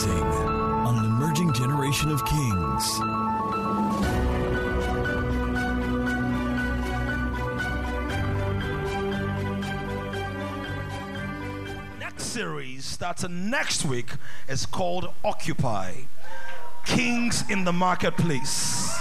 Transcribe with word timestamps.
Rising 0.00 0.22
on 0.22 0.98
an 0.98 1.04
emerging 1.04 1.52
generation 1.52 2.10
of 2.10 2.24
kings. 2.24 3.00
Next 11.98 12.22
series 12.22 12.86
starts 12.86 13.28
next 13.28 13.84
week 13.84 14.12
is 14.48 14.64
called 14.64 15.12
Occupy 15.22 15.92
Kings 16.86 17.44
in 17.50 17.64
the 17.64 17.72
Marketplace. 17.72 18.98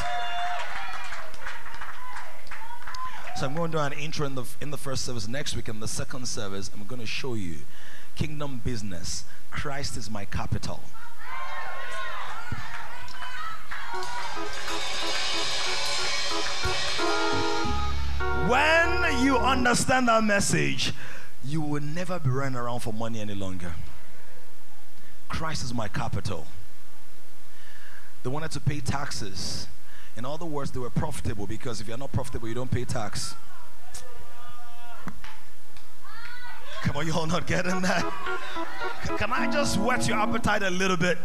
So 3.38 3.46
I'm 3.46 3.56
going 3.56 3.72
to 3.72 3.78
do 3.78 3.82
an 3.82 3.94
intro 3.94 4.26
in 4.26 4.36
the 4.36 4.44
in 4.60 4.72
the 4.72 4.78
first 4.78 5.06
service 5.06 5.30
next 5.30 5.56
week. 5.56 5.70
In 5.70 5.80
the 5.80 5.88
second 5.88 6.28
service, 6.28 6.70
I'm 6.74 6.84
going 6.84 7.00
to 7.00 7.08
show 7.08 7.36
you 7.36 7.56
kingdom 8.20 8.60
business. 8.66 9.24
Christ 9.50 9.96
is 9.96 10.12
my 10.12 10.26
capital. 10.26 10.82
When 18.50 19.24
you 19.24 19.38
understand 19.38 20.10
that 20.10 20.22
message, 20.26 20.92
you 21.46 21.62
will 21.62 21.82
never 21.82 22.20
be 22.20 22.30
running 22.30 22.60
around 22.60 22.82
for 22.82 22.92
money 22.92 23.22
any 23.22 23.36
longer. 23.36 23.74
Christ 25.30 25.64
is 25.64 25.74
my 25.74 25.88
capital. 25.88 26.46
They 28.24 28.30
wanted 28.30 28.52
to 28.52 28.60
pay 28.60 28.82
taxes. 28.82 29.68
In 30.18 30.26
other 30.26 30.46
words, 30.46 30.72
they 30.72 30.80
were 30.80 30.90
profitable 30.90 31.48
because 31.48 31.80
if 31.80 31.88
you're 31.88 31.98
not 31.98 32.12
profitable, 32.12 32.50
you 32.50 32.54
don't 32.54 32.70
pay 32.70 32.84
tax. 32.84 33.36
Come 36.84 36.98
on, 36.98 37.08
you 37.08 37.14
all 37.14 37.26
not 37.28 37.46
getting 37.46 37.82
that? 37.82 38.04
Can 39.18 39.32
I 39.32 39.52
just 39.52 39.78
whet 39.78 40.08
your 40.08 40.18
appetite 40.18 40.64
a 40.64 40.70
little 40.70 40.98
bit? 40.98 41.18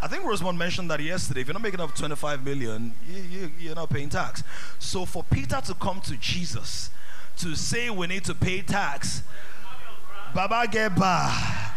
I 0.00 0.06
think 0.06 0.24
Rosemont 0.24 0.56
mentioned 0.56 0.90
that 0.90 1.00
yesterday. 1.00 1.40
If 1.40 1.48
you're 1.48 1.54
not 1.54 1.62
making 1.62 1.80
up 1.80 1.94
25 1.94 2.44
million, 2.44 2.94
you, 3.08 3.22
you, 3.22 3.50
you're 3.58 3.74
not 3.74 3.90
paying 3.90 4.08
tax. 4.08 4.42
So 4.78 5.04
for 5.04 5.24
Peter 5.24 5.60
to 5.60 5.74
come 5.74 6.00
to 6.02 6.16
Jesus 6.16 6.90
to 7.38 7.54
say 7.54 7.90
we 7.90 8.06
need 8.06 8.24
to 8.24 8.34
pay 8.34 8.62
tax, 8.62 9.22
Baba 10.34 10.66
Geba. 10.70 11.74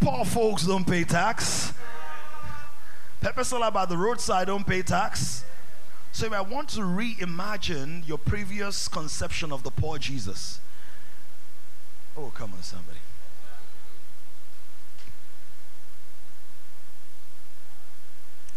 Poor 0.00 0.24
folks 0.24 0.64
don't 0.64 0.86
pay 0.86 1.04
tax. 1.04 1.72
Pepper 3.20 3.42
by 3.70 3.84
the 3.84 3.96
roadside 3.96 4.46
don't 4.46 4.66
pay 4.66 4.82
tax. 4.82 5.44
So 6.18 6.26
if 6.26 6.32
I 6.32 6.40
want 6.40 6.68
to 6.70 6.80
reimagine 6.80 8.08
your 8.08 8.18
previous 8.18 8.88
conception 8.88 9.52
of 9.52 9.62
the 9.62 9.70
poor 9.70 9.98
Jesus. 9.98 10.58
Oh, 12.16 12.32
come 12.34 12.54
on, 12.54 12.62
somebody. 12.64 12.98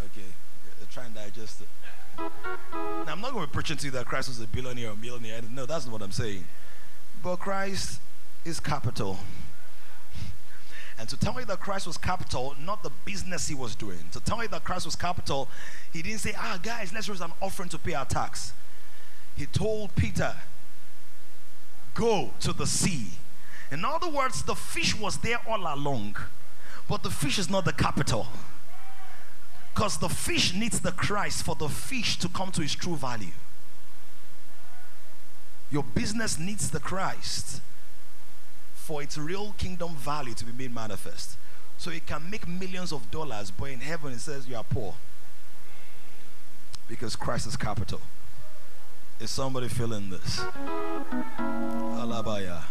Okay, 0.05 0.25
uh, 0.81 0.85
try 0.89 1.05
and 1.05 1.13
digest 1.13 1.61
it. 1.61 1.67
Now, 2.17 2.31
I'm 3.13 3.21
not 3.21 3.31
going 3.31 3.45
to 3.45 3.51
be 3.51 3.53
preaching 3.53 3.77
to 3.77 3.85
you 3.85 3.91
that 3.91 4.07
Christ 4.07 4.29
was 4.29 4.41
a 4.41 4.47
billionaire 4.47 4.89
or 4.89 4.95
millionaire. 4.95 5.41
No, 5.51 5.67
that's 5.67 5.85
not 5.85 5.91
what 5.91 6.01
I'm 6.01 6.11
saying. 6.11 6.45
But 7.21 7.35
Christ 7.35 8.01
is 8.43 8.59
capital. 8.59 9.19
And 11.01 11.09
to 11.09 11.17
tell 11.17 11.33
me 11.33 11.43
that 11.45 11.59
Christ 11.59 11.87
was 11.87 11.97
capital, 11.97 12.55
not 12.63 12.83
the 12.83 12.91
business 13.05 13.47
he 13.47 13.55
was 13.55 13.73
doing. 13.73 14.03
To 14.11 14.19
tell 14.19 14.37
me 14.37 14.45
that 14.45 14.63
Christ 14.63 14.85
was 14.85 14.95
capital, 14.95 15.49
he 15.91 16.03
didn't 16.03 16.19
say, 16.19 16.35
ah, 16.37 16.59
guys, 16.61 16.93
let's 16.93 17.09
raise 17.09 17.21
an 17.21 17.31
offering 17.41 17.69
to 17.69 17.79
pay 17.79 17.95
our 17.95 18.05
tax. 18.05 18.53
He 19.35 19.47
told 19.47 19.95
Peter, 19.95 20.35
go 21.95 22.29
to 22.41 22.53
the 22.53 22.67
sea. 22.67 23.13
In 23.71 23.83
other 23.83 24.11
words, 24.11 24.43
the 24.43 24.53
fish 24.53 24.95
was 24.95 25.17
there 25.17 25.39
all 25.47 25.61
along, 25.61 26.17
but 26.87 27.01
the 27.01 27.09
fish 27.09 27.39
is 27.39 27.49
not 27.49 27.65
the 27.65 27.73
capital. 27.73 28.27
Because 29.73 29.97
the 29.97 30.09
fish 30.09 30.53
needs 30.53 30.81
the 30.81 30.91
Christ 30.91 31.43
for 31.43 31.55
the 31.55 31.67
fish 31.67 32.19
to 32.19 32.29
come 32.29 32.51
to 32.51 32.61
its 32.61 32.73
true 32.73 32.95
value. 32.95 33.33
Your 35.71 35.83
business 35.83 36.37
needs 36.37 36.69
the 36.69 36.79
Christ 36.79 37.59
for 38.81 39.03
its 39.03 39.15
real 39.15 39.53
kingdom 39.59 39.95
value 39.95 40.33
to 40.33 40.43
be 40.43 40.51
made 40.51 40.73
manifest. 40.73 41.37
So 41.77 41.91
it 41.91 42.07
can 42.07 42.27
make 42.29 42.47
millions 42.47 42.91
of 42.91 43.11
dollars, 43.11 43.51
but 43.51 43.65
in 43.65 43.79
heaven 43.79 44.11
it 44.11 44.19
says 44.19 44.47
you 44.47 44.55
are 44.55 44.63
poor. 44.63 44.95
Because 46.87 47.15
Christ 47.15 47.45
is 47.45 47.55
capital. 47.55 48.01
Is 49.19 49.29
somebody 49.29 49.67
feeling 49.67 50.09
this? 50.09 50.41
Alabaya. 51.37 52.63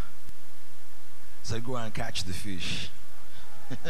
So 1.45 1.61
go 1.61 1.77
and 1.77 1.95
catch 1.95 2.25
the 2.25 2.33
fish. 2.33 2.91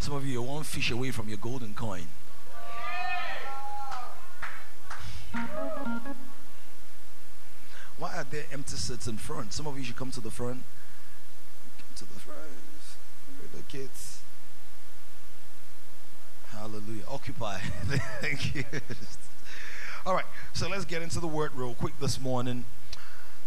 Some 0.00 0.14
of 0.14 0.26
you 0.26 0.40
are 0.40 0.46
one 0.46 0.64
fish 0.64 0.90
away 0.90 1.12
from 1.12 1.28
your 1.28 1.38
golden 1.38 1.72
coin. 1.72 2.06
Why 8.02 8.16
are 8.16 8.24
there 8.24 8.42
empty 8.52 8.74
seats 8.74 9.06
in 9.06 9.16
front? 9.16 9.52
Some 9.52 9.68
of 9.68 9.78
you 9.78 9.84
should 9.84 9.94
come 9.94 10.10
to 10.10 10.20
the 10.20 10.28
front. 10.28 10.64
Come 11.78 11.94
to 11.94 12.04
the 12.04 12.18
front. 12.18 12.40
Kids. 13.68 14.22
Hallelujah. 16.48 17.04
Occupy. 17.08 17.58
Thank 18.20 18.56
you. 18.56 18.64
All 20.04 20.14
right, 20.14 20.24
so 20.52 20.68
let's 20.68 20.84
get 20.84 21.00
into 21.00 21.20
the 21.20 21.28
word 21.28 21.52
real 21.54 21.74
quick 21.74 21.92
this 22.00 22.20
morning. 22.20 22.64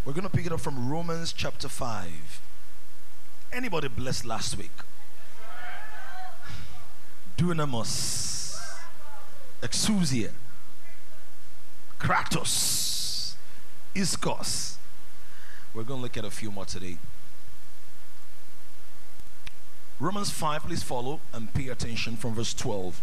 We're 0.06 0.14
going 0.14 0.24
to 0.24 0.30
pick 0.30 0.46
it 0.46 0.54
up 0.54 0.62
from 0.62 0.90
Romans 0.90 1.34
chapter 1.34 1.68
5. 1.68 2.40
Anybody 3.52 3.90
blessed 3.90 4.24
last 4.24 4.58
week? 4.58 4.72
Dunamis, 7.38 8.58
Exousia, 9.62 10.32
Kratos, 12.00 12.95
Iskos. 13.96 14.76
We're 15.74 15.84
going 15.84 16.00
to 16.00 16.04
look 16.04 16.18
at 16.18 16.26
a 16.26 16.32
few 16.32 16.52
more 16.52 16.66
today. 16.66 16.98
Romans 20.00 20.30
5, 20.30 20.64
please 20.64 20.84
follow 20.84 21.22
and 21.34 21.54
pay 21.54 21.70
attention 21.70 22.18
from 22.18 22.34
verse 22.36 22.54
12. 22.54 23.02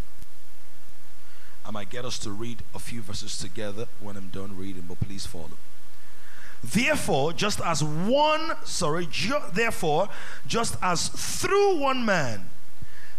I 1.65 1.71
might 1.71 1.91
get 1.91 2.05
us 2.05 2.19
to 2.21 2.31
read 2.31 2.63
a 2.75 2.79
few 2.79 3.01
verses 3.01 3.39
together 3.39 3.87
when 4.01 4.17
I'm 4.17 4.29
done 4.29 4.57
reading, 4.57 4.85
but 4.89 5.01
please 5.01 5.27
follow. 5.27 5.57
Therefore, 6.63 7.33
just 7.33 7.61
as 7.61 7.83
one, 7.83 8.53
sorry, 8.65 9.07
ju- 9.11 9.41
therefore, 9.53 10.09
just 10.47 10.77
as 10.83 11.09
through 11.09 11.79
one 11.79 12.05
man 12.05 12.51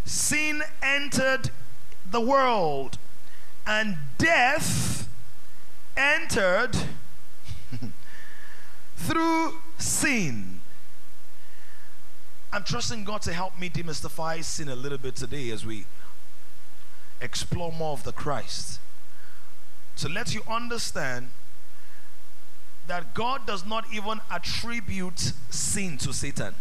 sin 0.06 0.62
entered 0.82 1.50
the 2.10 2.22
world, 2.22 2.98
and 3.66 3.98
death 4.18 5.08
entered 5.96 6.76
through 8.96 9.59
sin. 9.78 10.62
I'm 12.52 12.64
trusting 12.64 13.04
God 13.04 13.22
to 13.24 13.34
help 13.34 13.59
me 13.59 13.70
demystify 13.70 14.44
sin 14.44 14.70
a 14.70 14.76
little 14.76 14.98
bit 14.98 15.16
today 15.16 15.50
as 15.50 15.66
we 15.66 15.86
explore 17.20 17.72
more 17.72 17.94
of 17.94 18.04
the 18.04 18.12
Christ. 18.12 18.80
To 19.98 20.09
let 20.09 20.34
you 20.34 20.42
understand 20.48 21.30
that 22.88 23.14
God 23.14 23.46
does 23.48 23.66
not 23.66 23.86
even 23.94 24.22
attribute 24.30 25.34
sin 25.50 25.98
to 26.00 26.14
Satan 26.14 26.56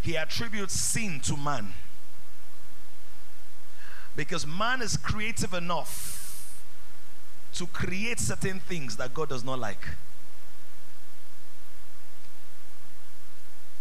he 0.00 0.16
attributes 0.16 0.72
sin 0.72 1.20
to 1.20 1.36
man. 1.36 1.74
Because 4.16 4.46
man 4.46 4.82
is 4.82 4.96
creative 4.96 5.52
enough 5.52 6.27
to 7.54 7.66
create 7.66 8.20
certain 8.20 8.60
things 8.60 8.96
that 8.96 9.14
God 9.14 9.28
does 9.28 9.44
not 9.44 9.58
like. 9.58 9.88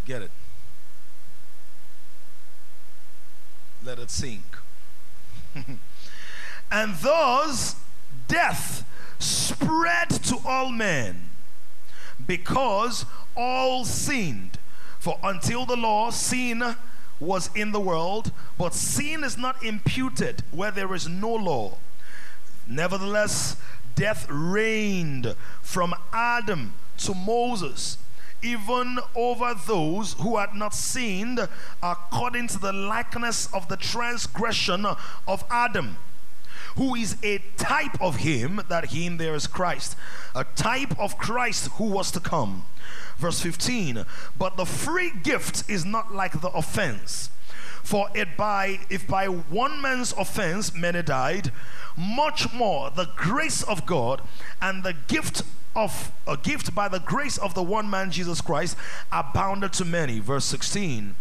Get 0.05 0.21
it? 0.21 0.31
Let 3.83 3.99
it 3.99 4.09
sink. 4.09 4.57
and 6.71 6.95
thus 6.95 7.75
death 8.27 8.85
spread 9.19 10.09
to 10.09 10.37
all 10.45 10.71
men 10.71 11.29
because 12.25 13.05
all 13.35 13.85
sinned. 13.85 14.57
For 14.99 15.19
until 15.23 15.65
the 15.65 15.77
law, 15.77 16.09
sin 16.09 16.75
was 17.19 17.49
in 17.55 17.71
the 17.71 17.79
world, 17.79 18.31
but 18.57 18.73
sin 18.73 19.23
is 19.23 19.37
not 19.37 19.63
imputed 19.63 20.43
where 20.51 20.71
there 20.71 20.93
is 20.93 21.07
no 21.07 21.33
law. 21.33 21.77
Nevertheless, 22.67 23.57
death 23.95 24.27
reigned 24.29 25.35
from 25.61 25.95
Adam 26.13 26.73
to 26.99 27.13
Moses, 27.13 27.97
even 28.41 28.99
over 29.15 29.53
those 29.53 30.13
who 30.13 30.37
had 30.37 30.53
not 30.53 30.73
sinned, 30.73 31.47
according 31.81 32.47
to 32.49 32.59
the 32.59 32.73
likeness 32.73 33.51
of 33.53 33.67
the 33.67 33.77
transgression 33.77 34.85
of 35.27 35.43
Adam 35.49 35.97
who 36.77 36.93
is 36.93 37.17
a 37.23 37.39
type 37.57 37.99
of 37.99 38.17
him, 38.17 38.61
that 38.69 38.91
him 38.91 39.17
there 39.17 39.33
is 39.33 39.47
Christ, 39.47 39.95
a 40.35 40.43
type 40.43 40.97
of 40.99 41.17
Christ 41.17 41.69
who 41.73 41.85
was 41.85 42.11
to 42.11 42.19
come. 42.19 42.65
Verse 43.17 43.41
15, 43.41 44.05
but 44.37 44.57
the 44.57 44.65
free 44.65 45.11
gift 45.11 45.67
is 45.67 45.83
not 45.83 46.13
like 46.13 46.39
the 46.39 46.49
offense. 46.49 47.31
For 47.88 48.10
it 48.13 48.36
by 48.36 48.80
if 48.89 49.07
by 49.07 49.28
one 49.28 49.81
man's 49.81 50.12
offense 50.12 50.74
many 50.74 51.01
died, 51.01 51.54
much 51.95 52.51
more 52.51 52.92
the 52.92 53.07
grace 53.16 53.63
of 53.63 53.86
God 53.86 54.22
and 54.62 54.84
the 54.84 54.92
gift 54.92 55.44
of 55.74 56.12
a 56.28 56.36
gift 56.36 56.75
by 56.75 56.89
the 56.89 57.00
grace 57.00 57.38
of 57.38 57.54
the 57.54 57.63
one 57.63 57.89
man 57.89 58.12
Jesus 58.12 58.42
Christ 58.42 58.75
abounded 59.10 59.72
to 59.72 59.86
many. 59.86 60.19
Verse 60.19 60.44
16. 60.44 61.16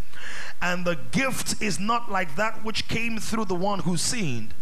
And 0.61 0.85
the 0.85 0.99
gift 1.13 1.63
is 1.63 1.79
not 1.79 2.11
like 2.11 2.35
that 2.35 2.65
which 2.65 2.89
came 2.89 3.19
through 3.19 3.45
the 3.45 3.55
one 3.55 3.79
who 3.79 3.97
sinned. 3.97 4.53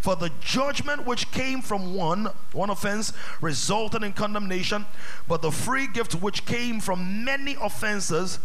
For 0.00 0.16
the 0.16 0.30
judgment 0.40 1.04
which 1.04 1.30
came 1.30 1.60
from 1.60 1.94
one, 1.94 2.30
one 2.52 2.70
offense, 2.70 3.12
resulted 3.42 4.02
in 4.02 4.14
condemnation, 4.14 4.86
but 5.28 5.42
the 5.42 5.52
free 5.52 5.88
gift 5.88 6.14
which 6.14 6.46
came 6.46 6.80
from 6.80 7.22
many 7.22 7.54
offenses 7.60 8.38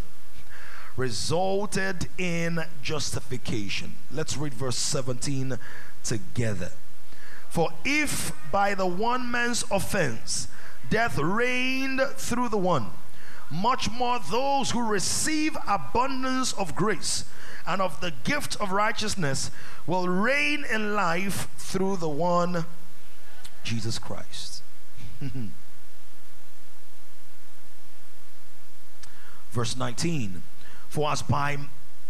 resulted 0.98 2.08
in 2.18 2.64
justification. 2.82 3.94
Let's 4.12 4.38
read 4.38 4.54
verse 4.54 4.78
17 4.78 5.58
together. 6.04 6.72
For 7.50 7.72
if 7.84 8.32
by 8.52 8.76
the 8.76 8.86
one 8.86 9.32
man's 9.32 9.64
offense 9.72 10.48
death 10.90 11.18
reigned 11.18 12.02
through 12.16 12.50
the 12.50 12.58
one, 12.58 12.88
much 13.50 13.90
more 13.92 14.20
those 14.20 14.72
who 14.72 14.82
receive 14.82 15.56
abundance 15.68 16.54
of 16.54 16.76
grace 16.76 17.26
and 17.68 17.82
of 17.82 18.00
the 18.02 18.12
gift 18.24 18.56
of 18.60 18.72
righteousness 18.72 19.52
will 19.88 20.08
reign 20.08 20.64
in 20.72 20.94
life 20.94 21.50
through 21.58 21.98
the 21.98 22.10
one 22.10 22.66
Jesus 23.64 23.98
Christ. 24.00 24.62
Verse 29.52 29.76
19 29.78 30.44
For 30.96 31.12
as 31.12 31.22
by 31.22 31.58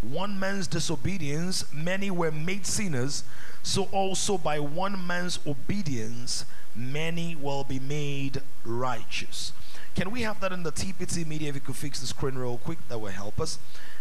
one 0.00 0.38
man's 0.38 0.68
disobedience 0.68 1.64
many 1.72 2.08
were 2.08 2.30
made 2.30 2.66
sinners, 2.66 3.24
so 3.64 3.88
also 3.90 4.38
by 4.38 4.60
one 4.60 5.04
man's 5.04 5.40
obedience 5.44 6.44
many 6.72 7.34
will 7.34 7.64
be 7.64 7.80
made 7.80 8.42
righteous. 8.64 9.52
Can 9.96 10.12
we 10.12 10.22
have 10.22 10.38
that 10.38 10.52
in 10.52 10.62
the 10.62 10.70
TPT 10.70 11.26
media 11.26 11.48
if 11.48 11.56
you 11.56 11.60
could 11.62 11.74
fix 11.74 11.98
the 11.98 12.06
screen 12.06 12.36
real 12.36 12.58
quick? 12.58 12.78
That 12.88 13.00
will 13.00 13.10
help 13.10 13.40
us. 13.40 13.58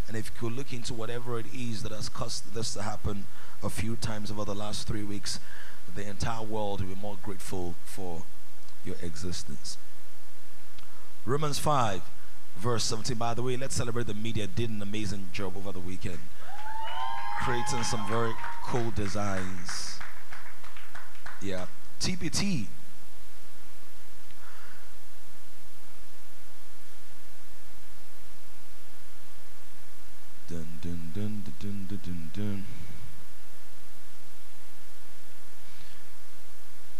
And 0.07 0.15
if 0.15 0.25
you 0.29 0.49
could 0.49 0.55
look 0.55 0.71
into 0.71 0.93
whatever 0.93 1.39
it 1.39 1.47
is 1.51 1.81
that 1.81 1.91
has 1.91 2.07
caused 2.07 2.53
this 2.53 2.75
to 2.75 2.83
happen 2.83 3.25
a 3.63 3.71
few 3.71 3.95
times 3.95 4.29
over 4.29 4.45
the 4.45 4.53
last 4.53 4.87
three 4.87 5.03
weeks, 5.03 5.39
the 5.95 6.07
entire 6.07 6.43
world 6.43 6.81
will 6.81 6.93
be 6.93 7.01
more 7.01 7.17
grateful 7.23 7.73
for 7.85 8.21
your 8.85 8.97
existence. 9.01 9.79
Romans 11.25 11.57
5, 11.57 12.03
verse 12.57 12.83
17. 12.85 13.17
By 13.17 13.33
the 13.33 13.41
way, 13.43 13.57
let's 13.57 13.75
celebrate 13.75 14.07
the 14.07 14.13
media 14.13 14.47
did 14.47 14.69
an 14.69 14.81
amazing 14.81 15.29
job 15.33 15.55
over 15.57 15.71
the 15.71 15.79
weekend, 15.79 16.19
creating 17.41 17.83
some 17.83 18.07
very 18.07 18.33
cool 18.63 18.91
designs. 18.91 19.99
Yeah. 21.41 21.65
TPT 21.99 22.67
Dun, 30.47 30.79
dun, 30.79 31.11
dun, 31.15 31.43
dun, 31.59 31.87
dun, 31.89 31.99
dun, 32.03 32.31
dun. 32.31 32.65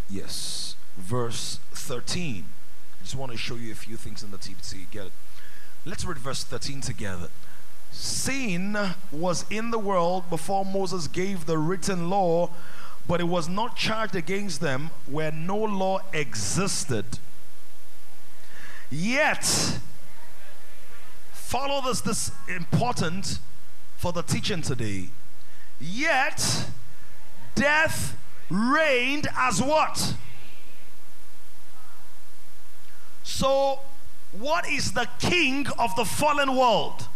Yes, 0.10 0.76
verse 0.98 1.60
13. 1.72 2.46
I 3.00 3.04
just 3.04 3.16
want 3.16 3.32
to 3.32 3.38
show 3.38 3.54
you 3.54 3.72
a 3.72 3.76
few 3.76 3.98
things 3.98 4.24
in 4.24 4.32
the 4.32 4.38
TPT. 4.38 4.90
Get 4.90 5.06
it? 5.06 5.12
Let's 5.88 6.04
read 6.04 6.18
verse 6.18 6.44
13 6.44 6.82
together. 6.82 7.28
Sin 7.92 8.76
was 9.12 9.46
in 9.52 9.70
the 9.70 9.78
world 9.78 10.28
before 10.32 10.66
Moses 10.66 11.08
gave 11.08 11.46
the 11.46 11.60
written 11.60 12.10
law, 12.10 12.50
but 13.08 13.22
it 13.22 13.26
was 13.26 13.48
not 13.48 13.76
charged 13.76 14.16
against 14.16 14.62
them 14.62 14.90
where 15.06 15.32
no 15.32 15.56
law 15.56 16.02
existed. 16.12 17.06
Yet, 18.90 19.80
follow 21.32 21.82
this, 21.88 22.02
this 22.02 22.32
important 22.48 23.38
for 23.96 24.12
the 24.12 24.24
teaching 24.24 24.64
today. 24.64 25.10
Yet, 25.80 26.66
death 27.54 28.18
reigned 28.50 29.28
as 29.38 29.62
what? 29.62 30.16
So, 33.24 33.82
what 34.40 34.68
is 34.68 34.92
the 34.92 35.08
king 35.20 35.68
of 35.80 35.96
the 35.96 36.06
fallen 36.06 36.56
world? 36.56 37.08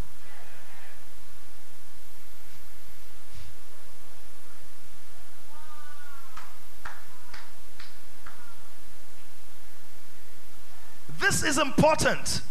This 11.19 11.44
is 11.44 11.57
important. 11.57 12.42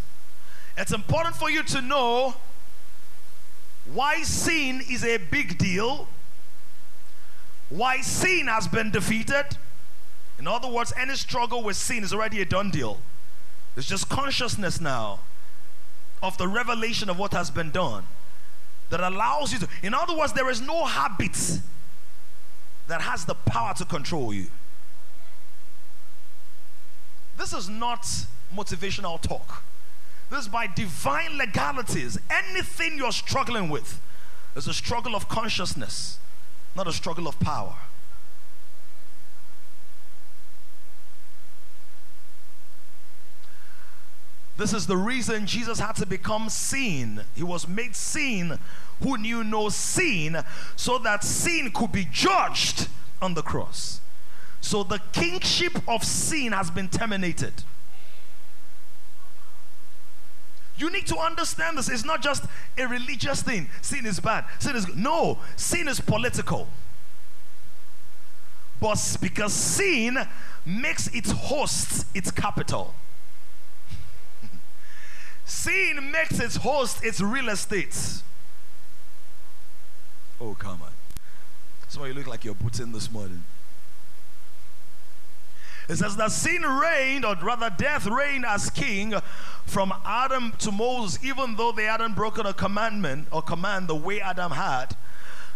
It's 0.77 0.93
important 0.93 1.35
for 1.35 1.49
you 1.49 1.63
to 1.63 1.81
know 1.81 2.35
why 3.91 4.21
sin 4.21 4.81
is 4.89 5.03
a 5.03 5.17
big 5.17 5.57
deal, 5.57 6.07
why 7.69 8.01
sin 8.01 8.47
has 8.47 8.67
been 8.67 8.91
defeated. 8.91 9.45
In 10.37 10.47
other 10.47 10.67
words, 10.67 10.93
any 10.95 11.15
struggle 11.15 11.63
with 11.63 11.75
sin 11.75 12.03
is 12.03 12.13
already 12.13 12.41
a 12.41 12.45
done 12.45 12.69
deal. 12.69 12.99
It's 13.79 13.87
just 13.87 14.09
consciousness 14.09 14.81
now 14.81 15.21
of 16.21 16.37
the 16.37 16.49
revelation 16.49 17.09
of 17.09 17.17
what 17.17 17.31
has 17.31 17.49
been 17.49 17.71
done 17.71 18.03
that 18.89 18.99
allows 18.99 19.53
you 19.53 19.59
to. 19.59 19.69
In 19.81 19.93
other 19.93 20.13
words, 20.13 20.33
there 20.33 20.49
is 20.49 20.59
no 20.59 20.83
habit 20.83 21.61
that 22.89 22.99
has 22.99 23.23
the 23.23 23.35
power 23.35 23.73
to 23.75 23.85
control 23.85 24.33
you. 24.33 24.47
This 27.37 27.53
is 27.53 27.69
not 27.69 28.01
motivational 28.53 29.21
talk. 29.21 29.63
This 30.29 30.41
is 30.41 30.47
by 30.49 30.67
divine 30.67 31.37
legalities. 31.37 32.17
Anything 32.29 32.97
you're 32.97 33.13
struggling 33.13 33.69
with 33.69 34.01
is 34.57 34.67
a 34.67 34.73
struggle 34.73 35.15
of 35.15 35.29
consciousness, 35.29 36.19
not 36.75 36.85
a 36.85 36.91
struggle 36.91 37.29
of 37.29 37.39
power. 37.39 37.77
This 44.59 44.73
is 44.73 44.87
the 44.87 44.97
reason 44.97 45.45
Jesus 45.45 45.79
had 45.79 45.95
to 45.95 46.05
become 46.05 46.49
sin. 46.49 47.21
He 47.33 47.43
was 47.43 47.65
made 47.65 47.95
sin 47.95 48.59
who 49.01 49.17
knew 49.17 49.41
no 49.41 49.69
sin, 49.69 50.43
so 50.75 50.97
that 50.97 51.23
sin 51.23 51.71
could 51.71 51.93
be 51.93 52.05
judged 52.11 52.89
on 53.21 53.35
the 53.35 53.41
cross. 53.41 54.01
So 54.59 54.83
the 54.83 54.99
kingship 55.13 55.81
of 55.87 56.03
sin 56.03 56.51
has 56.51 56.69
been 56.69 56.89
terminated. 56.89 57.53
You 60.77 60.89
need 60.89 61.07
to 61.07 61.17
understand 61.17 61.77
this. 61.77 61.87
It's 61.87 62.03
not 62.03 62.21
just 62.21 62.43
a 62.77 62.85
religious 62.85 63.41
thing. 63.41 63.69
Sin 63.81 64.05
is 64.05 64.19
bad. 64.19 64.43
Sin 64.59 64.75
is. 64.75 64.93
No, 64.93 65.39
sin 65.55 65.87
is 65.87 66.01
political. 66.01 66.67
But 68.81 69.17
because 69.21 69.53
sin 69.53 70.17
makes 70.65 71.07
its 71.07 71.31
host 71.31 72.05
its 72.13 72.29
capital. 72.29 72.93
Sin 75.49 76.11
makes 76.11 76.39
its 76.39 76.57
host 76.57 77.03
its 77.03 77.21
real 77.21 77.49
estate. 77.49 78.21
Oh, 80.39 80.55
come 80.55 80.81
on. 80.81 80.89
Of 82.01 82.07
you 82.07 82.13
look 82.13 82.27
like 82.27 82.45
you're 82.45 82.53
booting 82.53 82.91
this 82.91 83.11
morning. 83.11 83.43
It 85.89 85.97
says 85.97 86.15
that 86.17 86.31
sin 86.31 86.61
reigned, 86.61 87.25
or 87.25 87.35
rather 87.41 87.69
death 87.75 88.05
reigned 88.05 88.45
as 88.45 88.69
king 88.69 89.15
from 89.65 89.91
Adam 90.05 90.53
to 90.59 90.71
Moses, 90.71 91.21
even 91.25 91.55
though 91.55 91.71
they 91.71 91.85
hadn't 91.85 92.15
broken 92.15 92.45
a 92.45 92.53
commandment 92.53 93.27
or 93.31 93.41
command 93.41 93.87
the 93.87 93.95
way 93.95 94.21
Adam 94.21 94.51
had. 94.51 94.95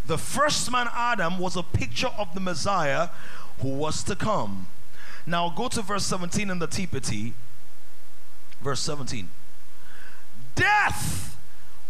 The 0.07 0.17
first 0.17 0.69
man, 0.71 0.89
Adam, 0.91 1.37
was 1.37 1.55
a 1.55 1.63
picture 1.63 2.09
of 2.17 2.33
the 2.33 2.39
Messiah 2.39 3.09
who 3.59 3.69
was 3.69 4.03
to 4.03 4.15
come. 4.15 4.67
Now 5.25 5.49
go 5.49 5.69
to 5.69 5.81
verse 5.81 6.05
17 6.07 6.49
in 6.49 6.59
the 6.59 6.67
TPT. 6.67 7.33
Verse 8.59 8.81
17. 8.81 9.29
Death 10.55 11.37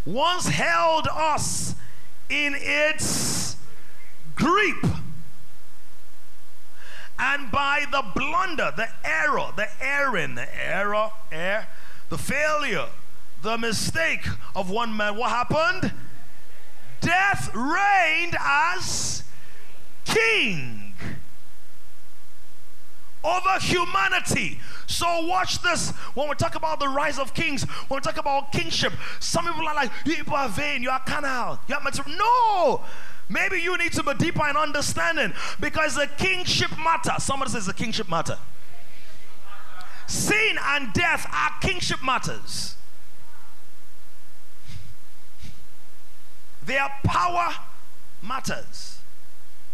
once 0.06 0.48
held 0.48 1.08
us 1.12 1.76
in 2.30 2.56
its 2.58 3.56
grip 4.36 4.86
and 7.20 7.52
by 7.52 7.86
the 7.90 8.04
blunder, 8.16 8.74
the 8.76 8.90
error, 9.04 9.52
the 9.56 9.68
erring, 9.80 10.36
the 10.36 10.48
error, 10.62 11.12
error, 11.32 11.68
the 12.10 12.18
failure, 12.18 12.88
the 13.42 13.58
mistake 13.58 14.28
of 14.56 14.70
one 14.70 14.96
man, 14.96 15.16
what 15.16 15.30
happened? 15.30 15.94
Death 17.00 17.54
reigned 17.54 18.36
as 18.40 19.24
king. 20.06 20.83
Over 23.24 23.60
humanity. 23.60 24.60
So 24.86 25.26
watch 25.26 25.62
this. 25.62 25.92
When 26.14 26.28
we 26.30 26.36
talk 26.36 26.56
about 26.56 26.80
the 26.80 26.88
rise 26.88 27.18
of 27.18 27.34
kings, 27.34 27.64
when 27.88 27.98
we 27.98 28.02
talk 28.02 28.18
about 28.18 28.52
kingship, 28.52 28.94
some 29.20 29.46
people 29.46 29.68
are 29.68 29.76
like, 29.76 29.92
you 30.06 30.16
people 30.16 30.36
are 30.36 30.50
vain, 30.50 30.84
you 30.84 30.90
are 30.90 31.02
carnal, 31.06 31.60
you 31.68 31.76
are 31.76 31.82
material. 31.82 32.18
No! 32.18 32.82
Maybe 33.30 33.62
you 33.62 33.78
need 33.78 33.94
to 33.94 34.04
be 34.04 34.14
deeper 34.16 34.48
in 34.48 34.58
understanding 34.58 35.34
because 35.60 35.96
the 35.96 36.08
kingship 36.18 36.72
matter. 36.78 37.14
Somebody 37.20 37.52
says 37.52 37.66
the 37.66 37.74
kingship 37.74 38.10
matter. 38.10 38.38
Sin 40.08 40.58
and 40.62 40.94
death 40.94 41.26
are 41.34 41.52
kingship 41.62 42.04
matters. 42.04 42.76
Their 46.66 46.88
power 47.04 47.56
matters. 48.22 49.00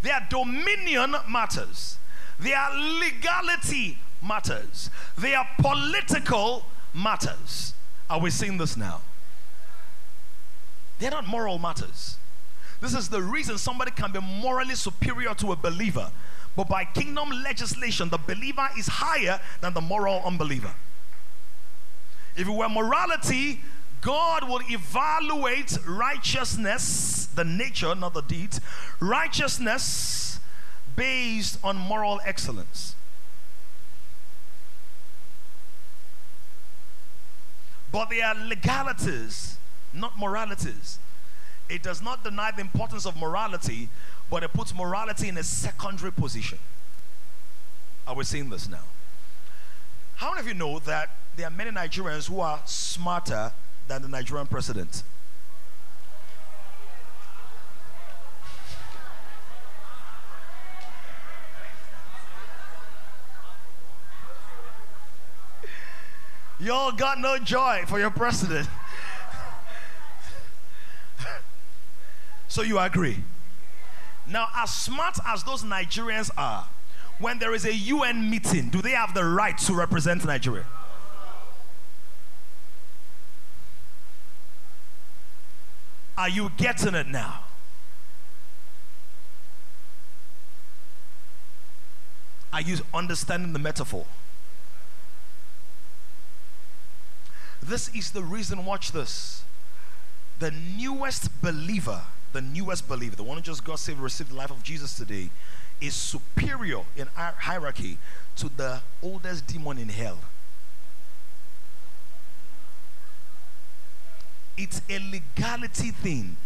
Their 0.02 0.26
dominion 0.30 1.14
matters. 1.28 1.98
Their 2.40 2.70
legality 2.74 3.98
matters. 4.22 4.90
Their 5.16 5.46
political 5.58 6.64
matters. 6.94 7.74
Are 8.08 8.18
we 8.18 8.30
seeing 8.30 8.56
this 8.56 8.76
now? 8.76 9.02
They're 10.98 11.10
not 11.10 11.26
moral 11.26 11.58
matters. 11.58 12.16
This 12.80 12.94
is 12.94 13.10
the 13.10 13.20
reason 13.20 13.58
somebody 13.58 13.90
can 13.90 14.10
be 14.10 14.20
morally 14.20 14.74
superior 14.74 15.34
to 15.34 15.52
a 15.52 15.56
believer. 15.56 16.10
But 16.56 16.68
by 16.68 16.84
kingdom 16.84 17.30
legislation, 17.30 18.08
the 18.08 18.18
believer 18.18 18.68
is 18.76 18.86
higher 18.86 19.40
than 19.60 19.74
the 19.74 19.80
moral 19.82 20.22
unbeliever. 20.24 20.72
If 22.36 22.48
it 22.48 22.50
were 22.50 22.68
morality, 22.70 23.60
God 24.00 24.48
will 24.48 24.62
evaluate 24.70 25.76
righteousness, 25.86 27.28
the 27.34 27.44
nature, 27.44 27.94
not 27.94 28.14
the 28.14 28.22
deed, 28.22 28.58
righteousness 28.98 30.39
based 31.00 31.58
on 31.64 31.78
moral 31.78 32.20
excellence. 32.26 32.94
But 37.90 38.10
they 38.10 38.20
are 38.20 38.34
legalities, 38.34 39.56
not 39.94 40.18
moralities. 40.18 40.98
It 41.70 41.82
does 41.82 42.02
not 42.02 42.22
deny 42.22 42.50
the 42.50 42.60
importance 42.60 43.06
of 43.06 43.16
morality, 43.16 43.88
but 44.30 44.42
it 44.42 44.52
puts 44.52 44.74
morality 44.74 45.28
in 45.30 45.38
a 45.38 45.42
secondary 45.42 46.12
position. 46.12 46.58
Are 48.06 48.14
we 48.14 48.24
seeing 48.24 48.50
this 48.50 48.68
now? 48.68 48.84
How 50.16 50.28
many 50.34 50.40
of 50.40 50.48
you 50.48 50.54
know 50.54 50.80
that 50.80 51.08
there 51.34 51.46
are 51.46 51.50
many 51.50 51.70
Nigerians 51.70 52.28
who 52.28 52.40
are 52.40 52.60
smarter 52.66 53.52
than 53.88 54.02
the 54.02 54.08
Nigerian 54.08 54.46
president? 54.46 55.02
Y'all 66.60 66.92
got 66.92 67.18
no 67.18 67.38
joy 67.38 67.84
for 67.86 67.98
your 67.98 68.10
president. 68.10 68.68
so 72.48 72.60
you 72.60 72.78
agree? 72.78 73.24
Now, 74.26 74.48
as 74.54 74.72
smart 74.72 75.18
as 75.26 75.42
those 75.42 75.62
Nigerians 75.62 76.30
are, 76.36 76.66
when 77.18 77.38
there 77.38 77.54
is 77.54 77.64
a 77.64 77.74
UN 77.74 78.28
meeting, 78.30 78.68
do 78.68 78.82
they 78.82 78.90
have 78.90 79.14
the 79.14 79.24
right 79.24 79.56
to 79.58 79.74
represent 79.74 80.24
Nigeria? 80.24 80.66
Are 86.18 86.28
you 86.28 86.50
getting 86.58 86.94
it 86.94 87.08
now? 87.08 87.44
Are 92.52 92.60
you 92.60 92.78
understanding 92.92 93.54
the 93.54 93.58
metaphor? 93.58 94.04
This 97.62 97.88
is 97.94 98.10
the 98.10 98.22
reason, 98.22 98.64
watch 98.64 98.92
this. 98.92 99.44
The 100.38 100.50
newest 100.50 101.42
believer, 101.42 102.02
the 102.32 102.40
newest 102.40 102.88
believer, 102.88 103.16
the 103.16 103.22
one 103.22 103.36
who 103.36 103.42
just 103.42 103.64
got 103.64 103.78
saved, 103.78 104.00
received 104.00 104.30
the 104.30 104.34
life 104.34 104.50
of 104.50 104.62
Jesus 104.62 104.96
today, 104.96 105.30
is 105.80 105.94
superior 105.94 106.82
in 106.96 107.08
our 107.16 107.32
hierarchy 107.32 107.98
to 108.36 108.48
the 108.48 108.80
oldest 109.02 109.46
demon 109.46 109.78
in 109.78 109.88
hell. 109.90 110.18
It's 114.56 114.82
a 114.88 114.98
legality 114.98 115.90
thing. 115.90 116.36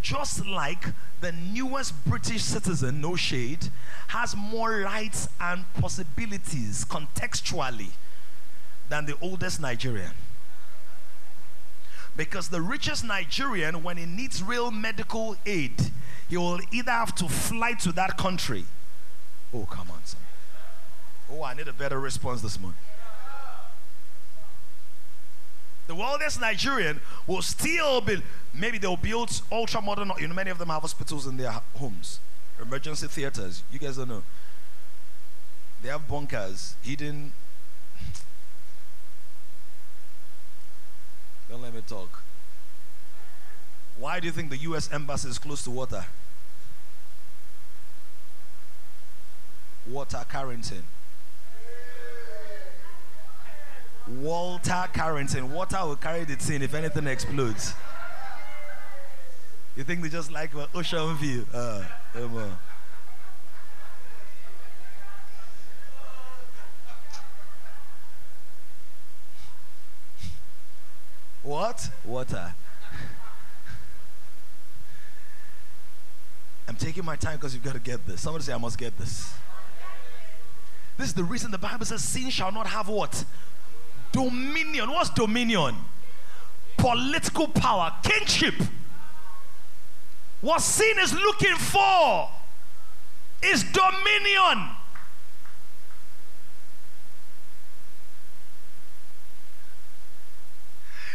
Just 0.00 0.44
like 0.44 0.86
the 1.20 1.30
newest 1.30 2.04
British 2.04 2.42
citizen, 2.42 3.00
no 3.00 3.14
shade, 3.14 3.68
has 4.08 4.34
more 4.36 4.78
rights 4.78 5.28
and 5.40 5.64
possibilities 5.74 6.84
contextually 6.84 7.90
than 8.88 9.06
the 9.06 9.16
oldest 9.20 9.60
Nigerian. 9.60 10.12
Because 12.16 12.48
the 12.48 12.60
richest 12.60 13.04
Nigerian, 13.04 13.82
when 13.82 13.96
he 13.96 14.04
needs 14.04 14.42
real 14.42 14.70
medical 14.70 15.36
aid, 15.46 15.90
he 16.28 16.36
will 16.36 16.60
either 16.70 16.90
have 16.90 17.14
to 17.16 17.28
fly 17.28 17.72
to 17.74 17.92
that 17.92 18.18
country. 18.18 18.64
Oh, 19.54 19.66
come 19.70 19.90
on, 19.90 20.04
son. 20.04 20.20
Oh, 21.30 21.42
I 21.42 21.54
need 21.54 21.68
a 21.68 21.72
better 21.72 21.98
response 21.98 22.42
this 22.42 22.60
morning. 22.60 22.78
The 25.86 25.94
wealthiest 25.94 26.40
Nigerian 26.40 27.00
will 27.26 27.42
still 27.42 28.00
be, 28.00 28.22
maybe 28.54 28.78
they'll 28.78 28.96
build 28.96 29.42
ultra 29.50 29.80
modern, 29.82 30.12
you 30.18 30.28
know, 30.28 30.34
many 30.34 30.50
of 30.50 30.58
them 30.58 30.68
have 30.68 30.82
hospitals 30.82 31.26
in 31.26 31.36
their 31.36 31.52
homes, 31.76 32.20
emergency 32.60 33.08
theaters. 33.08 33.62
You 33.72 33.78
guys 33.78 33.96
don't 33.96 34.08
know. 34.08 34.22
They 35.82 35.88
have 35.88 36.06
bunkers, 36.06 36.76
hidden 36.82 37.32
Don't 41.52 41.60
let 41.60 41.74
me 41.74 41.82
talk. 41.86 42.22
Why 43.98 44.20
do 44.20 44.26
you 44.26 44.32
think 44.32 44.48
the 44.48 44.56
U.S. 44.56 44.90
embassy 44.90 45.28
is 45.28 45.38
close 45.38 45.62
to 45.64 45.70
water? 45.70 46.06
Walter 49.86 50.24
Carrington. 50.30 50.82
Walter 54.08 54.88
Carrington. 54.94 55.52
Water 55.52 55.76
will 55.84 55.96
carry 55.96 56.24
the 56.24 56.36
tin 56.36 56.62
if 56.62 56.72
anything 56.72 57.06
explodes. 57.06 57.74
You 59.76 59.84
think 59.84 60.00
they 60.00 60.08
just 60.08 60.32
like 60.32 60.52
ocean 60.74 61.14
view? 61.18 61.46
Uh, 61.52 61.84
um, 62.14 62.56
What? 71.42 71.90
Water. 72.04 72.54
I'm 76.68 76.76
taking 76.76 77.04
my 77.04 77.16
time 77.16 77.36
because 77.36 77.54
you've 77.54 77.64
got 77.64 77.74
to 77.74 77.80
get 77.80 78.06
this. 78.06 78.20
Somebody 78.20 78.44
say, 78.44 78.52
I 78.52 78.58
must 78.58 78.78
get 78.78 78.96
this. 78.98 79.34
This 80.98 81.08
is 81.08 81.14
the 81.14 81.24
reason 81.24 81.50
the 81.50 81.58
Bible 81.58 81.84
says 81.84 82.04
sin 82.04 82.30
shall 82.30 82.52
not 82.52 82.66
have 82.66 82.88
what? 82.88 83.24
Dominion. 84.12 84.90
What's 84.90 85.10
dominion? 85.10 85.74
Political 86.76 87.48
power, 87.48 87.92
kingship. 88.02 88.54
What 90.40 90.60
sin 90.60 90.96
is 91.00 91.14
looking 91.14 91.56
for 91.56 92.28
is 93.42 93.64
dominion. 93.64 94.70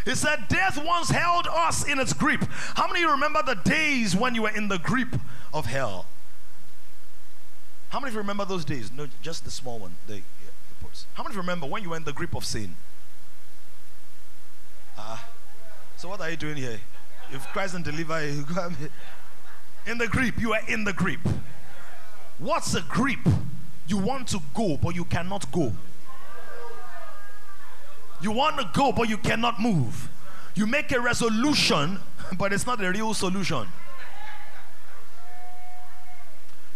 He 0.08 0.16
said, 0.16 0.48
Death 0.48 0.82
once 0.82 1.10
held 1.10 1.48
us 1.48 1.86
in 1.86 2.00
its 2.00 2.14
grip. 2.14 2.42
How 2.76 2.88
many 2.88 3.06
remember 3.06 3.44
the 3.44 3.56
days 3.56 4.16
when 4.16 4.36
you 4.36 4.44
were 4.44 4.50
in 4.50 4.70
the 4.70 4.78
grip 4.78 5.20
of 5.54 5.66
hell? 5.66 6.06
How 7.90 8.00
many 8.00 8.12
of 8.12 8.14
you 8.14 8.20
remember 8.20 8.46
those 8.46 8.64
days? 8.64 8.90
No, 8.90 9.08
just 9.22 9.44
the 9.44 9.52
small 9.52 9.80
one. 9.80 9.96
The, 10.08 10.16
yeah, 10.16 10.88
How 11.16 11.24
many 11.24 11.36
remember 11.36 11.68
when 11.68 11.84
you 11.84 11.90
were 11.90 11.98
in 11.98 12.06
the 12.06 12.14
grip 12.14 12.36
of 12.38 12.46
sin? 12.46 12.78
Ah. 14.98 15.26
Uh, 15.26 15.28
so 15.98 16.08
what 16.08 16.22
are 16.22 16.30
you 16.30 16.38
doing 16.38 16.56
here? 16.56 16.80
If 17.34 17.46
Christ 17.48 17.76
and 17.76 17.84
deliver 17.84 18.26
you, 18.26 18.46
in 19.88 19.98
the 19.98 20.08
grip. 20.08 20.40
You 20.40 20.54
are 20.54 20.62
in 20.70 20.86
the 20.86 20.94
grip. 20.94 21.20
What's 22.40 22.74
a 22.76 22.82
grip? 22.82 23.28
You 23.90 23.98
want 23.98 24.30
to 24.30 24.40
go, 24.54 24.78
but 24.78 24.96
you 24.96 25.04
cannot 25.04 25.52
go. 25.52 25.74
You 28.22 28.32
want 28.32 28.58
to 28.60 28.70
go, 28.74 28.92
but 28.92 29.10
you 29.10 29.18
cannot 29.18 29.60
move. 29.60 30.10
You 30.56 30.66
make 30.66 30.92
a 30.92 31.00
resolution, 31.00 32.00
but 32.38 32.52
it's 32.54 32.66
not 32.66 32.84
a 32.84 32.92
real 32.92 33.14
solution. 33.14 33.68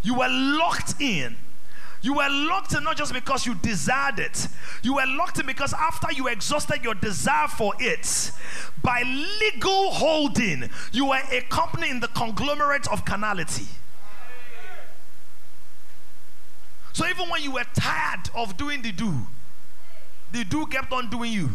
You 0.03 0.15
were 0.15 0.29
locked 0.29 0.95
in. 1.00 1.36
You 2.03 2.15
were 2.15 2.29
locked 2.29 2.74
in 2.74 2.83
not 2.83 2.98
just 2.98 3.13
because 3.13 3.45
you 3.45 3.53
desired 3.53 4.17
it. 4.17 4.48
You 4.81 4.95
were 4.95 5.05
locked 5.05 5.39
in 5.39 5.45
because 5.45 5.74
after 5.74 6.12
you 6.12 6.27
exhausted 6.27 6.83
your 6.83 6.95
desire 6.95 7.48
for 7.48 7.74
it, 7.79 8.31
by 8.81 9.03
legal 9.03 9.91
holding, 9.91 10.69
you 10.91 11.05
were 11.05 11.21
a 11.31 11.41
company 11.41 11.89
in 11.89 12.00
the 12.00 12.07
conglomerate 12.07 12.88
of 12.88 13.05
carnality. 13.05 13.67
So 16.93 17.07
even 17.07 17.29
when 17.29 17.43
you 17.43 17.51
were 17.51 17.65
tired 17.75 18.29
of 18.36 18.57
doing 18.57 18.81
the 18.81 18.91
do, 18.91 19.27
the 20.31 20.43
do 20.43 20.65
kept 20.65 20.91
on 20.91 21.09
doing 21.09 21.31
you. 21.31 21.50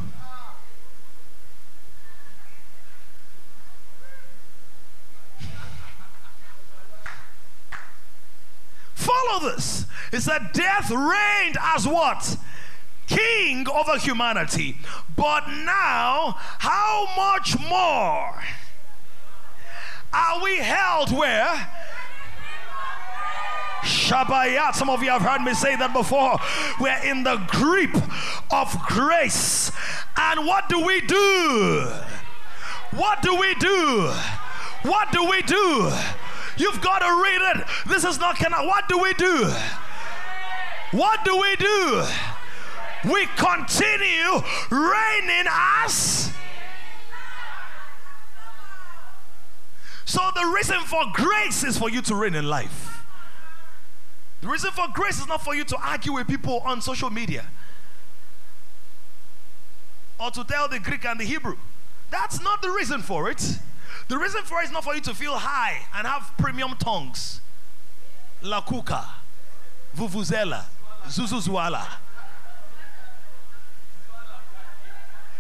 Follow 8.95 9.51
this. 9.51 9.87
It 10.13 10.21
said, 10.21 10.51
Death 10.53 10.91
reigned 10.91 11.57
as 11.61 11.87
what? 11.87 12.37
King 13.07 13.69
over 13.69 13.99
humanity. 13.99 14.79
But 15.17 15.49
now, 15.49 16.37
how 16.59 17.09
much 17.17 17.59
more 17.59 18.43
are 20.13 20.43
we 20.43 20.57
held 20.59 21.17
where? 21.17 21.69
Shabayat. 23.83 24.75
Some 24.75 24.91
of 24.91 25.03
you 25.03 25.11
have 25.11 25.23
heard 25.23 25.43
me 25.43 25.55
say 25.55 25.77
that 25.77 25.93
before. 25.93 26.39
We're 26.81 27.03
in 27.05 27.23
the 27.23 27.37
grip 27.49 27.95
of 28.51 28.79
grace. 28.87 29.73
And 30.17 30.47
what 30.47 30.69
do 30.69 30.85
we 30.85 31.01
do? 31.03 31.91
What 32.93 33.23
do 33.23 33.37
we 33.37 33.55
do? 33.57 34.13
What 34.83 35.13
do 35.13 35.29
we 35.29 35.43
do? 35.43 35.93
You've 36.57 36.81
got 36.81 37.01
to 37.01 37.23
read 37.23 37.61
it. 37.61 37.67
This 37.87 38.05
is 38.05 38.19
not 38.19 38.37
I, 38.41 38.67
what 38.67 38.89
do 38.89 38.99
we 38.99 39.13
do? 39.15 39.53
What 40.93 41.25
do 41.25 41.37
we 41.37 41.57
do? 41.57 42.05
We 43.05 43.27
continue 43.37 44.43
reigning 44.71 45.47
as 45.49 46.33
So 50.07 50.31
the 50.35 50.47
reason 50.55 50.81
for 50.85 51.03
grace 51.13 51.63
is 51.65 51.77
for 51.77 51.91
you 51.91 52.01
to 52.03 52.15
reign 52.15 52.37
in 52.37 52.49
life. 52.49 53.06
The 54.41 54.49
reason 54.49 54.71
for 54.71 54.87
grace 54.93 55.19
is 55.19 55.27
not 55.27 55.43
for 55.43 55.55
you 55.55 55.65
to 55.65 55.77
argue 55.77 56.13
with 56.13 56.29
people 56.29 56.61
on 56.65 56.81
social 56.81 57.11
media 57.11 57.47
or 60.19 60.31
to 60.31 60.45
tell 60.45 60.69
the 60.69 60.79
Greek 60.79 61.05
and 61.05 61.19
the 61.21 61.25
Hebrew. 61.25 61.57
That's 62.11 62.41
not 62.43 62.63
the 62.63 62.71
reason 62.71 63.03
for 63.03 63.31
it. 63.31 63.59
The 64.09 64.19
reason 64.19 64.43
for 64.43 64.61
it 64.61 64.67
is 64.67 64.71
not 64.71 64.85
for 64.85 64.95
you 64.95 65.01
to 65.03 65.15
feel 65.15 65.37
high 65.37 65.87
and 65.95 66.07
have 66.07 66.33
premium 66.39 66.77
tongues. 66.79 67.41
La 68.43 68.61
Kuka, 68.61 69.05
Vuvuzela, 69.97 70.65
Zuzuzwala. 71.07 71.87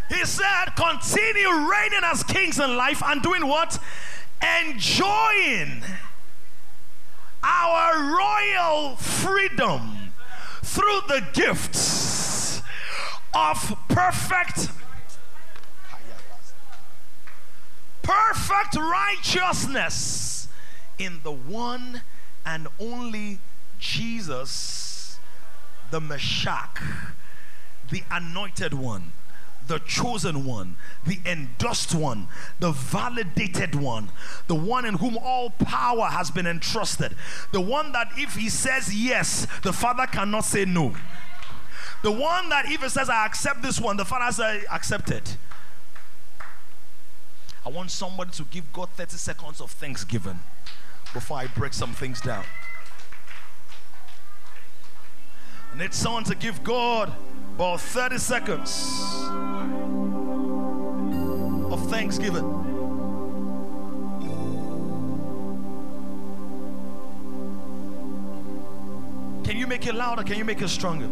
He 0.08 0.24
said, 0.24 0.66
continue 0.76 1.48
reigning 1.48 2.00
as 2.04 2.22
kings 2.22 2.58
in 2.60 2.76
life 2.76 3.02
and 3.04 3.22
doing 3.22 3.46
what? 3.46 3.78
Enjoying 4.64 5.82
our 7.46 8.16
royal 8.18 8.96
freedom 8.96 10.12
through 10.62 11.00
the 11.08 11.24
gifts 11.32 12.60
of 13.32 13.76
perfect 13.88 14.70
perfect 18.02 18.76
righteousness 18.76 20.48
in 20.98 21.20
the 21.22 21.30
one 21.32 22.02
and 22.44 22.68
only 22.78 23.38
Jesus, 23.78 25.18
the 25.90 26.00
Messiah, 26.00 26.68
the 27.90 28.02
anointed 28.10 28.74
one, 28.74 29.12
the 29.66 29.78
chosen 29.80 30.44
one, 30.44 30.76
the 31.06 31.18
endorsed 31.26 31.94
one, 31.94 32.28
the 32.60 32.70
validated 32.72 33.74
one, 33.74 34.10
the 34.46 34.54
one 34.54 34.84
in 34.84 34.94
whom 34.94 35.16
all 35.18 35.50
power 35.50 36.06
has 36.06 36.30
been 36.30 36.46
entrusted, 36.46 37.14
the 37.52 37.60
one 37.60 37.92
that 37.92 38.08
if 38.16 38.36
he 38.36 38.48
says 38.48 38.94
yes, 38.94 39.46
the 39.62 39.72
Father 39.72 40.06
cannot 40.06 40.44
say 40.44 40.64
no. 40.64 40.94
The 42.02 42.12
one 42.12 42.48
that 42.50 42.70
even 42.70 42.90
says, 42.90 43.08
I 43.08 43.26
accept 43.26 43.62
this 43.62 43.80
one, 43.80 43.96
the 43.96 44.04
Father 44.04 44.30
says, 44.32 44.64
accept 44.70 45.10
it. 45.10 45.36
I 47.64 47.68
want 47.68 47.90
somebody 47.90 48.30
to 48.32 48.44
give 48.44 48.72
God 48.72 48.90
30 48.90 49.16
seconds 49.16 49.60
of 49.60 49.72
thanksgiving 49.72 50.38
before 51.12 51.38
I 51.38 51.48
break 51.48 51.72
some 51.72 51.94
things 51.94 52.20
down. 52.20 52.44
I 55.74 55.78
need 55.78 55.92
someone 55.92 56.22
to 56.24 56.34
give 56.36 56.62
God 56.62 57.12
about 57.56 57.80
30 57.80 58.18
seconds 58.18 59.14
of 61.72 61.88
thanksgiving. 61.88 62.44
Can 69.42 69.56
you 69.56 69.66
make 69.66 69.86
it 69.86 69.94
louder? 69.94 70.22
Can 70.22 70.36
you 70.36 70.44
make 70.44 70.60
it 70.60 70.68
stronger? 70.68 71.08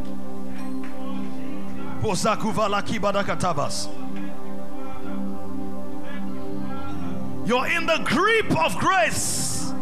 You're 7.46 7.66
in 7.68 7.86
the 7.86 8.02
grip 8.04 8.50
of 8.62 8.76
grace. 8.76 9.72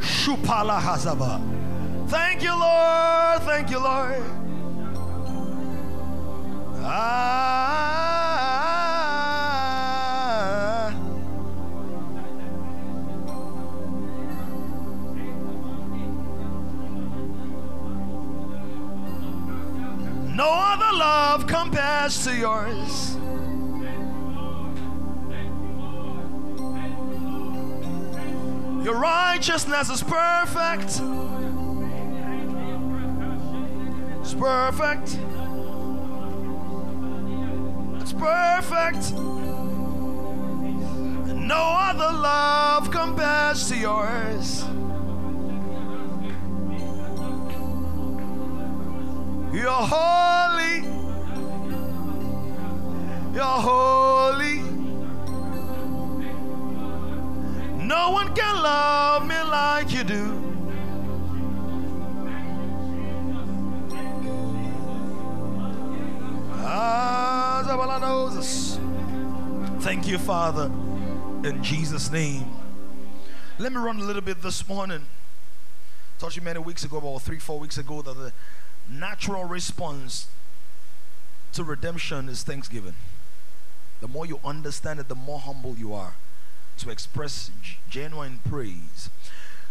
Shupala 0.00 0.80
Hazaba. 0.80 1.59
Thank 2.10 2.42
you, 2.42 2.50
Lord. 2.58 3.42
Thank 3.42 3.70
you, 3.70 3.78
Lord. 3.78 4.24
Ah. 6.82 8.10
No 20.34 20.48
other 20.50 20.92
love 20.98 21.46
compares 21.46 22.24
to 22.24 22.34
yours. 22.34 23.16
Your 28.84 28.98
righteousness 28.98 29.90
is 29.90 30.02
perfect. 30.02 31.00
It's 34.32 34.38
perfect. 34.38 35.18
It's 38.00 38.12
perfect. 38.12 39.12
No 41.34 41.56
other 41.56 42.16
love 42.16 42.92
compares 42.92 43.68
to 43.70 43.76
yours. 43.76 44.62
You're 49.52 49.72
holy. 49.72 50.84
You're 53.34 53.42
holy. 53.42 54.60
No 57.84 58.10
one 58.12 58.32
can 58.36 58.62
love 58.62 59.26
me 59.26 59.42
like 59.42 59.92
you 59.92 60.04
do. 60.04 60.59
Thank 69.80 70.06
you, 70.06 70.18
Father, 70.18 70.66
in 71.44 71.60
Jesus' 71.62 72.10
name. 72.10 72.44
Let 73.58 73.72
me 73.72 73.78
run 73.78 73.98
a 73.98 74.04
little 74.04 74.22
bit 74.22 74.42
this 74.42 74.68
morning. 74.68 75.02
I 75.02 76.20
Told 76.20 76.36
you 76.36 76.42
many 76.42 76.58
weeks 76.58 76.84
ago, 76.84 76.98
about 76.98 77.22
three, 77.22 77.38
four 77.38 77.58
weeks 77.58 77.78
ago, 77.78 78.02
that 78.02 78.14
the 78.14 78.32
natural 78.88 79.44
response 79.44 80.28
to 81.52 81.64
redemption 81.64 82.28
is 82.28 82.42
thanksgiving. 82.42 82.94
The 84.00 84.08
more 84.08 84.26
you 84.26 84.40
understand 84.44 85.00
it, 85.00 85.08
the 85.08 85.14
more 85.14 85.40
humble 85.40 85.76
you 85.76 85.94
are 85.94 86.14
to 86.78 86.90
express 86.90 87.50
genuine 87.88 88.40
praise. 88.48 89.10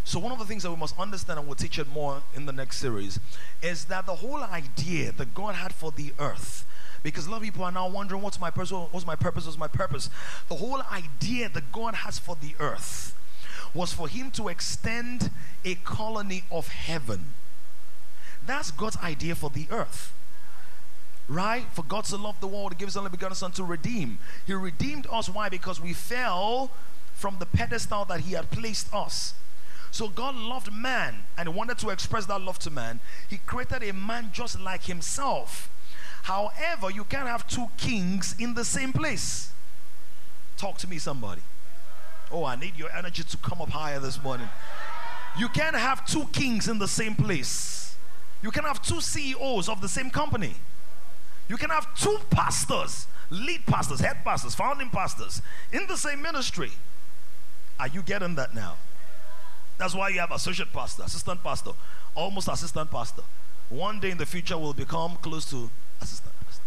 So, 0.04 0.20
one 0.20 0.32
of 0.32 0.40
the 0.40 0.46
things 0.46 0.64
that 0.64 0.72
we 0.72 0.78
must 0.78 0.98
understand, 1.00 1.40
and 1.40 1.48
we'll 1.48 1.56
teach 1.56 1.78
it 1.78 1.88
more 1.88 2.24
in 2.36 2.46
the 2.46 2.54
next 2.54 2.78
series, 2.78 3.20
is 3.62 3.86
that 3.86 4.06
the 4.06 4.16
whole 4.16 4.44
idea 4.44 5.12
that 5.12 5.34
God 5.34 5.56
had 5.56 5.74
for 5.74 5.92
the 5.92 6.14
earth, 6.20 6.66
because 7.04 7.28
a 7.28 7.32
lot 7.32 7.38
of 7.38 7.44
people 7.44 7.64
are 7.64 7.72
now 7.72 7.88
wondering, 7.88 8.22
what's 8.22 8.40
my 8.40 8.50
purpose? 8.50 8.72
What's 8.72 9.06
my 9.06 9.16
purpose? 9.16 9.46
What's 9.46 9.58
my 9.58 9.68
purpose? 9.68 10.10
The 10.48 10.56
whole 10.56 10.82
idea 10.92 11.50
that 11.50 11.72
God 11.72 11.96
has 11.96 12.20
for 12.20 12.36
the 12.40 12.56
earth 12.60 13.16
was 13.74 13.94
for 13.94 14.08
Him 14.08 14.32
to 14.32 14.48
extend 14.48 15.32
a 15.64 15.76
colony 15.76 16.44
of 16.52 16.68
heaven. 16.70 17.34
That's 18.46 18.72
God's 18.72 18.98
idea 18.98 19.36
for 19.36 19.50
the 19.50 19.68
earth. 19.70 20.14
Right? 21.28 21.66
For 21.74 21.84
God 21.84 22.06
to 22.06 22.18
love 22.18 22.40
the 22.42 22.48
world, 22.48 22.74
He 22.74 22.80
gives 22.80 22.94
His 22.94 22.98
only 22.98 23.12
begotten 23.12 23.36
Son 23.36 23.52
to 23.52 23.64
redeem. 23.64 24.18
He 24.48 24.54
redeemed 24.54 25.06
us. 25.12 25.30
Why? 25.30 25.50
Because 25.50 25.80
we 25.80 25.94
fell 25.94 26.72
from 27.14 27.38
the 27.40 27.46
pedestal 27.46 28.06
that 28.06 28.22
He 28.22 28.34
had 28.34 28.50
placed 28.50 28.94
us. 28.94 29.36
So 29.92 30.08
God 30.08 30.36
loved 30.36 30.74
man 30.74 31.24
and 31.38 31.56
wanted 31.56 31.78
to 31.80 31.90
express 31.90 32.26
that 32.28 32.42
love 32.42 32.60
to 32.60 32.70
man. 32.70 33.00
He 33.28 33.38
created 33.38 33.84
a 33.84 33.94
man 33.94 34.30
just 34.32 34.60
like 34.60 34.84
himself. 34.84 35.70
However, 36.24 36.92
you 36.92 37.04
can't 37.04 37.28
have 37.28 37.48
two 37.48 37.68
kings 37.78 38.36
in 38.40 38.54
the 38.54 38.66
same 38.66 38.94
place. 38.94 39.52
Talk 40.58 40.78
to 40.80 40.90
me, 40.90 40.98
somebody. 40.98 41.42
Oh, 42.32 42.44
I 42.44 42.56
need 42.56 42.78
your 42.78 42.92
energy 42.92 43.24
to 43.24 43.38
come 43.38 43.62
up 43.62 43.70
higher 43.70 44.00
this 44.00 44.22
morning. 44.22 44.50
You 45.38 45.48
can't 45.50 45.76
have 45.76 46.06
two 46.06 46.26
kings 46.32 46.68
in 46.68 46.80
the 46.80 46.88
same 46.88 47.16
place. 47.16 47.96
You 48.42 48.52
can 48.52 48.64
have 48.64 48.82
two 48.82 49.02
CEOs 49.02 49.70
of 49.70 49.82
the 49.82 49.90
same 49.90 50.10
company. 50.10 50.56
You 51.48 51.58
can 51.58 51.70
have 51.70 51.94
two 51.96 52.18
pastors, 52.30 53.08
lead 53.30 53.66
pastors, 53.66 54.00
head 54.00 54.24
pastors, 54.24 54.54
founding 54.54 54.90
pastors 54.90 55.42
in 55.72 55.88
the 55.88 55.98
same 55.98 56.22
ministry. 56.22 56.72
Are 57.80 57.88
you 57.88 58.02
getting 58.02 58.36
that 58.36 58.54
now? 58.54 58.76
That's 59.78 59.96
why 59.96 60.10
you 60.10 60.20
have 60.20 60.32
associate 60.32 60.72
pastor, 60.74 61.04
assistant 61.04 61.42
pastor, 61.42 61.72
almost 62.14 62.50
assistant 62.50 62.92
pastor. 62.92 63.24
One 63.70 64.00
day 64.00 64.12
in 64.12 64.18
the 64.18 64.26
future 64.26 64.58
will 64.58 64.74
become 64.74 65.16
close 65.22 65.50
to 65.52 65.70
assistant 66.02 66.34
pastor. 66.46 66.64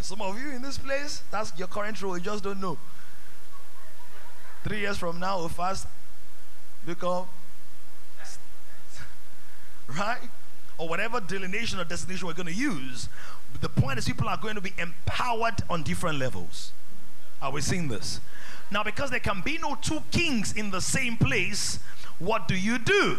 Some 0.00 0.20
of 0.20 0.40
you 0.40 0.50
in 0.50 0.62
this 0.62 0.78
place, 0.78 1.22
that's 1.30 1.56
your 1.58 1.68
current 1.68 2.00
role, 2.02 2.16
you 2.16 2.22
just 2.22 2.44
don't 2.44 2.60
know. 2.60 2.78
Three 4.64 4.80
years 4.80 4.98
from 4.98 5.18
now, 5.18 5.38
we'll 5.38 5.48
fast 5.48 5.86
become 6.86 7.26
right? 9.88 10.18
Or 10.76 10.88
whatever 10.88 11.20
delineation 11.20 11.78
or 11.78 11.84
destination 11.84 12.26
we're 12.26 12.34
going 12.34 12.46
to 12.46 12.54
use. 12.54 13.08
The 13.60 13.68
point 13.68 13.98
is, 13.98 14.04
people 14.04 14.28
are 14.28 14.36
going 14.36 14.56
to 14.56 14.60
be 14.60 14.72
empowered 14.78 15.62
on 15.70 15.82
different 15.82 16.18
levels. 16.18 16.72
Are 17.40 17.52
we 17.52 17.60
seeing 17.60 17.88
this? 17.88 18.20
Now, 18.70 18.82
because 18.82 19.10
there 19.10 19.20
can 19.20 19.42
be 19.44 19.58
no 19.58 19.76
two 19.76 20.02
kings 20.10 20.52
in 20.52 20.70
the 20.70 20.80
same 20.80 21.16
place, 21.16 21.78
what 22.18 22.48
do 22.48 22.56
you 22.56 22.78
do? 22.78 23.18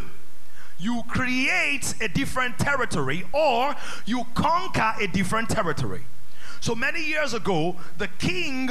You 0.77 1.03
create 1.07 1.95
a 2.01 2.07
different 2.07 2.59
territory 2.59 3.25
or 3.31 3.75
you 4.05 4.25
conquer 4.33 4.93
a 4.99 5.07
different 5.07 5.49
territory. 5.49 6.03
So 6.59 6.75
many 6.75 7.03
years 7.03 7.33
ago, 7.33 7.77
the 7.97 8.07
king 8.07 8.69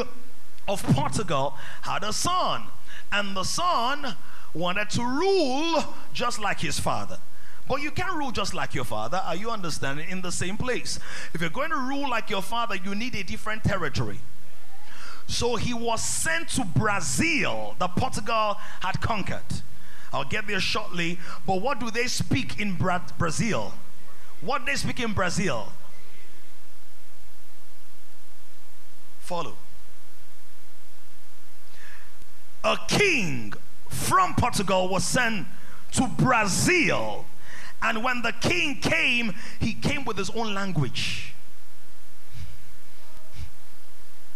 of 0.67 0.83
Portugal 0.83 1.55
had 1.83 2.03
a 2.03 2.13
son, 2.13 2.65
and 3.13 3.37
the 3.37 3.45
son 3.45 4.17
wanted 4.53 4.91
to 4.91 5.05
rule 5.05 5.85
just 6.13 6.41
like 6.41 6.61
his 6.61 6.79
father. 6.79 7.19
But 7.69 7.81
you 7.81 7.91
can't 7.91 8.15
rule 8.15 8.31
just 8.31 8.53
like 8.53 8.75
your 8.75 8.85
father. 8.85 9.19
Are 9.19 9.37
you 9.37 9.51
understanding? 9.51 10.09
In 10.11 10.21
the 10.21 10.33
same 10.33 10.57
place. 10.57 10.99
If 11.33 11.41
you're 11.41 11.51
going 11.51 11.71
to 11.71 11.77
rule 11.77 12.09
like 12.11 12.29
your 12.29 12.43
father, 12.43 12.77
you 12.77 12.95
need 12.95 13.15
a 13.15 13.23
different 13.23 13.65
territory. 13.65 14.21
So 15.27 15.57
he 15.57 15.73
was 15.73 16.03
sent 16.03 16.51
to 16.51 16.65
Brazil 16.65 17.75
that 17.79 17.97
Portugal 17.97 18.59
had 18.81 19.01
conquered. 19.01 19.63
I'll 20.15 20.25
get 20.25 20.47
there 20.47 20.61
shortly. 20.61 21.19
But 21.45 21.61
what 21.61 21.81
do 21.81 21.91
they 21.91 22.07
speak 22.07 22.61
in 22.61 22.77
Bra- 22.77 23.03
Brazil? 23.19 23.75
What 24.41 24.65
they 24.65 24.77
speak 24.77 25.01
in 25.01 25.13
Brazil? 25.13 25.73
Follow. 29.19 29.57
A 32.63 32.79
king 32.87 33.55
from 33.89 34.35
Portugal 34.37 34.89
was 34.89 35.03
sent 35.05 35.49
to 35.93 36.07
Brazil. 36.07 37.25
And 37.83 38.05
when 38.05 38.23
the 38.23 38.33
king 38.33 38.81
came, 38.81 39.35
he 39.59 39.75
came 39.75 40.05
with 40.05 40.17
his 40.17 40.31
own 40.31 40.55
language. 40.55 41.35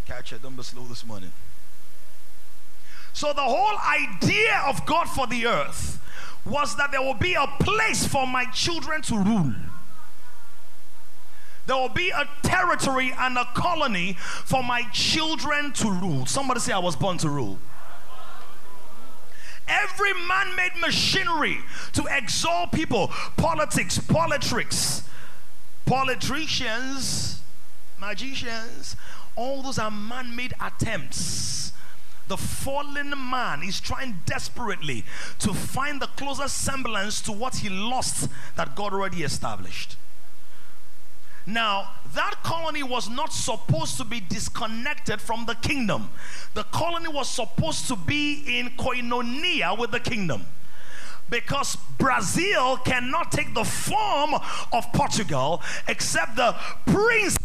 Catch 0.06 0.32
it, 0.32 0.42
don't 0.42 0.56
be 0.56 0.62
slow 0.64 0.84
this 0.84 1.06
morning. 1.06 1.30
So, 3.18 3.32
the 3.32 3.42
whole 3.42 3.76
idea 3.80 4.62
of 4.68 4.86
God 4.86 5.06
for 5.06 5.26
the 5.26 5.48
earth 5.48 6.00
was 6.44 6.76
that 6.76 6.92
there 6.92 7.02
will 7.02 7.14
be 7.14 7.34
a 7.34 7.48
place 7.58 8.06
for 8.06 8.28
my 8.28 8.44
children 8.44 9.02
to 9.02 9.16
rule. 9.18 9.54
There 11.66 11.74
will 11.74 11.88
be 11.88 12.10
a 12.10 12.28
territory 12.44 13.12
and 13.18 13.36
a 13.36 13.44
colony 13.56 14.12
for 14.12 14.62
my 14.62 14.82
children 14.92 15.72
to 15.72 15.90
rule. 15.90 16.26
Somebody 16.26 16.60
say, 16.60 16.72
I 16.72 16.78
was 16.78 16.94
born 16.94 17.18
to 17.18 17.28
rule. 17.28 17.58
Every 19.66 20.14
man 20.14 20.54
made 20.54 20.76
machinery 20.80 21.58
to 21.94 22.04
exalt 22.08 22.70
people, 22.70 23.08
politics, 23.36 23.98
politics, 23.98 25.02
politicians, 25.86 27.42
magicians, 27.98 28.94
all 29.34 29.62
those 29.62 29.80
are 29.80 29.90
man 29.90 30.36
made 30.36 30.54
attempts. 30.60 31.67
The 32.28 32.36
fallen 32.36 33.14
man 33.30 33.62
is 33.62 33.80
trying 33.80 34.20
desperately 34.26 35.04
to 35.38 35.54
find 35.54 36.00
the 36.00 36.06
closest 36.08 36.58
semblance 36.58 37.20
to 37.22 37.32
what 37.32 37.56
he 37.56 37.70
lost 37.70 38.28
that 38.56 38.76
God 38.76 38.92
already 38.92 39.22
established. 39.22 39.96
Now, 41.46 41.92
that 42.12 42.34
colony 42.42 42.82
was 42.82 43.08
not 43.08 43.32
supposed 43.32 43.96
to 43.96 44.04
be 44.04 44.20
disconnected 44.20 45.18
from 45.18 45.46
the 45.46 45.54
kingdom. 45.54 46.10
The 46.52 46.64
colony 46.64 47.08
was 47.08 47.30
supposed 47.30 47.88
to 47.88 47.96
be 47.96 48.58
in 48.58 48.68
koinonia 48.76 49.78
with 49.78 49.90
the 49.92 50.00
kingdom. 50.00 50.44
Because 51.30 51.76
Brazil 51.96 52.76
cannot 52.76 53.32
take 53.32 53.54
the 53.54 53.64
form 53.64 54.34
of 54.74 54.92
Portugal 54.92 55.62
except 55.86 56.36
the 56.36 56.54
prince 56.84 57.38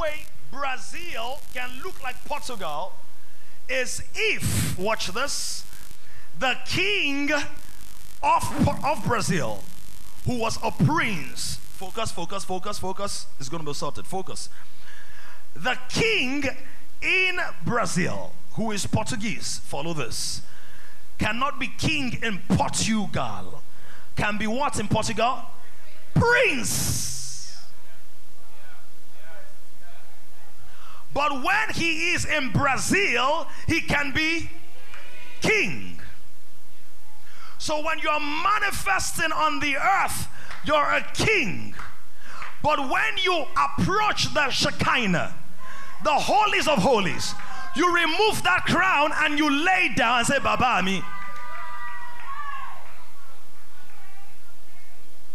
way 0.00 0.24
Brazil 0.50 1.40
can 1.54 1.70
look 1.84 2.02
like 2.02 2.16
Portugal 2.40 2.92
is 3.68 4.02
if, 4.14 4.78
watch 4.78 5.08
this, 5.08 5.62
the 6.38 6.56
king 6.64 7.30
of, 8.22 8.68
of 8.82 9.04
Brazil, 9.04 9.62
who 10.24 10.38
was 10.38 10.58
a 10.62 10.70
prince, 10.70 11.56
focus, 11.56 12.10
focus, 12.10 12.42
focus, 12.44 12.78
focus, 12.78 13.26
is 13.38 13.50
going 13.50 13.62
to 13.62 13.66
be 13.66 13.74
sorted, 13.74 14.06
focus. 14.06 14.48
The 15.54 15.76
king 15.90 16.44
in 17.02 17.38
Brazil, 17.66 18.32
who 18.52 18.70
is 18.70 18.86
Portuguese, 18.86 19.60
follow 19.64 19.92
this, 19.92 20.40
cannot 21.18 21.60
be 21.60 21.66
king 21.66 22.20
in 22.22 22.40
Portugal. 22.56 23.62
Can 24.16 24.38
be 24.38 24.46
what 24.46 24.80
in 24.80 24.88
Portugal? 24.88 25.42
Prince. 26.14 27.19
But 31.12 31.42
when 31.42 31.70
he 31.74 32.12
is 32.12 32.24
in 32.24 32.52
Brazil, 32.52 33.48
he 33.66 33.80
can 33.80 34.12
be 34.12 34.50
king. 35.40 36.00
So 37.58 37.82
when 37.84 37.98
you're 37.98 38.20
manifesting 38.20 39.32
on 39.32 39.60
the 39.60 39.76
earth, 39.76 40.28
you're 40.64 40.82
a 40.82 41.04
king. 41.14 41.74
But 42.62 42.78
when 42.78 43.18
you 43.22 43.44
approach 43.56 44.32
the 44.32 44.50
Shekinah, 44.50 45.34
the 46.04 46.12
holies 46.12 46.68
of 46.68 46.78
holies, 46.78 47.34
you 47.74 47.92
remove 47.94 48.42
that 48.44 48.64
crown 48.66 49.10
and 49.14 49.38
you 49.38 49.50
lay 49.50 49.92
down 49.96 50.18
and 50.18 50.26
say, 50.26 50.38
Baba, 50.38 50.82
me. 50.82 51.02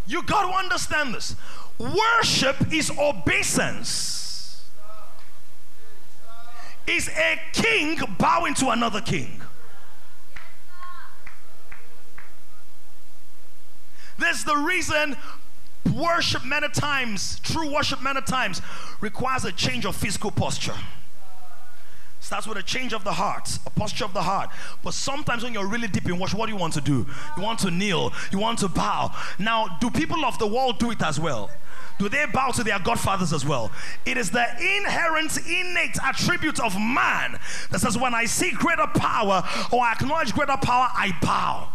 You 0.07 0.23
got 0.23 0.49
to 0.49 0.57
understand 0.57 1.13
this. 1.15 1.35
Worship 1.79 2.71
is 2.71 2.91
obeisance 2.91 4.24
is 6.87 7.09
a 7.09 7.39
king 7.53 7.99
bowing 8.17 8.53
to 8.55 8.69
another 8.69 9.01
king. 9.01 9.41
There's 14.17 14.43
the 14.43 14.55
reason 14.55 15.17
worship 15.93 16.45
many 16.45 16.69
times, 16.69 17.39
true 17.39 17.73
worship 17.73 18.01
many 18.01 18.21
times, 18.21 18.61
requires 19.01 19.45
a 19.45 19.51
change 19.51 19.85
of 19.85 19.95
physical 19.95 20.31
posture. 20.31 20.75
Starts 22.25 22.47
with 22.47 22.57
a 22.57 22.63
change 22.63 22.91
of 22.91 23.03
the 23.03 23.11
heart, 23.11 23.59
a 23.67 23.69
posture 23.69 24.03
of 24.03 24.11
the 24.15 24.23
heart. 24.23 24.49
But 24.83 24.95
sometimes 24.95 25.43
when 25.43 25.53
you're 25.53 25.67
really 25.67 25.87
deep 25.87 26.07
in 26.09 26.17
worship, 26.17 26.39
what 26.39 26.47
do 26.47 26.53
you 26.53 26.57
want 26.57 26.73
to 26.73 26.81
do? 26.81 27.05
You 27.37 27.43
want 27.43 27.59
to 27.59 27.69
kneel, 27.69 28.11
you 28.31 28.39
want 28.39 28.57
to 28.61 28.67
bow. 28.67 29.15
Now, 29.37 29.77
do 29.79 29.91
people 29.91 30.25
of 30.25 30.39
the 30.39 30.47
world 30.47 30.79
do 30.79 30.89
it 30.89 31.03
as 31.03 31.19
well? 31.19 31.51
Do 31.99 32.09
they 32.09 32.25
bow 32.25 32.49
to 32.49 32.63
their 32.63 32.79
godfathers 32.79 33.31
as 33.31 33.45
well? 33.45 33.71
It 34.07 34.17
is 34.17 34.31
the 34.31 34.43
inherent, 34.59 35.37
innate 35.37 35.99
attribute 36.03 36.59
of 36.59 36.75
man 36.79 37.37
that 37.69 37.81
says, 37.81 37.95
when 37.95 38.15
I 38.15 38.25
see 38.25 38.49
greater 38.53 38.87
power 38.87 39.43
or 39.71 39.85
acknowledge 39.85 40.33
greater 40.33 40.57
power, 40.57 40.87
I 40.95 41.15
bow. 41.21 41.69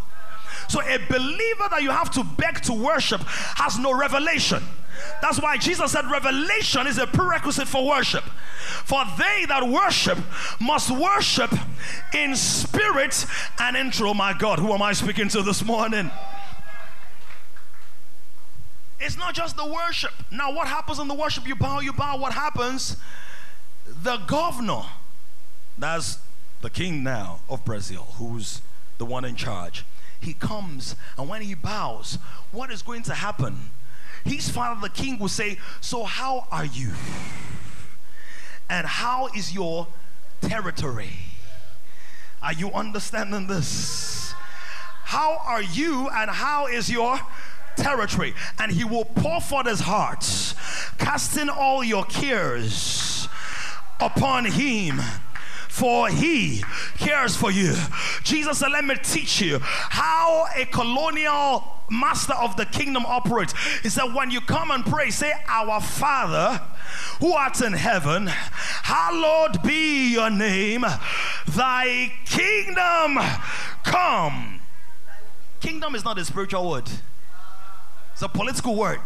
So 0.69 0.83
a 0.83 0.99
believer 1.09 1.69
that 1.71 1.83
you 1.83 1.93
have 1.93 2.11
to 2.11 2.25
beg 2.25 2.61
to 2.63 2.73
worship 2.73 3.21
has 3.21 3.79
no 3.79 3.97
revelation. 3.97 4.65
That's 5.23 5.41
why 5.41 5.57
Jesus 5.57 5.93
said 5.93 6.11
revelation 6.11 6.87
is 6.87 6.99
a 6.99 7.07
prerequisite 7.07 7.69
for 7.69 7.87
worship. 7.87 8.25
For 8.85 9.03
they 9.19 9.45
that 9.47 9.69
worship 9.69 10.19
must 10.61 10.91
worship 10.91 11.53
in 12.15 12.37
spirit 12.37 13.27
and 13.59 13.77
in 13.77 13.91
truth. 13.91 14.11
Oh 14.11 14.15
my 14.15 14.33
God, 14.33 14.59
who 14.59 14.73
am 14.73 14.83
I 14.83 14.93
speaking 14.93 15.29
to 15.29 15.43
this 15.43 15.65
morning? 15.65 16.11
It's 19.01 19.17
not 19.17 19.35
just 19.35 19.57
the 19.57 19.67
worship. 19.67 20.13
Now, 20.31 20.53
what 20.53 20.69
happens 20.69 20.99
in 20.99 21.09
the 21.09 21.15
worship? 21.15 21.49
You 21.49 21.55
bow, 21.55 21.81
you 21.81 21.93
bow. 21.93 22.19
What 22.19 22.35
happens? 22.35 22.97
The 23.87 24.19
governor, 24.19 24.83
that's 25.79 26.19
the 26.61 26.69
king 26.71 27.03
now 27.03 27.41
of 27.49 27.65
Brazil, 27.65 28.09
who's 28.19 28.61
the 28.99 29.07
one 29.07 29.25
in 29.25 29.37
charge. 29.37 29.87
He 30.21 30.35
comes, 30.35 30.97
and 31.17 31.29
when 31.29 31.41
he 31.41 31.55
bows, 31.55 32.19
what 32.53 32.71
is 32.71 32.83
going 32.83 33.03
to 33.05 33.15
happen? 33.15 33.71
His 34.25 34.49
father, 34.49 34.81
the 34.81 34.89
king, 34.89 35.19
will 35.19 35.29
say, 35.29 35.59
So, 35.81 36.05
how 36.05 36.47
are 36.51 36.65
you? 36.65 36.93
And 38.69 38.87
how 38.87 39.29
is 39.29 39.55
your 39.55 39.89
territory? 40.41 41.11
Are 42.43 42.53
you 42.53 42.71
understanding 42.73 43.47
this? 43.47 44.33
How 45.05 45.39
are 45.45 45.63
you, 45.63 46.09
and 46.09 46.31
how 46.31 46.67
is 46.67 46.89
your 46.89 47.19
territory, 47.77 48.35
and 48.59 48.71
he 48.71 48.85
will 48.85 49.05
pour 49.05 49.41
forth 49.41 49.67
his 49.67 49.81
heart, 49.81 50.55
casting 50.99 51.49
all 51.49 51.83
your 51.83 52.05
cares 52.05 53.29
upon 54.01 54.45
him 54.45 55.01
for 55.69 56.09
he 56.09 56.63
cares 56.99 57.37
for 57.37 57.51
you. 57.51 57.75
Jesus 58.23 58.59
said, 58.59 58.73
Let 58.73 58.85
me 58.85 58.97
teach 58.97 59.41
you 59.41 59.61
how 59.63 60.47
a 60.55 60.67
colonial 60.67 61.65
master 61.91 62.35
of 62.35 62.57
the 62.57 62.67
kingdom 62.67 63.05
operates. 63.07 63.55
He 63.83 63.89
said, 63.89 64.15
When 64.15 64.31
you 64.31 64.41
come 64.41 64.71
and 64.71 64.85
pray, 64.85 65.11
say, 65.11 65.33
Our 65.49 65.81
Father 65.81 66.61
who 67.21 67.33
art 67.33 67.61
in 67.61 67.75
heaven, 67.75 68.27
hallowed 68.29 69.63
be 69.63 70.13
your 70.13 70.31
name, 70.31 70.85
thy 71.49 72.13
kingdom 72.25 73.19
come. 73.85 74.61
Kingdom 75.61 75.95
is 75.95 76.05
not 76.05 76.19
a 76.19 76.25
spiritual 76.25 76.71
word. 76.71 76.91
It's 78.13 78.23
a 78.23 78.29
political 78.29 78.75
word. 78.75 79.01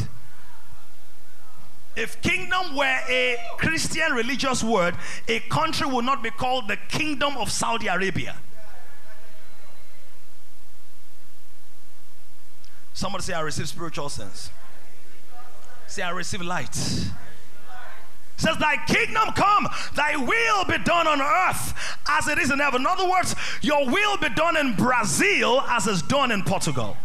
If 1.97 2.21
kingdom 2.23 2.75
were 2.77 3.01
a 3.09 3.37
Christian 3.57 4.13
religious 4.13 4.65
word, 4.65 4.97
a 5.29 5.41
country 5.41 5.87
would 5.87 6.05
not 6.05 6.23
be 6.23 6.31
called 6.31 6.69
the 6.69 6.77
kingdom 6.89 7.37
of 7.37 7.51
Saudi 7.51 7.87
Arabia. 7.87 8.37
Somebody 12.95 13.25
say, 13.25 13.35
I 13.35 13.41
receive 13.41 13.69
spiritual 13.69 14.09
sense. 14.09 14.51
Say, 15.89 16.03
I 16.03 16.11
receive 16.11 16.41
light. 16.41 16.75
Says, 18.37 18.57
Thy 18.59 18.77
kingdom 18.87 19.33
come, 19.35 19.69
thy 19.95 20.17
will 20.17 20.65
be 20.65 20.79
done 20.79 21.07
on 21.07 21.21
earth 21.21 21.75
as 22.09 22.29
it 22.29 22.39
is 22.39 22.51
in 22.51 22.61
heaven. 22.61 22.83
In 22.83 22.87
other 22.87 23.09
words, 23.09 23.35
your 23.63 23.87
will 23.87 24.17
be 24.17 24.29
done 24.31 24.57
in 24.57 24.75
Brazil 24.75 25.61
as 25.63 25.87
is 25.87 26.03
done 26.03 26.31
in 26.31 26.43
Portugal. 26.45 26.97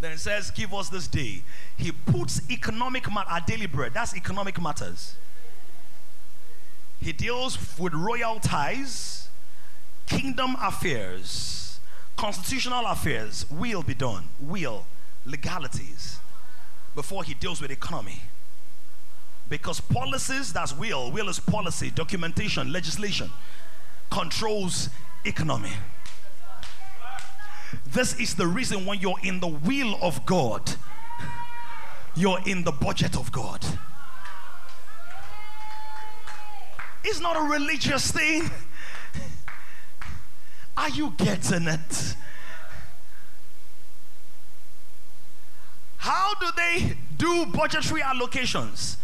Then 0.00 0.12
it 0.12 0.18
says, 0.18 0.50
Give 0.50 0.72
us 0.72 0.88
this 0.88 1.08
day. 1.08 1.42
He 1.76 1.92
puts 1.92 2.40
economic 2.50 3.10
matter, 3.12 3.28
our 3.28 3.40
daily 3.40 3.66
bread. 3.66 3.92
That's 3.92 4.14
economic 4.16 4.60
matters. 4.60 5.14
He 7.00 7.12
deals 7.12 7.58
with 7.78 7.94
royal 7.94 8.40
ties, 8.40 9.28
kingdom 10.06 10.56
affairs, 10.60 11.80
constitutional 12.16 12.86
affairs. 12.86 13.46
Will 13.50 13.82
be 13.82 13.94
done. 13.94 14.28
Will, 14.40 14.86
legalities. 15.24 16.18
Before 16.94 17.24
he 17.24 17.34
deals 17.34 17.60
with 17.60 17.70
economy. 17.70 18.22
Because 19.48 19.80
policies, 19.80 20.52
that's 20.52 20.76
will. 20.76 21.10
Will 21.12 21.28
is 21.28 21.38
policy, 21.38 21.90
documentation, 21.90 22.72
legislation. 22.72 23.30
Controls 24.10 24.88
economy. 25.24 25.72
This 27.86 28.18
is 28.18 28.34
the 28.34 28.46
reason 28.46 28.86
when 28.86 29.00
you're 29.00 29.20
in 29.22 29.40
the 29.40 29.46
will 29.46 29.98
of 30.00 30.24
God, 30.26 30.74
you're 32.14 32.40
in 32.46 32.64
the 32.64 32.72
budget 32.72 33.16
of 33.16 33.30
God. 33.30 33.64
It's 37.08 37.20
not 37.20 37.36
a 37.36 37.40
religious 37.40 38.10
thing. 38.10 38.50
Are 40.76 40.88
you 40.90 41.14
getting 41.16 41.68
it? 41.68 42.16
How 45.98 46.34
do 46.34 46.46
they 46.56 46.96
do 47.16 47.46
budgetary 47.46 48.00
allocations? 48.00 48.96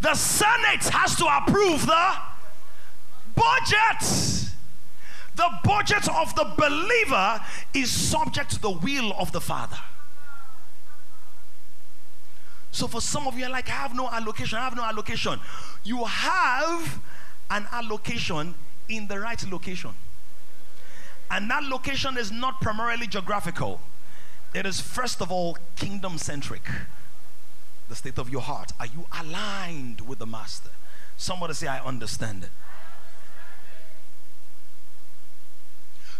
The 0.00 0.14
Senate 0.14 0.84
has 0.88 1.16
to 1.16 1.26
approve 1.26 1.84
the 1.86 2.14
budget. 3.36 4.50
The 5.36 5.50
budget 5.64 6.08
of 6.08 6.34
the 6.34 6.50
believer 6.56 7.40
is 7.74 7.90
subject 7.90 8.52
to 8.52 8.60
the 8.60 8.70
will 8.70 9.12
of 9.18 9.32
the 9.32 9.40
Father. 9.40 9.78
So 12.70 12.88
for 12.88 13.02
some 13.02 13.26
of 13.26 13.38
you, 13.38 13.48
like, 13.48 13.68
I 13.68 13.72
have 13.72 13.94
no 13.94 14.08
allocation, 14.08 14.58
I 14.58 14.64
have 14.64 14.76
no 14.76 14.82
allocation. 14.82 15.38
You 15.84 16.04
have 16.04 17.00
an 17.54 17.66
allocation 17.70 18.54
in 18.88 19.06
the 19.06 19.18
right 19.20 19.42
location. 19.50 19.90
And 21.30 21.48
that 21.50 21.62
location 21.62 22.18
is 22.18 22.30
not 22.32 22.60
primarily 22.60 23.06
geographical, 23.06 23.80
it 24.52 24.66
is 24.66 24.80
first 24.80 25.22
of 25.22 25.32
all 25.32 25.56
kingdom 25.76 26.18
centric. 26.18 26.62
The 27.88 27.94
state 27.94 28.18
of 28.18 28.30
your 28.30 28.40
heart. 28.40 28.72
Are 28.80 28.86
you 28.86 29.04
aligned 29.20 30.00
with 30.02 30.18
the 30.18 30.26
Master? 30.26 30.70
Somebody 31.16 31.54
say, 31.54 31.66
I 31.66 31.84
understand 31.84 32.44
it. 32.44 32.50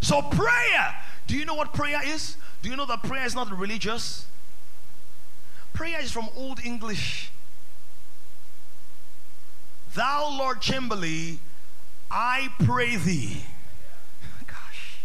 So, 0.01 0.20
prayer. 0.20 0.94
Do 1.27 1.37
you 1.37 1.47
know 1.47 1.55
what 1.55 1.73
prayer 1.73 2.01
is? 2.05 2.37
Do 2.62 2.68
you 2.68 2.77
know 2.77 2.85
that 2.85 3.03
prayer 3.03 3.25
is 3.25 3.35
not 3.35 3.51
religious? 3.57 4.27
Prayer 5.73 5.99
is 6.01 6.12
from 6.12 6.29
Old 6.37 6.61
English. 6.62 7.31
Thou, 9.94 10.37
Lord 10.38 10.61
Chamberlain, 10.61 11.38
I 12.11 12.48
pray 12.64 12.96
thee. 12.96 13.44
Gosh. 14.46 15.00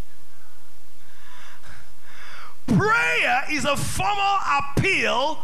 Prayer 2.67 3.43
is 3.52 3.65
a 3.65 3.75
formal 3.78 4.38
appeal 4.60 5.39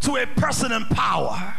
to 0.00 0.16
a 0.16 0.26
person 0.26 0.72
in 0.72 0.84
power. 0.86 1.54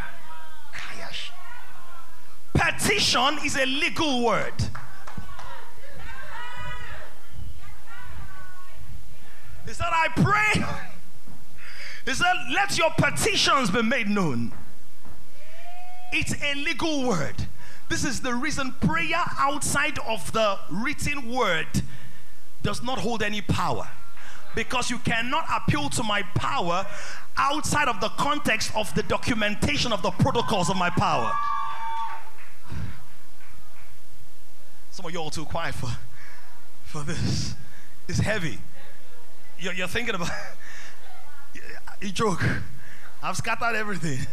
Petition 2.53 3.39
is 3.43 3.57
a 3.57 3.65
legal 3.65 4.23
word. 4.23 4.53
He 9.65 9.73
said, 9.73 9.87
I 9.91 10.07
pray. 10.15 10.63
He 12.05 12.13
said, 12.13 12.33
let 12.51 12.77
your 12.77 12.91
petitions 12.97 13.71
be 13.71 13.81
made 13.81 14.09
known. 14.09 14.51
It's 16.15 16.35
a 16.43 16.53
legal 16.53 17.07
word. 17.07 17.47
This 17.89 18.05
is 18.05 18.21
the 18.21 18.35
reason 18.35 18.73
prayer 18.81 19.23
outside 19.39 19.97
of 20.07 20.31
the 20.31 20.59
written 20.69 21.33
word 21.33 21.67
does 22.61 22.83
not 22.83 22.99
hold 22.99 23.23
any 23.23 23.41
power. 23.41 23.89
Because 24.55 24.91
you 24.91 24.99
cannot 24.99 25.45
appeal 25.51 25.89
to 25.89 26.03
my 26.03 26.21
power 26.35 26.85
outside 27.35 27.87
of 27.87 27.99
the 27.99 28.09
context 28.09 28.71
of 28.75 28.93
the 28.93 29.01
documentation 29.01 29.91
of 29.91 30.03
the 30.03 30.11
protocols 30.11 30.69
of 30.69 30.77
my 30.77 30.91
power. 30.91 31.31
Some 34.91 35.07
of 35.07 35.11
you 35.11 35.17
all 35.17 35.31
too 35.31 35.45
quiet 35.45 35.73
for, 35.73 35.89
for 36.85 37.01
this. 37.01 37.55
It's 38.07 38.19
heavy. 38.19 38.59
You're, 39.57 39.73
you're 39.73 39.87
thinking 39.87 40.13
about, 40.13 40.29
you 42.01 42.11
joke. 42.11 42.45
I've 43.23 43.35
scattered 43.35 43.75
everything. 43.75 44.27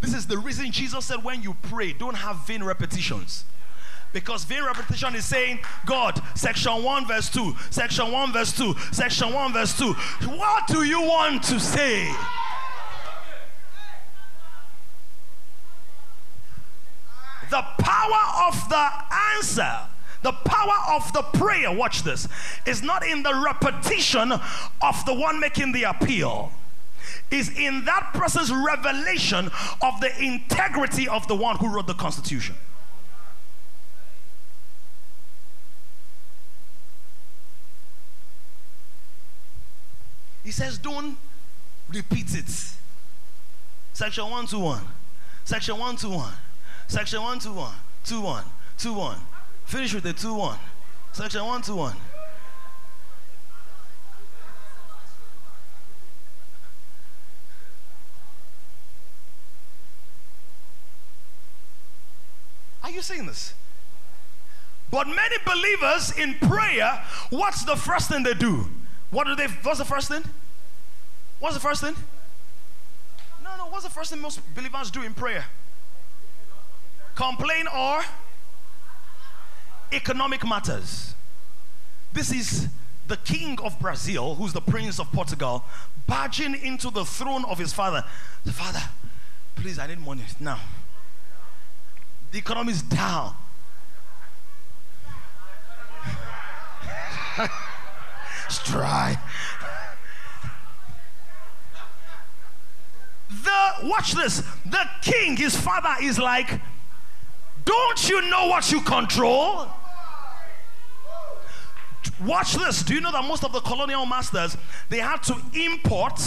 This 0.00 0.14
is 0.14 0.26
the 0.26 0.38
reason 0.38 0.70
Jesus 0.70 1.06
said, 1.06 1.24
when 1.24 1.42
you 1.42 1.56
pray, 1.62 1.92
don't 1.92 2.16
have 2.16 2.46
vain 2.46 2.62
repetitions. 2.62 3.44
Because 4.12 4.44
vain 4.44 4.64
repetition 4.64 5.14
is 5.14 5.24
saying, 5.24 5.58
God, 5.84 6.20
section 6.34 6.82
1, 6.82 7.06
verse 7.06 7.28
2, 7.28 7.54
section 7.70 8.10
1, 8.10 8.32
verse 8.32 8.56
2, 8.56 8.74
section 8.92 9.32
1, 9.32 9.52
verse 9.52 9.76
2. 9.76 9.92
What 9.92 10.66
do 10.66 10.82
you 10.82 11.02
want 11.02 11.42
to 11.44 11.60
say? 11.60 12.06
The 17.50 17.62
power 17.78 18.46
of 18.46 18.68
the 18.68 18.88
answer, 19.36 19.78
the 20.22 20.32
power 20.32 20.96
of 20.96 21.12
the 21.12 21.22
prayer, 21.38 21.72
watch 21.72 22.02
this, 22.02 22.28
is 22.66 22.82
not 22.82 23.06
in 23.06 23.22
the 23.22 23.34
repetition 23.34 24.32
of 24.32 25.04
the 25.06 25.14
one 25.14 25.38
making 25.40 25.72
the 25.72 25.84
appeal. 25.84 26.52
Is 27.30 27.50
in 27.56 27.84
that 27.84 28.10
person's 28.14 28.50
revelation 28.52 29.50
of 29.82 30.00
the 30.00 30.10
integrity 30.22 31.08
of 31.08 31.26
the 31.28 31.34
one 31.34 31.56
who 31.56 31.68
wrote 31.68 31.86
the 31.86 31.94
Constitution. 31.94 32.56
He 40.44 40.50
says, 40.50 40.78
don't 40.78 41.18
repeat 41.90 42.34
it. 42.34 42.48
Section 43.92 44.24
121. 44.24 44.80
Section 45.44 45.74
121. 45.74 46.32
Section 46.86 47.20
121. 47.20 47.74
21. 48.04 48.44
21. 48.78 49.16
Finish 49.66 49.94
with 49.94 50.04
the 50.04 50.12
2 50.14 50.32
1. 50.32 50.58
Section 51.12 51.40
121. 51.40 51.94
Are 62.88 62.90
you 62.90 63.02
seeing 63.02 63.26
this? 63.26 63.52
But 64.90 65.08
many 65.08 65.36
believers 65.44 66.10
in 66.16 66.36
prayer, 66.36 67.04
what's 67.28 67.62
the 67.64 67.76
first 67.76 68.08
thing 68.08 68.22
they 68.22 68.32
do? 68.32 68.66
What 69.10 69.26
do 69.26 69.36
they, 69.36 69.46
what's 69.62 69.78
the 69.78 69.84
first 69.84 70.08
thing? 70.08 70.22
What's 71.38 71.54
the 71.54 71.60
first 71.60 71.82
thing? 71.82 71.94
No, 73.44 73.58
no, 73.58 73.64
what's 73.64 73.84
the 73.84 73.90
first 73.90 74.10
thing 74.10 74.22
most 74.22 74.40
believers 74.54 74.90
do 74.90 75.02
in 75.02 75.12
prayer? 75.12 75.44
Complain 77.14 77.66
or 77.66 78.00
economic 79.92 80.46
matters. 80.46 81.14
This 82.14 82.32
is 82.32 82.68
the 83.06 83.18
king 83.18 83.58
of 83.62 83.78
Brazil, 83.78 84.34
who's 84.34 84.54
the 84.54 84.62
prince 84.62 84.98
of 84.98 85.12
Portugal, 85.12 85.62
barging 86.06 86.54
into 86.54 86.90
the 86.90 87.04
throne 87.04 87.44
of 87.44 87.58
his 87.58 87.74
father. 87.74 88.02
Father, 88.46 88.82
please, 89.56 89.78
I 89.78 89.88
need 89.88 90.00
money 90.00 90.22
now. 90.40 90.58
The 92.30 92.38
economy 92.38 92.72
is 92.72 92.82
down. 92.82 93.34
it's 98.46 98.62
dry. 98.64 99.18
The 103.28 103.72
watch 103.84 104.12
this. 104.12 104.42
The 104.66 104.84
king, 105.02 105.36
his 105.36 105.56
father, 105.56 105.94
is 106.02 106.18
like, 106.18 106.60
Don't 107.64 108.08
you 108.08 108.28
know 108.28 108.46
what 108.48 108.70
you 108.72 108.80
control? 108.82 109.68
Watch 112.24 112.54
this. 112.54 112.82
Do 112.82 112.94
you 112.94 113.00
know 113.00 113.12
that 113.12 113.24
most 113.24 113.44
of 113.44 113.52
the 113.52 113.60
colonial 113.60 114.04
masters 114.04 114.56
they 114.88 114.98
had 114.98 115.22
to 115.24 115.36
import 115.54 116.20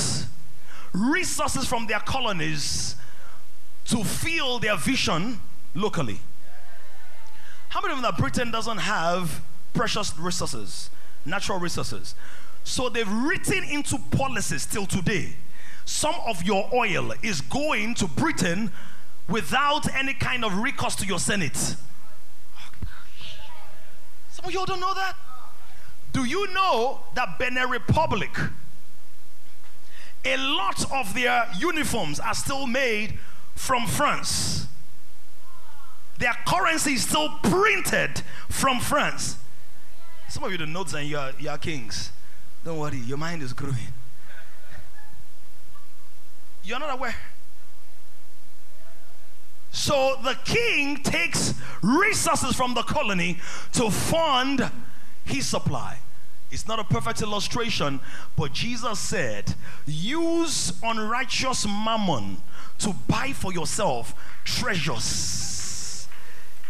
resources 0.93 1.65
from 1.65 1.87
their 1.87 1.99
colonies 1.99 2.95
to 3.85 4.03
fuel 4.03 4.59
their 4.59 4.77
vision 4.77 5.39
locally? 5.73 6.19
How 7.69 7.81
many 7.81 7.93
of 7.93 8.01
them 8.01 8.11
that 8.11 8.17
Britain 8.17 8.51
doesn't 8.51 8.79
have 8.79 9.41
precious 9.73 10.17
resources, 10.17 10.89
natural 11.25 11.59
resources? 11.59 12.15
So 12.63 12.89
they've 12.89 13.11
written 13.11 13.63
into 13.63 13.97
policies 14.11 14.65
till 14.65 14.85
today 14.85 15.35
some 15.85 16.15
of 16.25 16.43
your 16.43 16.69
oil 16.73 17.13
is 17.21 17.41
going 17.41 17.95
to 17.95 18.07
Britain 18.07 18.71
without 19.27 19.93
any 19.93 20.13
kind 20.13 20.45
of 20.45 20.57
recourse 20.57 20.95
to 20.95 21.05
your 21.05 21.19
Senate. 21.19 21.55
Some 24.31 24.45
of 24.45 24.51
you 24.51 24.65
don't 24.65 24.79
know 24.79 24.93
that. 24.93 25.15
Do 26.13 26.25
you 26.25 26.51
know 26.53 27.01
that 27.15 27.39
Benin 27.39 27.69
Republic, 27.69 28.31
a 30.25 30.37
lot 30.37 30.91
of 30.91 31.13
their 31.13 31.47
uniforms 31.57 32.19
are 32.19 32.33
still 32.33 32.67
made 32.67 33.17
from 33.55 33.87
France? 33.87 34.67
Their 36.21 36.37
currency 36.45 36.93
is 36.93 37.01
still 37.01 37.29
printed 37.41 38.21
from 38.47 38.79
France. 38.79 39.37
Some 40.29 40.43
of 40.43 40.51
you 40.51 40.57
don't 40.59 40.71
know 40.71 40.83
that 40.83 41.03
you 41.03 41.17
are, 41.17 41.31
you 41.39 41.49
are 41.49 41.57
kings. 41.57 42.11
Don't 42.63 42.77
worry, 42.77 42.97
your 42.97 43.17
mind 43.17 43.41
is 43.41 43.53
growing. 43.53 43.75
You're 46.63 46.77
not 46.77 46.93
aware. 46.93 47.15
So 49.71 50.15
the 50.23 50.37
king 50.45 50.97
takes 50.97 51.55
resources 51.81 52.55
from 52.55 52.75
the 52.75 52.83
colony 52.83 53.39
to 53.73 53.89
fund 53.89 54.69
his 55.25 55.47
supply. 55.47 55.97
It's 56.51 56.67
not 56.67 56.77
a 56.77 56.83
perfect 56.83 57.23
illustration, 57.23 57.99
but 58.37 58.53
Jesus 58.53 58.99
said, 58.99 59.55
use 59.87 60.73
unrighteous 60.83 61.65
mammon 61.65 62.37
to 62.77 62.93
buy 63.07 63.33
for 63.33 63.51
yourself 63.51 64.13
treasures 64.45 65.51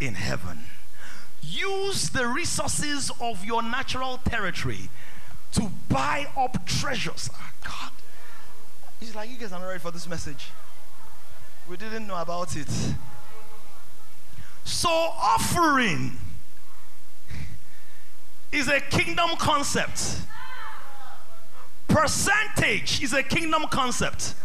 in 0.01 0.15
heaven. 0.15 0.63
Use 1.41 2.09
the 2.09 2.27
resources 2.27 3.11
of 3.21 3.45
your 3.45 3.61
natural 3.61 4.19
territory 4.25 4.89
to 5.53 5.71
buy 5.89 6.27
up 6.35 6.65
treasures. 6.65 7.29
Oh, 7.33 7.51
God. 7.63 7.91
He's 8.99 9.15
like, 9.15 9.29
you 9.29 9.37
guys 9.37 9.51
are 9.51 9.59
not 9.59 9.67
ready 9.67 9.79
for 9.79 9.91
this 9.91 10.07
message. 10.07 10.49
We 11.69 11.77
didn't 11.77 12.07
know 12.07 12.19
about 12.19 12.55
it. 12.55 12.67
So, 14.63 14.89
offering 14.89 16.17
is 18.51 18.67
a 18.67 18.79
kingdom 18.79 19.31
concept. 19.37 20.21
Percentage 21.87 23.01
is 23.01 23.13
a 23.13 23.23
kingdom 23.23 23.65
concept. 23.69 24.35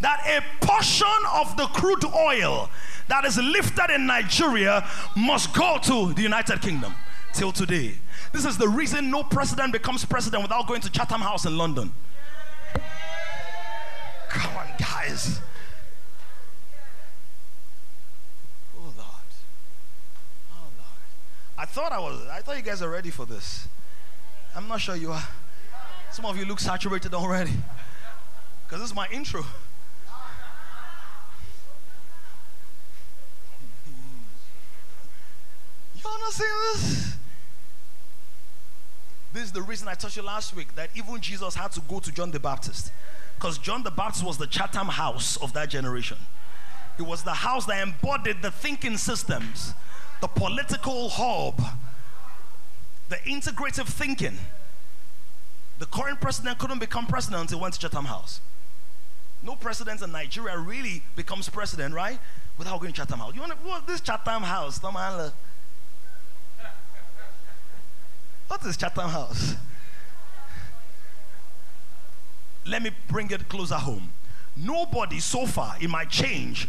That 0.00 0.20
a 0.26 0.64
portion 0.66 1.06
of 1.32 1.56
the 1.56 1.66
crude 1.66 2.04
oil 2.04 2.70
that 3.08 3.24
is 3.24 3.38
lifted 3.38 3.90
in 3.94 4.06
Nigeria 4.06 4.86
must 5.16 5.54
go 5.54 5.78
to 5.82 6.12
the 6.12 6.22
United 6.22 6.60
Kingdom 6.60 6.94
till 7.32 7.52
today. 7.52 7.94
This 8.32 8.44
is 8.44 8.58
the 8.58 8.68
reason 8.68 9.10
no 9.10 9.22
president 9.22 9.72
becomes 9.72 10.04
president 10.04 10.42
without 10.42 10.66
going 10.66 10.80
to 10.82 10.90
Chatham 10.90 11.20
House 11.20 11.46
in 11.46 11.56
London. 11.56 11.92
Come 14.28 14.56
on, 14.56 14.66
guys. 14.78 15.40
Oh 18.76 18.82
Lord. 18.82 18.96
Oh 20.52 20.68
Lord. 20.76 21.00
I 21.56 21.64
thought 21.64 21.92
I 21.92 21.98
was 21.98 22.26
I 22.30 22.40
thought 22.40 22.56
you 22.56 22.62
guys 22.62 22.82
are 22.82 22.90
ready 22.90 23.10
for 23.10 23.24
this. 23.24 23.68
I'm 24.54 24.68
not 24.68 24.80
sure 24.80 24.96
you 24.96 25.12
are. 25.12 25.24
Some 26.12 26.24
of 26.26 26.36
you 26.36 26.44
look 26.44 26.60
saturated 26.60 27.14
already. 27.14 27.52
Because 28.66 28.80
this 28.80 28.90
is 28.90 28.96
my 28.96 29.06
intro. 29.12 29.44
This? 36.38 37.16
This 39.32 39.44
is 39.44 39.52
the 39.52 39.62
reason 39.62 39.88
I 39.88 39.94
told 39.94 40.16
you 40.16 40.22
last 40.22 40.54
week 40.56 40.74
that 40.76 40.90
even 40.94 41.20
Jesus 41.20 41.54
had 41.54 41.72
to 41.72 41.80
go 41.82 42.00
to 42.00 42.12
John 42.12 42.30
the 42.30 42.40
Baptist. 42.40 42.90
Because 43.36 43.58
John 43.58 43.82
the 43.82 43.90
Baptist 43.90 44.24
was 44.24 44.38
the 44.38 44.46
Chatham 44.46 44.88
house 44.88 45.36
of 45.36 45.52
that 45.52 45.68
generation. 45.68 46.16
It 46.98 47.02
was 47.02 47.22
the 47.22 47.34
house 47.34 47.66
that 47.66 47.82
embodied 47.82 48.40
the 48.40 48.50
thinking 48.50 48.96
systems, 48.96 49.74
the 50.20 50.28
political 50.28 51.10
hub, 51.10 51.60
the 53.08 53.16
integrative 53.16 53.86
thinking. 53.86 54.38
The 55.78 55.86
current 55.86 56.20
president 56.22 56.58
couldn't 56.58 56.78
become 56.78 57.06
president 57.06 57.42
until 57.42 57.58
he 57.58 57.62
went 57.62 57.74
to 57.74 57.80
Chatham 57.80 58.06
House. 58.06 58.40
No 59.42 59.54
president 59.54 60.00
in 60.00 60.12
Nigeria 60.12 60.58
really 60.58 61.02
becomes 61.14 61.50
president, 61.50 61.94
right? 61.94 62.18
Without 62.56 62.80
going 62.80 62.94
to 62.94 62.96
Chatham 62.96 63.18
House. 63.18 63.34
You 63.34 63.40
want 63.40 63.52
to, 63.52 63.58
what 63.58 63.86
this 63.86 64.00
Chatham 64.00 64.42
House? 64.42 64.80
What 68.48 68.64
is 68.64 68.76
Chatham 68.76 69.08
House? 69.10 69.56
let 72.66 72.82
me 72.82 72.90
bring 73.08 73.30
it 73.30 73.48
closer 73.48 73.76
home. 73.76 74.10
Nobody 74.56 75.20
so 75.20 75.46
far, 75.46 75.76
it 75.80 75.88
might 75.88 76.10
change. 76.10 76.68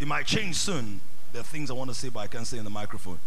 It 0.00 0.06
might 0.06 0.26
change 0.26 0.56
soon. 0.56 1.00
There 1.32 1.40
are 1.40 1.44
things 1.44 1.70
I 1.70 1.74
want 1.74 1.90
to 1.90 1.94
say, 1.94 2.08
but 2.08 2.20
I 2.20 2.26
can't 2.26 2.46
say 2.46 2.58
in 2.58 2.64
the 2.64 2.70
microphone. 2.70 3.18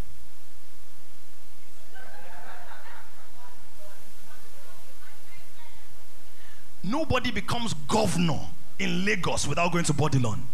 Nobody 6.83 7.31
becomes 7.31 7.73
governor 7.73 8.39
in 8.79 9.05
Lagos 9.05 9.45
without 9.45 9.71
going 9.71 9.83
to 9.83 9.93
Bourdillon. 9.93 10.47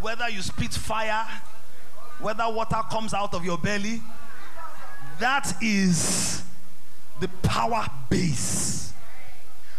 Whether 0.00 0.28
you 0.28 0.40
spit 0.42 0.72
fire, 0.72 1.26
whether 2.20 2.48
water 2.48 2.80
comes 2.90 3.14
out 3.14 3.34
of 3.34 3.44
your 3.44 3.58
belly, 3.58 4.02
that 5.20 5.54
is 5.62 6.42
the 7.20 7.28
power 7.42 7.86
base. 8.08 8.92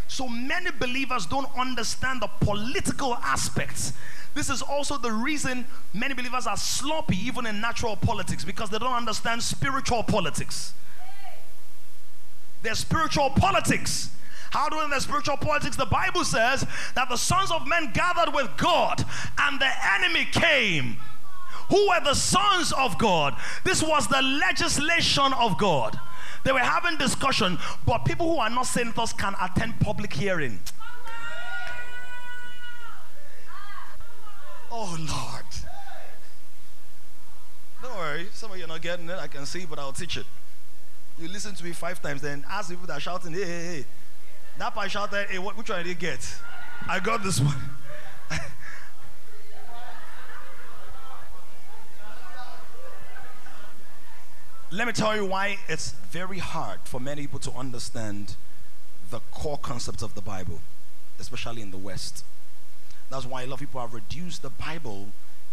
So 0.07 0.27
many 0.27 0.71
believers 0.71 1.25
don't 1.25 1.49
understand 1.57 2.21
the 2.21 2.27
political 2.39 3.15
aspects. 3.15 3.93
This 4.33 4.49
is 4.49 4.61
also 4.61 4.97
the 4.97 5.11
reason 5.11 5.65
many 5.93 6.13
believers 6.13 6.45
are 6.47 6.57
sloppy, 6.57 7.15
even 7.17 7.45
in 7.45 7.61
natural 7.61 7.95
politics, 7.95 8.43
because 8.43 8.69
they 8.69 8.77
don't 8.77 8.93
understand 8.93 9.41
spiritual 9.41 10.03
politics. 10.03 10.73
There's 12.61 12.79
spiritual 12.79 13.29
politics. 13.31 14.09
How 14.51 14.67
do 14.67 14.77
we 14.77 14.83
know 14.83 14.89
the 14.89 14.99
spiritual 14.99 15.37
politics? 15.37 15.75
The 15.75 15.85
Bible 15.85 16.23
says 16.23 16.65
that 16.95 17.07
the 17.09 17.15
sons 17.15 17.51
of 17.51 17.67
men 17.67 17.91
gathered 17.93 18.33
with 18.33 18.49
God 18.57 19.05
and 19.37 19.59
the 19.59 19.69
enemy 19.95 20.25
came. 20.31 20.97
Who 21.69 21.87
were 21.89 22.03
the 22.03 22.15
sons 22.15 22.71
of 22.73 22.97
God? 22.97 23.35
This 23.63 23.83
was 23.83 24.07
the 24.07 24.21
legislation 24.21 25.33
of 25.33 25.57
God. 25.57 25.99
They 26.43 26.51
were 26.51 26.59
having 26.59 26.97
discussion, 26.97 27.59
but 27.85 28.05
people 28.05 28.31
who 28.33 28.39
are 28.39 28.49
not 28.49 28.65
senators 28.65 29.13
can 29.13 29.35
attend 29.41 29.79
public 29.79 30.13
hearing. 30.13 30.59
Oh 34.71 34.97
Lord. 34.97 35.45
Don't 37.81 37.97
worry, 37.97 38.27
some 38.33 38.51
of 38.51 38.57
you 38.57 38.65
are 38.65 38.67
not 38.67 38.81
getting 38.81 39.09
it. 39.09 39.17
I 39.17 39.27
can 39.27 39.45
see, 39.45 39.65
but 39.65 39.79
I'll 39.79 39.93
teach 39.93 40.17
it. 40.17 40.25
You 41.17 41.27
listen 41.27 41.53
to 41.55 41.63
me 41.63 41.71
five 41.71 42.01
times, 42.01 42.21
then 42.21 42.45
ask 42.49 42.69
people 42.69 42.87
that 42.87 42.97
are 42.97 42.99
shouting, 42.99 43.33
hey, 43.33 43.45
hey, 43.45 43.65
hey. 43.75 43.85
That 44.57 44.73
part 44.73 44.91
shouted, 44.91 45.27
hey, 45.29 45.39
what, 45.39 45.57
which 45.57 45.69
one 45.69 45.79
did 45.79 45.87
you 45.87 45.95
get? 45.95 46.19
I 46.87 46.99
got 46.99 47.23
this 47.23 47.39
one. 47.39 47.55
Let 54.71 54.85
me 54.85 54.93
tell 54.93 55.15
you 55.15 55.25
why 55.25 55.57
it's 55.67 55.93
very 56.11 56.37
hard 56.37 56.81
for 56.83 56.99
many 56.99 57.23
people 57.23 57.39
to 57.39 57.51
understand 57.53 58.35
the 59.09 59.19
core 59.31 59.57
concepts 59.57 60.03
of 60.03 60.13
the 60.13 60.21
Bible, 60.21 60.61
especially 61.19 61.63
in 61.63 61.71
the 61.71 61.77
West. 61.77 62.23
That's 63.09 63.25
why 63.25 63.41
a 63.41 63.47
lot 63.47 63.55
of 63.55 63.59
people 63.61 63.81
have 63.81 63.95
reduced 63.95 64.43
the 64.43 64.51
Bible 64.51 65.07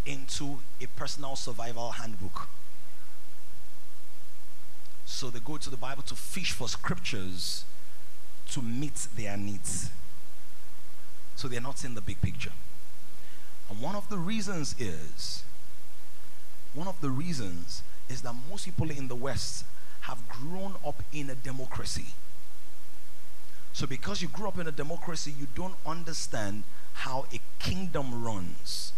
into 0.05 0.59
a 0.83 0.87
personal 0.97 1.35
survival 1.35 1.93
handbook. 1.93 2.47
So 5.07 5.31
they 5.31 5.41
go 5.41 5.57
to 5.57 5.71
the 5.71 5.79
Bible 5.79 6.03
to 6.03 6.15
fish 6.15 6.53
for 6.53 6.69
scriptures 6.69 7.65
to 8.51 8.61
meet 8.61 9.09
their 9.17 9.39
needs. 9.39 9.89
So 11.37 11.49
they're 11.49 11.63
not 11.63 11.79
seeing 11.79 11.95
the 11.95 12.03
big 12.03 12.21
picture. 12.21 12.53
And 13.71 13.81
one 13.81 13.97
of 13.97 14.11
the 14.11 14.19
reasons 14.19 14.75
is, 14.79 15.43
one 16.75 16.87
of 16.87 17.01
the 17.01 17.09
reasons 17.09 17.83
is 18.09 18.23
that 18.23 18.35
most 18.49 18.65
people 18.65 18.91
in 18.91 19.09
the 19.09 19.15
West 19.15 19.65
have 20.03 20.29
grown 20.29 20.75
up 20.87 21.03
in 21.13 21.31
a 21.31 21.35
democracy. 21.35 22.15
So, 23.73 23.87
because 23.87 24.23
you 24.23 24.29
grew 24.29 24.49
up 24.49 24.59
in 24.59 24.67
a 24.67 24.73
democracy, 24.73 25.35
you 25.39 25.47
don't 25.55 25.75
understand 25.85 26.63
how 26.95 27.27
a 27.33 27.41
kingdom 27.59 28.25
runs. 28.25 28.93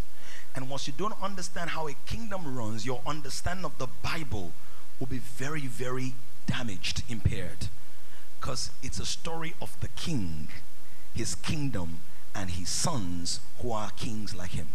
And 0.54 0.70
once 0.70 0.86
you 0.86 0.92
don't 0.96 1.20
understand 1.22 1.70
how 1.70 1.88
a 1.88 1.94
kingdom 2.06 2.56
runs, 2.56 2.86
your 2.86 3.00
understanding 3.06 3.64
of 3.64 3.76
the 3.78 3.88
Bible 4.02 4.52
will 4.98 5.06
be 5.06 5.18
very, 5.18 5.66
very 5.66 6.14
damaged, 6.46 7.02
impaired. 7.08 7.68
Because 8.40 8.70
it's 8.82 9.00
a 9.00 9.06
story 9.06 9.54
of 9.60 9.78
the 9.80 9.88
king, 9.88 10.48
his 11.14 11.34
kingdom, 11.34 12.00
and 12.34 12.50
his 12.50 12.68
sons 12.68 13.40
who 13.60 13.72
are 13.72 13.90
kings 13.90 14.34
like 14.34 14.50
him. 14.50 14.68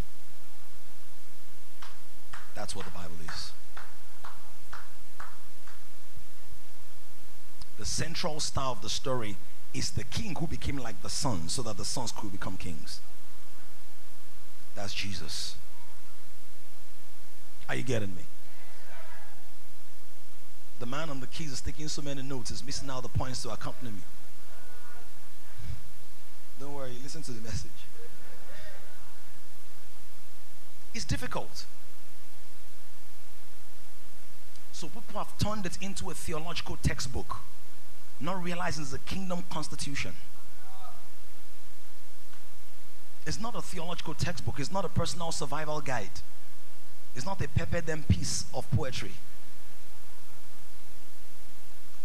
That's 2.56 2.76
what 2.76 2.86
the 2.86 2.92
Bible 2.92 3.16
is. 3.26 3.52
The 7.78 7.86
central 7.86 8.40
star 8.40 8.72
of 8.72 8.82
the 8.82 8.90
story 8.90 9.38
is 9.74 9.92
the 9.92 10.04
king 10.04 10.36
who 10.40 10.48
became 10.48 10.78
like 10.78 11.02
the 11.02 11.10
son 11.10 11.50
so 11.50 11.62
that 11.64 11.78
the 11.78 11.86
sons 11.86 12.12
could 12.12 12.32
become 12.32 12.58
kings. 12.58 13.00
That's 14.76 14.94
Jesus. 14.94 15.56
Are 17.68 17.76
you 17.76 17.84
getting 17.84 18.16
me? 18.16 18.24
The 20.80 20.86
man 20.86 21.10
on 21.10 21.20
the 21.20 21.28
keys 21.28 21.52
is 21.52 21.62
taking 21.62 21.88
so 21.88 22.02
many 22.02 22.22
notes, 22.22 22.52
is 22.52 22.64
missing 22.64 22.90
out 22.90 23.04
the 23.04 23.10
points 23.10 23.42
to 23.44 23.50
accompany 23.50 23.92
me. 23.92 24.02
Don't 26.60 26.74
worry, 26.74 26.94
listen 27.02 27.22
to 27.24 27.32
the 27.32 27.42
message. 27.42 27.72
It's 30.94 31.06
difficult. 31.06 31.66
So 34.72 34.88
people 34.88 35.24
have 35.24 35.38
turned 35.38 35.66
it 35.66 35.78
into 35.82 36.10
a 36.10 36.14
theological 36.14 36.78
textbook 36.84 37.38
not 38.20 38.42
realizing 38.44 38.84
it's 38.84 38.94
a 38.94 39.00
kingdom 39.00 39.44
constitution. 39.50 40.14
It's 43.26 43.40
not 43.40 43.56
a 43.56 43.62
theological 43.62 44.14
textbook, 44.14 44.60
it's 44.60 44.72
not 44.72 44.84
a 44.84 44.90
personal 44.90 45.32
survival 45.32 45.80
guide, 45.80 46.22
it's 47.16 47.26
not 47.26 47.42
a 47.42 47.48
pepper 47.48 47.80
them 47.80 48.04
piece 48.08 48.46
of 48.54 48.70
poetry. 48.72 49.12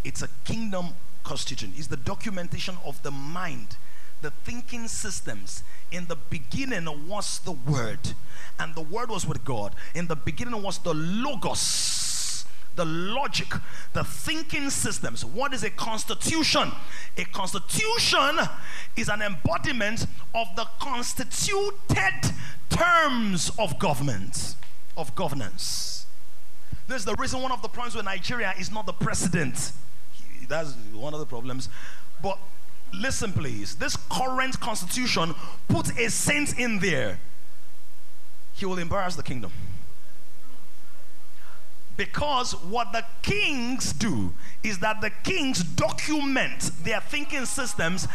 It's 0.04 0.22
a 0.22 0.28
kingdom 0.44 0.90
constitution, 1.24 1.72
it's 1.76 1.88
the 1.88 1.96
documentation 1.96 2.76
of 2.84 3.02
the 3.02 3.10
mind, 3.10 3.76
the 4.22 4.30
thinking 4.30 4.86
systems. 4.86 5.62
In 5.90 6.06
the 6.06 6.16
beginning 6.16 6.86
was 7.08 7.40
the 7.40 7.52
Word, 7.52 8.12
and 8.58 8.74
the 8.74 8.82
Word 8.82 9.10
was 9.10 9.26
with 9.26 9.44
God. 9.44 9.74
In 9.94 10.06
the 10.06 10.16
beginning 10.16 10.62
was 10.62 10.78
the 10.78 10.94
Logos 10.94 11.97
the 12.78 12.84
logic, 12.84 13.52
the 13.92 14.04
thinking 14.04 14.70
systems. 14.70 15.24
What 15.24 15.52
is 15.52 15.64
a 15.64 15.70
constitution? 15.70 16.70
A 17.16 17.24
constitution 17.24 18.38
is 18.96 19.08
an 19.08 19.20
embodiment 19.20 20.06
of 20.34 20.46
the 20.56 20.64
constituted 20.78 22.32
terms 22.70 23.50
of 23.58 23.78
government, 23.80 24.54
of 24.96 25.14
governance. 25.16 26.06
This 26.86 27.00
is 27.00 27.04
the 27.04 27.16
reason 27.16 27.42
one 27.42 27.50
of 27.52 27.62
the 27.62 27.68
problems 27.68 27.96
with 27.96 28.04
Nigeria 28.04 28.54
is 28.58 28.70
not 28.70 28.86
the 28.86 28.92
president. 28.92 29.72
That's 30.48 30.72
one 30.94 31.12
of 31.12 31.20
the 31.20 31.26
problems. 31.26 31.68
But 32.22 32.38
listen, 32.94 33.32
please. 33.32 33.74
This 33.74 33.96
current 34.08 34.60
constitution 34.60 35.34
puts 35.66 35.90
a 35.98 36.08
saint 36.08 36.58
in 36.58 36.78
there. 36.78 37.18
He 38.54 38.66
will 38.66 38.78
embarrass 38.78 39.16
the 39.16 39.22
kingdom. 39.24 39.50
Because 41.98 42.52
what 42.52 42.92
the 42.92 43.04
kings 43.22 43.92
do 43.92 44.32
is 44.62 44.78
that 44.78 45.00
the 45.00 45.10
kings 45.10 45.64
document 45.64 46.70
their 46.84 47.00
thinking 47.00 47.44
systems 47.44 48.06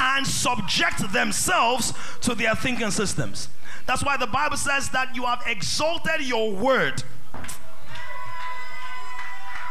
and 0.00 0.26
subject 0.26 1.12
themselves 1.12 1.94
to 2.22 2.34
their 2.34 2.56
thinking 2.56 2.90
systems. 2.90 3.48
That's 3.86 4.04
why 4.04 4.16
the 4.16 4.26
Bible 4.26 4.56
says 4.56 4.90
that 4.90 5.14
you 5.14 5.22
have 5.22 5.44
exalted 5.46 6.20
your 6.22 6.50
word. 6.50 7.04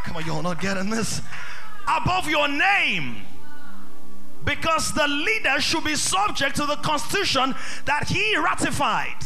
Come 0.05 0.15
on, 0.15 0.25
y'all 0.25 0.41
not 0.41 0.61
getting 0.61 0.89
this? 0.89 1.21
Above 1.89 2.29
your 2.29 2.47
name. 2.47 3.17
Because 4.45 4.93
the 4.93 5.09
leader 5.09 5.59
should 5.59 5.83
be 5.83 5.95
subject 5.95 6.55
to 6.55 6.65
the 6.65 6.77
constitution 6.77 7.53
that 7.83 8.07
he 8.07 8.37
ratified. 8.37 9.17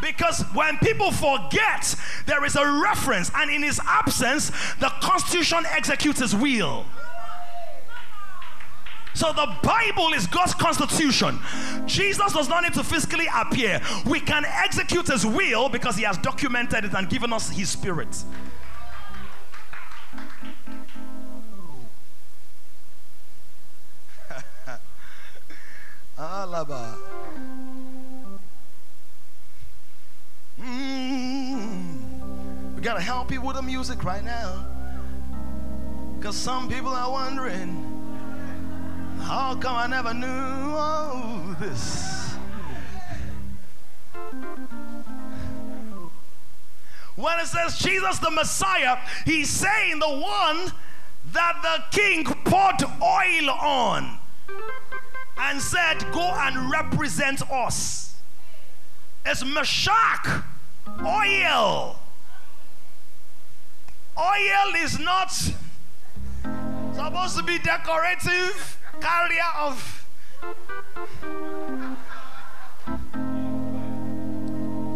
Because 0.00 0.42
when 0.52 0.78
people 0.78 1.10
forget, 1.10 1.94
there 2.26 2.44
is 2.44 2.56
a 2.56 2.80
reference, 2.82 3.30
and 3.34 3.50
in 3.50 3.62
his 3.62 3.80
absence, 3.86 4.50
the 4.80 4.92
constitution 5.00 5.64
executes 5.70 6.20
his 6.20 6.34
will. 6.34 6.84
So 9.16 9.32
the 9.32 9.48
Bible 9.62 10.12
is 10.12 10.26
God's 10.26 10.52
constitution. 10.52 11.38
Jesus 11.86 12.34
does 12.34 12.50
not 12.50 12.64
need 12.64 12.74
to 12.74 12.84
physically 12.84 13.26
appear. 13.34 13.80
We 14.04 14.20
can 14.20 14.44
execute 14.44 15.06
his 15.06 15.24
will 15.24 15.70
because 15.70 15.96
he 15.96 16.02
has 16.02 16.18
documented 16.18 16.84
it 16.84 16.92
and 16.92 17.08
given 17.08 17.32
us 17.32 17.48
his 17.48 17.70
spirit. 17.70 18.14
Alaba. 26.18 27.15
We 32.74 32.82
gotta 32.82 33.00
help 33.00 33.32
you 33.32 33.40
with 33.40 33.56
the 33.56 33.62
music 33.62 34.04
right 34.04 34.24
now. 34.24 34.66
Because 36.16 36.36
some 36.36 36.68
people 36.68 36.90
are 36.90 37.10
wondering, 37.10 37.86
how 39.20 39.54
come 39.56 39.76
I 39.76 39.86
never 39.86 40.14
knew 40.14 40.76
all 40.76 41.54
this? 41.60 42.36
When 47.16 47.38
it 47.40 47.46
says 47.46 47.78
Jesus 47.78 48.18
the 48.18 48.30
Messiah, 48.30 48.98
he's 49.24 49.48
saying 49.48 49.98
the 49.98 50.08
one 50.08 50.72
that 51.32 51.60
the 51.62 51.98
king 51.98 52.24
poured 52.24 52.82
oil 53.02 53.50
on 53.50 54.18
and 55.38 55.60
said, 55.60 56.00
Go 56.12 56.20
and 56.20 56.70
represent 56.70 57.42
us. 57.50 58.16
It's 59.24 59.42
Mashiach 59.42 60.44
oil. 61.02 61.98
Oil 64.18 64.74
is 64.76 64.98
not 64.98 65.32
Supposed 66.96 67.36
to 67.36 67.42
be 67.42 67.58
decorative, 67.58 68.78
carrier 69.02 69.42
of. 69.58 70.06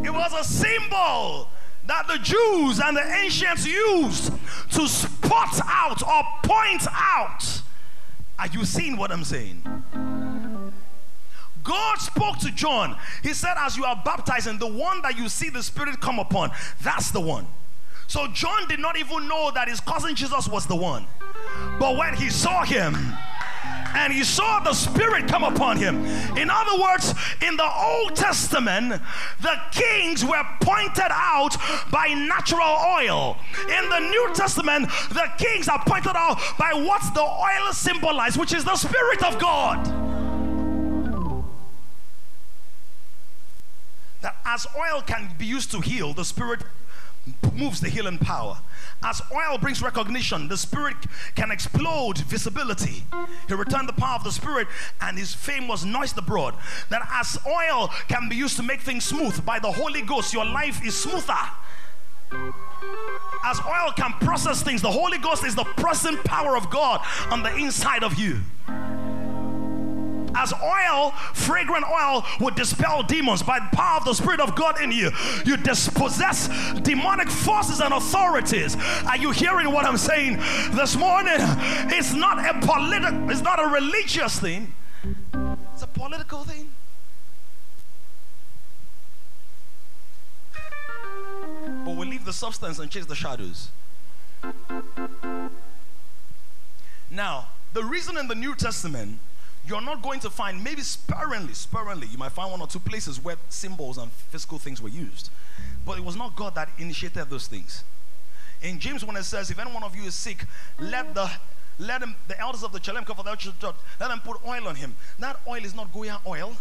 It 0.02 0.10
was 0.10 0.32
a 0.32 0.42
symbol 0.42 1.48
that 1.86 2.08
the 2.08 2.18
Jews 2.18 2.80
and 2.80 2.96
the 2.96 3.06
ancients 3.22 3.66
used 3.66 4.32
to 4.70 4.88
spot 4.88 5.60
out 5.66 6.02
or 6.02 6.22
point 6.42 6.86
out. 6.90 7.62
Are 8.38 8.46
you 8.46 8.64
seeing 8.64 8.96
what 8.96 9.12
I'm 9.12 9.24
saying? 9.24 9.62
God 11.62 11.98
spoke 11.98 12.38
to 12.38 12.50
John. 12.50 12.96
He 13.22 13.32
said, 13.32 13.54
As 13.56 13.76
you 13.76 13.84
are 13.84 14.00
baptizing, 14.04 14.58
the 14.58 14.66
one 14.66 15.02
that 15.02 15.16
you 15.16 15.28
see 15.28 15.48
the 15.48 15.62
Spirit 15.62 16.00
come 16.00 16.18
upon, 16.18 16.50
that's 16.82 17.10
the 17.10 17.20
one. 17.20 17.46
So 18.06 18.26
John 18.28 18.66
did 18.68 18.80
not 18.80 18.98
even 18.98 19.28
know 19.28 19.50
that 19.54 19.68
his 19.68 19.80
cousin 19.80 20.14
Jesus 20.16 20.48
was 20.48 20.66
the 20.66 20.76
one. 20.76 21.06
But 21.78 21.96
when 21.96 22.14
he 22.14 22.28
saw 22.28 22.64
him, 22.64 22.96
and 23.94 24.12
he 24.12 24.24
saw 24.24 24.60
the 24.60 24.72
Spirit 24.72 25.28
come 25.28 25.44
upon 25.44 25.76
him. 25.76 26.04
In 26.36 26.48
other 26.50 26.80
words, 26.80 27.14
in 27.46 27.56
the 27.56 27.70
Old 27.70 28.14
Testament, 28.16 29.00
the 29.40 29.60
kings 29.72 30.24
were 30.24 30.44
pointed 30.60 31.10
out 31.10 31.56
by 31.90 32.08
natural 32.08 32.60
oil. 32.98 33.36
In 33.68 33.88
the 33.88 34.00
New 34.00 34.30
Testament, 34.34 34.88
the 35.10 35.30
kings 35.38 35.68
are 35.68 35.82
pointed 35.84 36.16
out 36.16 36.40
by 36.58 36.72
what 36.72 37.02
the 37.14 37.22
oil 37.22 37.72
symbolized, 37.72 38.38
which 38.38 38.52
is 38.52 38.64
the 38.64 38.76
Spirit 38.76 39.22
of 39.24 39.38
God. 39.38 40.29
That 44.22 44.36
as 44.44 44.66
oil 44.76 45.02
can 45.02 45.30
be 45.38 45.46
used 45.46 45.70
to 45.72 45.80
heal, 45.80 46.12
the 46.12 46.24
Spirit 46.24 46.60
moves 47.54 47.80
the 47.80 47.88
healing 47.88 48.18
power. 48.18 48.58
As 49.02 49.22
oil 49.32 49.58
brings 49.58 49.82
recognition, 49.82 50.48
the 50.48 50.56
Spirit 50.56 50.96
can 51.34 51.50
explode 51.50 52.18
visibility. 52.18 53.04
He 53.48 53.54
returned 53.54 53.88
the 53.88 53.94
power 53.94 54.16
of 54.16 54.24
the 54.24 54.32
Spirit, 54.32 54.68
and 55.00 55.18
his 55.18 55.34
fame 55.34 55.68
was 55.68 55.84
noised 55.84 56.18
abroad. 56.18 56.54
That 56.88 57.08
as 57.12 57.38
oil 57.46 57.90
can 58.08 58.28
be 58.28 58.36
used 58.36 58.56
to 58.56 58.62
make 58.62 58.80
things 58.80 59.04
smooth 59.04 59.44
by 59.44 59.58
the 59.58 59.72
Holy 59.72 60.02
Ghost, 60.02 60.32
your 60.32 60.44
life 60.44 60.84
is 60.84 61.00
smoother. 61.00 61.34
As 63.44 63.60
oil 63.60 63.92
can 63.96 64.12
process 64.20 64.62
things, 64.62 64.82
the 64.82 64.90
Holy 64.90 65.18
Ghost 65.18 65.44
is 65.44 65.54
the 65.54 65.64
present 65.64 66.22
power 66.24 66.56
of 66.56 66.70
God 66.70 67.00
on 67.30 67.42
the 67.42 67.54
inside 67.56 68.04
of 68.04 68.18
you 68.18 68.40
as 70.34 70.52
oil, 70.52 71.10
fragrant 71.34 71.84
oil, 71.84 72.24
would 72.40 72.54
dispel 72.54 73.02
demons 73.02 73.42
by 73.42 73.58
the 73.58 73.76
power 73.76 73.98
of 73.98 74.04
the 74.04 74.14
Spirit 74.14 74.40
of 74.40 74.54
God 74.54 74.80
in 74.80 74.92
you. 74.92 75.10
You 75.44 75.56
dispossess 75.56 76.48
demonic 76.80 77.28
forces 77.28 77.80
and 77.80 77.92
authorities. 77.92 78.76
Are 79.06 79.16
you 79.16 79.30
hearing 79.30 79.72
what 79.72 79.84
I'm 79.84 79.96
saying 79.96 80.36
this 80.72 80.96
morning? 80.96 81.36
It's 81.38 82.12
not 82.12 82.38
a 82.38 82.66
political, 82.66 83.30
it's 83.30 83.42
not 83.42 83.60
a 83.60 83.66
religious 83.66 84.38
thing, 84.38 84.74
it's 85.72 85.82
a 85.82 85.86
political 85.86 86.44
thing. 86.44 86.70
But 91.84 91.96
we 91.96 92.06
leave 92.06 92.24
the 92.24 92.32
substance 92.32 92.78
and 92.78 92.90
chase 92.90 93.06
the 93.06 93.14
shadows. 93.14 93.70
Now, 97.10 97.48
the 97.72 97.84
reason 97.84 98.16
in 98.16 98.28
the 98.28 98.34
New 98.34 98.54
Testament 98.54 99.18
you're 99.66 99.80
not 99.80 100.02
going 100.02 100.20
to 100.20 100.30
find, 100.30 100.62
maybe 100.62 100.82
sparingly, 100.82 101.54
sparingly, 101.54 102.06
you 102.08 102.18
might 102.18 102.32
find 102.32 102.50
one 102.50 102.60
or 102.60 102.66
two 102.66 102.80
places 102.80 103.22
where 103.22 103.36
symbols 103.48 103.98
and 103.98 104.10
physical 104.10 104.58
things 104.58 104.80
were 104.80 104.88
used. 104.88 105.30
But 105.84 105.98
it 105.98 106.04
was 106.04 106.16
not 106.16 106.36
God 106.36 106.54
that 106.54 106.70
initiated 106.78 107.28
those 107.30 107.46
things. 107.46 107.84
In 108.62 108.78
James, 108.78 109.04
when 109.04 109.16
it 109.16 109.24
says, 109.24 109.50
if 109.50 109.58
any 109.58 109.70
one 109.70 109.82
of 109.82 109.94
you 109.96 110.04
is 110.04 110.14
sick, 110.14 110.44
let 110.78 111.14
the 111.14 111.30
let 111.78 112.02
him, 112.02 112.14
the 112.28 112.38
elders 112.38 112.62
of 112.62 112.72
the 112.72 112.78
Chelem 112.78 113.06
come 113.06 113.16
for 113.16 113.22
the 113.22 113.34
church, 113.34 113.54
let 113.62 114.08
them 114.08 114.20
put 114.20 114.36
oil 114.46 114.68
on 114.68 114.76
him. 114.76 114.94
That 115.18 115.40
oil 115.48 115.64
is 115.64 115.74
not 115.74 115.90
Goya 115.94 116.20
oil. 116.26 116.54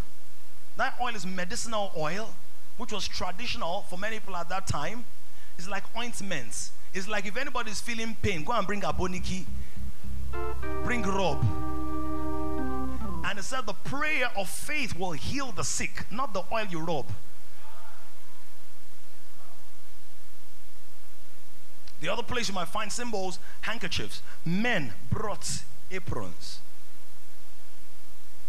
That 0.77 0.93
oil 1.01 1.13
is 1.13 1.25
medicinal 1.25 1.91
oil, 1.97 2.33
which 2.77 2.93
was 2.93 3.05
traditional 3.05 3.81
for 3.89 3.97
many 3.97 4.19
people 4.19 4.37
at 4.37 4.47
that 4.47 4.65
time. 4.65 5.03
It's 5.57 5.67
like 5.67 5.83
ointments. 5.97 6.71
It's 6.93 7.09
like 7.09 7.25
if 7.25 7.35
anybody 7.35 7.69
is 7.71 7.81
feeling 7.81 8.15
pain, 8.21 8.45
go 8.45 8.53
and 8.53 8.65
bring 8.65 8.79
aboniki, 8.79 9.43
bring 10.85 11.03
Robb 11.03 11.45
and 13.29 13.37
it 13.37 13.43
said 13.43 13.67
the 13.67 13.73
prayer 13.73 14.31
of 14.35 14.49
faith 14.49 14.97
will 14.97 15.11
heal 15.11 15.51
the 15.51 15.63
sick, 15.63 16.05
not 16.09 16.33
the 16.33 16.41
oil 16.51 16.65
you 16.67 16.79
rub. 16.79 17.05
The 22.01 22.09
other 22.09 22.23
place 22.23 22.47
you 22.47 22.55
might 22.55 22.69
find 22.69 22.91
symbols, 22.91 23.37
handkerchiefs. 23.61 24.23
Men 24.43 24.93
brought 25.11 25.61
aprons. 25.91 26.59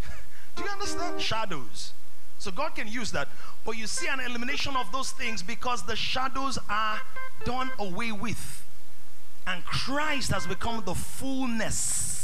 Do 0.57 0.63
you 0.65 0.71
understand? 0.71 1.21
Shadows. 1.21 1.93
So 2.39 2.51
God 2.51 2.75
can 2.75 2.89
use 2.89 3.13
that. 3.13 3.29
But 3.67 3.77
you 3.77 3.87
see 3.87 4.09
an 4.09 4.21
elimination 4.21 4.77
of 4.77 4.91
those 4.93 5.13
things 5.13 5.43
because 5.43 5.85
the 5.85 5.97
shadows 5.97 6.59
are 6.71 7.01
done 7.45 7.71
away 7.79 8.13
with. 8.13 8.65
And 9.47 9.63
Christ 9.67 10.31
has 10.31 10.47
become 10.47 10.83
the 10.87 10.95
fullness 10.95 12.20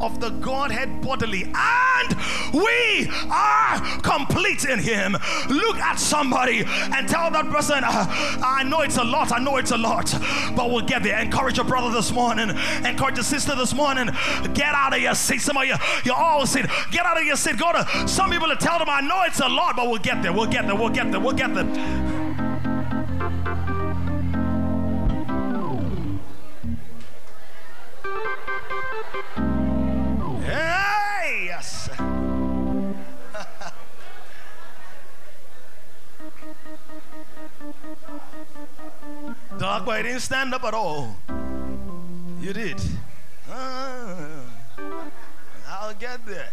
of 0.00 0.20
the 0.20 0.30
Godhead 0.30 1.02
bodily, 1.02 1.42
and 1.54 2.16
we 2.52 3.10
are 3.30 4.00
complete 4.00 4.64
in 4.64 4.78
Him. 4.78 5.16
Look 5.48 5.76
at 5.76 5.98
somebody 5.98 6.64
and 6.66 7.08
tell 7.08 7.30
that 7.30 7.46
person, 7.50 7.82
uh, 7.82 8.06
I 8.44 8.62
know 8.64 8.82
it's 8.82 8.96
a 8.96 9.04
lot, 9.04 9.32
I 9.32 9.38
know 9.38 9.56
it's 9.56 9.72
a 9.72 9.76
lot, 9.76 10.14
but 10.54 10.70
we'll 10.70 10.86
get 10.86 11.02
there. 11.02 11.18
Encourage 11.20 11.56
your 11.56 11.66
brother 11.66 11.90
this 11.90 12.12
morning, 12.12 12.50
encourage 12.84 13.16
your 13.16 13.24
sister 13.24 13.54
this 13.56 13.74
morning. 13.74 14.08
Get 14.54 14.74
out 14.74 14.94
of 14.94 15.00
your 15.00 15.14
seat. 15.14 15.40
Some 15.40 15.56
of 15.56 15.64
you, 15.64 15.74
you 16.04 16.12
all 16.12 16.46
sit. 16.46 16.66
Get 16.90 17.04
out 17.04 17.18
of 17.18 17.24
your 17.24 17.36
seat. 17.36 17.58
Go 17.58 17.72
to 17.72 18.08
some 18.08 18.30
people 18.30 18.48
to 18.48 18.56
tell 18.56 18.78
them, 18.78 18.88
I 18.88 19.00
know 19.00 19.22
it's 19.22 19.40
a 19.40 19.48
lot, 19.48 19.76
but 19.76 19.88
we'll 19.88 19.98
get 19.98 20.22
there. 20.22 20.32
We'll 20.32 20.46
get 20.46 20.66
there. 20.66 20.76
We'll 20.76 20.90
get 20.90 21.10
there. 21.10 21.20
We'll 21.20 21.34
get 21.34 21.54
there. 21.54 22.17
Hey, 30.44 31.46
yes. 31.46 31.90
Dark 39.58 39.84
boy 39.84 40.02
didn't 40.04 40.20
stand 40.20 40.54
up 40.54 40.62
at 40.62 40.74
all. 40.74 41.16
You 42.40 42.52
did. 42.52 42.80
Uh, 43.50 44.14
I'll 45.68 45.94
get 45.94 46.24
there. 46.24 46.52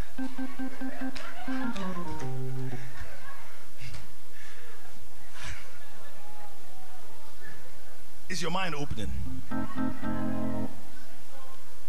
Is 8.28 8.42
your 8.42 8.50
mind 8.50 8.74
opening? 8.74 9.12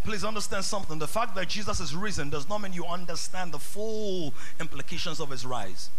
Please 0.07 0.23
understand 0.23 0.63
something. 0.63 0.99
The 0.99 1.05
fact 1.05 1.35
that 1.35 1.49
Jesus 1.49 1.81
is 1.81 1.93
risen 1.93 2.29
does 2.29 2.47
not 2.47 2.61
mean 2.61 2.71
you 2.71 2.85
understand 2.85 3.51
the 3.51 3.59
full 3.59 4.33
implications 4.57 5.19
of 5.19 5.29
his 5.29 5.45
rise. 5.45 5.89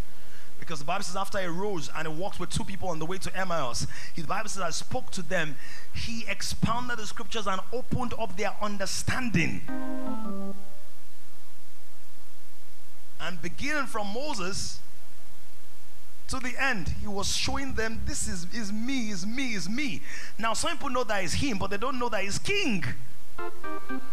Because 0.59 0.79
the 0.79 0.85
Bible 0.85 1.03
says 1.03 1.15
after 1.15 1.39
he 1.39 1.45
rose 1.45 1.91
and 1.95 2.07
he 2.07 2.13
walked 2.15 2.39
with 2.39 2.49
two 2.49 2.63
people 2.63 2.89
on 2.89 2.97
the 2.97 3.05
way 3.05 3.19
to 3.19 3.37
Emmaus, 3.37 3.85
the 4.15 4.23
Bible 4.23 4.49
says 4.49 4.63
I 4.63 4.71
spoke 4.71 5.11
to 5.11 5.21
them. 5.21 5.55
He 5.93 6.25
expounded 6.27 6.97
the 6.97 7.05
scriptures 7.05 7.45
and 7.45 7.61
opened 7.71 8.15
up 8.19 8.35
their 8.35 8.55
understanding. 8.59 9.61
And 13.21 13.39
beginning 13.43 13.85
from 13.85 14.07
Moses 14.07 14.79
to 16.29 16.39
the 16.39 16.55
end, 16.59 16.95
he 16.99 17.07
was 17.07 17.37
showing 17.37 17.75
them 17.75 18.01
this 18.07 18.27
is, 18.27 18.47
is 18.55 18.73
me, 18.73 19.11
is 19.11 19.23
me, 19.23 19.53
is 19.53 19.69
me. 19.69 20.01
Now, 20.39 20.55
some 20.55 20.71
people 20.71 20.89
know 20.89 21.03
that 21.03 21.23
is 21.23 21.33
him, 21.33 21.59
but 21.59 21.69
they 21.69 21.77
don't 21.77 21.99
know 21.99 22.09
that 22.09 22.23
he's 22.23 22.39
king. 22.39 22.83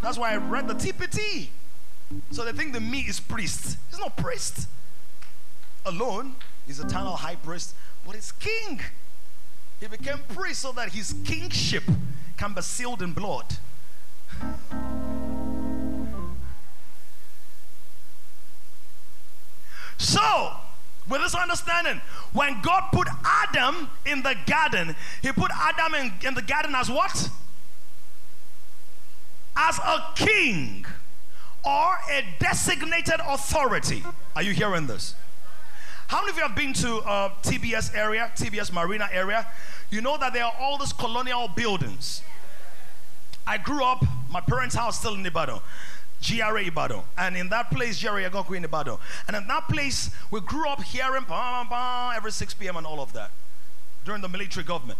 That's 0.02 0.18
why 0.18 0.32
I 0.32 0.36
read 0.36 0.68
the 0.68 0.74
TPT. 0.74 1.48
So 2.30 2.44
they 2.44 2.52
think 2.52 2.72
the 2.72 2.80
me 2.80 3.00
is 3.00 3.20
priest. 3.20 3.78
He's 3.90 3.98
not 3.98 4.16
priest 4.16 4.68
alone. 5.84 6.36
He's 6.66 6.80
eternal 6.80 7.16
high 7.16 7.36
priest, 7.36 7.74
but 8.04 8.14
he's 8.14 8.32
king. 8.32 8.80
He 9.80 9.86
became 9.86 10.18
priest 10.28 10.62
so 10.62 10.72
that 10.72 10.90
his 10.90 11.14
kingship 11.24 11.84
can 12.36 12.52
be 12.52 12.62
sealed 12.62 13.02
in 13.02 13.12
blood. 13.12 13.58
So, 19.98 20.52
with 21.08 21.20
this 21.20 21.34
understanding, 21.34 22.00
when 22.32 22.60
God 22.62 22.84
put 22.92 23.08
Adam 23.24 23.88
in 24.04 24.22
the 24.22 24.36
garden, 24.46 24.94
he 25.22 25.32
put 25.32 25.50
Adam 25.54 25.94
in, 25.94 26.12
in 26.26 26.34
the 26.34 26.42
garden 26.42 26.74
as 26.74 26.90
what? 26.90 27.30
As 29.56 29.78
a 29.78 30.04
king 30.14 30.86
or 31.64 31.98
a 32.10 32.24
designated 32.38 33.16
authority. 33.26 34.04
Are 34.36 34.42
you 34.42 34.52
hearing 34.52 34.86
this? 34.86 35.14
How 36.08 36.20
many 36.20 36.30
of 36.30 36.36
you 36.36 36.42
have 36.44 36.54
been 36.54 36.72
to 36.74 36.98
uh, 36.98 37.30
TBS 37.42 37.92
area, 37.96 38.30
TBS 38.36 38.72
Marina 38.72 39.08
area? 39.10 39.48
You 39.90 40.00
know 40.00 40.16
that 40.18 40.32
there 40.32 40.44
are 40.44 40.54
all 40.60 40.78
these 40.78 40.92
colonial 40.92 41.48
buildings. 41.48 42.22
I 43.46 43.58
grew 43.58 43.82
up, 43.82 44.04
my 44.30 44.40
parents' 44.40 44.76
house 44.76 44.98
still 45.00 45.14
in 45.14 45.26
Ibadan. 45.26 45.60
GRA 46.22 46.64
Ibadan. 46.64 47.02
And 47.18 47.36
in 47.36 47.48
that 47.48 47.70
place, 47.70 48.00
GRA 48.00 48.28
Agodi 48.28 48.56
in 48.56 48.64
Ibadan. 48.64 48.98
And 49.26 49.36
in 49.36 49.46
that 49.48 49.68
place, 49.68 50.10
we 50.30 50.40
grew 50.40 50.68
up 50.68 50.82
hearing 50.82 51.24
bah, 51.28 51.66
bah, 51.68 52.12
every 52.16 52.30
6 52.32 52.54
p.m. 52.54 52.76
and 52.76 52.86
all 52.86 53.00
of 53.00 53.12
that 53.12 53.30
during 54.04 54.22
the 54.22 54.28
military 54.28 54.64
government. 54.64 54.98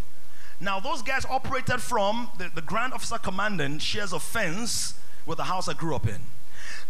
Now, 0.61 0.81
those 0.81 1.03
guys 1.03 1.25
operated 1.27 1.81
from 1.81 2.31
the, 2.39 2.51
the 2.55 2.63
Grand 2.63 2.93
Officer 2.93 3.19
Commandant 3.19 3.83
shares 3.83 4.13
a 4.13 4.19
fence 4.19 4.95
with 5.27 5.39
the 5.39 5.45
house 5.45 5.69
I 5.69 5.75
grew 5.75 5.95
up 5.95 6.07
in. 6.07 6.21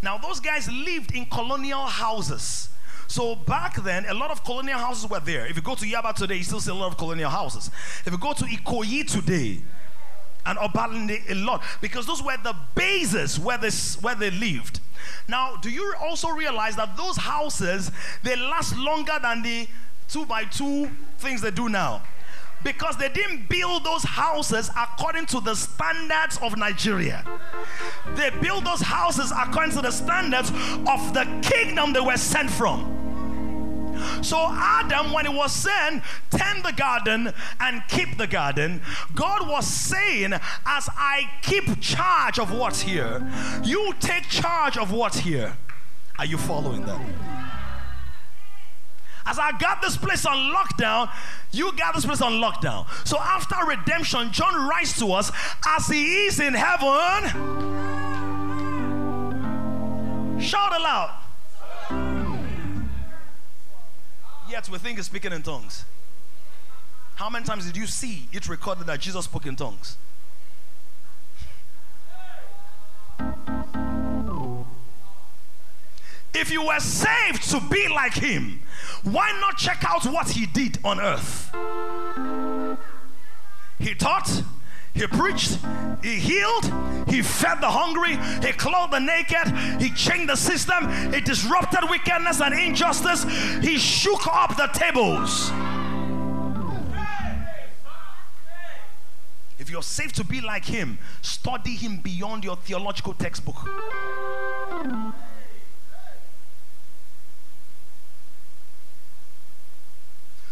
Now, 0.02 0.18
those 0.18 0.40
guys 0.40 0.70
lived 0.70 1.14
in 1.14 1.26
colonial 1.26 1.86
houses. 1.86 2.68
So 3.08 3.34
back 3.34 3.82
then, 3.82 4.04
a 4.06 4.14
lot 4.14 4.30
of 4.30 4.44
colonial 4.44 4.78
houses 4.78 5.08
were 5.08 5.20
there. 5.20 5.46
If 5.46 5.56
you 5.56 5.62
go 5.62 5.74
to 5.74 5.84
Yaba 5.84 6.14
today, 6.14 6.36
you 6.36 6.44
still 6.44 6.60
see 6.60 6.70
a 6.70 6.74
lot 6.74 6.92
of 6.92 6.98
colonial 6.98 7.30
houses. 7.30 7.70
If 8.04 8.12
you 8.12 8.18
go 8.18 8.32
to 8.32 8.44
Ikoyi 8.44 9.10
today, 9.10 9.62
and 10.46 10.58
Obalende 10.58 11.28
a 11.28 11.34
lot, 11.34 11.62
because 11.80 12.06
those 12.06 12.22
were 12.22 12.36
the 12.42 12.54
bases 12.74 13.38
where 13.38 13.58
they, 13.58 13.70
where 14.00 14.14
they 14.14 14.30
lived. 14.30 14.80
Now, 15.28 15.56
do 15.56 15.68
you 15.70 15.92
also 16.00 16.28
realize 16.28 16.76
that 16.76 16.96
those 16.96 17.16
houses 17.16 17.90
they 18.22 18.36
last 18.36 18.76
longer 18.76 19.18
than 19.20 19.42
the 19.42 19.68
two 20.08 20.24
by 20.24 20.44
two 20.44 20.90
things 21.18 21.40
they 21.40 21.50
do 21.50 21.68
now? 21.68 22.02
Because 22.66 22.96
they 22.96 23.08
didn't 23.08 23.48
build 23.48 23.84
those 23.84 24.02
houses 24.02 24.68
according 24.76 25.24
to 25.24 25.40
the 25.40 25.54
standards 25.54 26.36
of 26.42 26.56
Nigeria. 26.58 27.24
They 28.16 28.30
built 28.30 28.64
those 28.64 28.80
houses 28.80 29.30
according 29.30 29.70
to 29.76 29.82
the 29.82 29.92
standards 29.92 30.50
of 30.50 31.14
the 31.14 31.24
kingdom 31.42 31.92
they 31.92 32.00
were 32.00 32.16
sent 32.16 32.50
from. 32.50 32.92
So, 34.20 34.48
Adam, 34.50 35.12
when 35.12 35.26
he 35.26 35.34
was 35.34 35.52
saying, 35.52 36.02
tend 36.30 36.64
the 36.64 36.72
garden 36.72 37.32
and 37.60 37.82
keep 37.86 38.18
the 38.18 38.26
garden, 38.26 38.82
God 39.14 39.48
was 39.48 39.64
saying, 39.64 40.32
as 40.32 40.88
I 40.96 41.30
keep 41.42 41.80
charge 41.80 42.40
of 42.40 42.50
what's 42.50 42.80
here, 42.80 43.24
you 43.62 43.94
take 44.00 44.24
charge 44.24 44.76
of 44.76 44.90
what's 44.90 45.20
here. 45.20 45.56
Are 46.18 46.26
you 46.26 46.36
following 46.36 46.84
that? 46.84 47.55
As 49.26 49.38
I 49.40 49.52
got 49.58 49.82
this 49.82 49.96
place 49.96 50.24
on 50.24 50.54
lockdown, 50.54 51.10
you 51.50 51.72
got 51.72 51.94
this 51.94 52.06
place 52.06 52.20
on 52.20 52.34
lockdown. 52.34 52.86
So 53.04 53.18
after 53.18 53.56
redemption, 53.66 54.30
John 54.32 54.68
writes 54.68 54.98
to 55.00 55.12
us, 55.12 55.32
as 55.66 55.88
he 55.88 56.26
is 56.26 56.38
in 56.38 56.54
heaven, 56.54 57.30
shout 60.40 60.74
aloud. 60.74 61.22
Yet 64.48 64.68
we 64.68 64.78
think 64.78 64.98
he's 64.98 65.06
speaking 65.06 65.32
in 65.32 65.42
tongues. 65.42 65.84
How 67.16 67.28
many 67.28 67.44
times 67.44 67.66
did 67.66 67.76
you 67.76 67.86
see 67.86 68.28
it 68.32 68.48
recorded 68.48 68.86
that 68.86 69.00
Jesus 69.00 69.24
spoke 69.24 69.46
in 69.46 69.56
tongues? 69.56 69.96
If 76.38 76.50
you 76.50 76.66
were 76.66 76.80
saved 76.80 77.48
to 77.50 77.60
be 77.70 77.88
like 77.88 78.12
him, 78.12 78.60
why 79.04 79.32
not 79.40 79.56
check 79.56 79.82
out 79.88 80.04
what 80.04 80.28
he 80.28 80.44
did 80.44 80.78
on 80.84 81.00
earth? 81.00 81.50
He 83.78 83.94
taught, 83.94 84.42
he 84.92 85.06
preached, 85.06 85.58
he 86.02 86.16
healed, 86.16 86.64
he 87.08 87.22
fed 87.22 87.62
the 87.62 87.70
hungry, 87.70 88.16
he 88.46 88.52
clothed 88.52 88.92
the 88.92 88.98
naked, 88.98 89.80
he 89.80 89.88
changed 89.90 90.28
the 90.28 90.36
system, 90.36 90.90
he 91.10 91.22
disrupted 91.22 91.88
wickedness 91.88 92.42
and 92.42 92.54
injustice, 92.54 93.24
he 93.62 93.78
shook 93.78 94.26
up 94.26 94.56
the 94.58 94.66
tables. 94.74 95.50
If 99.58 99.70
you're 99.70 99.82
safe 99.82 100.12
to 100.12 100.24
be 100.24 100.42
like 100.42 100.66
him, 100.66 100.98
study 101.22 101.76
him 101.76 101.96
beyond 101.96 102.44
your 102.44 102.56
theological 102.56 103.14
textbook. 103.14 103.56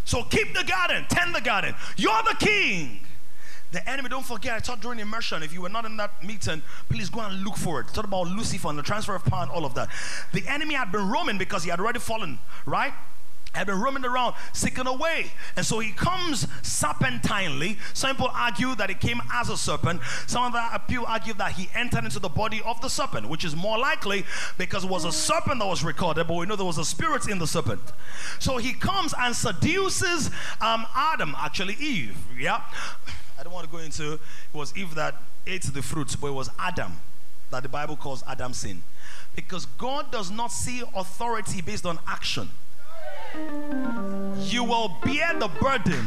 So 0.04 0.22
keep 0.24 0.54
the 0.54 0.64
garden, 0.64 1.04
tend 1.08 1.34
the 1.34 1.40
garden. 1.40 1.74
You're 1.96 2.22
the 2.22 2.36
king. 2.38 3.00
The 3.72 3.88
enemy, 3.90 4.08
don't 4.08 4.24
forget, 4.24 4.54
I 4.54 4.58
taught 4.60 4.80
during 4.80 5.00
immersion. 5.00 5.42
If 5.42 5.52
you 5.52 5.60
were 5.62 5.68
not 5.68 5.84
in 5.84 5.96
that 5.96 6.22
meeting, 6.22 6.62
please 6.88 7.10
go 7.10 7.20
and 7.20 7.42
look 7.42 7.56
for 7.56 7.80
it. 7.80 7.88
Talk 7.88 8.04
about 8.04 8.28
Lucifer 8.28 8.68
and 8.68 8.78
the 8.78 8.84
transfer 8.84 9.16
of 9.16 9.24
power 9.24 9.42
and 9.42 9.50
all 9.50 9.64
of 9.64 9.74
that. 9.74 9.88
The 10.32 10.46
enemy 10.46 10.74
had 10.74 10.92
been 10.92 11.08
roaming 11.08 11.38
because 11.38 11.64
he 11.64 11.70
had 11.70 11.80
already 11.80 11.98
fallen, 11.98 12.38
right? 12.66 12.94
Had 13.54 13.66
been 13.66 13.80
roaming 13.80 14.04
around 14.04 14.34
seeking 14.52 14.86
a 14.86 14.92
way. 14.92 15.30
And 15.56 15.64
so 15.64 15.78
he 15.78 15.92
comes 15.92 16.46
serpentinely. 16.62 17.78
Some 17.92 18.16
people 18.16 18.30
argue 18.32 18.74
that 18.76 18.88
he 18.88 18.94
came 18.94 19.20
as 19.32 19.48
a 19.48 19.56
serpent. 19.56 20.00
Some 20.26 20.44
of 20.44 20.54
other 20.54 20.82
people 20.86 21.06
argue 21.06 21.34
that 21.34 21.52
he 21.52 21.68
entered 21.74 22.04
into 22.04 22.18
the 22.18 22.28
body 22.28 22.62
of 22.64 22.80
the 22.80 22.88
serpent, 22.88 23.28
which 23.28 23.44
is 23.44 23.54
more 23.54 23.78
likely 23.78 24.24
because 24.58 24.84
it 24.84 24.90
was 24.90 25.04
a 25.04 25.12
serpent 25.12 25.60
that 25.60 25.66
was 25.66 25.84
recorded, 25.84 26.26
but 26.26 26.34
we 26.34 26.46
know 26.46 26.56
there 26.56 26.66
was 26.66 26.78
a 26.78 26.84
spirit 26.84 27.28
in 27.28 27.38
the 27.38 27.46
serpent. 27.46 27.80
So 28.38 28.56
he 28.56 28.72
comes 28.72 29.14
and 29.18 29.34
seduces 29.34 30.28
um, 30.60 30.86
Adam, 30.94 31.34
actually 31.38 31.74
Eve. 31.74 32.16
Yeah. 32.38 32.62
I 33.38 33.42
don't 33.42 33.52
want 33.52 33.66
to 33.66 33.72
go 33.72 33.78
into 33.78 34.14
it 34.14 34.20
was 34.52 34.76
Eve 34.76 34.94
that 34.94 35.16
ate 35.46 35.62
the 35.62 35.82
fruit, 35.82 36.16
but 36.20 36.28
it 36.28 36.34
was 36.34 36.50
Adam 36.58 36.96
that 37.50 37.62
the 37.62 37.68
Bible 37.68 37.96
calls 37.96 38.22
Adam 38.26 38.52
sin. 38.52 38.82
Because 39.34 39.66
God 39.66 40.10
does 40.10 40.30
not 40.30 40.52
see 40.52 40.82
authority 40.94 41.60
based 41.60 41.86
on 41.86 41.98
action 42.06 42.50
you 44.54 44.62
will 44.62 44.96
bear 45.02 45.34
the 45.38 45.48
burden 45.60 46.06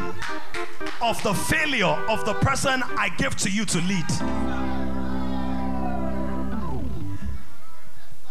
of 1.02 1.22
the 1.24 1.34
failure 1.34 1.86
of 1.86 2.26
the 2.26 2.34
person 2.36 2.82
I 2.98 3.10
give 3.18 3.36
to 3.38 3.50
you 3.50 3.66
to 3.66 3.80
lead. 3.82 4.06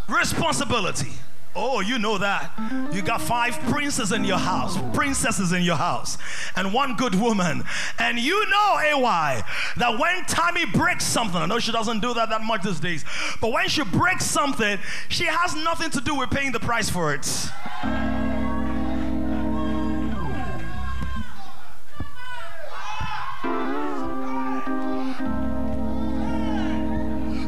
Responsibility. 0.09 1.12
Oh, 1.59 1.81
you 1.81 1.99
know 1.99 2.19
that. 2.19 2.53
You 2.93 3.01
got 3.01 3.23
five 3.23 3.59
princes 3.71 4.12
in 4.12 4.25
your 4.25 4.37
house, 4.37 4.79
princesses 4.95 5.53
in 5.53 5.62
your 5.62 5.77
house, 5.77 6.19
and 6.55 6.75
one 6.75 6.97
good 6.97 7.14
woman. 7.14 7.64
And 7.99 8.19
you 8.19 8.45
know, 8.51 8.79
AY, 8.79 9.43
that 9.79 9.99
when 9.99 10.25
Tammy 10.27 10.67
breaks 10.67 11.05
something, 11.05 11.41
I 11.41 11.47
know 11.47 11.59
she 11.59 11.73
doesn't 11.73 12.01
do 12.01 12.12
that 12.12 12.29
that 12.29 12.43
much 12.43 12.62
these 12.62 12.79
days, 12.79 13.05
but 13.41 13.53
when 13.53 13.69
she 13.69 13.83
breaks 13.85 14.27
something, 14.27 14.79
she 15.09 15.25
has 15.25 15.57
nothing 15.57 15.91
to 15.91 16.01
do 16.01 16.14
with 16.14 16.31
paying 16.31 16.53
the 16.53 16.61
price 16.61 16.91
for 16.91 17.14
it. 17.14 17.27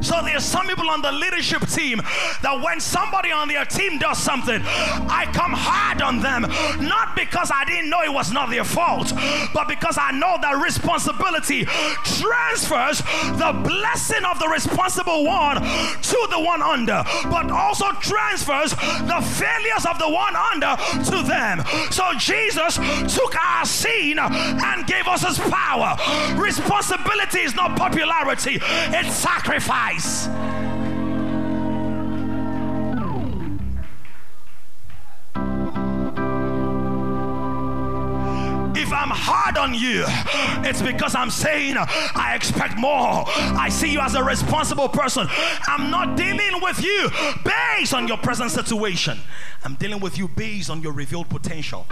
So 0.08 0.22
there's 0.22 0.42
some 0.42 0.66
people 0.66 0.88
on 0.88 1.02
the 1.02 1.12
leadership 1.12 1.68
team 1.68 2.00
that 2.40 2.60
when 2.64 2.80
somebody 2.80 3.30
on 3.30 3.46
their 3.46 3.66
team 3.66 3.98
does 3.98 4.16
something, 4.16 4.62
I 4.64 5.28
come 5.34 5.52
hard 5.52 6.00
on 6.00 6.20
them, 6.20 6.48
not 6.80 7.14
because 7.14 7.50
I 7.52 7.66
didn't 7.66 7.90
know 7.90 8.00
it 8.00 8.12
was 8.12 8.32
not 8.32 8.48
their 8.48 8.64
fault, 8.64 9.12
but 9.52 9.68
because 9.68 9.98
I 10.00 10.12
know 10.12 10.38
that 10.40 10.62
responsibility 10.64 11.66
transfers 12.08 13.04
the 13.36 13.52
blessing 13.52 14.24
of 14.24 14.38
the 14.40 14.48
responsible 14.48 15.26
one 15.26 15.60
to 15.60 16.20
the 16.32 16.40
one 16.40 16.62
under, 16.62 17.04
but 17.28 17.50
also 17.50 17.92
transfers 18.00 18.70
the 18.72 19.20
failures 19.36 19.84
of 19.84 20.00
the 20.00 20.08
one 20.08 20.32
under 20.56 20.72
to 21.04 21.20
them. 21.20 21.60
So 21.92 22.16
Jesus 22.16 22.80
took 23.12 23.36
our 23.36 23.66
sin 23.66 24.18
and 24.18 24.86
gave 24.86 25.06
us 25.06 25.20
his 25.20 25.38
power. 25.52 26.00
Responsibility 26.40 27.40
is 27.44 27.54
not 27.54 27.76
popularity, 27.76 28.56
it's 28.64 29.14
sacrifice. 29.14 29.97
If 38.76 38.92
I'm 38.92 39.10
hard 39.10 39.58
on 39.58 39.74
you, 39.74 40.04
it's 40.68 40.80
because 40.80 41.16
I'm 41.16 41.30
saying 41.30 41.76
I 41.78 42.34
expect 42.36 42.78
more. 42.78 43.24
I 43.26 43.68
see 43.70 43.90
you 43.90 43.98
as 44.00 44.14
a 44.14 44.22
responsible 44.22 44.88
person. 44.88 45.26
I'm 45.66 45.90
not 45.90 46.16
dealing 46.16 46.62
with 46.62 46.80
you 46.82 47.10
based 47.44 47.92
on 47.92 48.06
your 48.06 48.18
present 48.18 48.52
situation, 48.52 49.18
I'm 49.64 49.74
dealing 49.74 50.00
with 50.00 50.16
you 50.16 50.28
based 50.28 50.70
on 50.70 50.80
your 50.80 50.92
revealed 50.92 51.28
potential. 51.28 51.86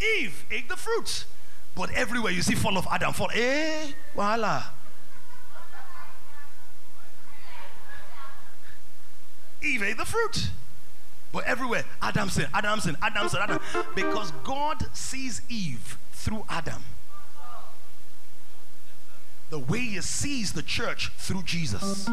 Eve 0.00 0.44
ate 0.50 0.68
the 0.68 0.76
fruit, 0.76 1.24
but 1.76 1.90
everywhere 1.90 2.32
you 2.32 2.40
see 2.42 2.54
fall 2.54 2.76
of 2.78 2.88
Adam, 2.90 3.12
fall, 3.12 3.30
eh, 3.34 3.92
voila. 4.14 4.64
Eve 9.62 9.82
ate 9.82 9.96
the 9.98 10.04
fruit. 10.06 10.50
But 11.32 11.44
everywhere, 11.44 11.84
Adam 12.00 12.30
sin, 12.30 12.46
Adam 12.54 12.80
sin, 12.80 12.96
Adam 13.02 13.28
sin, 13.28 13.40
Adam. 13.42 13.60
Because 13.94 14.32
God 14.42 14.86
sees 14.94 15.42
Eve 15.50 15.98
through 16.12 16.46
Adam. 16.48 16.82
The 19.50 19.58
way 19.58 19.80
he 19.80 20.00
sees 20.00 20.54
the 20.54 20.62
church 20.62 21.12
through 21.18 21.42
Jesus. 21.42 22.08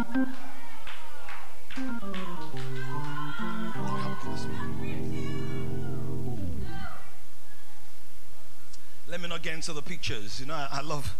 Let 9.14 9.22
me 9.22 9.30
not 9.30 9.44
get 9.44 9.54
into 9.54 9.74
the 9.74 9.84
pictures. 9.84 10.40
You 10.40 10.48
know, 10.48 10.56
I, 10.56 10.68
I 10.72 10.82
love 10.82 11.16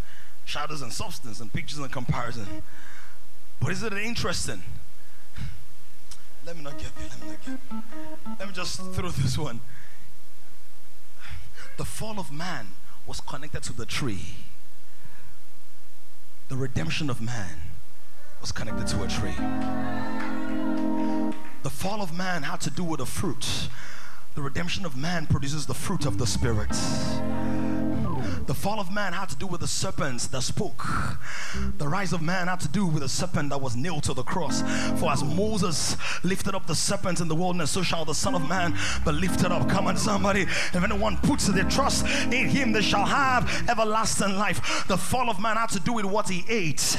shadows 0.46 0.82
and 0.82 0.92
substance 0.92 1.40
and 1.40 1.54
pictures 1.54 1.78
and 1.78 1.92
comparison. 1.92 2.48
But 3.60 3.72
isn't 3.72 3.94
it 3.94 4.02
interesting? 4.02 4.64
Let 6.44 6.58
me 6.58 6.64
not 6.64 6.80
get 6.80 6.90
there. 6.96 7.06
Let 7.12 7.22
me 7.22 7.28
not 7.28 7.46
get. 7.46 8.40
Let 8.40 8.48
me 8.48 8.54
just 8.56 8.82
throw 8.94 9.10
this 9.10 9.38
one. 9.38 9.62
The 11.78 11.86
fall 11.86 12.20
of 12.20 12.32
man 12.32 12.70
was 13.06 13.20
connected 13.20 13.62
to 13.62 13.74
the 13.74 13.86
tree. 13.86 14.38
The 16.50 16.56
redemption 16.56 17.12
of 17.12 17.22
man 17.22 17.58
was 18.42 18.52
connected 18.52 18.88
to 18.88 19.04
a 19.04 19.08
tree. 19.08 19.36
The 21.62 21.70
fall 21.70 22.02
of 22.02 22.12
man 22.12 22.42
had 22.42 22.60
to 22.62 22.72
do 22.72 22.84
with 22.84 23.02
a 23.02 23.06
fruit. 23.06 23.70
The 24.34 24.42
redemption 24.42 24.84
of 24.84 24.98
man 24.98 25.28
produces 25.28 25.68
the 25.68 25.76
fruit 25.76 26.08
of 26.08 26.18
the 26.18 26.26
Spirit. 26.26 26.72
The 28.46 28.54
fall 28.54 28.80
of 28.80 28.92
man 28.92 29.14
had 29.14 29.30
to 29.30 29.36
do 29.38 29.48
with 29.48 29.62
the 29.62 29.68
serpents 29.68 30.28
that 30.28 30.42
spoke. 30.42 30.86
The 31.78 31.88
rise 31.88 32.14
of 32.14 32.22
man 32.22 32.48
had 32.48 32.60
to 32.62 32.68
do 32.68 32.86
with 32.86 33.02
the 33.02 33.10
serpent 33.10 33.50
that 33.52 33.62
was 33.62 33.76
nailed 33.76 34.04
to 34.04 34.14
the 34.14 34.24
cross. 34.24 34.62
For 35.00 35.12
as 35.12 35.24
Moses 35.24 35.96
lifted 36.24 36.56
up 36.56 36.68
the 36.68 36.76
serpents 36.76 37.22
in 37.22 37.28
the 37.28 37.36
wilderness, 37.36 37.72
so 37.72 37.82
shall 37.82 38.06
the 38.06 38.14
Son 38.14 38.36
of 38.36 38.48
Man 38.48 38.78
be 39.06 39.12
lifted 39.12 39.52
up. 39.52 39.70
Come 39.70 39.88
on, 39.88 39.98
somebody. 39.98 40.42
If 40.42 40.84
anyone 40.84 41.18
puts 41.18 41.48
their 41.48 41.64
trust 41.70 42.06
in 42.06 42.50
him, 42.50 42.72
they 42.72 42.82
shall 42.82 43.06
have 43.06 43.70
everlasting 43.70 44.38
life. 44.38 44.86
The 44.88 44.98
fall 44.98 45.30
of 45.30 45.40
man 45.40 45.56
had 45.56 45.70
to 45.70 45.80
do 45.80 45.94
with 45.94 46.06
what 46.06 46.30
he 46.30 46.44
ate, 46.50 46.98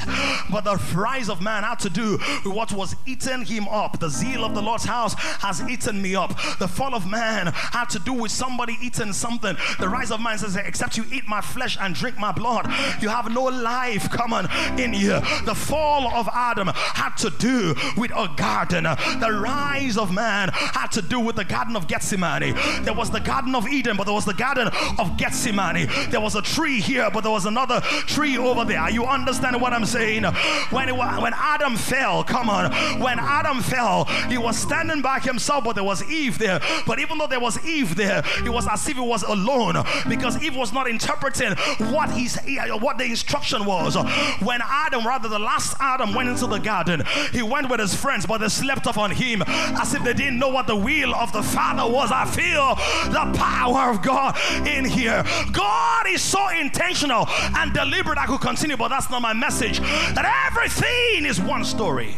but 0.51 0.63
the 0.63 0.75
rise 0.95 1.29
of 1.29 1.41
man 1.41 1.63
had 1.63 1.79
to 1.79 1.89
do 1.89 2.17
with 2.43 2.55
what 2.55 2.71
was 2.71 2.95
eating 3.05 3.45
him 3.45 3.67
up. 3.67 3.99
The 3.99 4.09
zeal 4.09 4.43
of 4.43 4.55
the 4.55 4.61
Lord's 4.61 4.85
house 4.85 5.13
has 5.15 5.61
eaten 5.69 6.01
me 6.01 6.15
up. 6.15 6.29
The 6.59 6.67
fall 6.67 6.95
of 6.95 7.09
man 7.09 7.47
had 7.47 7.89
to 7.91 7.99
do 7.99 8.13
with 8.13 8.31
somebody 8.31 8.77
eating 8.81 9.13
something. 9.13 9.55
The 9.79 9.89
rise 9.89 10.11
of 10.11 10.21
man 10.21 10.37
says, 10.37 10.55
Except 10.55 10.97
you 10.97 11.05
eat 11.11 11.27
my 11.27 11.34
flesh 11.41 11.77
and 11.79 11.95
drink 11.95 12.17
my 12.17 12.31
blood, 12.31 12.67
you 13.01 13.09
have 13.09 13.31
no 13.31 13.43
life 13.43 14.09
common 14.09 14.47
in 14.79 14.93
you. 14.93 15.19
The 15.45 15.55
fall 15.55 16.07
of 16.13 16.29
Adam 16.33 16.67
had 16.67 17.15
to 17.17 17.29
do 17.29 17.75
with 17.97 18.11
a 18.11 18.29
garden. 18.35 18.83
The 18.83 19.31
rise 19.31 19.97
of 19.97 20.13
man 20.13 20.49
had 20.53 20.91
to 20.93 21.01
do 21.01 21.19
with 21.19 21.35
the 21.35 21.45
Garden 21.45 21.75
of 21.75 21.87
Gethsemane. 21.87 22.55
There 22.83 22.93
was 22.93 23.09
the 23.11 23.19
Garden 23.19 23.55
of 23.55 23.67
Eden, 23.67 23.97
but 23.97 24.05
there 24.05 24.13
was 24.13 24.25
the 24.25 24.33
Garden 24.33 24.69
of 24.99 25.17
Gethsemane. 25.17 25.87
There 26.09 26.21
was 26.21 26.35
a 26.35 26.41
tree 26.41 26.81
here, 26.81 27.09
but 27.11 27.21
there 27.21 27.31
was 27.31 27.45
another 27.45 27.81
tree 27.81 28.37
over 28.37 28.65
there. 28.65 28.89
You 28.89 29.05
understand 29.05 29.61
what 29.61 29.73
I'm 29.73 29.85
saying? 29.85 30.23
When, 30.69 30.89
it, 30.89 30.95
when 30.95 31.33
Adam 31.35 31.75
fell, 31.75 32.23
come 32.23 32.49
on, 32.49 32.71
when 32.99 33.19
Adam 33.19 33.61
fell, 33.61 34.05
he 34.29 34.37
was 34.37 34.57
standing 34.57 35.01
by 35.01 35.19
himself, 35.19 35.63
but 35.63 35.73
there 35.73 35.83
was 35.83 36.03
Eve 36.09 36.37
there. 36.39 36.59
But 36.85 36.99
even 36.99 37.17
though 37.17 37.27
there 37.27 37.39
was 37.39 37.63
Eve 37.65 37.95
there, 37.95 38.23
it 38.43 38.49
was 38.49 38.67
as 38.67 38.87
if 38.87 38.95
he 38.95 39.01
was 39.01 39.23
alone 39.23 39.75
because 40.07 40.41
Eve 40.43 40.55
was 40.55 40.73
not 40.73 40.89
interpreting 41.25 41.93
what 41.93 42.11
he's 42.11 42.37
uh, 42.37 42.77
what 42.77 42.97
the 42.97 43.05
instruction 43.05 43.65
was. 43.65 43.95
When 44.41 44.61
Adam, 44.63 45.05
rather 45.05 45.29
the 45.29 45.39
last 45.39 45.75
Adam, 45.79 46.13
went 46.13 46.29
into 46.29 46.47
the 46.47 46.59
garden, 46.59 47.03
he 47.31 47.41
went 47.41 47.69
with 47.69 47.79
his 47.79 47.95
friends, 47.95 48.25
but 48.25 48.39
they 48.39 48.49
slept 48.49 48.85
upon 48.85 49.11
him 49.11 49.43
as 49.47 49.93
if 49.93 50.03
they 50.03 50.13
didn't 50.13 50.39
know 50.39 50.49
what 50.49 50.67
the 50.67 50.75
will 50.75 51.13
of 51.15 51.31
the 51.31 51.43
Father 51.43 51.91
was. 51.91 52.11
I 52.11 52.25
feel 52.25 52.75
the 53.11 53.37
power 53.37 53.91
of 53.91 54.01
God 54.01 54.37
in 54.67 54.85
here. 54.85 55.23
God 55.51 56.07
is 56.07 56.21
so 56.21 56.49
intentional 56.49 57.25
and 57.29 57.73
deliberate. 57.73 58.17
I 58.17 58.25
could 58.25 58.41
continue, 58.41 58.77
but 58.77 58.89
that's 58.89 59.09
not 59.09 59.21
my 59.21 59.33
message. 59.33 59.79
That 59.79 60.49
everything 60.51 61.25
is 61.25 61.39
one 61.41 61.63
story. 61.63 62.17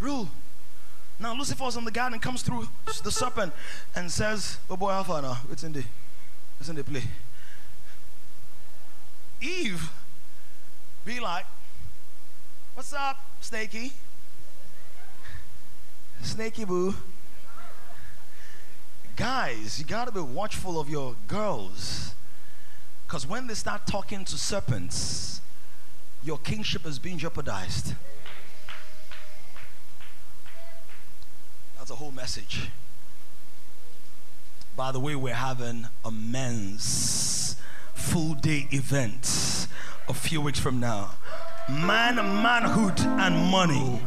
Rule. 0.00 0.30
Now 1.20 1.34
Lucifer's 1.34 1.76
on 1.76 1.84
the 1.84 1.90
garden 1.90 2.18
comes 2.18 2.40
through 2.40 2.66
the 3.04 3.10
serpent 3.10 3.52
and 3.94 4.10
says, 4.10 4.58
Oh 4.70 4.76
boy, 4.76 4.90
Alpha 4.90 5.20
now, 5.20 5.36
it's 5.52 5.62
in 5.62 5.72
the 5.72 5.84
it's 6.58 6.68
in 6.70 6.76
the 6.76 6.84
play. 6.84 7.02
Eve 9.42 9.90
be 11.04 11.20
like, 11.20 11.44
What's 12.72 12.94
up, 12.94 13.18
Snakey? 13.42 13.92
Snakey 16.22 16.64
boo. 16.64 16.94
Guys, 19.14 19.78
you 19.78 19.84
gotta 19.84 20.12
be 20.12 20.20
watchful 20.20 20.80
of 20.80 20.88
your 20.88 21.14
girls. 21.28 22.14
Because 23.06 23.26
when 23.26 23.46
they 23.46 23.54
start 23.54 23.86
talking 23.86 24.24
to 24.24 24.38
serpents, 24.38 25.42
your 26.24 26.38
kingship 26.38 26.86
is 26.86 26.98
being 26.98 27.18
jeopardized. 27.18 27.94
That's 31.90 32.00
a 32.00 32.04
whole 32.04 32.12
message. 32.12 32.68
By 34.76 34.92
the 34.92 35.00
way, 35.00 35.16
we're 35.16 35.34
having 35.34 35.88
a 36.04 36.12
men's 36.12 37.56
full 37.94 38.34
day 38.34 38.68
event 38.70 39.66
a 40.08 40.14
few 40.14 40.40
weeks 40.40 40.60
from 40.60 40.78
now. 40.78 41.10
Man, 41.68 42.14
manhood, 42.14 43.00
and 43.00 43.50
money. 43.50 44.00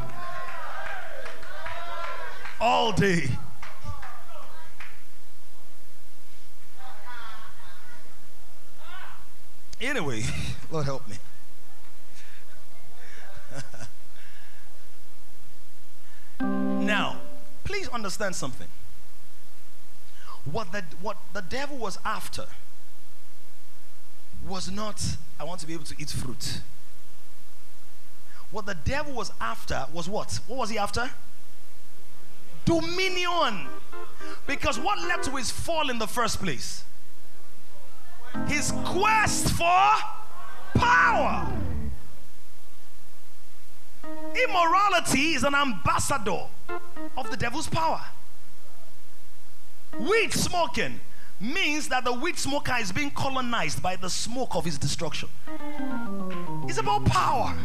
All 2.61 2.93
day. 2.93 3.31
Anyway, 9.81 10.23
Lord 10.71 10.85
help 10.85 11.05
me. 11.09 11.17
now, 16.85 17.19
please 17.63 17.87
understand 17.89 18.35
something. 18.35 18.67
What 20.45 20.71
the, 20.71 20.83
what 21.01 21.17
the 21.33 21.41
devil 21.41 21.77
was 21.77 21.97
after 22.03 22.45
was 24.45 24.69
not, 24.69 25.01
I 25.39 25.43
want 25.45 25.61
to 25.61 25.67
be 25.67 25.73
able 25.73 25.85
to 25.85 25.95
eat 25.97 26.09
fruit. 26.09 26.59
What 28.51 28.65
the 28.65 28.75
devil 28.75 29.13
was 29.13 29.31
after 29.39 29.85
was 29.93 30.09
what? 30.09 30.39
What 30.47 30.59
was 30.59 30.69
he 30.69 30.77
after? 30.77 31.09
Dominion. 32.65 33.67
Because 34.45 34.79
what 34.79 34.99
led 34.99 35.23
to 35.23 35.31
his 35.31 35.49
fall 35.49 35.89
in 35.89 35.97
the 35.97 36.07
first 36.07 36.39
place? 36.39 36.83
His 38.47 38.71
quest 38.85 39.49
for 39.51 39.91
power. 40.75 41.51
Immorality 44.43 45.33
is 45.33 45.43
an 45.43 45.55
ambassador 45.55 46.41
of 47.17 47.29
the 47.31 47.37
devil's 47.37 47.67
power. 47.67 48.01
Weed 49.99 50.33
smoking 50.33 50.99
means 51.39 51.89
that 51.89 52.03
the 52.03 52.13
weed 52.13 52.37
smoker 52.37 52.75
is 52.79 52.91
being 52.91 53.11
colonized 53.11 53.81
by 53.81 53.95
the 53.95 54.09
smoke 54.09 54.55
of 54.55 54.65
his 54.65 54.77
destruction. 54.77 55.29
It's 56.67 56.77
about 56.77 57.05
power. 57.05 57.55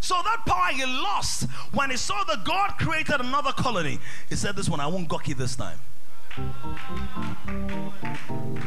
So 0.00 0.14
that 0.22 0.42
power 0.46 0.72
he 0.72 0.84
lost 0.84 1.48
when 1.72 1.90
he 1.90 1.96
saw 1.96 2.24
that 2.24 2.44
God 2.44 2.72
created 2.78 3.20
another 3.20 3.52
colony. 3.52 3.98
He 4.28 4.36
said, 4.36 4.56
This 4.56 4.68
one, 4.68 4.80
I 4.80 4.86
won't 4.86 5.08
gawky 5.08 5.32
this 5.32 5.56
time. 5.56 5.78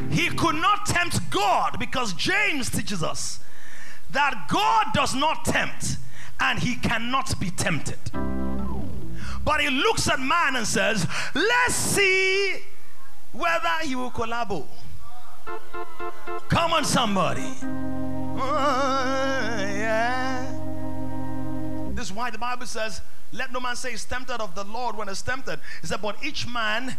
He 0.09 0.29
could 0.29 0.55
not 0.55 0.85
tempt 0.85 1.29
God 1.29 1.79
because 1.79 2.13
James 2.13 2.69
teaches 2.69 3.01
us 3.01 3.39
that 4.11 4.47
God 4.49 4.87
does 4.93 5.15
not 5.15 5.45
tempt 5.45 5.97
and 6.39 6.59
he 6.59 6.75
cannot 6.75 7.39
be 7.39 7.49
tempted. 7.49 7.99
But 9.43 9.61
he 9.61 9.69
looks 9.69 10.07
at 10.09 10.19
man 10.19 10.55
and 10.55 10.67
says, 10.67 11.07
Let's 11.33 11.75
see 11.75 12.59
whether 13.31 13.69
he 13.83 13.95
will 13.95 14.11
collabo. 14.11 14.67
Come 16.49 16.73
on, 16.73 16.85
somebody. 16.85 17.53
Uh, 17.63 19.57
yeah. 19.59 20.45
This 21.93 22.07
is 22.07 22.13
why 22.13 22.29
the 22.29 22.37
Bible 22.37 22.65
says, 22.65 23.01
Let 23.31 23.51
no 23.51 23.59
man 23.59 23.75
say 23.75 23.91
he's 23.91 24.05
tempted 24.05 24.41
of 24.41 24.55
the 24.55 24.63
Lord 24.63 24.95
when 24.95 25.07
he's 25.07 25.21
tempted. 25.21 25.59
He 25.81 25.87
said, 25.87 26.01
But 26.01 26.23
each 26.23 26.47
man 26.47 26.97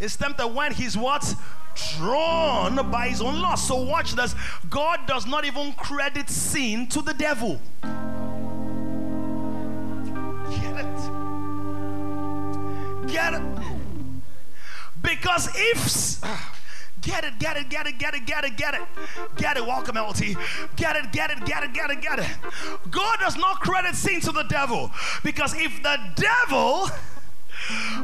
is 0.00 0.16
tempted 0.16 0.48
when 0.48 0.72
he's 0.72 0.96
what? 0.96 1.34
Drawn 1.96 2.90
by 2.90 3.08
his 3.08 3.20
own 3.20 3.40
lust. 3.40 3.68
So 3.68 3.82
watch 3.82 4.12
this. 4.14 4.34
God 4.68 5.00
does 5.06 5.26
not 5.26 5.44
even 5.44 5.72
credit 5.74 6.28
sin 6.28 6.88
to 6.88 7.02
the 7.02 7.14
devil. 7.14 7.60
Get 13.14 13.34
it? 13.34 13.42
Because 15.00 15.48
if 15.54 16.20
get 17.00 17.22
it, 17.24 17.38
get 17.38 17.56
it, 17.56 17.70
get 17.70 17.86
it, 17.86 17.96
get 17.96 18.12
it, 18.12 18.26
get 18.26 18.42
it, 18.42 18.56
get 18.56 18.74
it, 18.74 18.80
get 19.36 19.56
it, 19.56 19.64
welcome 19.64 19.94
LT. 19.96 20.36
Get 20.74 20.96
it, 20.96 21.12
get 21.12 21.30
it, 21.30 21.44
get 21.44 21.62
it, 21.62 21.72
get 21.72 21.90
it, 21.90 22.00
get 22.00 22.18
it. 22.18 22.26
God 22.90 23.20
does 23.20 23.36
not 23.36 23.60
credit 23.60 23.94
sin 23.94 24.20
to 24.22 24.32
the 24.32 24.42
devil 24.42 24.90
because 25.22 25.54
if 25.54 25.80
the 25.84 25.96
devil 26.16 26.88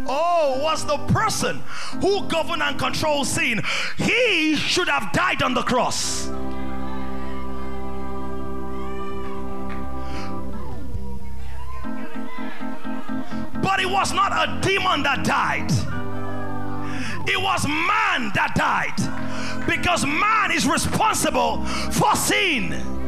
Oh, 0.06 0.60
was 0.62 0.86
the 0.86 0.96
person 1.12 1.60
who 2.00 2.28
governed 2.28 2.62
and 2.62 2.78
controlled 2.78 3.26
sin. 3.26 3.60
He 3.98 4.54
should 4.54 4.88
have 4.88 5.12
died 5.12 5.42
on 5.42 5.54
the 5.54 5.62
cross. 5.62 6.30
But 13.62 13.80
it 13.80 13.88
was 13.88 14.12
not 14.12 14.32
a 14.32 14.60
demon 14.60 15.02
that 15.02 15.24
died. 15.24 15.70
It 17.28 17.40
was 17.40 17.66
man 17.66 18.30
that 18.34 18.54
died. 18.54 19.66
Because 19.66 20.04
man 20.04 20.50
is 20.52 20.66
responsible 20.66 21.64
for 21.92 22.14
sin. 22.16 22.99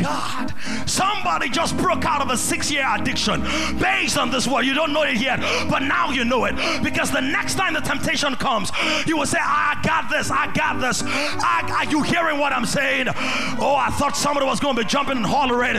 God. 0.00 0.54
Somebody 0.86 1.48
just 1.48 1.76
broke 1.76 2.04
out 2.04 2.22
of 2.22 2.30
a 2.30 2.36
six 2.36 2.70
year 2.70 2.84
addiction 2.88 3.42
based 3.78 4.16
on 4.18 4.30
this 4.30 4.46
word. 4.46 4.64
You 4.64 4.74
don't 4.74 4.92
know 4.92 5.02
it 5.02 5.18
yet, 5.18 5.40
but 5.68 5.80
now 5.80 6.10
you 6.10 6.24
know 6.24 6.44
it. 6.44 6.54
Because 6.82 7.10
the 7.10 7.20
next 7.20 7.54
time 7.54 7.74
the 7.74 7.80
temptation 7.80 8.34
comes, 8.36 8.70
you 9.06 9.16
will 9.16 9.26
say, 9.26 9.38
ah, 9.40 9.78
I 9.78 9.82
got 9.82 10.10
this, 10.10 10.30
I 10.30 10.52
got 10.52 10.80
this. 10.80 11.02
I, 11.04 11.84
are 11.84 11.90
you 11.90 12.02
hearing 12.02 12.38
what 12.38 12.52
I'm 12.52 12.66
saying? 12.66 13.06
Oh, 13.08 13.76
I 13.78 13.90
thought 13.90 14.16
somebody 14.16 14.46
was 14.46 14.60
going 14.60 14.76
to 14.76 14.82
be 14.82 14.88
jumping 14.88 15.16
and 15.16 15.26
hollering. 15.26 15.76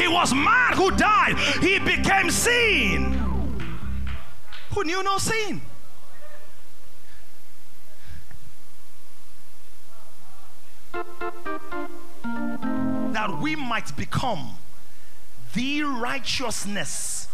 It 0.00 0.10
was 0.10 0.32
man 0.32 0.72
who 0.74 0.90
died, 0.96 1.36
he 1.62 1.78
became 1.78 2.30
sin. 2.30 3.14
Who 4.70 4.84
knew 4.84 5.02
no 5.02 5.18
sin? 5.18 5.60
That 13.16 13.40
we 13.40 13.56
might 13.56 13.96
become 13.96 14.58
the 15.54 15.82
righteousness. 15.82 17.28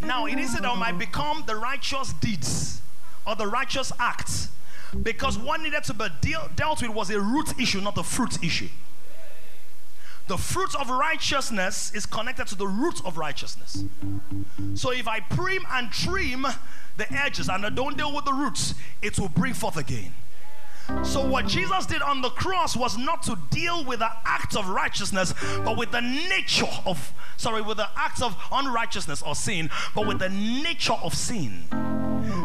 Now, 0.00 0.24
it 0.24 0.38
is 0.38 0.54
that 0.54 0.64
I 0.64 0.74
might 0.74 0.98
become 0.98 1.44
the 1.46 1.56
righteous 1.56 2.14
deeds 2.14 2.80
or 3.26 3.36
the 3.36 3.46
righteous 3.46 3.92
acts 4.00 4.48
because 5.02 5.36
what 5.36 5.60
needed 5.60 5.84
to 5.84 5.92
be 5.92 6.06
deal, 6.22 6.48
dealt 6.56 6.80
with 6.80 6.92
was 6.92 7.10
a 7.10 7.20
root 7.20 7.52
issue, 7.60 7.82
not 7.82 7.98
a 7.98 8.02
fruit 8.02 8.42
issue. 8.42 8.70
The 10.26 10.38
fruit 10.38 10.74
of 10.74 10.88
righteousness 10.88 11.92
is 11.94 12.06
connected 12.06 12.46
to 12.46 12.54
the 12.54 12.66
root 12.66 13.04
of 13.04 13.18
righteousness. 13.18 13.84
So 14.72 14.90
if 14.90 15.06
I 15.06 15.20
prim 15.20 15.66
and 15.70 15.92
trim 15.92 16.46
the 16.96 17.12
edges 17.12 17.50
and 17.50 17.66
I 17.66 17.68
don't 17.68 17.94
deal 17.94 18.14
with 18.14 18.24
the 18.24 18.32
roots, 18.32 18.74
it 19.02 19.18
will 19.18 19.28
bring 19.28 19.52
forth 19.52 19.76
again. 19.76 20.14
So, 21.04 21.26
what 21.26 21.46
Jesus 21.46 21.86
did 21.86 22.02
on 22.02 22.20
the 22.20 22.30
cross 22.30 22.76
was 22.76 22.96
not 22.96 23.22
to 23.24 23.38
deal 23.50 23.84
with 23.84 24.00
the 24.00 24.10
act 24.24 24.56
of 24.56 24.68
righteousness, 24.68 25.34
but 25.64 25.76
with 25.76 25.90
the 25.90 26.00
nature 26.00 26.68
of, 26.86 27.12
sorry, 27.36 27.62
with 27.62 27.78
the 27.78 27.88
act 27.96 28.22
of 28.22 28.36
unrighteousness 28.52 29.22
or 29.22 29.34
sin, 29.34 29.70
but 29.94 30.06
with 30.06 30.18
the 30.18 30.28
nature 30.28 30.96
of 31.02 31.14
sin. 31.14 31.64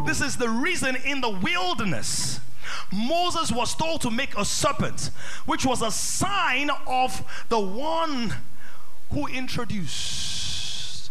This 0.06 0.20
is 0.20 0.36
the 0.36 0.48
reason 0.48 0.96
in 1.04 1.20
the 1.20 1.30
wilderness. 1.30 2.40
Moses 2.92 3.52
was 3.52 3.74
told 3.74 4.00
to 4.02 4.10
make 4.10 4.36
a 4.36 4.44
serpent, 4.44 5.10
which 5.44 5.64
was 5.64 5.82
a 5.82 5.90
sign 5.90 6.70
of 6.86 7.24
the 7.48 7.60
one 7.60 8.34
who 9.10 9.26
introduced 9.26 11.10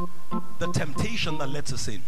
the 0.59 0.71
temptation 0.71 1.37
that 1.37 1.49
led 1.49 1.65
to 1.67 1.77
sin. 1.77 2.01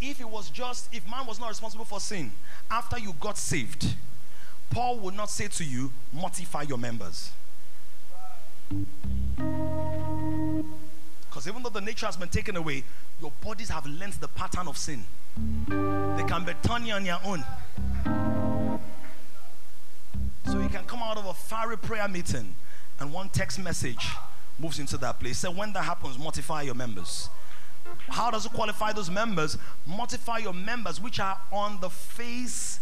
If 0.00 0.20
it 0.20 0.28
was 0.28 0.50
just, 0.50 0.92
if 0.94 1.08
man 1.10 1.26
was 1.26 1.40
not 1.40 1.48
responsible 1.48 1.84
for 1.84 2.00
sin, 2.00 2.32
after 2.70 2.98
you 2.98 3.14
got 3.20 3.38
saved, 3.38 3.94
Paul 4.70 4.98
would 4.98 5.14
not 5.14 5.30
say 5.30 5.48
to 5.48 5.64
you, 5.64 5.92
mortify 6.12 6.62
your 6.62 6.78
members. 6.78 7.30
Because 11.28 11.48
even 11.48 11.62
though 11.62 11.68
the 11.68 11.80
nature 11.80 12.06
has 12.06 12.16
been 12.16 12.28
taken 12.28 12.56
away, 12.56 12.82
your 13.20 13.32
bodies 13.42 13.68
have 13.70 13.86
learned 13.86 14.14
the 14.14 14.28
pattern 14.28 14.68
of 14.68 14.76
sin. 14.76 15.04
They 15.36 16.24
can 16.24 16.44
be 16.44 16.52
turning 16.62 16.92
on 16.92 17.04
your 17.04 17.18
own. 17.24 17.44
So 20.46 20.60
you 20.60 20.68
can 20.68 20.84
come 20.86 21.02
out 21.02 21.16
of 21.16 21.26
a 21.26 21.34
fiery 21.34 21.76
prayer 21.76 22.08
meeting 22.08 22.54
and 22.98 23.12
one 23.12 23.28
text 23.28 23.58
message 23.58 24.08
moves 24.58 24.78
into 24.78 24.96
that 24.98 25.20
place. 25.20 25.38
So 25.38 25.50
when 25.50 25.72
that 25.74 25.84
happens, 25.84 26.18
mortify 26.18 26.62
your 26.62 26.74
members. 26.74 27.28
How 28.08 28.30
does 28.30 28.46
it 28.46 28.52
qualify 28.52 28.92
those 28.92 29.10
members? 29.10 29.58
Multiply 29.86 30.38
your 30.38 30.52
members 30.52 31.00
which 31.00 31.20
are 31.20 31.38
on 31.52 31.80
the 31.80 31.90
face 31.90 32.80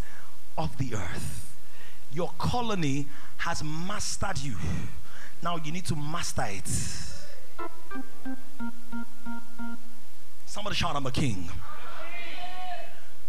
of 0.56 0.76
the 0.78 0.94
earth. 0.94 1.56
Your 2.12 2.30
colony 2.38 3.06
has 3.38 3.62
mastered 3.64 4.38
you. 4.38 4.56
Now 5.42 5.56
you 5.56 5.72
need 5.72 5.84
to 5.86 5.96
master 5.96 6.46
it. 6.48 6.68
Somebody 10.46 10.76
shout, 10.76 10.94
I'm 10.94 11.06
a 11.06 11.10
king. 11.10 11.48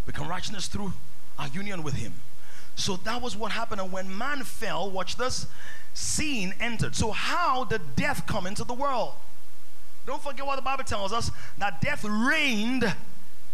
Become 0.06 0.28
righteousness 0.28 0.68
through 0.68 0.94
our 1.40 1.48
union 1.48 1.82
with 1.82 1.96
him. 1.96 2.14
So 2.76 2.98
that 2.98 3.22
was 3.22 3.36
what 3.36 3.52
happened. 3.52 3.82
And 3.82 3.92
when 3.92 4.16
man 4.16 4.44
fell, 4.44 4.92
watch 4.92 5.16
this, 5.16 5.48
sin 5.94 6.54
entered. 6.60 6.96
So 6.96 7.12
how 7.12 7.64
did 7.64 7.96
death 7.96 8.28
come 8.28 8.46
into 8.46 8.64
the 8.64 8.74
world? 8.74 9.14
Don't 10.06 10.22
forget 10.22 10.46
what 10.46 10.56
the 10.56 10.62
Bible 10.62 10.84
tells 10.84 11.12
us 11.12 11.32
that 11.58 11.82
death 11.82 12.04
reigned 12.04 12.94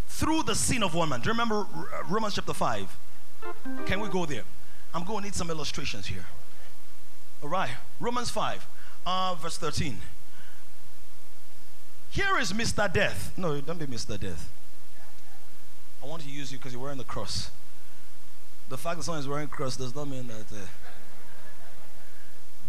through 0.07 0.43
the 0.43 0.55
sin 0.55 0.83
of 0.83 0.93
one 0.93 1.09
man. 1.09 1.21
Do 1.21 1.27
you 1.27 1.31
remember 1.31 1.61
uh, 1.61 2.03
Romans 2.09 2.35
chapter 2.35 2.53
5? 2.53 2.97
Can 3.85 3.99
we 4.01 4.09
go 4.09 4.25
there? 4.25 4.43
I'm 4.93 5.05
going 5.05 5.19
to 5.19 5.25
need 5.25 5.35
some 5.35 5.49
illustrations 5.49 6.07
here. 6.07 6.25
All 7.41 7.49
right, 7.49 7.71
Romans 7.99 8.29
5, 8.29 8.67
uh, 9.05 9.35
verse 9.35 9.57
13. 9.57 9.97
Here 12.11 12.37
is 12.37 12.51
Mr. 12.51 12.91
Death. 12.91 13.31
No, 13.37 13.59
don't 13.61 13.79
be 13.79 13.87
Mr. 13.87 14.19
Death. 14.19 14.51
I 16.03 16.07
want 16.07 16.23
to 16.23 16.29
use 16.29 16.51
you 16.51 16.57
because 16.57 16.73
you're 16.73 16.81
wearing 16.81 16.97
the 16.97 17.03
cross. 17.03 17.51
The 18.69 18.77
fact 18.77 18.97
that 18.97 19.03
someone 19.03 19.21
is 19.21 19.27
wearing 19.27 19.45
a 19.45 19.47
cross 19.47 19.77
does 19.77 19.95
not 19.95 20.07
mean 20.07 20.27
that. 20.27 20.51
Uh, 20.51 20.65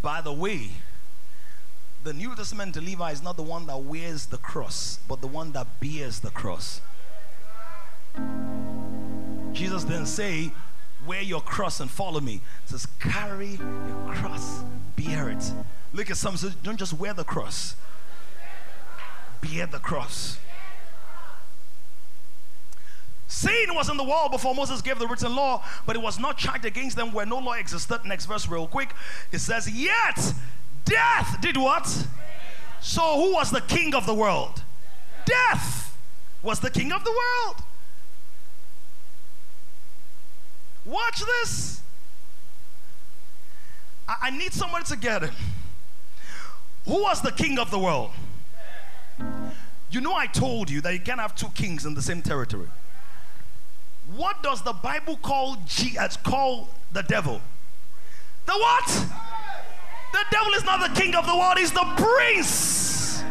by 0.01 0.21
the 0.21 0.33
way, 0.33 0.71
the 2.05 2.13
New 2.13 2.35
Testament 2.35 2.75
believer 2.75 3.09
is 3.11 3.23
not 3.23 3.37
the 3.37 3.43
one 3.43 3.67
that 3.67 3.79
wears 3.79 4.27
the 4.27 4.39
cross, 4.39 4.99
but 5.07 5.21
the 5.21 5.29
one 5.29 5.53
that 5.53 5.67
bears 5.81 6.21
the 6.21 6.31
cross. 6.31 6.81
Jesus 9.53 9.85
didn't 9.85 10.07
say, 10.07 10.53
Wear 11.07 11.23
your 11.23 11.41
cross 11.41 11.81
and 11.81 11.91
follow 11.91 12.21
me. 12.21 12.41
It 12.65 12.71
says, 12.71 12.87
Carry 13.01 13.53
your 13.57 14.15
cross, 14.15 14.63
bear 14.97 15.31
it. 15.31 15.53
Look 15.93 16.11
at 16.11 16.17
some 16.17 16.37
says, 16.37 16.55
Don't 16.57 16.79
just 16.79 16.93
wear 16.93 17.15
the 17.15 17.25
cross, 17.25 17.77
bear 19.41 19.67
the 19.67 19.79
cross. 19.79 20.39
Sin 23.29 23.75
was 23.75 23.89
in 23.89 23.97
the 23.97 24.05
world 24.05 24.31
before 24.31 24.55
Moses 24.55 24.83
gave 24.83 24.99
the 24.99 25.09
written 25.09 25.35
law, 25.35 25.65
but 25.87 25.97
it 25.97 26.03
was 26.03 26.19
not 26.19 26.37
charged 26.37 26.67
against 26.67 26.97
them 26.97 27.13
where 27.13 27.25
no 27.25 27.39
law 27.39 27.55
existed. 27.55 28.01
Next 28.05 28.27
verse, 28.27 28.47
real 28.47 28.67
quick. 28.67 28.95
It 29.33 29.39
says, 29.39 29.71
Yet 29.71 30.35
Death 30.85 31.41
did 31.41 31.57
what? 31.57 32.07
So, 32.81 33.01
who 33.17 33.35
was 33.35 33.51
the 33.51 33.61
king 33.61 33.95
of 33.95 34.07
the 34.07 34.15
world? 34.15 34.63
Death 35.25 35.97
was 36.43 36.61
the 36.61 36.71
king 36.71 36.93
of 36.93 37.05
the 37.05 37.11
world. 37.11 37.63
Watch 40.85 41.21
this. 41.21 41.81
I, 44.09 44.17
I 44.23 44.31
need 44.31 44.53
somebody 44.53 44.85
to 44.87 44.97
get 44.97 45.23
it. 45.23 45.31
Who 46.87 47.03
was 47.03 47.23
the 47.23 47.31
king 47.31 47.59
of 47.59 47.71
the 47.71 47.79
world? 47.79 48.11
You 49.91 50.01
know, 50.01 50.15
I 50.15 50.27
told 50.27 50.71
you 50.71 50.81
that 50.81 50.93
you 50.95 51.01
can't 51.01 51.21
have 51.21 51.37
two 51.37 51.51
kings 51.51 51.87
in 51.87 51.95
the 51.95 52.03
same 52.03 52.23
territory. 52.23 52.69
What 54.17 54.43
does 54.43 54.63
the 54.63 54.73
Bible 54.73 55.17
call 55.17 55.57
G 55.67 55.97
as 55.99 56.17
call 56.17 56.71
the 56.93 57.03
devil? 57.03 57.41
The 58.47 58.53
what? 58.53 59.07
The 60.13 60.25
devil 60.31 60.53
is 60.53 60.65
not 60.65 60.81
the 60.81 61.01
king 61.01 61.15
of 61.15 61.27
the 61.27 61.37
world, 61.37 61.59
he's 61.59 61.73
the 61.73 61.87
prince. 61.97 63.23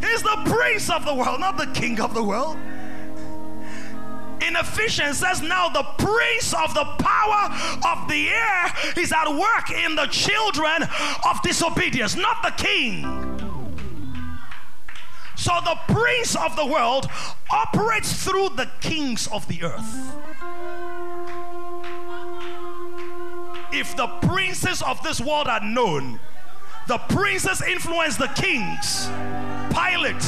He's 0.00 0.22
the 0.22 0.42
prince 0.46 0.90
of 0.90 1.04
the 1.04 1.14
world, 1.14 1.40
not 1.40 1.58
the 1.58 1.66
king 1.78 2.00
of 2.00 2.14
the 2.14 2.22
world. 2.22 2.56
In 4.46 4.54
Ephesians 4.54 5.18
says 5.18 5.42
now 5.42 5.68
the 5.68 5.82
prince 5.98 6.54
of 6.54 6.72
the 6.74 6.84
power 6.98 7.54
of 7.86 8.08
the 8.08 8.28
air 8.28 8.72
is 8.96 9.12
at 9.12 9.28
work 9.28 9.70
in 9.70 9.96
the 9.96 10.06
children 10.06 10.82
of 11.28 11.42
disobedience, 11.42 12.16
not 12.16 12.42
the 12.42 12.50
king. 12.62 13.02
So 15.36 15.52
the 15.64 15.76
prince 15.92 16.36
of 16.36 16.56
the 16.56 16.66
world 16.66 17.06
operates 17.50 18.24
through 18.24 18.50
the 18.50 18.70
kings 18.80 19.26
of 19.28 19.46
the 19.48 19.64
earth. 19.64 20.16
If 23.76 23.94
the 23.94 24.06
princes 24.06 24.82
of 24.82 25.02
this 25.02 25.20
world 25.20 25.46
are 25.46 25.60
known, 25.60 26.18
the 26.88 26.96
princes 26.96 27.60
influence 27.62 28.16
the 28.16 28.28
kings. 28.28 29.06
Pilate, 29.70 30.24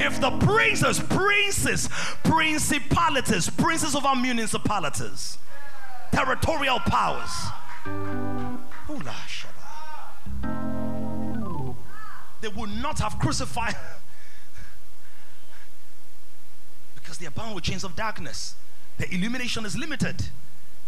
if 0.00 0.18
the 0.20 0.30
princes, 0.40 0.98
princes, 0.98 1.88
principalities, 2.22 3.50
princes 3.50 3.94
of 3.94 4.06
our 4.06 4.16
municipalities, 4.16 5.36
territorial 6.10 6.80
powers, 6.80 7.30
they 12.40 12.48
would 12.48 12.70
not 12.70 12.98
have 12.98 13.18
crucified 13.18 13.76
because 16.94 17.18
they 17.18 17.26
are 17.26 17.30
bound 17.30 17.54
with 17.54 17.64
chains 17.64 17.84
of 17.84 17.94
darkness. 17.94 18.54
The 18.96 19.12
illumination 19.14 19.66
is 19.66 19.76
limited. 19.76 20.28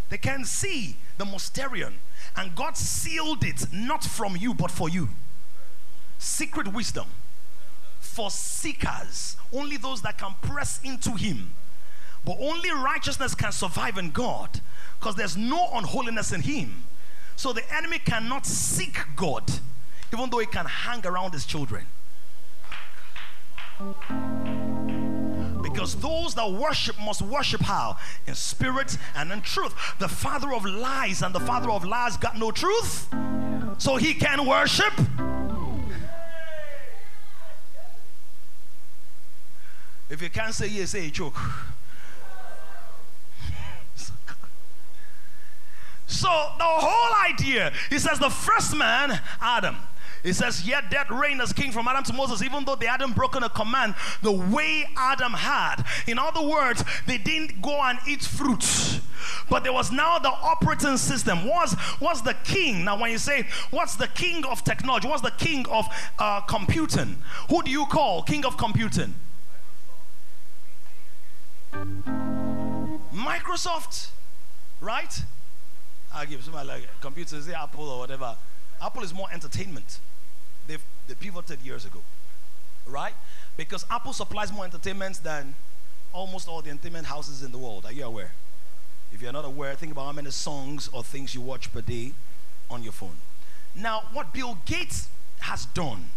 They 0.09 0.19
can 0.19 0.45
see 0.45 0.97
the 1.19 1.25
mysterion. 1.25 1.95
And 2.37 2.55
God 2.55 2.77
sealed 2.77 3.45
it 3.45 3.67
not 3.73 4.05
from 4.05 4.37
you, 4.37 4.55
but 4.55 4.71
for 4.71 4.89
you. 4.89 5.09
Secret 6.19 6.73
wisdom 6.73 7.07
for 8.17 8.31
seekers, 8.31 9.37
only 9.53 9.77
those 9.77 10.01
that 10.01 10.17
can 10.17 10.35
press 10.41 10.81
into 10.83 11.13
Him. 11.13 11.53
But 12.25 12.39
only 12.41 12.71
righteousness 12.71 13.35
can 13.35 13.53
survive 13.53 13.99
in 13.99 14.11
God 14.11 14.61
because 14.99 15.17
there's 15.17 15.37
no 15.37 15.69
unholiness 15.75 16.33
in 16.33 16.41
Him. 16.41 16.85
So 17.37 17.53
the 17.53 17.63
enemy 17.75 17.99
cannot 17.99 18.47
seek 18.47 18.99
God, 19.15 19.45
even 20.13 20.31
though 20.31 20.39
he 20.39 20.47
can 20.47 20.65
hang 20.65 21.07
around 21.07 21.35
his 21.35 21.45
children. 21.45 21.87
Because 25.77 25.95
those 25.97 26.35
that 26.37 26.51
worship 26.51 26.99
must 26.99 27.21
worship 27.21 27.61
how? 27.61 27.99
In 28.27 28.35
spirit 28.35 28.97
and 29.15 29.31
in 29.31 29.43
truth. 29.43 29.75
The 29.99 30.09
father 30.09 30.55
of 30.55 30.65
lies 30.65 31.21
and 31.21 31.35
the 31.35 31.41
father 31.41 31.71
of 31.71 31.85
lies 31.85 32.17
got 32.17 32.39
no 32.39 32.51
truth. 32.51 33.07
So 33.77 33.97
he 33.97 34.15
can 34.15 34.47
worship. 34.47 34.95
If 40.09 40.23
you 40.23 40.31
can't 40.31 40.55
say 40.55 40.69
yes, 40.69 40.93
say 40.93 41.09
a 41.09 41.11
joke. 41.11 41.37
so 46.07 46.29
the 46.57 46.65
whole 46.65 47.31
idea, 47.31 47.71
he 47.91 47.99
says 47.99 48.19
the 48.19 48.31
first 48.31 48.75
man, 48.75 49.21
Adam, 49.43 49.77
it 50.27 50.35
says, 50.35 50.67
Yet 50.67 50.91
death 50.91 51.09
reigned 51.09 51.41
as 51.41 51.53
king 51.53 51.71
from 51.71 51.87
Adam 51.87 52.03
to 52.05 52.13
Moses, 52.13 52.43
even 52.43 52.65
though 52.65 52.75
they 52.75 52.87
hadn't 52.87 53.15
broken 53.15 53.45
a 53.45 53.49
command 53.49 53.95
the 54.23 54.33
way 54.33 54.89
Adam 54.97 55.33
had. 55.33 55.85
In 56.09 56.19
other 56.19 56.45
words, 56.45 56.83
they 57.07 57.17
didn't 57.17 57.63
go 57.63 57.81
and 57.83 57.97
eat 58.09 58.23
fruit. 58.23 59.01
But 59.49 59.63
there 59.63 59.73
was 59.73 59.93
now 59.93 60.19
the 60.19 60.29
operating 60.29 60.97
system. 60.97 61.47
Was 61.47 61.75
what's 62.01 62.23
the 62.23 62.35
king? 62.43 62.85
Now, 62.85 63.01
when 63.01 63.13
you 63.13 63.19
say 63.19 63.47
what's 63.71 63.95
the 63.95 64.09
king 64.09 64.45
of 64.45 64.65
technology, 64.65 65.07
what's 65.07 65.23
the 65.23 65.31
king 65.31 65.65
of 65.69 65.87
uh, 66.19 66.41
computing? 66.41 67.23
Who 67.49 67.63
do 67.63 67.71
you 67.71 67.87
call 67.87 68.23
king 68.23 68.45
of 68.45 68.57
computing? 68.57 69.15
Microsoft, 73.15 74.09
right? 74.81 75.23
I 76.13 76.27
give 76.27 76.43
somebody 76.43 76.67
like 76.67 76.89
computers, 77.01 77.47
say 77.47 77.55
Apple 77.55 77.89
or 77.89 78.01
whatever. 78.01 78.37
Apple 78.83 79.05
is 79.05 79.15
more 79.15 79.29
entertainment. 79.33 80.01
They've 80.67 80.83
they 81.07 81.15
pivoted 81.15 81.61
years 81.63 81.85
ago, 81.85 82.01
right? 82.87 83.15
Because 83.57 83.87
Apple 83.91 84.13
supplies 84.13 84.53
more 84.53 84.65
entertainment 84.65 85.21
than 85.23 85.55
almost 86.13 86.49
all 86.49 86.63
the 86.63 86.71
entertainment 86.71 87.07
houses 87.07 87.43
in 87.43 87.53
the 87.53 87.59
world. 87.59 87.85
Are 87.85 87.93
you 87.93 88.05
aware? 88.05 88.33
If 89.13 89.23
you're 89.23 89.33
not 89.33 89.45
aware, 89.45 89.75
think 89.75 89.93
about 89.93 90.07
how 90.07 90.13
many 90.13 90.31
songs 90.31 90.89
or 90.93 91.05
things 91.05 91.35
you 91.35 91.41
watch 91.41 91.73
per 91.73 91.81
day 91.81 92.13
on 92.69 92.83
your 92.83 92.93
phone. 92.93 93.17
Now, 93.75 94.03
what 94.13 94.33
Bill 94.33 94.59
Gates 94.65 95.09
has 95.41 95.67
done 95.67 96.11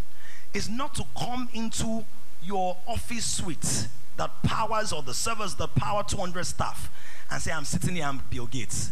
is 0.52 0.68
not 0.68 0.94
to 0.96 1.04
come 1.16 1.48
into 1.52 2.04
your 2.42 2.76
office 2.86 3.26
suite 3.26 3.88
that 4.16 4.42
powers 4.42 4.92
or 4.92 5.02
the 5.02 5.14
servers 5.14 5.54
that 5.56 5.74
power 5.76 6.02
200 6.02 6.44
staff 6.44 6.90
and 7.30 7.40
say, 7.40 7.52
I'm 7.52 7.64
sitting 7.64 7.94
here, 7.94 8.06
I'm 8.06 8.22
Bill 8.28 8.46
Gates. 8.46 8.90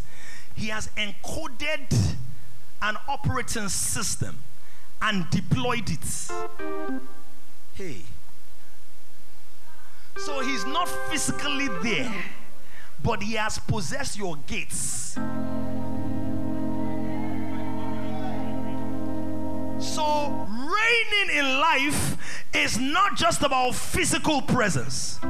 He 0.54 0.68
has 0.68 0.88
encoded 0.96 2.14
an 2.80 2.96
operating 3.08 3.68
system 3.68 4.38
and 5.02 5.28
deployed 5.30 5.90
it. 5.90 6.30
Hey. 7.74 8.02
So 10.16 10.40
he's 10.40 10.64
not 10.66 10.88
physically 11.10 11.68
there, 11.82 12.12
but 13.02 13.22
he 13.22 13.34
has 13.34 13.58
possessed 13.58 14.18
your 14.18 14.36
gates. 14.46 15.16
So, 19.80 20.46
reigning 20.48 21.36
in 21.36 21.58
life 21.60 22.16
is 22.52 22.78
not 22.78 23.16
just 23.16 23.42
about 23.42 23.76
physical 23.76 24.42
presence, 24.42 25.20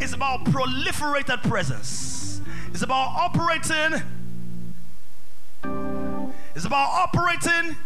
it's 0.00 0.14
about 0.14 0.44
proliferated 0.44 1.42
presence. 1.42 2.40
It's 2.74 2.82
about 2.82 3.14
operating. 3.16 4.02
It's 6.56 6.64
about 6.64 6.88
operating 6.88 7.76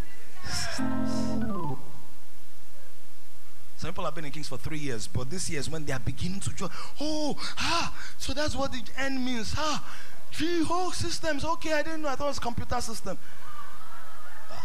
some 3.76 3.90
people 3.92 4.04
have 4.04 4.14
been 4.14 4.24
in 4.24 4.32
Kings 4.32 4.48
for 4.48 4.58
three 4.58 4.78
years, 4.78 5.06
but 5.06 5.30
this 5.30 5.48
year 5.48 5.60
is 5.60 5.70
when 5.70 5.84
they 5.84 5.92
are 5.92 6.00
beginning 6.00 6.40
to 6.40 6.50
join. 6.50 6.70
Oh, 7.00 7.36
ah, 7.58 7.94
so 8.18 8.32
that's 8.32 8.56
what 8.56 8.72
the 8.72 8.82
end 8.96 9.24
means. 9.24 9.54
Ah, 9.56 9.84
gee, 10.32 10.64
whole 10.64 10.90
systems. 10.90 11.44
Okay, 11.44 11.72
I 11.72 11.82
didn't 11.82 12.02
know. 12.02 12.08
I 12.08 12.16
thought 12.16 12.24
it 12.24 12.28
was 12.28 12.38
computer 12.38 12.80
system. 12.80 13.16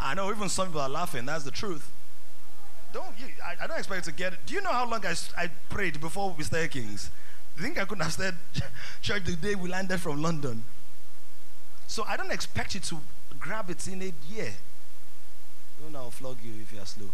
I 0.01 0.15
know 0.15 0.29
even 0.31 0.49
some 0.49 0.67
people 0.67 0.81
are 0.81 0.89
laughing. 0.89 1.25
That's 1.25 1.43
the 1.43 1.51
truth. 1.51 1.91
Don't 2.91 3.17
you, 3.19 3.27
I, 3.43 3.63
I 3.63 3.67
don't 3.67 3.77
expect 3.77 4.05
to 4.05 4.11
get 4.11 4.33
it. 4.33 4.39
Do 4.45 4.53
you 4.53 4.61
know 4.61 4.71
how 4.71 4.89
long 4.89 5.05
I, 5.05 5.13
I 5.37 5.49
prayed 5.69 6.01
before 6.01 6.33
we 6.37 6.43
started 6.43 6.71
Kings? 6.71 7.09
I 7.57 7.61
think 7.61 7.79
I 7.79 7.85
couldn't 7.85 8.03
have 8.03 8.13
started 8.13 8.35
church 9.01 9.23
the 9.25 9.35
day 9.35 9.55
we 9.55 9.69
landed 9.69 10.01
from 10.01 10.21
London. 10.21 10.63
So 11.87 12.03
I 12.07 12.17
don't 12.17 12.31
expect 12.31 12.73
you 12.73 12.81
to 12.81 12.97
grab 13.39 13.69
it 13.69 13.87
in 13.87 14.01
a 14.01 14.13
year. 14.31 14.53
I'll 15.95 16.11
flog 16.11 16.37
you 16.43 16.53
if 16.61 16.73
you 16.73 16.79
are 16.79 16.85
slow. 16.85 17.09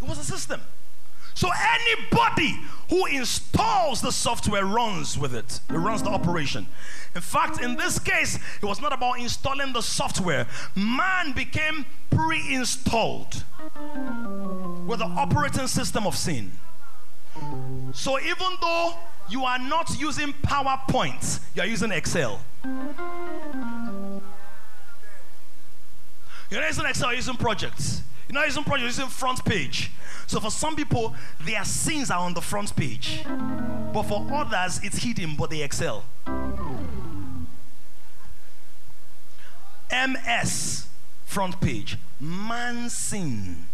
It 0.00 0.08
was 0.08 0.18
a 0.18 0.24
system. 0.24 0.60
So 1.34 1.48
anybody 1.50 2.58
who 2.90 3.06
installs 3.06 4.00
the 4.00 4.12
software 4.12 4.64
runs 4.64 5.16
with 5.16 5.34
it. 5.34 5.60
It 5.70 5.74
runs 5.74 6.02
the 6.02 6.10
operation. 6.10 6.66
In 7.14 7.20
fact, 7.20 7.62
in 7.62 7.76
this 7.76 7.98
case, 7.98 8.36
it 8.36 8.64
was 8.64 8.80
not 8.80 8.92
about 8.92 9.18
installing 9.18 9.72
the 9.72 9.80
software. 9.80 10.46
Man 10.74 11.32
became 11.32 11.86
pre-installed 12.10 13.44
with 14.86 14.98
the 14.98 15.06
operating 15.16 15.66
system 15.66 16.06
of 16.06 16.16
sin. 16.16 16.52
So 17.92 18.20
even 18.20 18.56
though 18.60 18.94
you 19.30 19.44
are 19.44 19.58
not 19.58 19.98
using 19.98 20.34
PowerPoint, 20.34 21.40
you 21.54 21.62
are 21.62 21.66
using 21.66 21.92
Excel. 21.92 22.40
You're 26.52 26.60
not 26.60 26.68
using 26.68 26.84
Excel, 26.84 27.14
using 27.14 27.36
projects. 27.36 28.02
You're 28.28 28.34
not 28.34 28.44
using 28.44 28.62
projects, 28.62 28.98
using 28.98 29.08
front 29.08 29.42
page. 29.42 29.90
So 30.26 30.38
for 30.38 30.50
some 30.50 30.76
people, 30.76 31.14
their 31.40 31.64
sins 31.64 32.10
are 32.10 32.18
on 32.18 32.34
the 32.34 32.42
front 32.42 32.76
page. 32.76 33.24
But 33.24 34.02
for 34.02 34.26
others, 34.30 34.78
it's 34.82 34.98
hidden, 34.98 35.34
but 35.34 35.48
they 35.48 35.62
excel. 35.62 36.04
MS, 39.90 40.88
front 41.24 41.58
page. 41.58 41.96
Man 42.20 42.90
sin. 42.90 43.64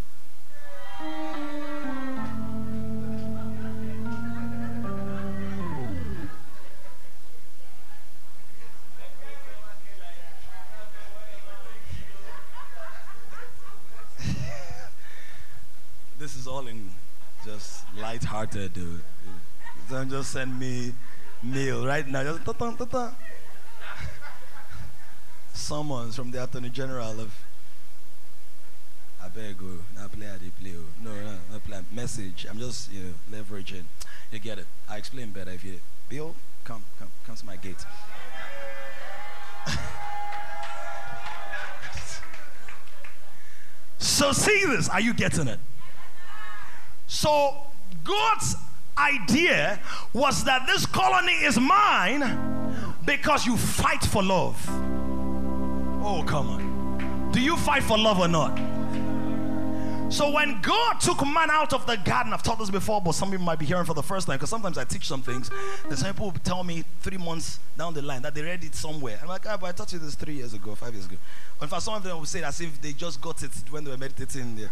Just 17.44 17.84
light-hearted, 17.96 18.74
dude. 18.74 19.02
Don't 19.88 20.10
just 20.10 20.32
send 20.32 20.58
me 20.58 20.92
mail 21.42 21.86
right 21.86 22.06
now. 22.06 22.22
Just 22.22 22.44
ta 22.44 22.52
-ta, 22.52 22.76
ta 22.76 22.84
-ta. 22.84 23.12
Summons 25.54 26.16
from 26.16 26.30
the 26.30 26.42
Attorney 26.42 26.70
General 26.70 27.20
of 27.20 27.32
I 29.28 29.28
beg 29.28 29.56
oh, 29.60 29.64
you, 29.64 29.84
not 29.94 30.10
play 30.12 30.26
at 30.26 30.40
the 30.40 30.48
play. 30.50 30.74
Oh. 30.76 30.84
No, 31.02 31.14
no, 31.14 31.38
not 31.50 31.64
play. 31.64 31.80
Message. 31.92 32.46
I'm 32.48 32.58
just 32.58 32.92
you 32.92 33.00
know 33.00 33.14
leveraging. 33.30 33.84
You 34.32 34.38
get 34.38 34.58
it. 34.58 34.66
I 34.88 34.96
explain 34.96 35.32
better 35.32 35.50
if 35.50 35.62
you. 35.64 35.80
Bill, 36.08 36.34
come, 36.64 36.82
come, 36.98 37.08
come 37.26 37.36
to 37.36 37.46
my 37.46 37.56
gate. 37.56 37.84
so 43.98 44.32
see 44.32 44.64
this. 44.66 44.88
Are 44.88 45.00
you 45.00 45.12
getting 45.12 45.48
it? 45.48 45.60
So 47.08 47.56
God's 48.04 48.54
idea 48.96 49.80
was 50.12 50.44
that 50.44 50.66
this 50.66 50.86
colony 50.86 51.32
is 51.32 51.58
mine 51.58 52.94
because 53.04 53.46
you 53.46 53.56
fight 53.56 54.04
for 54.04 54.22
love. 54.22 54.62
Oh, 56.04 56.22
come 56.26 56.50
on. 56.50 57.30
Do 57.32 57.40
you 57.40 57.56
fight 57.56 57.82
for 57.82 57.98
love 57.98 58.18
or 58.18 58.28
not? 58.28 58.56
So 60.10 60.30
when 60.30 60.60
God 60.62 61.00
took 61.00 61.26
man 61.26 61.50
out 61.50 61.72
of 61.74 61.86
the 61.86 61.96
garden, 61.96 62.32
I've 62.32 62.42
taught 62.42 62.58
this 62.58 62.70
before, 62.70 63.00
but 63.00 63.12
some 63.12 63.30
people 63.30 63.44
might 63.44 63.58
be 63.58 63.66
hearing 63.66 63.84
for 63.84 63.92
the 63.92 64.02
first 64.02 64.26
time 64.26 64.36
because 64.36 64.48
sometimes 64.48 64.78
I 64.78 64.84
teach 64.84 65.06
some 65.06 65.22
things. 65.22 65.50
Then 65.86 65.96
some 65.96 66.12
people 66.12 66.32
tell 66.44 66.64
me 66.64 66.84
three 67.00 67.18
months 67.18 67.58
down 67.76 67.92
the 67.92 68.00
line 68.00 68.22
that 68.22 68.34
they 68.34 68.42
read 68.42 68.64
it 68.64 68.74
somewhere. 68.74 69.18
I'm 69.20 69.28
like, 69.28 69.46
ah, 69.46 69.58
but 69.60 69.66
I 69.66 69.72
taught 69.72 69.92
you 69.92 69.98
this 69.98 70.14
three 70.14 70.34
years 70.34 70.54
ago, 70.54 70.74
five 70.74 70.94
years 70.94 71.06
ago. 71.06 71.16
Or 71.60 71.68
for 71.68 71.80
some 71.80 71.94
of 71.94 72.02
them 72.02 72.16
will 72.18 72.24
say 72.24 72.42
as 72.42 72.60
if 72.60 72.80
they 72.80 72.92
just 72.92 73.20
got 73.20 73.42
it 73.42 73.50
when 73.70 73.84
they 73.84 73.90
were 73.90 73.98
meditating 73.98 74.56
their, 74.56 74.70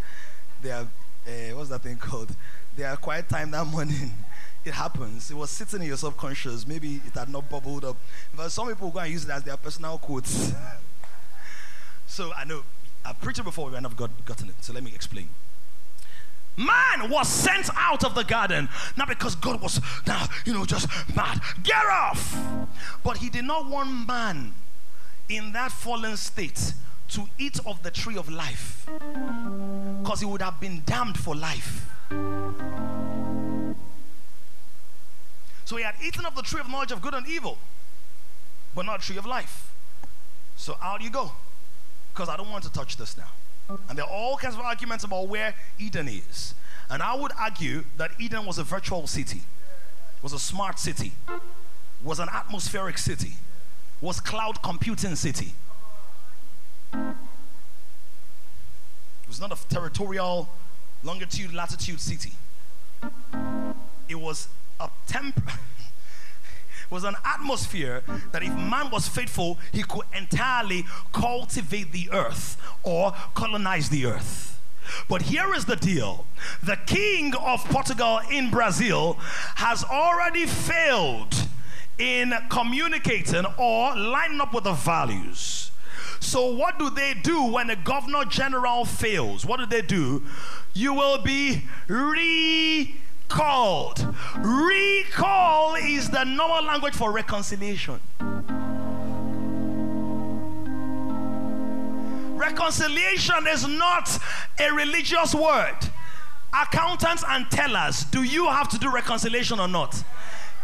their 0.62 0.86
uh, 1.26 1.56
what's 1.56 1.70
that 1.70 1.82
thing 1.82 1.96
called? 2.00 2.34
They 2.76 2.84
are 2.84 2.96
quiet 2.96 3.28
time 3.28 3.50
that 3.52 3.66
morning. 3.66 4.12
It 4.64 4.74
happens. 4.74 5.30
It 5.30 5.36
was 5.36 5.50
sitting 5.50 5.80
in 5.80 5.86
your 5.86 5.96
subconscious. 5.96 6.66
Maybe 6.66 7.00
it 7.06 7.14
had 7.14 7.28
not 7.28 7.48
bubbled 7.48 7.84
up. 7.84 7.96
But 8.36 8.48
some 8.48 8.66
people 8.66 8.90
go 8.90 8.98
and 8.98 9.12
use 9.12 9.22
it 9.22 9.30
as 9.30 9.44
their 9.44 9.56
personal 9.56 9.96
quotes. 9.96 10.52
so 12.08 12.32
I 12.36 12.42
know 12.42 12.64
I've 13.04 13.20
preached 13.20 13.38
it 13.38 13.44
before, 13.44 13.70
we 13.70 13.76
have 13.76 13.96
got, 13.96 14.24
gotten 14.24 14.48
it. 14.48 14.56
So 14.62 14.72
let 14.72 14.82
me 14.82 14.92
explain. 14.92 15.28
Man 16.56 17.10
was 17.10 17.28
sent 17.28 17.70
out 17.76 18.02
of 18.02 18.16
the 18.16 18.24
garden, 18.24 18.68
not 18.96 19.06
because 19.06 19.36
God 19.36 19.62
was 19.62 19.80
now, 20.04 20.26
you 20.44 20.52
know, 20.52 20.64
just 20.64 20.88
mad. 21.14 21.40
Get 21.62 21.86
off! 21.86 22.36
But 23.04 23.18
he 23.18 23.30
did 23.30 23.44
not 23.44 23.68
want 23.68 24.08
man 24.08 24.52
in 25.28 25.52
that 25.52 25.70
fallen 25.70 26.16
state 26.16 26.72
to 27.08 27.28
eat 27.38 27.58
of 27.66 27.82
the 27.82 27.90
tree 27.90 28.16
of 28.16 28.28
life 28.28 28.88
because 30.02 30.20
he 30.20 30.26
would 30.26 30.42
have 30.42 30.60
been 30.60 30.82
damned 30.86 31.18
for 31.18 31.34
life. 31.34 31.88
So 35.64 35.76
he 35.76 35.82
had 35.82 35.94
eaten 36.02 36.24
of 36.24 36.34
the 36.36 36.42
tree 36.42 36.60
of 36.60 36.68
knowledge 36.68 36.92
of 36.92 37.02
good 37.02 37.14
and 37.14 37.26
evil, 37.26 37.58
but 38.74 38.86
not 38.86 39.02
tree 39.02 39.16
of 39.16 39.26
life. 39.26 39.72
So 40.56 40.76
out 40.80 41.02
you 41.02 41.10
go, 41.10 41.32
because 42.12 42.28
I 42.28 42.36
don't 42.36 42.50
want 42.50 42.64
to 42.64 42.72
touch 42.72 42.96
this 42.96 43.16
now. 43.16 43.76
And 43.88 43.98
there 43.98 44.04
are 44.04 44.10
all 44.10 44.36
kinds 44.36 44.54
of 44.54 44.60
arguments 44.60 45.04
about 45.04 45.28
where 45.28 45.54
Eden 45.78 46.08
is. 46.08 46.54
And 46.88 47.02
I 47.02 47.16
would 47.16 47.32
argue 47.38 47.84
that 47.96 48.12
Eden 48.18 48.46
was 48.46 48.58
a 48.58 48.64
virtual 48.64 49.06
city, 49.06 49.42
was 50.22 50.32
a 50.32 50.38
smart 50.38 50.78
city, 50.78 51.12
was 52.02 52.20
an 52.20 52.28
atmospheric 52.32 52.96
city, 52.96 53.34
was 54.00 54.20
cloud 54.20 54.62
computing 54.62 55.16
city. 55.16 55.54
It 56.92 57.16
was 59.28 59.40
not 59.40 59.52
a 59.52 59.68
territorial 59.68 60.48
longitude, 61.02 61.52
latitude 61.52 62.00
city. 62.00 62.32
It 64.08 64.20
was 64.20 64.48
a 64.80 64.90
temp 65.06 65.40
was 66.90 67.04
an 67.04 67.16
atmosphere 67.24 68.02
that 68.32 68.42
if 68.42 68.54
man 68.54 68.90
was 68.90 69.08
faithful, 69.08 69.58
he 69.72 69.82
could 69.82 70.04
entirely 70.16 70.84
cultivate 71.12 71.92
the 71.92 72.08
earth 72.12 72.56
or 72.82 73.12
colonize 73.34 73.88
the 73.88 74.06
earth. 74.06 74.60
But 75.08 75.22
here 75.22 75.52
is 75.54 75.64
the 75.64 75.76
deal 75.76 76.26
the 76.62 76.76
king 76.86 77.34
of 77.34 77.64
Portugal 77.64 78.20
in 78.30 78.50
Brazil 78.50 79.14
has 79.56 79.82
already 79.84 80.46
failed 80.46 81.34
in 81.98 82.32
communicating 82.50 83.44
or 83.58 83.96
lining 83.96 84.40
up 84.40 84.54
with 84.54 84.64
the 84.64 84.72
values. 84.72 85.70
So, 86.20 86.54
what 86.54 86.78
do 86.78 86.90
they 86.90 87.14
do 87.14 87.44
when 87.44 87.70
a 87.70 87.76
governor 87.76 88.24
general 88.24 88.84
fails? 88.84 89.44
What 89.46 89.58
do 89.58 89.66
they 89.66 89.82
do? 89.82 90.22
You 90.74 90.94
will 90.94 91.18
be 91.22 91.62
recalled. 91.88 92.94
Recall 94.38 95.74
is 95.76 96.10
the 96.10 96.24
normal 96.24 96.64
language 96.64 96.94
for 96.94 97.12
reconciliation. 97.12 98.00
Reconciliation 102.36 103.46
is 103.48 103.66
not 103.66 104.18
a 104.58 104.72
religious 104.72 105.34
word. 105.34 105.76
Accountants 106.52 107.24
and 107.28 107.50
tellers, 107.50 108.04
do 108.04 108.22
you 108.22 108.46
have 108.46 108.68
to 108.68 108.78
do 108.78 108.90
reconciliation 108.92 109.58
or 109.58 109.68
not? 109.68 110.02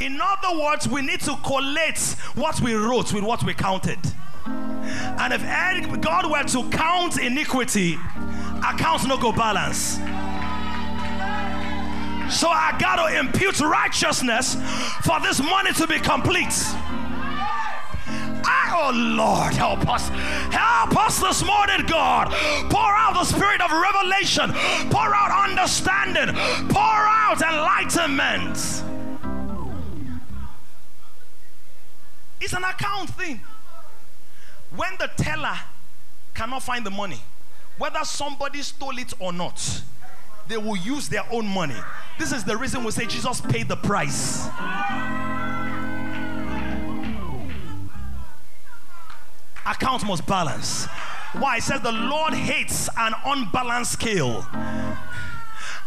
In 0.01 0.21
other 0.21 0.59
words, 0.59 0.89
we 0.89 1.03
need 1.03 1.21
to 1.21 1.37
collate 1.45 1.99
what 2.35 2.61
we 2.61 2.75
wrote 2.75 3.13
with 3.13 3.25
what 3.25 3.43
we 3.45 3.55
counted. 3.55 3.99
And 4.47 5.33
if 5.33 6.01
God 6.01 6.31
were 6.31 6.43
to 6.43 6.69
count 6.71 7.19
iniquity, 7.19 7.95
accounts 8.67 9.07
no 9.07 9.17
go 9.17 9.33
balance. 9.33 9.99
So 12.33 12.49
I 12.49 12.75
got 12.79 12.97
to 12.97 13.19
impute 13.19 13.61
righteousness 13.61 14.57
for 15.03 15.21
this 15.21 15.41
money 15.41 15.73
to 15.75 15.87
be 15.87 15.99
complete. 15.99 16.55
I, 18.45 18.73
oh 18.75 18.91
Lord, 18.95 19.55
help 19.55 19.87
us. 19.89 20.09
Help 20.51 20.97
us 20.97 21.21
this 21.21 21.45
morning, 21.45 21.87
God. 21.87 22.33
Pour 22.71 22.81
out 22.81 23.15
the 23.15 23.25
spirit 23.25 23.61
of 23.61 23.71
revelation, 23.71 24.51
pour 24.91 25.15
out 25.15 25.51
understanding, 25.51 26.35
pour 26.69 26.81
out 26.81 27.43
enlightenment. 27.43 28.83
It's 32.41 32.55
an 32.55 32.65
account 32.65 33.11
thing. 33.11 33.41
When 34.75 34.93
the 34.99 35.11
teller 35.17 35.59
cannot 36.35 36.63
find 36.63 36.85
the 36.85 36.91
money, 36.91 37.21
whether 37.79 38.05
somebody 38.05 38.63
stole 38.63 38.99
it 38.99 39.13
or 39.19 39.33
not, 39.33 39.83
they 40.49 40.57
will 40.57 40.77
use 40.77 41.09
their 41.09 41.25
own 41.31 41.47
money. 41.47 41.77
This 42.19 42.33
is 42.33 42.45
the 42.45 42.57
reason 42.57 42.85
we 42.85 42.91
say 42.91 43.07
Jesus 43.07 43.41
paid 43.41 43.69
the 43.69 43.77
price. 43.77 44.47
Account 49.65 50.07
must 50.07 50.27
balance. 50.27 50.87
Why? 51.35 51.59
It 51.59 51.63
says 51.63 51.81
the 51.81 51.93
Lord 51.93 52.35
hates 52.35 52.89
an 52.97 53.15
unbalanced 53.25 53.93
scale 53.93 54.47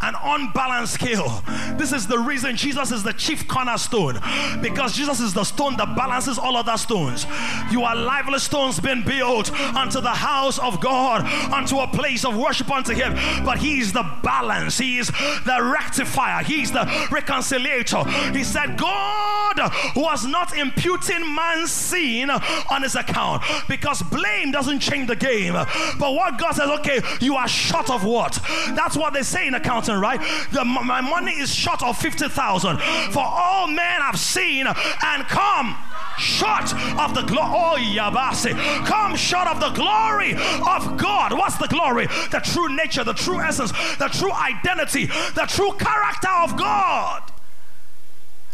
an 0.02 0.16
unbalanced 0.24 0.93
scale. 0.93 1.43
This 1.78 1.91
is 1.91 2.08
the 2.08 2.18
reason 2.20 2.56
Jesus 2.56 2.91
is 2.91 3.04
the 3.04 3.14
chief 3.14 3.48
cornerstone 3.48 4.20
because 4.62 4.96
Jesus 4.96 5.20
is 5.20 5.34
the 5.34 5.43
stone 5.43 5.78
that 5.78 5.96
balances 5.96 6.38
all 6.38 6.56
other 6.58 6.78
stones. 6.78 7.26
You 7.72 7.84
are 7.84 7.96
lively 7.96 8.39
stones 8.39 8.80
being 8.80 9.04
built 9.04 9.52
unto 9.76 10.02
the 10.02 10.10
house 10.10 10.60
of 10.60 10.82
God, 10.82 11.26
unto 11.52 11.80
a 11.80 11.88
place 11.88 12.26
of 12.26 12.38
worship 12.38 12.70
unto 12.72 12.93
Him. 12.93 13.14
But 13.46 13.58
He 13.58 13.80
is 13.80 13.93
the 13.93 14.04
balance, 14.24 14.78
He 14.78 14.98
is 14.98 15.08
the 15.08 15.60
rectifier, 15.62 16.43
He 16.43 16.62
is 16.62 16.72
the 16.72 16.86
reconciliator. 17.10 18.06
He 18.36 18.43
said, 18.43 18.78
God 18.78 19.72
was 19.96 20.26
not 20.26 20.58
imputing 20.58 21.34
man's 21.34 21.72
sin 21.72 22.30
on 22.30 22.84
His 22.84 22.96
account 22.96 23.43
because 23.68 24.02
blame 24.04 24.52
doesn't 24.52 24.80
change 24.80 25.08
the 25.08 25.16
game. 25.16 25.54
But 25.54 26.14
what 26.14 26.38
God 26.38 26.54
says, 26.54 26.70
okay, 26.80 27.02
you 27.22 27.36
are 27.36 27.48
short 27.48 27.89
of 27.89 28.04
what? 28.04 28.39
That's 28.70 28.98
what 28.98 29.14
they 29.14 29.24
say 29.24 29.48
in 29.48 29.54
account 29.54 29.85
right? 29.94 30.20
The, 30.52 30.66
my 30.66 31.02
money 31.02 31.34
is 31.34 31.54
short 31.54 31.84
of 31.84 31.98
50,000. 31.98 32.78
For 33.12 33.24
all 33.24 33.68
men 33.68 34.02
have 34.02 34.20
seen 34.20 34.68
and 34.68 35.24
come 35.28 35.76
short 36.18 36.74
of 37.00 37.14
the 37.14 37.24
glory. 37.24 38.00
Oh. 38.00 38.84
Come 38.86 39.16
short 39.16 39.48
of 39.48 39.60
the 39.60 39.70
glory 39.70 40.34
of 40.34 40.98
God. 40.98 41.34
What's 41.34 41.58
the 41.58 41.68
glory? 41.68 42.08
The 42.32 42.42
true 42.44 42.76
nature, 42.76 43.04
the 43.04 43.14
true 43.14 43.40
essence, 43.40 43.72
the 43.98 44.08
true 44.08 44.32
identity, 44.32 45.06
the 45.06 45.46
true 45.48 45.74
character 45.74 46.30
of 46.44 46.58
God. 46.58 47.32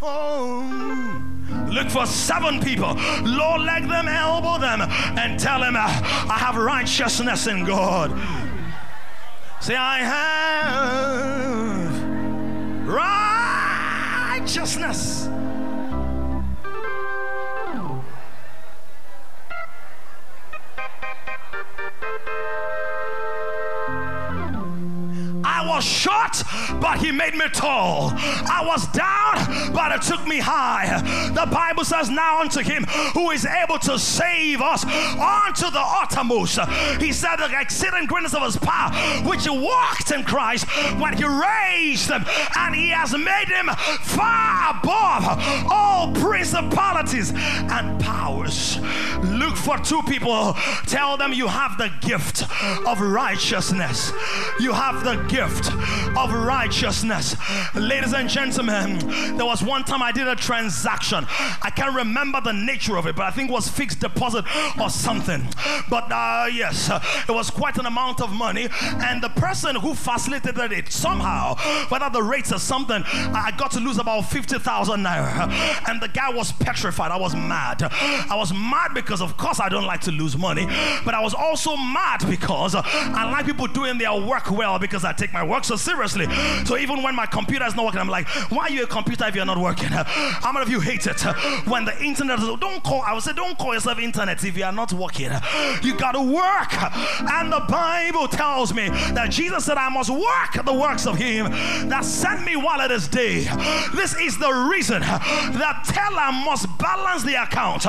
Oh. 0.02 1.28
Look 1.70 1.88
for 1.88 2.06
seven 2.06 2.60
people. 2.60 2.94
Lord, 3.22 3.62
leg 3.62 3.88
them, 3.88 4.08
elbow 4.08 4.58
them, 4.58 4.82
and 4.82 5.38
tell 5.38 5.60
them, 5.60 5.76
I 5.76 6.36
have 6.38 6.56
righteousness 6.56 7.46
in 7.46 7.64
God. 7.64 8.10
Say, 9.62 9.76
I 9.76 9.98
have 9.98 11.94
righteousness. 14.42 15.28
Was 25.72 25.84
short, 25.84 26.42
but 26.80 26.98
he 26.98 27.10
made 27.10 27.34
me 27.34 27.48
tall. 27.48 28.12
I 28.14 28.62
was 28.64 28.86
down, 28.88 29.72
but 29.72 29.90
it 29.92 30.02
took 30.02 30.26
me 30.26 30.38
high. 30.38 31.00
The 31.32 31.46
Bible 31.50 31.84
says, 31.84 32.10
Now 32.10 32.40
unto 32.40 32.60
him 32.60 32.84
who 33.14 33.30
is 33.30 33.46
able 33.46 33.78
to 33.80 33.98
save 33.98 34.60
us 34.60 34.84
unto 34.84 35.70
the 35.70 35.82
uttermost. 35.82 36.58
He 37.00 37.12
said, 37.12 37.36
The 37.36 37.58
exceeding 37.58 38.04
greatness 38.04 38.34
of 38.34 38.42
his 38.42 38.58
power, 38.58 38.92
which 39.24 39.44
he 39.44 39.50
walked 39.50 40.10
in 40.10 40.24
Christ 40.24 40.66
when 41.00 41.16
he 41.16 41.24
raised 41.24 42.10
him, 42.10 42.24
and 42.56 42.74
he 42.74 42.90
has 42.90 43.12
made 43.16 43.48
him 43.48 43.68
far 44.02 44.76
above 44.76 45.24
all 45.70 46.12
principalities 46.12 47.32
and 47.34 47.98
powers. 47.98 48.78
Look 49.24 49.56
for 49.56 49.78
two 49.78 50.02
people, 50.02 50.54
tell 50.86 51.16
them 51.16 51.32
you 51.32 51.46
have 51.46 51.78
the 51.78 51.90
gift 52.06 52.42
of 52.86 53.00
righteousness. 53.00 54.12
You 54.60 54.72
have 54.72 55.04
the 55.04 55.16
gift 55.28 55.61
of 56.16 56.32
righteousness 56.32 56.62
righteousness. 56.72 57.36
Ladies 57.74 58.12
and 58.12 58.28
gentlemen, 58.28 58.98
there 59.36 59.46
was 59.46 59.62
one 59.62 59.84
time 59.84 60.02
I 60.02 60.12
did 60.12 60.26
a 60.28 60.36
transaction. 60.36 61.26
I 61.28 61.70
can't 61.74 61.94
remember 61.94 62.40
the 62.40 62.52
nature 62.52 62.96
of 62.96 63.06
it, 63.06 63.16
but 63.16 63.24
I 63.24 63.30
think 63.30 63.50
it 63.50 63.52
was 63.52 63.68
fixed 63.68 64.00
deposit 64.00 64.44
or 64.80 64.90
something. 64.90 65.46
But 65.88 66.10
uh, 66.10 66.46
yes, 66.52 66.90
it 67.28 67.32
was 67.32 67.50
quite 67.50 67.78
an 67.78 67.86
amount 67.86 68.20
of 68.20 68.32
money. 68.32 68.68
And 68.80 69.22
the 69.22 69.28
person 69.30 69.76
who 69.76 69.94
facilitated 69.94 70.72
it 70.72 70.92
somehow, 70.92 71.56
whether 71.88 72.08
the 72.10 72.22
rates 72.22 72.52
or 72.52 72.58
something, 72.58 73.02
I 73.06 73.52
got 73.56 73.70
to 73.72 73.80
lose 73.80 73.98
about 73.98 74.22
50,000 74.22 75.00
naira. 75.00 75.48
And 75.88 76.00
the 76.00 76.08
guy 76.08 76.30
was 76.30 76.52
petrified. 76.52 77.10
I 77.10 77.18
was 77.18 77.34
mad. 77.34 77.82
I 77.82 78.34
was 78.36 78.52
mad 78.52 78.92
because, 78.94 79.20
of 79.20 79.36
course, 79.36 79.60
I 79.60 79.68
don't 79.68 79.86
like 79.86 80.00
to 80.02 80.10
lose 80.10 80.36
money. 80.36 80.66
But 81.04 81.14
I 81.14 81.20
was 81.20 81.34
also 81.34 81.76
mad 81.76 82.24
because 82.28 82.74
I 82.74 83.30
like 83.30 83.46
people 83.46 83.66
doing 83.66 83.98
their 83.98 84.14
work 84.14 84.50
well 84.50 84.78
because 84.78 85.04
I 85.04 85.12
take 85.12 85.32
my 85.32 85.42
work 85.52 85.64
so 85.64 85.76
seriously. 85.76 86.26
So 86.64 86.76
even 86.78 87.02
when 87.02 87.14
my 87.14 87.26
computer 87.26 87.66
is 87.66 87.76
not 87.76 87.84
working, 87.84 88.00
I'm 88.00 88.08
like, 88.08 88.26
why 88.50 88.64
are 88.64 88.70
you 88.70 88.84
a 88.84 88.86
computer 88.86 89.26
if 89.26 89.34
you're 89.36 89.44
not 89.44 89.58
working? 89.58 89.88
How 89.90 90.50
many 90.50 90.64
of 90.64 90.70
you 90.70 90.80
hate 90.80 91.06
it 91.06 91.20
when 91.68 91.84
the 91.84 92.02
internet 92.02 92.38
is, 92.38 92.48
don't 92.58 92.82
call, 92.82 93.02
I 93.02 93.12
would 93.12 93.22
say, 93.22 93.32
don't 93.32 93.56
call 93.58 93.74
yourself 93.74 93.98
internet 93.98 94.42
if 94.44 94.56
you 94.56 94.64
are 94.64 94.72
not 94.72 94.92
working. 94.92 95.30
You 95.82 95.96
got 95.96 96.12
to 96.12 96.22
work. 96.22 96.72
And 97.30 97.52
the 97.52 97.60
Bible 97.68 98.28
tells 98.28 98.72
me 98.72 98.88
that 98.88 99.30
Jesus 99.30 99.66
said, 99.66 99.76
I 99.76 99.88
must 99.90 100.10
work 100.10 100.64
the 100.64 100.72
works 100.72 101.06
of 101.06 101.16
Him 101.16 101.50
that 101.88 102.04
sent 102.04 102.44
me 102.44 102.56
while 102.56 102.80
it 102.80 102.90
is 102.90 103.06
day. 103.08 103.40
This 103.94 104.16
is 104.16 104.38
the 104.38 104.50
reason 104.70 105.00
that 105.02 105.82
teller 105.84 106.32
must 106.32 106.66
balance 106.78 107.22
the 107.24 107.42
account 107.42 107.82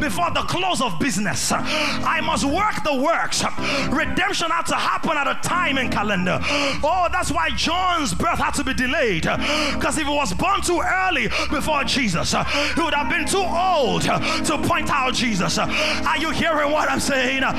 before 0.00 0.30
the 0.30 0.42
close 0.42 0.80
of 0.80 0.98
business. 0.98 1.52
I 1.52 2.20
must 2.22 2.44
work 2.44 2.82
the 2.82 2.94
works. 2.94 3.44
Redemption 3.90 4.50
had 4.50 4.66
to 4.66 4.76
happen 4.76 5.12
at 5.16 5.26
a 5.26 5.34
time 5.46 5.76
in 5.76 5.90
calendar. 5.90 6.38
Oh, 6.82 7.08
that's 7.12 7.30
why 7.30 7.50
John's 7.50 8.14
birth 8.14 8.38
had 8.38 8.52
to 8.54 8.64
be 8.64 8.74
delayed. 8.74 9.22
Because 9.22 9.98
if 9.98 10.06
he 10.06 10.12
was 10.12 10.32
born 10.34 10.60
too 10.62 10.80
early 10.80 11.28
before 11.50 11.84
Jesus, 11.84 12.32
he 12.32 12.80
would 12.82 12.94
have 12.94 13.08
been 13.10 13.26
too 13.26 13.44
old 13.44 14.02
to 14.02 14.58
point 14.66 14.90
out 14.90 15.14
Jesus. 15.14 15.58
Are 15.58 16.18
you 16.18 16.30
hearing 16.30 16.70
what 16.72 16.88
I'm 16.90 17.00
saying? 17.00 17.42
Oh, 17.44 17.50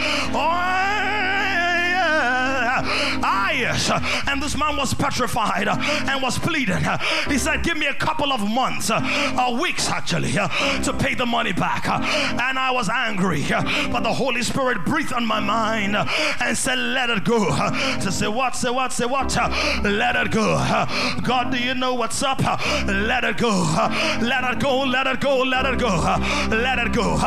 Ah, 2.03 2.50
Ah, 2.83 3.51
yes. 3.51 3.91
And 4.27 4.41
this 4.41 4.57
man 4.57 4.77
was 4.77 4.93
petrified 4.93 5.67
and 5.67 6.21
was 6.21 6.37
pleading. 6.37 6.83
He 7.27 7.37
said, 7.37 7.63
Give 7.63 7.77
me 7.77 7.87
a 7.87 7.93
couple 7.93 8.31
of 8.31 8.41
months, 8.47 8.89
uh, 8.89 9.57
weeks 9.59 9.89
actually, 9.89 10.37
uh, 10.37 10.47
to 10.83 10.93
pay 10.93 11.13
the 11.15 11.25
money 11.25 11.53
back. 11.53 11.87
And 11.87 12.57
I 12.59 12.71
was 12.71 12.89
angry, 12.89 13.43
uh, 13.51 13.61
but 13.91 14.01
the 14.03 14.13
Holy 14.13 14.41
Spirit 14.41 14.85
breathed 14.85 15.13
on 15.13 15.25
my 15.25 15.39
mind 15.39 15.95
and 15.95 16.57
said, 16.57 16.77
Let 16.77 17.09
it 17.09 17.23
go. 17.23 17.45
To 18.01 18.11
say, 18.11 18.27
What, 18.27 18.55
say 18.55 18.69
what, 18.69 18.93
say 18.93 19.05
what? 19.05 19.35
Let 19.83 20.15
it 20.15 20.31
go. 20.31 20.57
God, 21.23 21.51
do 21.51 21.57
you 21.57 21.73
know 21.73 21.93
what's 21.93 22.21
up? 22.23 22.41
Let 22.87 23.23
it 23.23 23.37
go. 23.37 23.51
Let 24.21 24.43
it 24.43 24.59
go, 24.59 24.81
let 24.81 25.07
it 25.07 25.19
go, 25.19 25.39
let 25.39 25.65
it 25.65 25.79
go. 25.79 25.95
Let 26.49 26.79
it 26.79 26.93
go. 26.93 27.17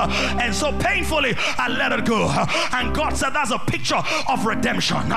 And 0.41 0.55
so 0.55 0.73
painfully, 0.79 1.35
I 1.37 1.69
let 1.69 1.93
it 1.93 2.05
go. 2.05 2.29
And 2.73 2.95
God 2.95 3.17
said, 3.17 3.31
That's 3.31 3.51
a 3.51 3.59
picture 3.59 4.03
of 4.29 4.47
redemption 4.47 5.09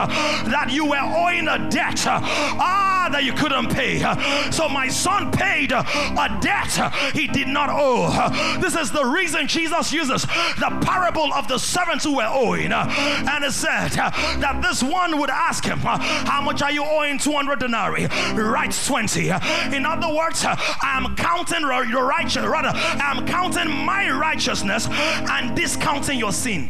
that 0.50 0.70
you 0.70 0.86
were 0.86 0.98
owing 0.98 1.48
a 1.48 1.70
debt 1.70 2.06
uh, 2.08 2.20
ah 2.22 3.10
that 3.12 3.24
you 3.24 3.34
couldn't 3.34 3.74
pay. 3.74 4.00
So 4.52 4.68
my 4.68 4.88
son 4.90 5.32
paid 5.32 5.72
uh, 5.72 5.84
a 5.86 6.40
debt 6.42 6.94
he 7.14 7.28
did 7.28 7.48
not 7.48 7.70
owe. 7.72 8.60
This 8.60 8.76
is 8.76 8.92
the 8.92 9.06
reason 9.06 9.48
jesus 9.48 9.92
uses 9.94 10.24
the 10.24 10.78
parable 10.82 11.34
of 11.34 11.48
the 11.48 11.58
servants 11.58 12.04
who 12.04 12.18
were 12.18 12.30
owing. 12.30 12.72
And 12.72 13.44
it 13.44 13.54
said 13.54 13.92
that 13.92 14.62
this 14.62 14.84
one 14.84 15.20
would 15.20 15.30
ask 15.30 15.64
him 15.64 15.80
uh, 15.86 15.98
how 15.98 16.42
much 16.42 16.62
are 16.62 16.72
you 16.72 16.84
owing? 16.84 17.18
200 17.18 17.60
denarii. 17.60 18.08
Right 18.36 18.72
20 18.86 19.30
in 19.74 19.86
other 19.86 20.14
words 20.14 20.44
i 20.46 20.58
am 20.84 21.16
counting 21.16 21.62
your 21.90 22.06
righteous 22.06 22.46
rather 22.46 22.70
i 22.74 23.16
am 23.16 23.26
counting 23.26 23.70
my 23.70 24.10
righteousness 24.10 24.88
and 24.90 25.56
discounting 25.56 26.20
your 26.20 26.32
sin 26.32 26.70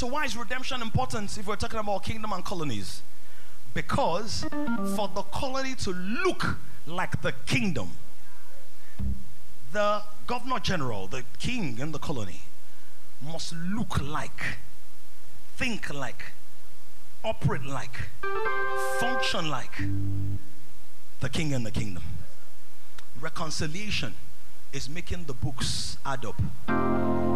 So, 0.00 0.06
why 0.06 0.24
is 0.24 0.34
redemption 0.34 0.80
important 0.80 1.36
if 1.36 1.46
we're 1.46 1.56
talking 1.56 1.78
about 1.78 2.04
kingdom 2.04 2.32
and 2.32 2.42
colonies? 2.42 3.02
Because 3.74 4.46
for 4.96 5.08
the 5.14 5.22
colony 5.30 5.74
to 5.74 5.90
look 5.90 6.56
like 6.86 7.20
the 7.20 7.32
kingdom, 7.44 7.90
the 9.72 10.00
governor 10.26 10.58
general, 10.58 11.06
the 11.06 11.24
king 11.38 11.78
in 11.78 11.92
the 11.92 11.98
colony, 11.98 12.40
must 13.20 13.52
look 13.54 14.00
like, 14.00 14.42
think 15.56 15.92
like, 15.92 16.32
operate 17.22 17.66
like, 17.66 18.08
function 19.00 19.50
like 19.50 19.82
the 21.20 21.28
king 21.28 21.50
in 21.50 21.62
the 21.62 21.70
kingdom. 21.70 22.04
Reconciliation 23.20 24.14
is 24.72 24.88
making 24.88 25.24
the 25.24 25.34
books 25.34 25.98
add 26.06 26.24
up. 26.24 27.29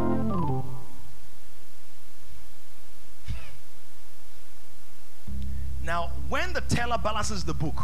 Now, 5.84 6.12
when 6.30 6.54
the 6.54 6.62
teller 6.62 6.96
balances 6.96 7.44
the 7.44 7.52
book, 7.52 7.76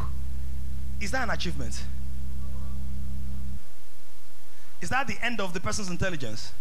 is 1.01 1.11
that 1.11 1.23
an 1.23 1.31
achievement? 1.31 1.85
Is 4.81 4.89
that 4.89 5.07
the 5.07 5.19
end 5.23 5.39
of 5.39 5.53
the 5.53 5.61
person's 5.61 5.91
intelligence? 5.91 6.53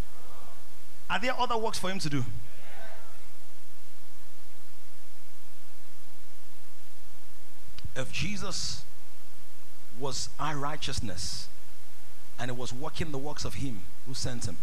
Are 1.10 1.18
there 1.18 1.34
other 1.40 1.57
works 1.57 1.80
for 1.80 1.90
him 1.90 1.99
to 1.99 2.10
do? 2.10 2.26
If 7.95 8.11
Jesus 8.11 8.84
was 9.98 10.30
our 10.40 10.57
righteousness 10.57 11.48
and 12.38 12.52
it 12.52 12.57
was 12.57 12.74
working 12.74 13.11
the 13.11 13.18
works 13.18 13.45
of 13.45 13.56
him 13.56 13.82
who 14.06 14.14
sent 14.14 14.45
him, 14.45 14.57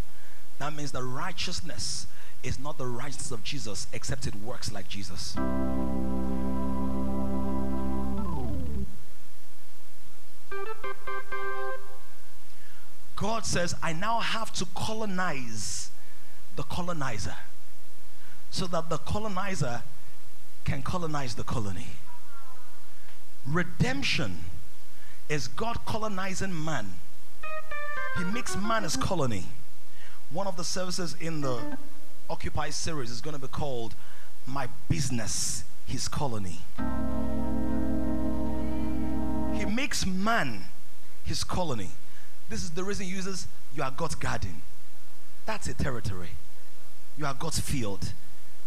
that 0.59 0.75
means 0.75 0.93
the 0.93 1.03
righteousness 1.03 2.07
is 2.43 2.59
not 2.59 2.79
the 2.79 2.87
righteousness 2.87 3.31
of 3.31 3.43
Jesus 3.43 3.87
except 3.93 4.27
it 4.27 4.35
works 4.37 4.73
like 4.73 4.89
Jesus. 4.89 5.37
God 13.17 13.47
says, 13.47 13.75
I 13.83 13.93
now 13.93 14.21
have 14.21 14.53
to 14.55 14.67
colonize 14.75 15.91
the 16.55 16.63
colonizer 16.63 17.37
so 18.51 18.67
that 18.67 18.89
the 18.91 18.99
colonizer 18.99 19.83
can 20.65 20.83
colonize 20.83 21.35
the 21.35 21.45
colony. 21.45 21.89
Redemption 23.47 24.45
is 25.29 25.49
God 25.49 25.85
colonizing 25.87 26.65
man. 26.65 26.93
He 28.19 28.25
makes 28.25 28.57
man 28.57 28.83
his 28.83 28.97
colony. 28.97 29.45
One 30.31 30.47
of 30.47 30.57
the 30.57 30.65
services 30.65 31.15
in 31.21 31.41
the 31.41 31.79
Occupy 32.29 32.71
series 32.71 33.11
is 33.11 33.21
going 33.21 33.35
to 33.35 33.41
be 33.41 33.49
called 33.49 33.95
My 34.47 34.69
Business, 34.89 35.65
His 35.87 36.09
Colony. 36.09 36.61
He 39.57 39.65
makes 39.65 40.05
man 40.05 40.65
his 41.27 41.43
colony. 41.45 41.91
This 42.49 42.63
is 42.63 42.71
the 42.71 42.85
reason 42.85 43.07
he 43.07 43.13
uses 43.13 43.49
you 43.75 43.83
are 43.83 43.91
God's 43.91 44.15
garden. 44.15 44.63
That's 45.45 45.67
a 45.67 45.75
territory. 45.75 46.31
You 47.19 47.27
are 47.27 47.35
God's 47.35 47.61
field. 47.61 48.13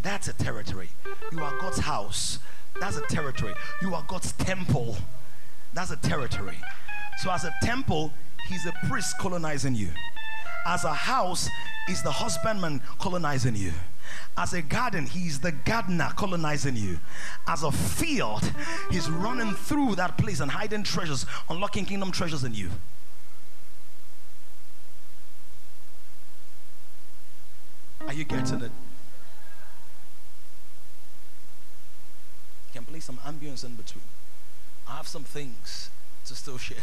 That's 0.01 0.27
a 0.27 0.33
territory. 0.33 0.89
You 1.31 1.39
are 1.41 1.57
God's 1.59 1.79
house. 1.79 2.39
That's 2.79 2.97
a 2.97 3.01
territory. 3.01 3.53
You 3.81 3.95
are 3.95 4.03
God's 4.07 4.33
temple. 4.33 4.97
That's 5.73 5.91
a 5.91 5.97
territory. 5.97 6.57
So, 7.19 7.31
as 7.31 7.43
a 7.43 7.53
temple, 7.61 8.13
he's 8.47 8.65
a 8.65 8.73
priest 8.87 9.17
colonizing 9.19 9.75
you. 9.75 9.89
As 10.65 10.83
a 10.83 10.93
house, 10.93 11.49
is 11.89 12.03
the 12.03 12.11
husbandman 12.11 12.81
colonizing 12.99 13.55
you. 13.55 13.73
As 14.37 14.53
a 14.53 14.61
garden, 14.61 15.05
he's 15.05 15.39
the 15.39 15.51
gardener 15.51 16.11
colonizing 16.15 16.75
you. 16.75 16.99
As 17.47 17.63
a 17.63 17.71
field, 17.71 18.51
he's 18.91 19.09
running 19.09 19.53
through 19.53 19.95
that 19.95 20.17
place 20.17 20.39
and 20.39 20.51
hiding 20.51 20.83
treasures, 20.83 21.25
unlocking 21.49 21.85
kingdom 21.85 22.11
treasures 22.11 22.43
in 22.43 22.53
you. 22.53 22.69
Are 28.07 28.13
you 28.13 28.23
getting 28.23 28.61
it? 28.61 28.71
You 32.67 32.73
can 32.73 32.85
play 32.85 32.99
some 32.99 33.17
ambience 33.17 33.65
in 33.65 33.75
between. 33.75 34.03
I 34.87 34.97
have 34.97 35.07
some 35.07 35.23
things 35.23 35.89
to 36.25 36.35
still 36.35 36.57
share. 36.57 36.77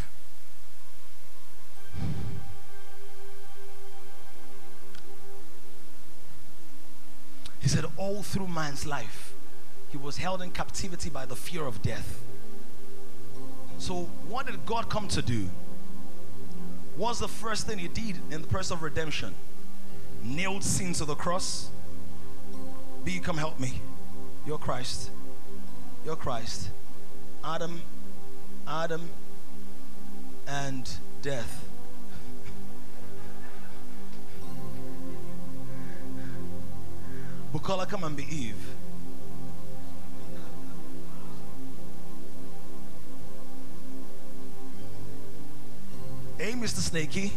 He 7.66 7.70
said, 7.70 7.84
all 7.96 8.22
through 8.22 8.46
man's 8.46 8.86
life, 8.86 9.34
he 9.90 9.96
was 9.96 10.18
held 10.18 10.40
in 10.40 10.52
captivity 10.52 11.10
by 11.10 11.26
the 11.26 11.34
fear 11.34 11.66
of 11.66 11.82
death. 11.82 12.22
So, 13.78 14.04
what 14.28 14.46
did 14.46 14.64
God 14.64 14.88
come 14.88 15.08
to 15.08 15.20
do? 15.20 15.48
What's 16.94 17.18
the 17.18 17.26
first 17.26 17.66
thing 17.66 17.78
he 17.78 17.88
did 17.88 18.20
in 18.30 18.42
the 18.42 18.46
person 18.46 18.76
of 18.76 18.84
redemption? 18.84 19.34
nailed 20.22 20.62
sin 20.62 20.92
to 20.92 21.04
the 21.04 21.16
cross. 21.16 21.70
B, 23.02 23.18
come 23.18 23.36
help 23.36 23.58
me. 23.58 23.80
You're 24.46 24.58
Christ. 24.58 25.10
You're 26.04 26.14
Christ. 26.14 26.70
Adam, 27.42 27.82
Adam, 28.68 29.10
and 30.46 30.88
death. 31.20 31.65
Bukola, 37.56 37.88
come 37.88 38.04
and 38.04 38.14
be 38.14 38.24
Eve. 38.24 38.54
Hey, 46.36 46.52
Mr. 46.52 46.80
Snakey. 46.80 47.32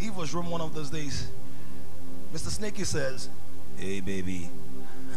Eve 0.00 0.16
was 0.16 0.32
room 0.32 0.48
one 0.48 0.62
of 0.62 0.74
those 0.74 0.88
days. 0.88 1.28
Mr. 2.32 2.48
Snakey 2.48 2.84
says, 2.84 3.28
Hey, 3.76 4.00
baby, 4.00 4.48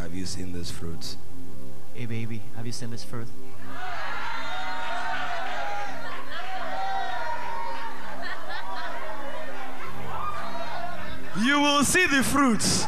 have 0.02 0.14
you 0.14 0.26
seen 0.26 0.52
this 0.52 0.70
fruit? 0.70 1.16
Hey 1.98 2.06
baby, 2.06 2.41
have 2.56 2.64
you 2.64 2.72
seen 2.72 2.91
this 2.91 3.04
fruit? 3.04 3.28
You 11.41 11.60
will 11.60 11.84
see 11.84 12.06
the 12.06 12.22
fruits 12.22 12.86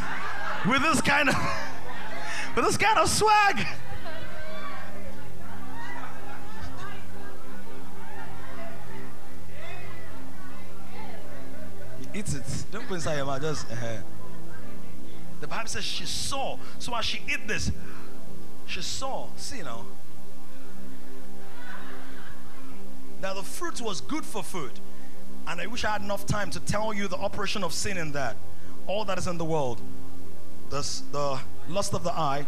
with 0.68 0.82
this 0.82 1.02
kind 1.02 1.30
of 1.30 1.36
with 2.56 2.66
this 2.66 2.78
kind 2.78 3.00
of 3.00 3.10
swag. 3.10 3.66
Eat 12.14 12.34
it. 12.34 12.66
Don't 12.72 12.88
put 12.88 12.96
inside 12.96 13.18
your 13.18 13.26
mouth. 13.26 13.42
Just. 13.42 13.68
Uh, 13.72 14.02
the 15.40 15.48
Bible 15.48 15.68
says 15.68 15.84
she 15.84 16.06
saw. 16.06 16.58
So 16.80 16.96
as 16.96 17.06
she 17.06 17.22
ate 17.30 17.48
this, 17.48 17.72
she 18.66 18.82
saw. 18.82 19.28
See 19.38 19.62
now. 19.62 19.86
Now 23.22 23.34
the 23.34 23.44
fruit 23.44 23.80
was 23.82 24.02
good 24.02 24.26
for 24.26 24.44
food. 24.44 24.72
And 25.48 25.62
I 25.62 25.68
wish 25.68 25.84
I 25.84 25.92
had 25.92 26.02
enough 26.02 26.26
time 26.26 26.52
to 26.52 26.60
tell 26.60 26.94
you 26.94 27.08
the 27.08 27.18
operation 27.18 27.64
of 27.64 27.74
sin 27.74 27.98
in 27.98 28.12
that. 28.14 28.38
All 28.88 29.06
that 29.06 29.18
is 29.18 29.28
in 29.28 29.38
the 29.38 29.46
world. 29.46 29.82
The, 30.70 31.02
the 31.12 31.40
lust 31.68 31.94
of 31.94 32.04
the 32.04 32.12
eye, 32.12 32.46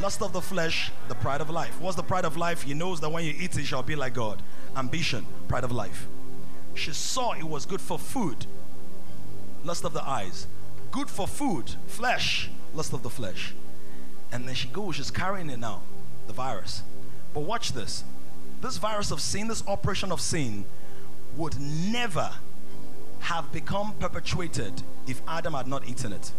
lust 0.00 0.22
of 0.22 0.32
the 0.32 0.40
flesh, 0.40 0.90
the 1.08 1.14
pride 1.14 1.40
of 1.40 1.50
life. 1.50 1.80
What's 1.80 1.96
the 1.96 2.02
pride 2.02 2.24
of 2.24 2.36
life? 2.36 2.62
He 2.62 2.74
knows 2.74 3.00
that 3.00 3.10
when 3.10 3.24
you 3.24 3.34
eat 3.38 3.56
it, 3.56 3.64
shall 3.64 3.82
be 3.82 3.96
like 3.96 4.14
God. 4.14 4.42
Ambition, 4.76 5.26
pride 5.48 5.64
of 5.64 5.72
life. 5.72 6.06
She 6.74 6.92
saw 6.92 7.32
it 7.32 7.44
was 7.44 7.64
good 7.64 7.80
for 7.80 7.98
food, 7.98 8.46
lust 9.64 9.84
of 9.84 9.92
the 9.92 10.06
eyes. 10.06 10.46
Good 10.90 11.08
for 11.08 11.26
food, 11.26 11.74
flesh, 11.86 12.50
lust 12.74 12.92
of 12.92 13.02
the 13.02 13.10
flesh. 13.10 13.54
And 14.32 14.46
then 14.46 14.54
she 14.54 14.68
goes, 14.68 14.96
she's 14.96 15.10
carrying 15.10 15.48
it 15.50 15.58
now, 15.58 15.82
the 16.26 16.32
virus. 16.32 16.82
But 17.32 17.40
watch 17.40 17.72
this. 17.72 18.04
This 18.60 18.78
virus 18.78 19.10
of 19.10 19.20
sin, 19.20 19.48
this 19.48 19.62
operation 19.66 20.10
of 20.10 20.20
sin, 20.20 20.64
would 21.36 21.58
never 21.60 22.30
have 23.20 23.52
become 23.52 23.94
perpetuated 23.98 24.82
if 25.06 25.20
Adam 25.28 25.54
had 25.54 25.66
not 25.66 25.88
eaten 25.88 26.12
it. 26.12 26.32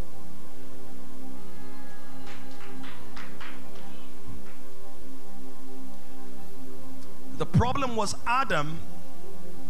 The 7.37 7.45
problem 7.45 7.95
was 7.95 8.15
Adam 8.25 8.79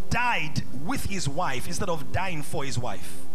died 0.10 0.64
with 0.86 1.06
his 1.06 1.28
wife 1.28 1.68
instead 1.68 1.90
of 1.90 2.12
dying 2.12 2.42
for 2.42 2.64
his 2.64 2.80
wife. 2.80 3.26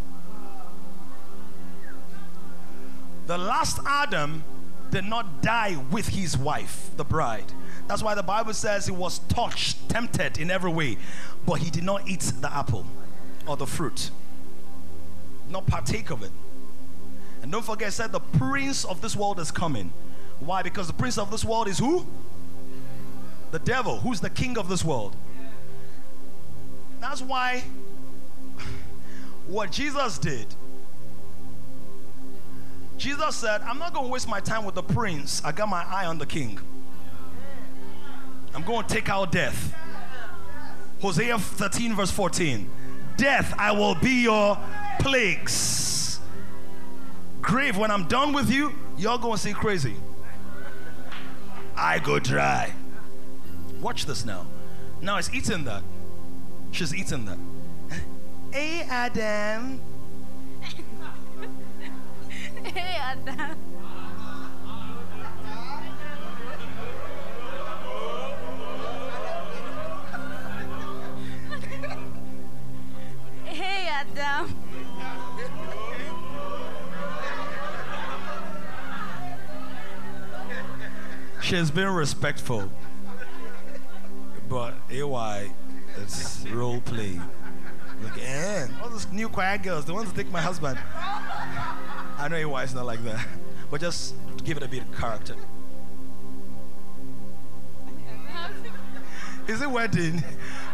The 3.27 3.39
last 3.39 3.79
Adam 3.87 4.43
did 4.91 5.05
not 5.05 5.43
die 5.43 5.77
with 5.91 6.09
his 6.09 6.37
wife, 6.37 6.91
the 6.97 7.05
bride. 7.05 7.53
That's 7.89 8.03
why 8.03 8.15
the 8.15 8.23
Bible 8.23 8.55
says 8.55 8.87
he 8.87 8.93
was 8.93 9.21
touched, 9.21 9.89
tempted 9.89 10.39
in 10.39 10.51
every 10.51 10.71
way, 10.71 10.99
but 11.47 11.55
he 11.55 11.71
did 11.71 11.85
not 11.85 12.09
eat 12.09 12.21
the 12.41 12.53
apple 12.53 12.87
or 13.47 13.57
the 13.57 13.67
fruit, 13.67 14.11
not 15.51 15.67
partake 15.67 16.11
of 16.11 16.23
it. 16.23 16.31
And 17.43 17.51
don't 17.51 17.65
forget, 17.65 17.93
said 17.93 18.13
the 18.13 18.21
prince 18.21 18.85
of 18.85 19.01
this 19.01 19.17
world 19.17 19.41
is 19.41 19.51
coming. 19.51 19.93
Why? 20.41 20.63
Because 20.63 20.87
the 20.87 20.93
prince 20.93 21.19
of 21.19 21.31
this 21.31 21.45
world 21.45 21.69
is 21.69 21.79
who? 21.79 22.07
The 23.53 23.61
devil, 23.61 24.01
who's 24.01 24.21
the 24.21 24.31
king 24.31 24.59
of 24.59 24.69
this 24.69 24.85
world. 24.85 25.15
That's 27.01 27.23
why 27.23 27.63
what 29.47 29.71
Jesus 29.71 30.19
did, 30.19 30.47
Jesus 32.97 33.37
said, 33.37 33.61
I'm 33.63 33.79
not 33.79 33.93
going 33.93 34.07
to 34.07 34.13
waste 34.13 34.29
my 34.29 34.41
time 34.41 34.65
with 34.65 34.75
the 34.75 34.83
prince. 34.83 35.43
I 35.45 35.53
got 35.53 35.69
my 35.69 35.85
eye 35.85 36.07
on 36.07 36.19
the 36.19 36.27
king. 36.27 36.59
I'm 38.55 38.63
going 38.63 38.87
to 38.87 38.95
take 38.95 39.09
out 39.09 39.33
death. 39.33 39.75
Hosea 41.01 41.39
13, 41.39 41.95
verse 41.95 42.11
14. 42.11 42.71
Death, 43.17 43.55
I 43.59 43.73
will 43.73 43.97
be 43.97 44.23
your 44.23 44.57
plagues. 45.01 46.21
Grave, 47.41 47.77
when 47.77 47.91
I'm 47.91 48.07
done 48.07 48.33
with 48.33 48.51
you, 48.51 48.73
you're 48.97 49.19
going 49.19 49.35
to 49.35 49.43
see 49.43 49.53
crazy. 49.53 49.97
I 51.77 51.99
go 51.99 52.19
dry. 52.19 52.73
Watch 53.83 54.07
this 54.07 54.25
now. 54.25 54.47
Now 55.01 55.19
it's 55.19 55.35
eaten 55.35 55.65
that. 55.65 55.83
She's 56.71 56.95
eaten 56.95 57.25
that. 57.27 57.39
Hey, 58.53 58.87
Adam. 58.89 59.81
hey, 62.63 62.97
Adam. 63.01 63.57
hey, 73.47 73.89
Adam. 73.89 74.55
She's 81.41 81.71
been 81.71 81.89
respectful. 81.89 82.71
But 84.53 84.75
AY, 84.91 85.51
it's 85.97 86.47
role 86.49 86.83
play. 86.83 87.19
Like, 88.03 88.19
eh, 88.23 88.67
all 88.83 88.91
those 88.91 89.11
new 89.11 89.31
quiet 89.31 89.63
girls, 89.63 89.87
the 89.87 89.95
ones 89.95 90.13
that 90.13 90.23
take 90.23 90.31
my 90.31 90.43
husband. 90.43 90.79
I 92.19 92.29
know 92.29 92.37
AY 92.37 92.65
is 92.65 92.75
not 92.75 92.85
like 92.85 93.03
that. 93.05 93.27
But 93.71 93.81
just 93.81 94.15
give 94.45 94.59
it 94.59 94.63
a 94.63 94.69
bit 94.69 94.83
of 94.83 94.95
character. 94.95 95.37
Is 99.49 99.63
it 99.63 99.71
wedding? 99.71 100.23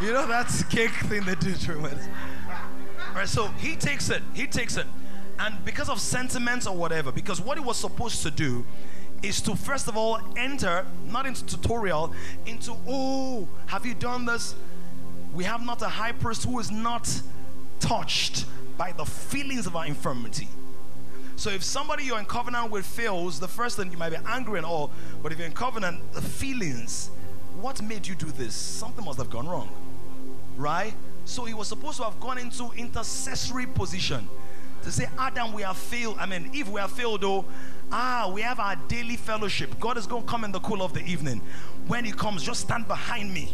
You 0.00 0.12
know 0.12 0.26
that's 0.26 0.64
cake 0.64 0.90
thing 0.90 1.24
they 1.24 1.36
do 1.36 1.54
during 1.54 1.82
weddings. 1.82 2.08
Right, 3.14 3.28
so 3.28 3.46
he 3.58 3.76
takes 3.76 4.10
it. 4.10 4.24
He 4.34 4.48
takes 4.48 4.76
it. 4.76 4.86
And 5.38 5.64
because 5.64 5.88
of 5.88 6.00
sentiments 6.00 6.66
or 6.66 6.76
whatever, 6.76 7.12
because 7.12 7.40
what 7.40 7.56
he 7.56 7.62
was 7.62 7.76
supposed 7.76 8.24
to 8.24 8.32
do 8.32 8.64
is 9.22 9.40
to 9.42 9.56
first 9.56 9.88
of 9.88 9.96
all 9.96 10.20
enter, 10.36 10.86
not 11.06 11.26
into 11.26 11.44
tutorial, 11.44 12.12
into, 12.46 12.76
oh, 12.86 13.48
have 13.66 13.84
you 13.84 13.94
done 13.94 14.24
this? 14.24 14.54
We 15.32 15.44
have 15.44 15.64
not 15.64 15.82
a 15.82 15.88
high 15.88 16.12
priest 16.12 16.44
who 16.44 16.58
is 16.58 16.70
not 16.70 17.22
touched 17.80 18.46
by 18.76 18.92
the 18.92 19.04
feelings 19.04 19.66
of 19.66 19.76
our 19.76 19.86
infirmity. 19.86 20.48
So 21.36 21.50
if 21.50 21.62
somebody 21.62 22.04
you're 22.04 22.18
in 22.18 22.24
covenant 22.24 22.70
with 22.70 22.84
fails, 22.84 23.38
the 23.38 23.48
first 23.48 23.76
thing 23.76 23.90
you 23.90 23.96
might 23.96 24.10
be 24.10 24.16
angry 24.26 24.58
and 24.58 24.66
all, 24.66 24.90
but 25.22 25.30
if 25.30 25.38
you're 25.38 25.46
in 25.46 25.52
covenant, 25.52 26.12
the 26.12 26.22
feelings, 26.22 27.10
what 27.60 27.80
made 27.82 28.06
you 28.06 28.14
do 28.14 28.26
this? 28.26 28.54
Something 28.54 29.04
must 29.04 29.18
have 29.18 29.30
gone 29.30 29.46
wrong. 29.48 29.68
Right? 30.56 30.94
So 31.24 31.44
he 31.44 31.54
was 31.54 31.68
supposed 31.68 31.98
to 31.98 32.04
have 32.04 32.18
gone 32.18 32.38
into 32.38 32.72
intercessory 32.76 33.66
position 33.66 34.28
to 34.82 34.90
say, 34.90 35.06
Adam, 35.18 35.52
we 35.52 35.62
have 35.62 35.76
failed. 35.76 36.16
I 36.18 36.26
mean, 36.26 36.50
if 36.54 36.68
we 36.68 36.80
have 36.80 36.90
failed, 36.90 37.20
though, 37.20 37.44
ah, 37.92 38.30
we 38.32 38.40
have 38.42 38.60
our 38.60 38.76
daily 38.88 39.16
fellowship. 39.16 39.78
God 39.80 39.96
is 39.96 40.06
going 40.06 40.22
to 40.22 40.28
come 40.28 40.44
in 40.44 40.52
the 40.52 40.60
cool 40.60 40.82
of 40.82 40.92
the 40.92 41.04
evening. 41.04 41.40
When 41.86 42.04
he 42.04 42.12
comes, 42.12 42.42
just 42.42 42.60
stand 42.60 42.86
behind 42.86 43.32
me. 43.32 43.52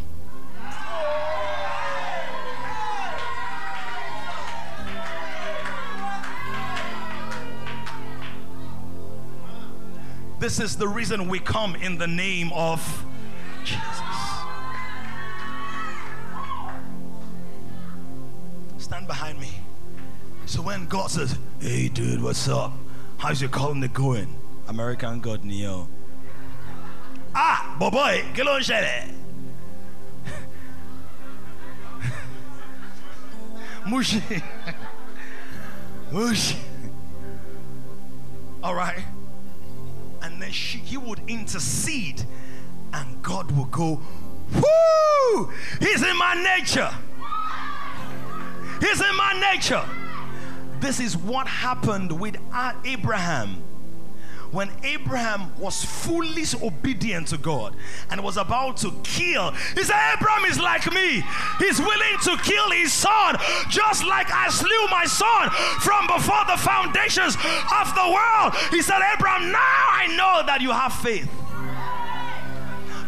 This 10.40 10.60
is 10.60 10.76
the 10.76 10.86
reason 10.86 11.28
we 11.28 11.38
come 11.38 11.74
in 11.76 11.96
the 11.96 12.06
name 12.06 12.50
of 12.52 13.06
Jesus. 13.64 13.80
Stand 18.76 19.06
behind 19.06 19.40
me. 19.40 19.50
So 20.44 20.60
when 20.60 20.84
God 20.86 21.10
says, 21.10 21.38
Hey 21.60 21.88
dude, 21.88 22.22
what's 22.22 22.46
up? 22.46 22.72
How's 23.18 23.40
your 23.40 23.50
colony 23.50 23.88
going? 23.88 24.34
American 24.68 25.20
God 25.20 25.44
Neo. 25.44 25.88
Ah, 27.34 27.76
boy, 27.78 28.24
get 28.34 28.46
on 28.46 28.62
share. 28.62 29.08
Mushi. 33.84 34.42
Whoosh. 36.10 36.54
All 38.62 38.74
right. 38.74 39.04
And 40.22 40.40
then 40.40 40.52
she, 40.52 40.78
he 40.78 40.96
would 40.96 41.20
intercede, 41.28 42.24
and 42.92 43.22
God 43.22 43.50
would 43.52 43.70
go, 43.70 44.00
Whoo! 44.54 45.52
He's 45.80 46.02
in 46.02 46.16
my 46.16 46.34
nature. 46.58 46.90
He's 48.80 49.00
in 49.00 49.16
my 49.16 49.52
nature. 49.52 49.84
This 50.84 51.00
is 51.00 51.16
what 51.16 51.46
happened 51.46 52.20
with 52.20 52.36
Abraham 52.84 53.62
when 54.52 54.70
Abraham 54.82 55.50
was 55.58 55.82
fully 55.82 56.44
obedient 56.62 57.28
to 57.28 57.38
God 57.38 57.74
and 58.10 58.22
was 58.22 58.36
about 58.36 58.76
to 58.78 58.92
kill, 59.02 59.50
he 59.50 59.82
said, 59.82 60.14
Abraham 60.14 60.44
is 60.44 60.60
like 60.60 60.92
me. 60.92 61.24
He's 61.58 61.80
willing 61.80 62.18
to 62.24 62.36
kill 62.36 62.70
his 62.70 62.92
son, 62.92 63.36
just 63.70 64.04
like 64.04 64.30
I 64.30 64.50
slew 64.50 64.86
my 64.90 65.06
son 65.06 65.48
from 65.80 66.06
before 66.06 66.44
the 66.46 66.58
foundations 66.58 67.34
of 67.34 67.94
the 67.96 68.12
world. 68.14 68.54
He 68.70 68.82
said, 68.82 69.00
Abraham, 69.14 69.50
now 69.50 69.58
I 69.58 70.14
know 70.16 70.46
that 70.46 70.60
you 70.60 70.70
have 70.70 70.92
faith. 70.92 71.30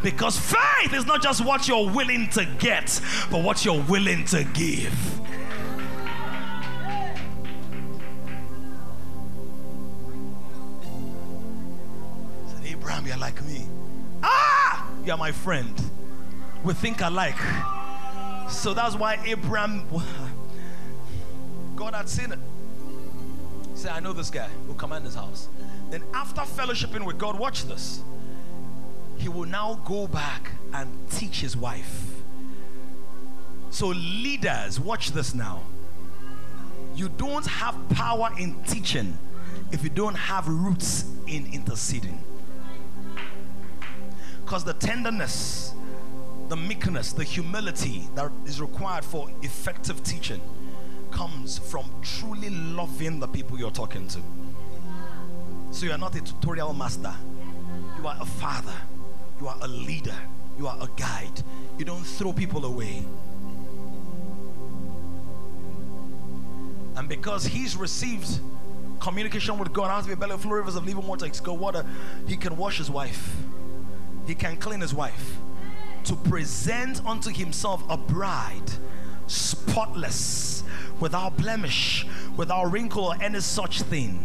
Because 0.03 0.39
faith 0.39 0.94
is 0.94 1.05
not 1.05 1.23
just 1.23 1.44
what 1.44 1.69
you're 1.69 1.90
willing 1.90 2.28
to 2.31 2.47
get, 2.59 3.01
but 3.31 3.44
what 3.44 3.65
you're 3.65 3.82
willing 3.82 4.24
to 4.27 4.44
give. 4.55 5.20
Ah, 15.06 15.10
you're 15.10 15.16
my 15.16 15.30
friend. 15.30 15.72
We 16.64 16.74
think 16.74 17.00
alike. 17.00 17.38
So 18.48 18.74
that's 18.74 18.96
why 18.96 19.20
Abraham, 19.24 19.84
God 21.76 21.94
had 21.94 22.08
seen 22.08 22.32
it. 22.32 22.38
Said, 23.74 23.92
I 23.92 24.00
know 24.00 24.12
this 24.12 24.30
guy 24.30 24.48
will 24.66 24.74
command 24.74 25.04
his 25.04 25.14
house. 25.14 25.48
Then, 25.90 26.02
after 26.12 26.40
fellowshipping 26.40 27.04
with 27.06 27.18
God, 27.18 27.38
watch 27.38 27.66
this. 27.66 28.02
He 29.16 29.28
will 29.28 29.44
now 29.46 29.80
go 29.84 30.08
back 30.08 30.50
and 30.72 30.88
teach 31.10 31.40
his 31.40 31.56
wife. 31.56 32.04
So, 33.70 33.88
leaders, 33.88 34.80
watch 34.80 35.12
this 35.12 35.34
now. 35.34 35.62
You 36.96 37.08
don't 37.10 37.46
have 37.46 37.76
power 37.90 38.30
in 38.38 38.60
teaching 38.64 39.16
if 39.70 39.84
you 39.84 39.90
don't 39.90 40.16
have 40.16 40.48
roots 40.48 41.04
in 41.28 41.46
interceding. 41.52 42.26
Because 44.47 44.62
the 44.62 44.74
tenderness, 44.74 45.74
the 46.48 46.56
meekness, 46.56 47.12
the 47.12 47.24
humility 47.24 48.09
that 48.14 48.31
is 48.44 48.60
required 48.60 49.05
for 49.05 49.28
effective 49.43 50.05
teaching 50.05 50.40
comes 51.10 51.59
from 51.59 51.90
truly 52.01 52.51
loving 52.51 53.18
the 53.18 53.27
people 53.27 53.59
you're 53.59 53.73
talking 53.73 54.06
to. 54.06 54.20
So 55.73 55.86
you're 55.86 55.98
not 55.98 56.14
a 56.14 56.20
tutorial 56.20 56.73
master, 56.74 57.12
you 57.98 58.06
are 58.06 58.16
a 58.20 58.24
father, 58.24 58.73
you 59.40 59.48
are 59.48 59.56
a 59.62 59.66
leader, 59.66 60.14
you 60.56 60.68
are 60.68 60.78
a 60.81 60.89
guide. 60.97 61.43
You 61.77 61.85
don't 61.85 62.05
throw 62.05 62.32
people 62.32 62.66
away. 62.66 63.05
And 66.94 67.09
because 67.09 67.44
he's 67.47 67.77
received 67.77 68.39
communication 69.01 69.59
with 69.59 69.73
God, 69.73 69.90
out 69.90 70.05
of 70.05 70.10
a 70.10 70.14
belly 70.14 70.39
flow 70.39 70.52
rivers 70.52 70.77
of 70.77 70.86
living 70.86 71.05
water, 71.05 71.28
go 71.43 71.52
water, 71.52 71.85
he 72.28 72.36
can 72.36 72.56
wash 72.56 72.78
his 72.78 72.89
wife 72.89 73.35
he 74.27 74.35
can 74.35 74.57
clean 74.57 74.81
his 74.81 74.94
wife 74.94 75.39
to 76.05 76.15
present 76.15 77.05
unto 77.05 77.31
himself 77.31 77.82
a 77.89 77.97
bride 77.97 78.70
spotless, 79.27 80.62
without 81.01 81.36
blemish, 81.36 82.07
without 82.36 82.70
wrinkle 82.70 83.07
or 83.07 83.15
any 83.20 83.40
such 83.40 83.82
thing. 83.82 84.24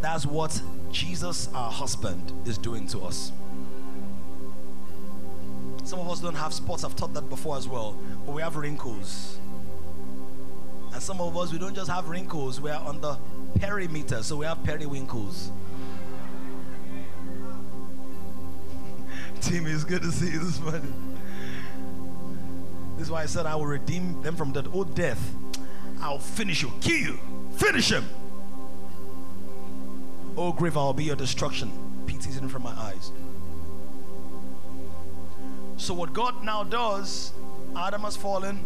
That's 0.00 0.26
what 0.26 0.60
Jesus, 0.90 1.48
our 1.54 1.70
husband, 1.70 2.32
is 2.46 2.58
doing 2.58 2.86
to 2.88 3.00
us. 3.00 3.32
Some 5.84 6.00
of 6.00 6.08
us 6.10 6.20
don't 6.20 6.34
have 6.34 6.54
spots, 6.54 6.84
I've 6.84 6.96
taught 6.96 7.12
that 7.14 7.28
before 7.28 7.56
as 7.56 7.68
well, 7.68 7.96
but 8.24 8.32
we 8.32 8.40
have 8.40 8.56
wrinkles. 8.56 9.38
And 10.92 11.02
some 11.02 11.20
of 11.20 11.36
us, 11.36 11.52
we 11.52 11.58
don't 11.58 11.74
just 11.74 11.90
have 11.90 12.08
wrinkles, 12.08 12.60
we 12.60 12.70
are 12.70 12.82
on 12.82 13.00
the 13.00 13.18
perimeter, 13.60 14.22
so 14.22 14.36
we 14.36 14.46
have 14.46 14.62
periwinkles. 14.64 15.50
Timmy, 19.40 19.70
it's 19.70 19.84
good 19.84 20.02
to 20.02 20.12
see 20.12 20.30
you 20.30 20.38
this 20.38 20.60
morning. 20.60 20.92
This 22.96 23.06
is 23.06 23.10
why 23.10 23.22
I 23.22 23.26
said 23.26 23.46
I 23.46 23.56
will 23.56 23.66
redeem 23.66 24.22
them 24.22 24.36
from 24.36 24.52
that 24.52 24.66
old 24.72 24.90
oh, 24.90 24.94
death. 24.94 25.34
I'll 26.00 26.18
finish 26.18 26.62
you, 26.62 26.72
kill 26.80 26.96
you, 26.96 27.18
finish 27.56 27.90
him. 27.90 28.04
Oh, 30.36 30.52
grave, 30.52 30.76
I'll 30.76 30.92
be 30.92 31.04
your 31.04 31.16
destruction. 31.16 31.70
Pity's 32.06 32.36
in 32.36 32.48
from 32.48 32.62
my 32.62 32.72
eyes. 32.72 33.10
So, 35.76 35.94
what 35.94 36.12
God 36.12 36.44
now 36.44 36.64
does, 36.64 37.32
Adam 37.76 38.02
has 38.02 38.16
fallen, 38.16 38.58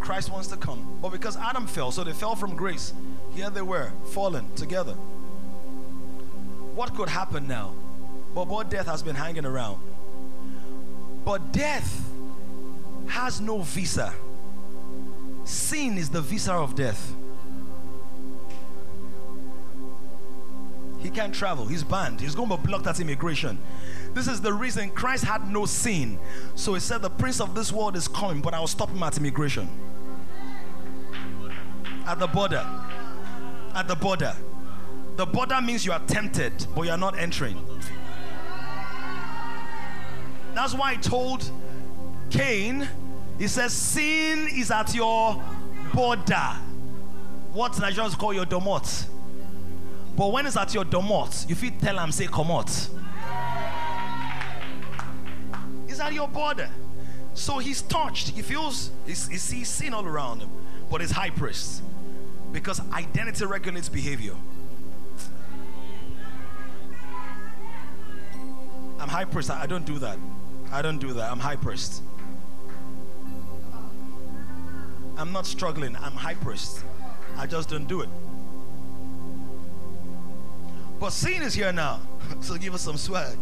Christ 0.00 0.30
wants 0.30 0.48
to 0.48 0.56
come. 0.56 0.98
But 1.02 1.10
because 1.10 1.36
Adam 1.36 1.66
fell, 1.66 1.90
so 1.90 2.04
they 2.04 2.12
fell 2.12 2.34
from 2.34 2.56
grace, 2.56 2.92
here 3.34 3.50
they 3.50 3.62
were, 3.62 3.92
fallen 4.12 4.50
together. 4.54 4.94
What 6.74 6.94
could 6.94 7.08
happen 7.08 7.46
now? 7.46 7.74
But 8.34 8.48
what 8.48 8.70
death 8.70 8.86
has 8.86 9.02
been 9.02 9.16
hanging 9.16 9.44
around. 9.44 9.80
But 11.26 11.50
death 11.50 12.08
has 13.08 13.40
no 13.40 13.62
visa. 13.62 14.14
Sin 15.44 15.98
is 15.98 16.08
the 16.08 16.20
visa 16.20 16.52
of 16.52 16.76
death. 16.76 17.14
He 21.00 21.10
can't 21.10 21.34
travel. 21.34 21.66
He's 21.66 21.82
banned. 21.82 22.20
He's 22.20 22.36
going 22.36 22.48
to 22.48 22.56
be 22.56 22.62
blocked 22.68 22.86
at 22.86 23.00
immigration. 23.00 23.58
This 24.14 24.28
is 24.28 24.40
the 24.40 24.52
reason 24.52 24.90
Christ 24.90 25.24
had 25.24 25.50
no 25.50 25.66
sin. 25.66 26.16
So 26.54 26.74
he 26.74 26.80
said, 26.80 27.02
The 27.02 27.10
prince 27.10 27.40
of 27.40 27.56
this 27.56 27.72
world 27.72 27.96
is 27.96 28.06
coming, 28.06 28.40
but 28.40 28.54
I'll 28.54 28.68
stop 28.68 28.90
him 28.90 29.02
at 29.02 29.18
immigration. 29.18 29.68
At 32.06 32.20
the 32.20 32.28
border. 32.28 32.64
At 33.74 33.88
the 33.88 33.96
border. 33.96 34.34
The 35.16 35.26
border 35.26 35.60
means 35.60 35.84
you 35.84 35.90
are 35.90 36.02
tempted, 36.06 36.68
but 36.76 36.82
you 36.82 36.92
are 36.92 36.98
not 36.98 37.18
entering. 37.18 37.58
That's 40.56 40.72
why 40.72 40.92
I 40.92 40.96
told 40.96 41.50
Cain, 42.30 42.88
he 43.38 43.46
says, 43.46 43.74
Sin 43.74 44.48
is 44.50 44.70
at 44.70 44.94
your 44.94 45.42
border. 45.92 46.56
What 47.52 47.72
Nigerians 47.72 48.16
call 48.16 48.32
your 48.32 48.46
domot. 48.46 49.04
But 50.16 50.32
when 50.32 50.46
it's 50.46 50.56
at 50.56 50.72
your 50.72 50.86
domot, 50.86 51.46
you 51.46 51.54
feel 51.54 51.72
tell 51.78 51.98
him, 51.98 52.10
say, 52.10 52.26
come 52.26 52.50
out. 52.50 52.70
It's 55.88 56.00
at 56.00 56.14
your 56.14 56.26
border. 56.26 56.70
So 57.34 57.58
he's 57.58 57.82
touched. 57.82 58.30
He 58.30 58.40
feels, 58.40 58.90
he, 59.06 59.12
sees 59.14 59.68
sin 59.68 59.92
all 59.92 60.06
around 60.06 60.40
him. 60.40 60.48
But 60.90 61.02
he's 61.02 61.10
high 61.10 61.30
priest. 61.30 61.82
Because 62.50 62.80
identity 62.94 63.44
regulates 63.44 63.90
behavior. 63.90 64.34
I'm 68.98 69.08
high 69.08 69.26
priest. 69.26 69.50
I 69.50 69.66
don't 69.66 69.84
do 69.84 69.98
that. 69.98 70.16
I 70.72 70.82
don't 70.82 70.98
do 70.98 71.12
that. 71.14 71.30
I'm 71.30 71.38
high 71.38 71.56
priest. 71.56 72.02
I'm 75.16 75.32
not 75.32 75.46
struggling. 75.46 75.96
I'm 75.96 76.12
high 76.12 76.34
priest. 76.34 76.84
I 77.36 77.46
just 77.46 77.70
don't 77.70 77.86
do 77.86 78.02
it. 78.02 78.08
But 80.98 81.10
sin 81.10 81.42
is 81.42 81.54
here 81.54 81.72
now. 81.72 82.00
so 82.40 82.56
give 82.56 82.74
us 82.74 82.82
some 82.82 82.96
swag. 82.96 83.36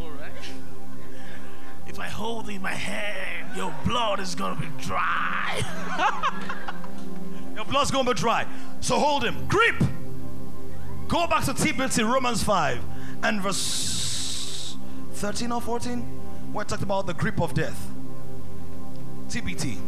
All 0.00 0.10
right. 0.10 0.32
If 1.86 1.98
I 1.98 2.08
hold 2.08 2.48
in 2.48 2.62
my 2.62 2.74
hand, 2.74 3.35
your 3.56 3.74
blood 3.84 4.20
is 4.20 4.34
gonna 4.34 4.60
be 4.60 4.68
dry. 4.82 5.62
Your 7.56 7.64
blood's 7.64 7.90
gonna 7.90 8.12
be 8.12 8.20
dry. 8.20 8.46
So 8.80 8.98
hold 8.98 9.24
him. 9.24 9.48
Grip. 9.48 9.82
Go 11.08 11.26
back 11.26 11.44
to 11.46 11.54
TPT 11.54 12.04
Romans 12.04 12.42
5 12.42 12.80
and 13.22 13.40
verse 13.40 14.76
13 15.12 15.50
or 15.52 15.62
14, 15.62 16.00
where 16.52 16.62
it 16.64 16.68
talked 16.68 16.82
about 16.82 17.06
the 17.06 17.14
grip 17.14 17.40
of 17.40 17.54
death. 17.54 17.88
TPT. 19.28 19.78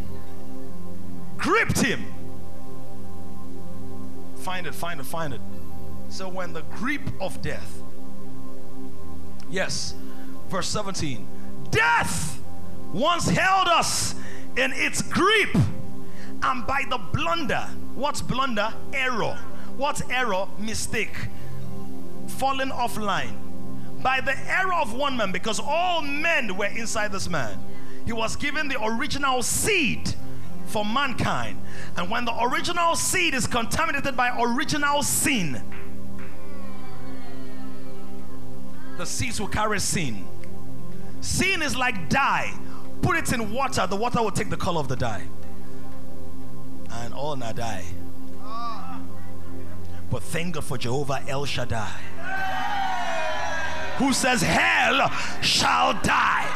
Gripped 1.36 1.78
him. 1.80 2.06
Find 4.36 4.66
it, 4.66 4.74
find 4.74 4.98
it, 4.98 5.04
find 5.04 5.34
it. 5.34 5.40
So 6.08 6.26
when 6.28 6.54
the 6.54 6.62
grip 6.62 7.02
of 7.20 7.42
death. 7.42 7.82
Yes. 9.50 9.94
Verse 10.48 10.68
17. 10.68 11.28
Death 11.70 12.37
once 12.92 13.28
held 13.28 13.68
us 13.68 14.14
in 14.56 14.72
its 14.72 15.02
grip, 15.02 15.54
and 16.42 16.66
by 16.66 16.84
the 16.88 16.98
blunder, 17.12 17.68
what's 17.94 18.22
blunder? 18.22 18.72
Error. 18.92 19.38
What's 19.76 20.02
error? 20.10 20.46
Mistake. 20.58 21.14
Falling 22.26 22.70
offline. 22.70 23.32
By 24.02 24.20
the 24.20 24.36
error 24.48 24.74
of 24.74 24.94
one 24.94 25.16
man, 25.16 25.32
because 25.32 25.60
all 25.60 26.02
men 26.02 26.56
were 26.56 26.66
inside 26.66 27.12
this 27.12 27.28
man, 27.28 27.58
he 28.06 28.12
was 28.12 28.36
given 28.36 28.68
the 28.68 28.82
original 28.82 29.42
seed 29.42 30.14
for 30.66 30.84
mankind. 30.84 31.60
And 31.96 32.10
when 32.10 32.24
the 32.24 32.42
original 32.42 32.94
seed 32.94 33.34
is 33.34 33.46
contaminated 33.46 34.16
by 34.16 34.36
original 34.40 35.02
sin, 35.02 35.62
the 38.96 39.06
seeds 39.06 39.40
will 39.40 39.48
carry 39.48 39.80
sin. 39.80 40.26
Sin 41.20 41.62
is 41.62 41.76
like 41.76 42.08
dye. 42.08 42.52
Put 43.02 43.16
it 43.16 43.32
in 43.32 43.52
water, 43.52 43.86
the 43.86 43.96
water 43.96 44.22
will 44.22 44.30
take 44.30 44.50
the 44.50 44.56
color 44.56 44.80
of 44.80 44.88
the 44.88 44.96
dye. 44.96 45.24
And 46.90 47.14
all 47.14 47.36
not 47.36 47.56
die. 47.56 47.84
But 50.10 50.22
thank 50.22 50.54
God 50.54 50.64
for 50.64 50.78
Jehovah 50.78 51.22
El 51.28 51.44
Shaddai, 51.44 51.90
who 53.98 54.12
says, 54.12 54.40
Hell 54.40 55.10
shall 55.42 55.92
die. 56.02 56.46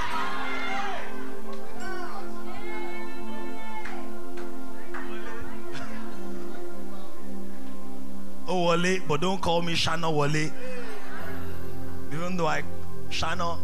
Oh, 8.49 8.69
Wale, 8.69 9.01
but 9.07 9.21
don't 9.21 9.41
call 9.41 9.63
me 9.63 9.75
Shana 9.75 10.15
Wale. 10.15 10.51
Even 12.13 12.37
though 12.37 12.47
I, 12.47 12.63
Shana, 13.09 13.59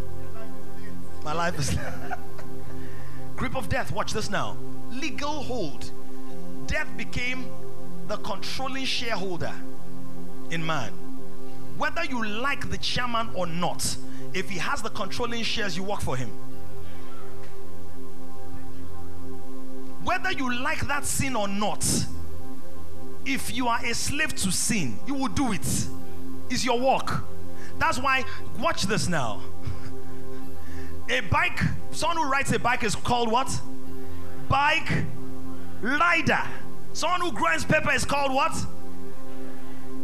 my 1.24 1.32
life 1.32 1.58
is. 1.58 1.76
Grip 3.38 3.54
of 3.54 3.68
death, 3.68 3.92
watch 3.92 4.12
this 4.12 4.30
now. 4.30 4.56
Legal 4.90 5.44
hold. 5.44 5.92
Death 6.66 6.88
became 6.96 7.46
the 8.08 8.16
controlling 8.16 8.84
shareholder 8.84 9.52
in 10.50 10.66
man. 10.66 10.92
Whether 11.76 12.04
you 12.04 12.26
like 12.26 12.68
the 12.68 12.78
chairman 12.78 13.30
or 13.34 13.46
not, 13.46 13.96
if 14.34 14.50
he 14.50 14.58
has 14.58 14.82
the 14.82 14.90
controlling 14.90 15.44
shares, 15.44 15.76
you 15.76 15.84
work 15.84 16.00
for 16.00 16.16
him. 16.16 16.30
Whether 20.02 20.32
you 20.32 20.52
like 20.60 20.88
that 20.88 21.04
sin 21.04 21.36
or 21.36 21.46
not, 21.46 21.86
if 23.24 23.54
you 23.54 23.68
are 23.68 23.78
a 23.84 23.94
slave 23.94 24.34
to 24.34 24.50
sin, 24.50 24.98
you 25.06 25.14
will 25.14 25.28
do 25.28 25.52
it. 25.52 25.86
It's 26.50 26.64
your 26.64 26.80
work. 26.80 27.22
That's 27.78 28.00
why, 28.00 28.24
watch 28.58 28.82
this 28.82 29.06
now. 29.06 29.42
A 31.08 31.20
bike, 31.20 31.60
someone 31.90 32.18
who 32.18 32.30
rides 32.30 32.52
a 32.52 32.58
bike 32.58 32.84
is 32.84 32.94
called 32.94 33.30
what? 33.30 33.48
Bike 34.48 35.04
rider. 35.80 36.42
Someone 36.92 37.20
who 37.20 37.32
grinds 37.32 37.64
paper 37.64 37.92
is 37.92 38.04
called 38.04 38.32
what? 38.32 38.52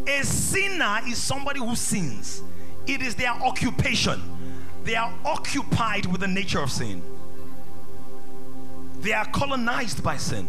A 0.06 0.24
sinner 0.24 1.00
is 1.06 1.22
somebody 1.22 1.60
who 1.60 1.74
sins. 1.74 2.42
It 2.86 3.02
is 3.02 3.14
their 3.14 3.30
occupation. 3.30 4.22
They 4.84 4.94
are 4.94 5.12
occupied 5.24 6.06
with 6.06 6.20
the 6.20 6.28
nature 6.28 6.60
of 6.60 6.70
sin. 6.70 7.02
They 9.00 9.12
are 9.12 9.24
colonized 9.26 10.02
by 10.02 10.16
sin. 10.16 10.48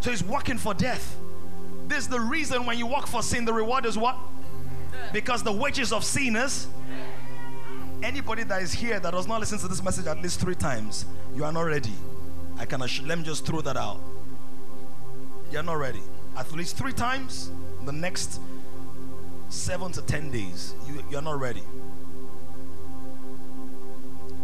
So 0.00 0.10
he's 0.10 0.24
working 0.24 0.58
for 0.58 0.74
death. 0.74 1.16
This 1.86 1.98
is 1.98 2.08
the 2.08 2.20
reason 2.20 2.66
when 2.66 2.78
you 2.78 2.86
work 2.86 3.06
for 3.06 3.22
sin, 3.22 3.44
the 3.44 3.52
reward 3.52 3.86
is 3.86 3.96
what? 3.96 4.16
Because 5.12 5.42
the 5.42 5.52
wages 5.52 5.92
of 5.92 6.04
sin 6.04 6.36
is. 6.36 6.66
Anybody 8.02 8.42
that 8.44 8.62
is 8.62 8.72
here 8.72 8.98
that 8.98 9.12
does 9.12 9.28
not 9.28 9.38
listen 9.38 9.58
to 9.58 9.68
this 9.68 9.82
message 9.82 10.06
at 10.06 10.20
least 10.20 10.40
three 10.40 10.56
times, 10.56 11.06
you 11.36 11.44
are 11.44 11.52
not 11.52 11.62
ready. 11.62 11.92
I 12.58 12.64
can 12.66 12.82
assure, 12.82 13.06
let 13.06 13.18
me 13.18 13.24
just 13.24 13.46
throw 13.46 13.60
that 13.60 13.76
out. 13.76 14.00
You're 15.52 15.62
not 15.62 15.74
ready. 15.74 16.02
At 16.36 16.50
least 16.52 16.76
three 16.76 16.92
times, 16.92 17.52
the 17.84 17.92
next 17.92 18.40
seven 19.50 19.92
to 19.92 20.02
ten 20.02 20.30
days, 20.30 20.74
you, 20.86 21.02
you're 21.10 21.22
not 21.22 21.38
ready. 21.38 21.62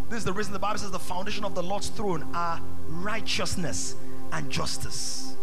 This 0.08 0.18
is 0.18 0.24
the 0.24 0.32
reason 0.32 0.52
the 0.52 0.58
Bible 0.58 0.78
says 0.78 0.90
the 0.90 0.98
foundation 0.98 1.44
of 1.44 1.54
the 1.54 1.62
Lord's 1.62 1.88
throne 1.88 2.26
are 2.34 2.60
righteousness 2.88 3.96
and 4.32 4.48
justice. 4.50 5.36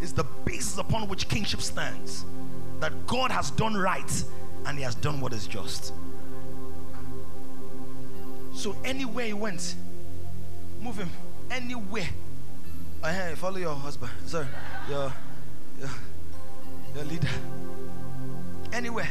It's 0.00 0.12
the 0.12 0.24
basis 0.44 0.78
upon 0.78 1.08
which 1.08 1.28
kingship 1.28 1.60
stands. 1.60 2.24
That 2.80 3.06
God 3.06 3.30
has 3.30 3.50
done 3.52 3.76
right 3.76 4.24
and 4.66 4.76
He 4.76 4.84
has 4.84 4.94
done 4.94 5.20
what 5.20 5.32
is 5.32 5.46
just. 5.46 5.92
So 8.54 8.76
anywhere 8.84 9.26
He 9.26 9.32
went, 9.32 9.74
move 10.80 10.96
Him 10.96 11.10
anywhere. 11.50 12.08
Uh, 13.02 13.12
hey, 13.12 13.34
follow 13.36 13.56
your 13.56 13.74
husband, 13.74 14.12
sir, 14.26 14.46
your, 14.88 15.12
your, 15.78 15.90
your 16.94 17.04
leader. 17.04 17.28
Anywhere. 18.72 19.08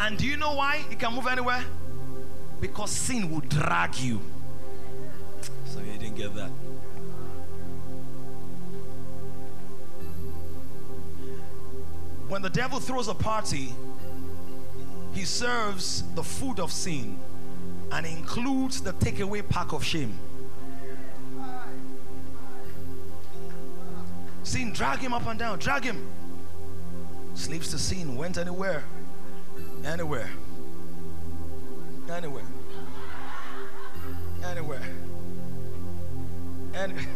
And 0.00 0.18
do 0.18 0.26
you 0.26 0.36
know 0.36 0.54
why 0.54 0.84
He 0.88 0.96
can 0.96 1.14
move 1.14 1.26
anywhere? 1.26 1.64
Because 2.60 2.90
sin 2.90 3.30
will 3.30 3.40
drag 3.40 3.96
you. 3.96 4.20
So 5.66 5.80
you 5.80 5.98
didn't 5.98 6.16
get 6.16 6.34
that. 6.34 6.50
When 12.28 12.42
the 12.42 12.50
devil 12.50 12.80
throws 12.80 13.08
a 13.08 13.14
party, 13.14 13.74
he 15.14 15.24
serves 15.24 16.02
the 16.14 16.22
food 16.22 16.58
of 16.58 16.72
sin 16.72 17.18
and 17.92 18.06
includes 18.06 18.80
the 18.80 18.92
takeaway 18.94 19.46
pack 19.48 19.72
of 19.72 19.84
shame. 19.84 20.18
Sin, 24.42 24.72
drag 24.72 24.98
him 24.98 25.12
up 25.12 25.26
and 25.26 25.38
down, 25.38 25.58
drag 25.58 25.84
him. 25.84 26.06
Sleeps 27.34 27.70
to 27.70 27.78
sin, 27.78 28.16
went 28.16 28.38
anywhere, 28.38 28.84
anywhere, 29.84 30.30
anywhere, 32.10 32.44
anywhere. 34.44 34.82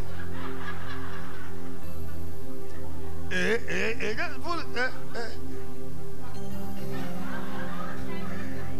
Eh, 3.31 3.59
eh, 3.69 3.93
eh, 4.01 4.15
eh, 4.17 4.89
eh. 5.15 5.29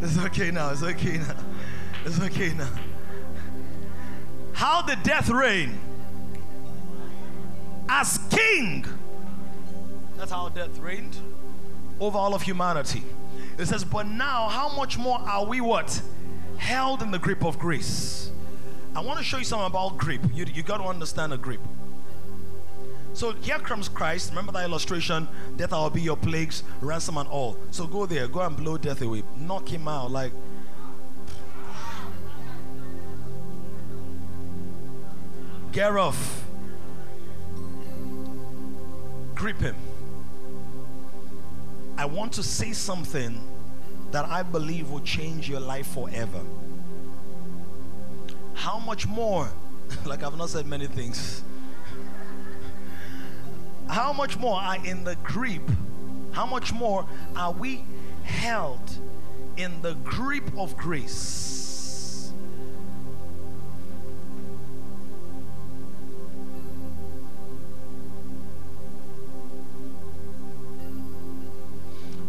It's 0.01 0.17
okay 0.17 0.49
now. 0.49 0.71
It's 0.71 0.81
okay 0.81 1.17
now. 1.17 1.35
It's 2.05 2.19
okay 2.21 2.53
now. 2.53 2.69
How 4.53 4.81
did 4.81 5.03
death 5.03 5.29
reign? 5.29 5.77
As 7.87 8.19
king. 8.29 8.85
That's 10.17 10.31
how 10.31 10.49
death 10.49 10.77
reigned 10.79 11.17
over 11.99 12.17
all 12.17 12.33
of 12.33 12.41
humanity. 12.41 13.03
It 13.57 13.67
says, 13.67 13.83
but 13.83 14.07
now 14.07 14.47
how 14.49 14.69
much 14.75 14.97
more 14.97 15.19
are 15.19 15.45
we 15.45 15.61
what? 15.61 16.01
Held 16.57 17.01
in 17.01 17.11
the 17.11 17.19
grip 17.19 17.43
of 17.43 17.57
grace. 17.57 18.31
I 18.95 19.01
want 19.01 19.17
to 19.19 19.23
show 19.23 19.37
you 19.37 19.43
something 19.43 19.67
about 19.67 19.97
grip. 19.97 20.21
You, 20.33 20.45
you 20.53 20.63
got 20.63 20.77
to 20.77 20.83
understand 20.83 21.33
a 21.33 21.37
grip. 21.37 21.61
So 23.13 23.31
here 23.33 23.59
comes 23.59 23.89
Christ. 23.89 24.29
Remember 24.29 24.51
that 24.53 24.65
illustration? 24.65 25.27
Death 25.57 25.73
I'll 25.73 25.89
be 25.89 26.01
your 26.01 26.17
plagues, 26.17 26.63
ransom 26.81 27.17
and 27.17 27.27
all. 27.29 27.57
So 27.71 27.87
go 27.87 28.05
there, 28.05 28.27
go 28.27 28.41
and 28.41 28.55
blow 28.55 28.77
death 28.77 29.01
away. 29.01 29.23
Knock 29.37 29.69
him 29.71 29.87
out 29.87 30.11
like. 30.11 30.31
Get 35.71 35.95
off. 35.95 36.43
Grip 39.35 39.59
him. 39.59 39.75
I 41.97 42.05
want 42.05 42.33
to 42.33 42.43
say 42.43 42.73
something 42.73 43.39
that 44.11 44.25
I 44.25 44.41
believe 44.41 44.89
will 44.89 45.01
change 45.01 45.47
your 45.47 45.59
life 45.59 45.87
forever. 45.87 46.41
How 48.53 48.79
much 48.79 49.07
more? 49.07 49.49
like 50.05 50.23
I've 50.23 50.37
not 50.37 50.49
said 50.49 50.65
many 50.65 50.87
things 50.87 51.43
how 53.89 54.13
much 54.13 54.37
more 54.37 54.59
are 54.59 54.83
in 54.85 55.03
the 55.03 55.15
grip? 55.17 55.63
How 56.31 56.45
much 56.45 56.73
more 56.73 57.05
are 57.35 57.51
we 57.51 57.83
held 58.23 58.97
in 59.57 59.81
the 59.81 59.95
grip 59.95 60.43
of 60.57 60.77
grace? 60.77 61.68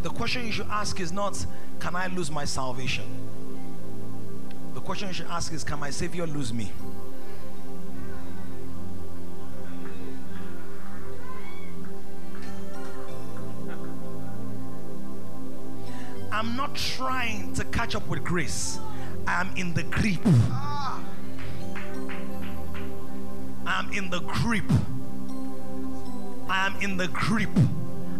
The 0.03 0.09
question 0.09 0.47
you 0.47 0.53
should 0.53 0.69
ask 0.69 0.99
is 0.99 1.13
not, 1.13 1.45
Can 1.79 1.95
I 1.95 2.07
lose 2.07 2.31
my 2.31 2.45
salvation? 2.45 3.05
The 4.75 4.81
question 4.81 5.09
you 5.09 5.15
should 5.15 5.27
ask 5.27 5.53
is, 5.53 5.63
Can 5.63 5.79
my 5.79 5.91
Savior 5.91 6.27
lose 6.27 6.53
me? 6.53 6.73
I'm 16.33 16.57
not 16.57 16.75
trying 16.75 17.53
to 17.55 17.65
catch 17.65 17.95
up 17.95 18.09
with 18.09 18.25
grace. 18.25 18.79
I'm 19.27 19.55
in 19.57 19.75
the 19.75 19.83
grip. 19.83 20.25
I'm 23.67 23.93
in 23.93 24.09
the 24.09 24.21
grip. 24.21 24.65
I'm 26.49 26.81
in 26.81 26.97
the 26.97 27.09
grip. 27.09 27.51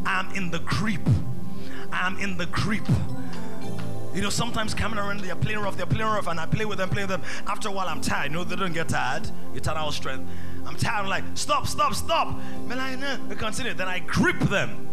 I'm 0.05 0.31
in 0.35 0.51
the 0.51 0.59
grip. 0.59 1.01
I'm 1.93 2.19
in 2.19 2.37
the 2.37 2.47
grip. 2.47 2.87
You 4.15 4.23
know, 4.23 4.31
sometimes 4.31 4.75
coming 4.75 4.99
around, 4.99 5.21
they're 5.21 5.37
playing 5.37 5.61
rough, 5.61 5.77
they're 5.77 5.87
playing 5.87 6.11
rough, 6.11 6.27
and 6.27 6.41
I 6.41 6.47
play 6.47 6.65
with 6.65 6.79
them, 6.79 6.89
play 6.89 7.03
with 7.03 7.11
them. 7.11 7.23
After 7.47 7.69
a 7.69 7.73
while, 7.73 7.89
I'm 7.89 8.01
tired. 8.01 8.33
You 8.33 8.39
know, 8.39 8.45
they 8.45 8.57
don't 8.57 8.73
get 8.73 8.89
tired. 8.89 9.31
You 9.55 9.61
turn 9.61 9.77
out 9.77 9.93
strength. 9.95 10.29
I'm 10.67 10.75
tired. 10.77 11.05
I'm 11.05 11.09
like, 11.09 11.25
stop, 11.35 11.67
stop, 11.67 11.95
stop. 11.95 12.37
But 12.67 12.79
like, 12.79 12.99
we 13.29 13.37
continue. 13.37 13.73
Then 13.73 13.89
I 13.89 14.01
grip 14.01 14.39
them. 14.41 14.89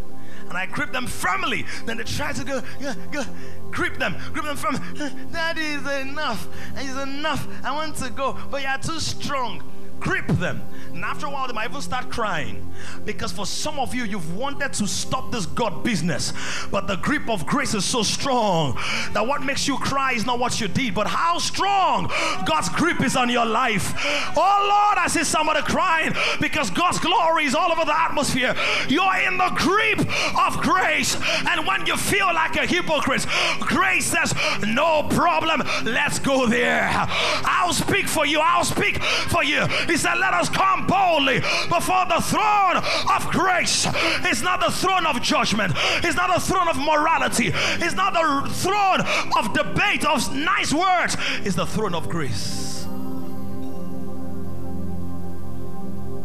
And 0.47 0.57
I 0.57 0.65
grip 0.65 0.93
them 0.93 1.07
firmly. 1.07 1.65
Then 1.85 1.97
they 1.97 2.03
try 2.03 2.31
to 2.31 2.43
go, 2.43 2.61
go, 2.79 2.93
go. 3.11 3.23
Grip 3.71 3.97
them, 3.97 4.15
grip 4.31 4.45
them 4.45 4.55
firmly. 4.55 4.79
That 5.31 5.57
is 5.57 5.85
enough. 6.01 6.47
It's 6.75 6.97
enough. 7.01 7.47
I 7.65 7.73
want 7.73 7.97
to 7.97 8.09
go. 8.09 8.37
But 8.49 8.61
you're 8.61 8.77
too 8.77 8.99
strong 8.99 9.61
grip 9.99 10.27
them. 10.27 10.61
And 10.97 11.05
after 11.05 11.27
a 11.27 11.29
while, 11.29 11.45
they 11.45 11.53
might 11.53 11.69
even 11.69 11.79
start 11.79 12.09
crying. 12.09 12.73
Because 13.05 13.31
for 13.31 13.45
some 13.45 13.77
of 13.77 13.93
you, 13.93 14.03
you've 14.03 14.35
wanted 14.35 14.73
to 14.73 14.87
stop 14.87 15.31
this 15.31 15.45
God 15.45 15.83
business. 15.83 16.33
But 16.71 16.87
the 16.87 16.95
grip 16.95 17.29
of 17.29 17.45
grace 17.45 17.75
is 17.75 17.85
so 17.85 18.01
strong 18.01 18.73
that 19.13 19.27
what 19.27 19.43
makes 19.43 19.67
you 19.67 19.77
cry 19.77 20.13
is 20.13 20.25
not 20.25 20.39
what 20.39 20.59
you 20.59 20.67
did, 20.67 20.95
but 20.95 21.05
how 21.05 21.37
strong 21.37 22.07
God's 22.47 22.69
grip 22.69 23.01
is 23.03 23.15
on 23.15 23.29
your 23.29 23.45
life. 23.45 23.93
Oh 24.35 24.57
Lord, 24.63 24.97
I 24.97 25.05
see 25.07 25.23
somebody 25.23 25.61
crying 25.61 26.13
because 26.41 26.71
God's 26.71 26.97
glory 26.97 27.45
is 27.45 27.53
all 27.53 27.71
over 27.71 27.85
the 27.85 27.95
atmosphere. 27.95 28.55
You're 28.89 29.17
in 29.27 29.37
the 29.37 29.51
grip 29.55 29.99
of 29.99 30.57
grace. 30.63 31.15
And 31.47 31.67
when 31.67 31.85
you 31.85 31.95
feel 31.95 32.33
like 32.33 32.55
a 32.55 32.65
hypocrite, 32.65 33.23
grace 33.59 34.07
says, 34.07 34.33
No 34.65 35.03
problem, 35.11 35.61
let's 35.83 36.17
go 36.17 36.47
there. 36.47 36.89
I'll 36.91 37.73
speak 37.73 38.07
for 38.07 38.25
you, 38.25 38.39
I'll 38.39 38.65
speak 38.65 38.97
for 39.29 39.43
you. 39.43 39.67
He 39.85 39.95
said, 39.95 40.15
Let 40.15 40.33
us 40.33 40.49
come 40.49 40.86
boldly 40.87 41.39
before 41.69 42.05
the 42.07 42.21
throne 42.21 42.77
of 42.77 43.31
grace. 43.31 43.87
It's 44.23 44.41
not 44.41 44.59
the 44.59 44.71
throne 44.71 45.05
of 45.05 45.21
judgment, 45.21 45.73
it's 46.03 46.15
not 46.15 46.33
the 46.33 46.41
throne 46.41 46.67
of 46.67 46.77
morality, 46.77 47.51
it's 47.53 47.95
not 47.95 48.13
the 48.13 48.49
throne 48.53 49.01
of 49.37 49.53
debate, 49.53 50.05
of 50.05 50.33
nice 50.35 50.73
words, 50.73 51.15
it's 51.43 51.55
the 51.55 51.65
throne 51.65 51.93
of 51.93 52.09
grace. 52.09 52.85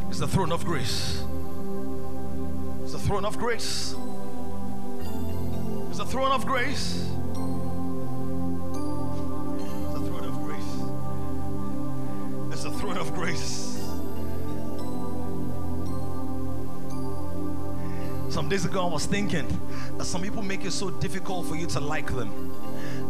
It's 0.08 0.20
the 0.20 0.28
throne 0.28 0.52
of 0.52 0.64
grace. 0.64 1.24
It's 2.82 2.92
the 2.92 2.98
throne 2.98 3.24
of 3.24 3.38
grace. 3.38 3.94
It's 5.88 5.98
the 5.98 6.04
throne 6.04 6.32
of 6.32 6.46
grace. 6.46 7.08
It's 9.84 9.94
the 9.94 10.04
throne 10.06 10.24
of 10.24 10.36
grace. 10.42 10.62
It's 12.52 12.62
the 12.64 12.70
throne 12.72 12.98
of 12.98 13.14
grace. 13.14 13.71
Some 18.32 18.48
days 18.48 18.64
ago, 18.64 18.88
I 18.88 18.90
was 18.90 19.04
thinking 19.04 19.46
that 19.98 20.06
some 20.06 20.22
people 20.22 20.40
make 20.40 20.64
it 20.64 20.70
so 20.70 20.88
difficult 20.88 21.46
for 21.46 21.54
you 21.54 21.66
to 21.66 21.80
like 21.80 22.10
them. 22.14 22.50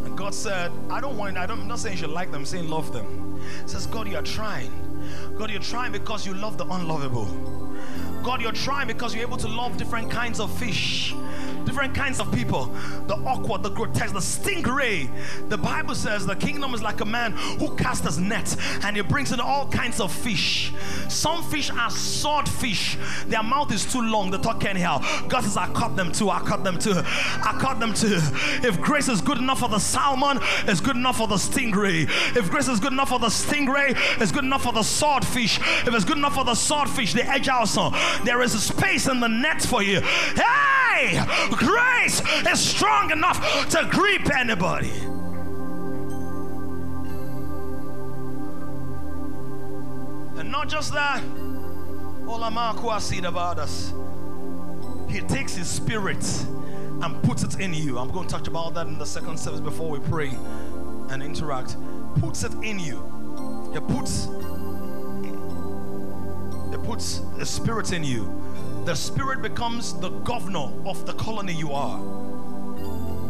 And 0.03 0.17
God 0.17 0.35
said, 0.35 0.69
I 0.89 0.99
don't 0.99 1.15
want, 1.15 1.37
I 1.37 1.45
don't, 1.45 1.61
I'm 1.61 1.67
not 1.69 1.79
saying 1.79 1.95
you 1.95 2.01
should 2.01 2.09
like 2.09 2.29
them, 2.29 2.41
I'm 2.41 2.45
saying 2.45 2.69
love 2.69 2.91
them. 2.91 3.39
He 3.61 3.69
says, 3.69 3.87
God, 3.87 4.09
you 4.09 4.17
are 4.17 4.21
trying. 4.21 4.69
God, 5.37 5.49
you're 5.49 5.61
trying 5.61 5.93
because 5.93 6.25
you 6.25 6.33
love 6.33 6.57
the 6.57 6.65
unlovable. 6.65 7.23
God, 8.21 8.41
you're 8.41 8.51
trying 8.51 8.85
because 8.85 9.15
you're 9.15 9.23
able 9.23 9.37
to 9.37 9.47
love 9.47 9.77
different 9.77 10.11
kinds 10.11 10.41
of 10.41 10.53
fish, 10.59 11.15
different 11.65 11.95
kinds 11.95 12.19
of 12.19 12.31
people, 12.31 12.65
the 13.07 13.15
awkward, 13.15 13.63
the 13.63 13.69
grotesque, 13.69 14.13
the 14.13 14.19
stingray. 14.19 15.09
The 15.49 15.57
Bible 15.57 15.95
says 15.95 16.25
the 16.25 16.35
kingdom 16.35 16.73
is 16.73 16.81
like 16.81 17.01
a 17.01 17.05
man 17.05 17.33
who 17.59 17.75
casts 17.75 18.05
his 18.05 18.19
net 18.19 18.55
and 18.83 18.95
he 18.95 19.01
brings 19.01 19.31
in 19.31 19.39
all 19.39 19.67
kinds 19.67 19.99
of 19.99 20.11
fish. 20.11 20.71
Some 21.09 21.43
fish 21.43 21.71
are 21.71 21.89
swordfish, 21.89 22.97
their 23.27 23.43
mouth 23.43 23.71
is 23.71 23.91
too 23.91 24.01
long, 24.01 24.31
they 24.31 24.37
talk 24.37 24.65
anyhow. 24.65 24.99
God 25.27 25.43
says, 25.43 25.57
I 25.57 25.67
caught 25.73 25.95
them 25.95 26.11
too, 26.11 26.29
I 26.29 26.39
caught 26.39 26.63
them 26.63 26.77
too, 26.77 26.93
I 26.95 27.57
caught 27.59 27.79
them 27.79 27.93
too. 27.93 28.19
If 28.63 28.79
grace 28.81 29.09
is 29.09 29.21
good 29.21 29.37
enough 29.37 29.59
for 29.59 29.69
the 29.69 29.79
salmon, 29.79 30.39
it's 30.67 30.81
good 30.81 30.95
enough 30.95 31.17
for 31.17 31.27
the 31.27 31.35
stingray. 31.35 32.07
If 32.35 32.49
grace 32.49 32.67
is 32.67 32.79
good 32.79 32.93
enough 32.93 33.09
for 33.09 33.19
the 33.19 33.27
stingray, 33.27 33.97
it's 34.21 34.31
good 34.31 34.43
enough 34.43 34.63
for 34.63 34.73
the 34.73 34.83
swordfish. 34.83 35.59
If 35.59 35.93
it's 35.93 36.05
good 36.05 36.17
enough 36.17 36.35
for 36.35 36.43
the 36.43 36.55
swordfish, 36.55 37.13
the 37.13 37.27
edge 37.27 37.49
also, 37.49 37.91
there 38.23 38.41
is 38.41 38.53
a 38.53 38.59
space 38.59 39.07
in 39.07 39.19
the 39.19 39.27
net 39.27 39.61
for 39.61 39.81
you. 39.83 40.01
Hey, 40.01 41.23
grace 41.55 42.21
is 42.47 42.59
strong 42.59 43.11
enough 43.11 43.69
to 43.69 43.87
grip 43.91 44.35
anybody. 44.35 44.91
And 50.39 50.51
not 50.51 50.69
just 50.69 50.93
that, 50.93 51.21
said 52.99 53.25
about 53.25 53.59
us. 53.59 53.93
He 55.09 55.19
takes 55.21 55.55
his 55.55 55.67
spirit 55.67 56.23
and 57.01 57.21
puts 57.23 57.43
it 57.43 57.59
in 57.59 57.73
you. 57.73 57.97
I'm 57.97 58.11
going 58.11 58.27
to 58.27 58.33
touch 58.33 58.47
about 58.47 58.73
that 58.75 58.87
in 58.87 58.97
the 58.97 59.05
second 59.05 59.37
service 59.37 59.59
before 59.59 59.89
we 59.89 59.99
pray 59.99 60.31
and 61.09 61.21
interact. 61.21 61.75
Puts 62.19 62.43
it 62.43 62.53
in 62.63 62.79
you. 62.79 63.01
He 63.73 63.79
puts 63.79 64.27
He 66.71 66.77
puts 66.85 67.21
a 67.39 67.45
spirit 67.45 67.91
in 67.93 68.03
you. 68.03 68.42
The 68.85 68.95
spirit 68.95 69.41
becomes 69.41 69.93
the 69.99 70.09
governor 70.09 70.71
of 70.85 71.05
the 71.05 71.13
colony 71.13 71.53
you 71.53 71.71
are. 71.71 71.99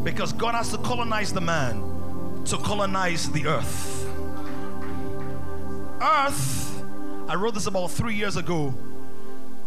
Because 0.04 0.34
God 0.34 0.56
has 0.56 0.72
to 0.72 0.78
colonize 0.80 1.32
the 1.32 1.42
man 1.42 1.94
to 2.46 2.58
colonize 2.58 3.30
the 3.30 3.48
earth. 3.48 4.06
Earth, 6.02 6.84
I 7.30 7.36
wrote 7.36 7.54
this 7.54 7.68
about 7.68 7.92
three 7.92 8.16
years 8.16 8.36
ago. 8.36 8.74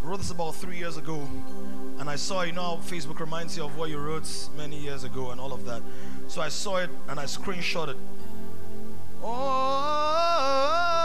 I 0.02 0.06
wrote 0.06 0.18
this 0.18 0.30
about 0.30 0.56
three 0.56 0.76
years 0.76 0.98
ago. 0.98 1.26
And 1.98 2.10
I 2.10 2.16
saw, 2.16 2.42
you 2.42 2.52
know, 2.52 2.78
Facebook 2.84 3.20
reminds 3.20 3.56
you 3.56 3.64
of 3.64 3.78
what 3.78 3.88
you 3.88 3.98
wrote 3.98 4.28
many 4.56 4.78
years 4.78 5.04
ago 5.04 5.30
and 5.30 5.40
all 5.40 5.52
of 5.52 5.64
that. 5.64 5.80
So 6.28 6.42
I 6.42 6.48
saw 6.48 6.76
it 6.76 6.90
and 7.08 7.18
I 7.18 7.24
screenshot 7.24 7.88
it. 7.88 7.96
Oh, 9.22 10.95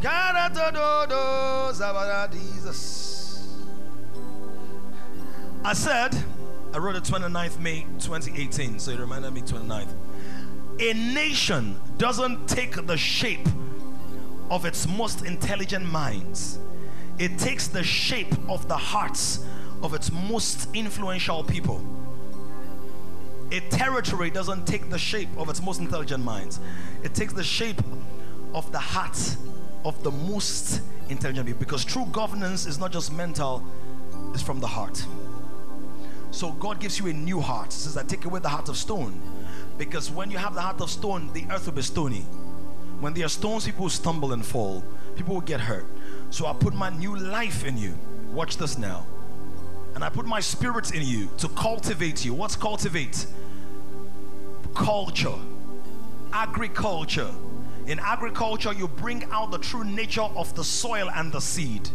Karatododo. 0.00 1.72
I 5.64 5.72
said, 5.72 6.14
I 6.72 6.78
wrote 6.78 6.94
it 6.96 7.02
29th 7.02 7.58
May 7.58 7.82
2018, 7.98 8.78
so 8.78 8.92
it 8.92 9.00
reminded 9.00 9.32
me 9.32 9.40
29th. 9.42 9.88
A 10.80 10.92
nation 10.94 11.80
doesn't 11.96 12.48
take 12.48 12.86
the 12.86 12.96
shape 12.96 13.48
of 14.50 14.64
its 14.64 14.86
most 14.86 15.24
intelligent 15.24 15.84
minds, 15.84 16.60
it 17.18 17.36
takes 17.38 17.66
the 17.66 17.82
shape 17.82 18.32
of 18.48 18.68
the 18.68 18.76
hearts 18.76 19.44
of 19.82 19.94
its 19.94 20.12
most 20.12 20.68
influential 20.74 21.42
people. 21.42 21.97
A 23.50 23.60
territory 23.70 24.30
doesn't 24.30 24.66
take 24.66 24.90
the 24.90 24.98
shape 24.98 25.28
of 25.38 25.48
its 25.48 25.62
most 25.62 25.80
intelligent 25.80 26.22
minds, 26.22 26.60
it 27.02 27.14
takes 27.14 27.32
the 27.32 27.44
shape 27.44 27.80
of 28.54 28.70
the 28.72 28.78
heart 28.78 29.36
of 29.84 30.02
the 30.02 30.10
most 30.10 30.82
intelligent 31.08 31.46
people. 31.46 31.60
Because 31.60 31.84
true 31.84 32.06
governance 32.12 32.66
is 32.66 32.78
not 32.78 32.92
just 32.92 33.12
mental, 33.12 33.64
it's 34.34 34.42
from 34.42 34.60
the 34.60 34.66
heart. 34.66 35.04
So 36.30 36.52
God 36.52 36.78
gives 36.78 36.98
you 36.98 37.06
a 37.06 37.12
new 37.12 37.40
heart. 37.40 37.72
He 37.72 37.78
says, 37.80 37.96
I 37.96 38.02
take 38.02 38.26
away 38.26 38.40
the 38.40 38.48
heart 38.48 38.68
of 38.68 38.76
stone. 38.76 39.20
Because 39.78 40.10
when 40.10 40.30
you 40.30 40.36
have 40.38 40.54
the 40.54 40.60
heart 40.60 40.80
of 40.80 40.90
stone, 40.90 41.32
the 41.32 41.46
earth 41.50 41.66
will 41.66 41.72
be 41.72 41.82
stony. 41.82 42.26
When 43.00 43.14
there 43.14 43.24
are 43.24 43.30
stones, 43.30 43.64
people 43.64 43.84
will 43.84 43.90
stumble 43.90 44.32
and 44.32 44.44
fall. 44.44 44.84
People 45.16 45.34
will 45.34 45.40
get 45.40 45.60
hurt. 45.60 45.86
So 46.30 46.46
I 46.46 46.52
put 46.52 46.74
my 46.74 46.90
new 46.90 47.16
life 47.16 47.64
in 47.64 47.78
you. 47.78 47.96
Watch 48.32 48.58
this 48.58 48.76
now. 48.76 49.06
And 49.94 50.04
I 50.04 50.08
put 50.08 50.26
my 50.26 50.40
spirit 50.40 50.94
in 50.94 51.02
you 51.02 51.28
to 51.38 51.48
cultivate 51.48 52.24
you. 52.24 52.34
What's 52.34 52.56
cultivate? 52.56 53.26
Culture. 54.74 55.34
Agriculture. 56.32 57.30
In 57.86 57.98
agriculture, 57.98 58.72
you 58.72 58.86
bring 58.86 59.24
out 59.30 59.50
the 59.50 59.58
true 59.58 59.84
nature 59.84 60.22
of 60.22 60.54
the 60.54 60.62
soil 60.62 61.10
and 61.14 61.32
the 61.32 61.40
seed. 61.40 61.88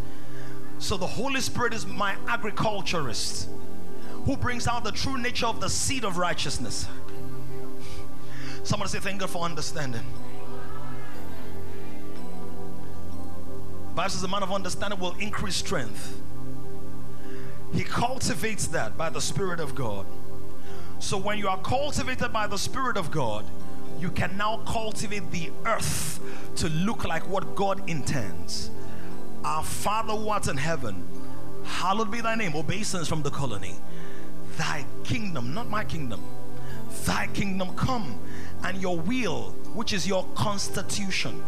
So 0.80 0.98
the 0.98 1.08
Holy 1.08 1.40
Spirit 1.40 1.74
is 1.74 1.86
my 1.86 2.16
agriculturist 2.28 3.48
who 4.26 4.36
brings 4.36 4.68
out 4.68 4.84
the 4.84 4.92
true 4.92 5.18
nature 5.18 5.46
of 5.46 5.62
the 5.62 5.70
seed 5.70 6.04
of 6.04 6.18
righteousness. 6.18 6.88
Somebody 8.64 8.90
say, 8.90 9.00
Thank 9.00 9.20
God 9.20 9.30
for 9.30 9.44
understanding. 9.44 10.02
Bible 13.94 14.10
says 14.10 14.22
the 14.22 14.28
man 14.28 14.42
of 14.42 14.52
understanding 14.52 15.00
will 15.00 15.16
increase 15.20 15.56
strength. 15.56 16.20
He 17.74 17.84
cultivates 17.84 18.68
that 18.68 18.98
by 18.98 19.10
the 19.10 19.20
Spirit 19.22 19.60
of 19.60 19.74
God. 19.74 20.06
So 21.00 21.18
when 21.18 21.38
you 21.38 21.48
are 21.48 21.58
cultivated 21.58 22.32
by 22.32 22.48
the 22.48 22.58
Spirit 22.58 22.98
of 22.98 23.10
God, 23.10 23.46
you 24.00 24.12
can 24.12 24.38
now 24.38 24.62
cultivate 24.66 25.32
the 25.32 25.52
earth 25.66 26.20
to 26.58 26.70
look 26.70 27.04
like 27.04 27.28
what 27.28 27.56
God 27.56 27.90
intends. 27.90 28.70
Our 29.44 29.64
Father 29.64 30.14
who 30.14 30.30
art 30.30 30.48
in 30.48 30.58
heaven, 30.58 31.04
hallowed 31.66 32.12
be 32.12 32.22
thy 32.22 32.36
name. 32.36 32.56
Obeisance 32.56 33.08
from 33.08 33.24
the 33.24 33.32
colony. 33.32 33.76
Thy 34.58 34.86
kingdom, 35.04 35.54
not 35.54 35.68
my 35.68 35.84
kingdom, 35.84 36.24
thy 37.06 37.28
kingdom 37.28 37.76
come, 37.76 38.20
and 38.64 38.80
your 38.82 39.00
will, 39.00 39.50
which 39.74 39.94
is 39.94 40.08
your 40.08 40.26
constitution, 40.36 41.44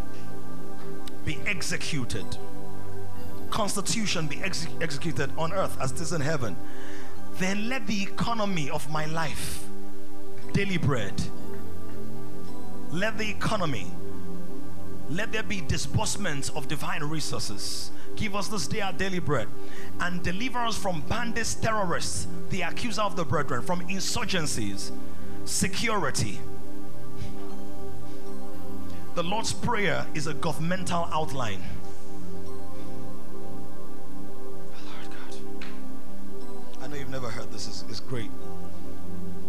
be 1.23 1.38
executed 1.45 2.26
constitution 3.56 4.27
be 4.27 4.44
exe- 4.44 4.68
executed 4.82 5.32
on 5.38 5.53
earth 5.53 5.77
as 5.80 5.94
it 5.94 6.02
is 6.02 6.11
in 6.11 6.19
heaven, 6.19 6.57
then 7.38 7.69
let 7.69 7.88
the 7.88 8.03
economy 8.03 8.69
of 8.69 8.91
my 8.91 9.06
life, 9.06 9.64
daily 10.52 10.77
bread, 10.77 11.14
let 12.91 13.18
the 13.18 13.30
economy, 13.30 13.88
let 15.10 15.32
there 15.32 15.41
be 15.41 15.61
disbursements 15.61 16.49
of 16.49 16.68
divine 16.68 17.02
resources. 17.02 17.91
Give 18.18 18.36
us 18.36 18.49
this 18.49 18.68
day 18.68 18.82
our 18.82 18.91
daily 18.91 19.19
bread 19.19 19.48
and 20.02 20.22
deliver 20.22 20.60
us 20.60 20.77
from 20.77 20.99
bandits, 21.07 21.56
terrorists, 21.56 22.27
the 22.49 22.61
accuser 22.61 23.03
of 23.03 23.15
the 23.15 23.23
brethren, 23.23 23.61
from 23.61 23.88
insurgencies, 23.88 24.91
security. 25.45 26.40
The 29.15 29.23
Lord's 29.23 29.53
Prayer 29.53 30.06
is 30.14 30.27
a 30.27 30.34
governmental 30.34 31.07
outline. 31.14 31.61
I 36.85 36.87
know 36.87 36.97
you've 36.97 37.09
never 37.09 37.31
heard 37.31 37.51
this, 37.51 37.67
it's, 37.67 37.83
it's 37.89 37.99
great. 37.99 38.29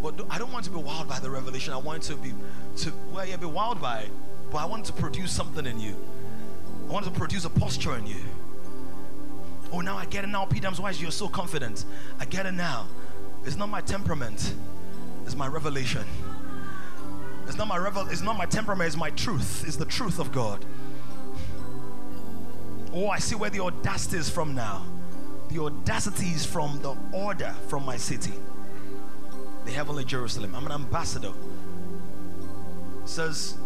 But 0.02 0.24
I 0.30 0.38
don't 0.38 0.50
want 0.54 0.64
to 0.64 0.70
be 0.70 0.78
wowed 0.78 1.06
by 1.06 1.18
the 1.18 1.28
revelation. 1.28 1.74
I 1.74 1.76
want 1.76 2.02
to 2.04 2.16
be, 2.16 2.32
to, 2.78 2.92
well, 3.12 3.26
yeah, 3.26 3.36
be 3.36 3.46
wowed 3.46 3.78
by 3.78 4.00
it, 4.00 4.10
but 4.50 4.56
I 4.56 4.64
want 4.64 4.86
to 4.86 4.94
produce 4.94 5.32
something 5.32 5.66
in 5.66 5.78
you. 5.78 5.94
I 6.88 6.92
want 6.92 7.04
to 7.04 7.10
produce 7.10 7.44
a 7.44 7.50
posture 7.50 7.94
in 7.98 8.06
you. 8.06 8.16
Oh, 9.70 9.82
now 9.82 9.98
I 9.98 10.06
get 10.06 10.24
it 10.24 10.28
now, 10.28 10.46
Peter's 10.46 10.80
why 10.80 10.88
is 10.88 11.02
you're 11.02 11.10
so 11.10 11.28
confident. 11.28 11.84
I 12.18 12.24
get 12.24 12.46
it 12.46 12.52
now. 12.52 12.86
It's 13.44 13.56
not 13.56 13.68
my 13.68 13.82
temperament, 13.82 14.54
it's 15.26 15.36
my 15.36 15.46
revelation. 15.46 16.06
It's 17.46 17.58
not 17.58 17.68
my 17.68 17.76
revel, 17.76 18.08
it's 18.08 18.22
not 18.22 18.38
my 18.38 18.46
temperament, 18.46 18.88
it's 18.88 18.96
my 18.96 19.10
truth. 19.10 19.62
It's 19.66 19.76
the 19.76 19.84
truth 19.84 20.18
of 20.18 20.32
God. 20.32 20.64
Oh, 22.94 23.08
I 23.08 23.18
see 23.18 23.34
where 23.34 23.50
the 23.50 23.60
audacity 23.60 24.16
is 24.16 24.30
from 24.30 24.54
now. 24.54 24.86
The 25.48 25.62
audacity 25.62 26.28
is 26.28 26.44
from 26.44 26.80
the 26.82 26.96
order 27.12 27.54
from 27.68 27.84
my 27.84 27.96
city. 27.96 28.32
The 29.64 29.70
heavenly 29.70 30.04
Jerusalem. 30.04 30.54
I'm 30.54 30.66
an 30.66 30.72
ambassador. 30.72 31.32
It 33.02 33.08
says, 33.08 33.56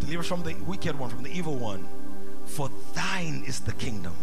deliver 0.00 0.20
us 0.20 0.26
from 0.26 0.42
the 0.42 0.54
wicked 0.66 0.98
one, 0.98 1.10
from 1.10 1.22
the 1.22 1.30
evil 1.30 1.56
one. 1.56 1.86
For 2.46 2.70
thine 2.94 3.44
is 3.46 3.60
the 3.60 3.72
kingdom. 3.72 4.14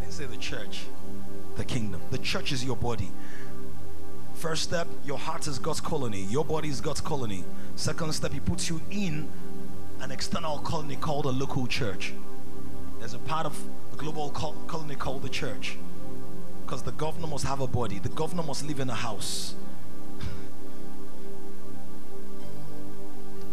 Didn't 0.00 0.12
say 0.12 0.26
the 0.26 0.36
church, 0.36 0.86
the 1.56 1.64
kingdom. 1.64 2.00
The 2.10 2.18
church 2.18 2.52
is 2.52 2.64
your 2.64 2.76
body. 2.76 3.10
First 4.34 4.64
step, 4.64 4.86
your 5.04 5.18
heart 5.18 5.46
is 5.46 5.58
God's 5.58 5.80
colony, 5.80 6.22
your 6.24 6.44
body 6.44 6.68
is 6.68 6.80
God's 6.80 7.00
colony. 7.00 7.44
Second 7.76 8.12
step, 8.12 8.32
He 8.32 8.40
puts 8.40 8.68
you 8.68 8.80
in 8.90 9.28
an 10.00 10.10
external 10.10 10.58
colony 10.58 10.96
called 10.96 11.24
a 11.24 11.30
local 11.30 11.66
church. 11.66 12.12
There's 12.98 13.14
a 13.14 13.18
part 13.18 13.46
of 13.46 13.56
a 13.92 13.96
global 13.96 14.30
colony 14.30 14.94
called 14.94 15.22
the 15.22 15.28
church. 15.28 15.76
Because 16.64 16.82
the 16.82 16.92
governor 16.92 17.28
must 17.28 17.44
have 17.44 17.60
a 17.60 17.66
body, 17.66 17.98
the 17.98 18.08
governor 18.08 18.42
must 18.42 18.66
live 18.66 18.80
in 18.80 18.90
a 18.90 18.94
house. 18.94 19.54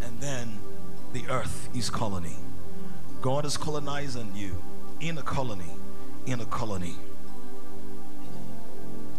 and 0.02 0.20
then 0.20 0.58
the 1.12 1.24
earth 1.28 1.68
is 1.74 1.88
colony. 1.90 2.36
God 3.20 3.44
is 3.44 3.56
colonizing 3.56 4.32
you 4.34 4.60
in 5.00 5.16
a 5.18 5.22
colony, 5.22 5.70
in 6.26 6.40
a 6.40 6.46
colony. 6.46 6.96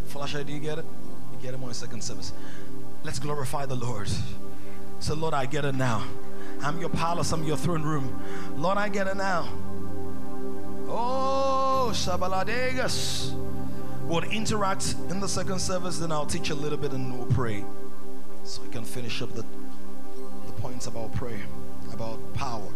Flasher, 0.07 0.43
do 0.43 0.51
you 0.51 0.59
get 0.59 0.79
it? 0.79 0.85
You 1.31 1.39
get 1.41 1.53
it 1.53 1.61
in 1.61 1.73
second 1.73 2.03
service. 2.03 2.33
Let's 3.03 3.19
glorify 3.19 3.65
the 3.65 3.75
Lord. 3.75 4.09
So, 4.99 5.13
Lord, 5.13 5.33
I 5.33 5.45
get 5.45 5.65
it 5.65 5.75
now. 5.75 6.03
I'm 6.61 6.79
your 6.79 6.89
palace, 6.89 7.31
I'm 7.31 7.43
your 7.43 7.57
throne 7.57 7.83
room. 7.83 8.21
Lord, 8.57 8.77
I 8.77 8.89
get 8.89 9.07
it 9.07 9.15
now. 9.15 9.47
Oh, 10.97 11.89
Shabaladegas. 11.91 13.33
We'll 14.07 14.23
interact 14.23 14.95
in 15.09 15.19
the 15.19 15.27
second 15.27 15.59
service, 15.59 15.99
then 15.99 16.09
I'll 16.09 16.25
teach 16.25 16.51
a 16.51 16.55
little 16.55 16.77
bit 16.77 16.93
and 16.93 17.17
we'll 17.17 17.27
pray. 17.27 17.65
So 18.45 18.61
we 18.61 18.69
can 18.69 18.85
finish 18.85 19.21
up 19.21 19.33
the, 19.33 19.41
the 19.41 20.53
points 20.61 20.87
about 20.87 21.11
prayer, 21.13 21.41
about 21.91 22.19
power. 22.33 22.71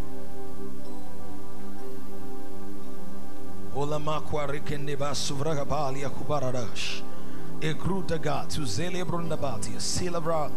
Olama 3.74 4.22
kwarikende 4.22 4.98
ba 4.98 5.12
suvragabali 5.16 6.04
akubaradash. 6.04 7.02
Egrudaga 7.62 8.54
tu 8.54 8.64
zelebrundabati, 8.64 9.80
silabra 9.80 10.52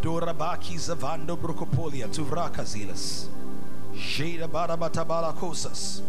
dorabaki 0.00 0.78
zavando 0.78 1.36
barabatabala 4.46 5.34
kosas. 5.34 6.02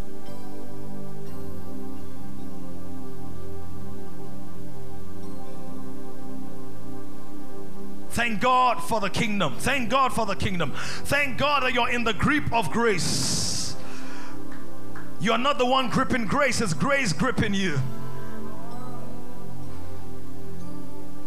Thank 8.13 8.41
God 8.41 8.75
for 8.83 8.99
the 8.99 9.09
kingdom. 9.09 9.55
Thank 9.57 9.89
God 9.89 10.13
for 10.13 10.27
the 10.27 10.35
kingdom. 10.35 10.73
Thank 10.75 11.39
God 11.39 11.63
that 11.63 11.73
you're 11.73 11.89
in 11.89 12.03
the 12.03 12.13
grip 12.13 12.53
of 12.53 12.69
grace. 12.69 13.75
You're 15.19 15.39
not 15.39 15.57
the 15.57 15.65
one 15.65 15.89
gripping 15.89 16.27
grace, 16.27 16.61
it's 16.61 16.75
grace 16.75 17.11
gripping 17.11 17.55
you. 17.55 17.79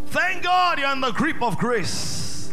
Thank 0.07 0.45
God 0.45 0.79
you're 0.79 0.93
in 0.93 1.01
the 1.01 1.11
grip 1.11 1.43
of 1.43 1.59
grace. 1.59 2.53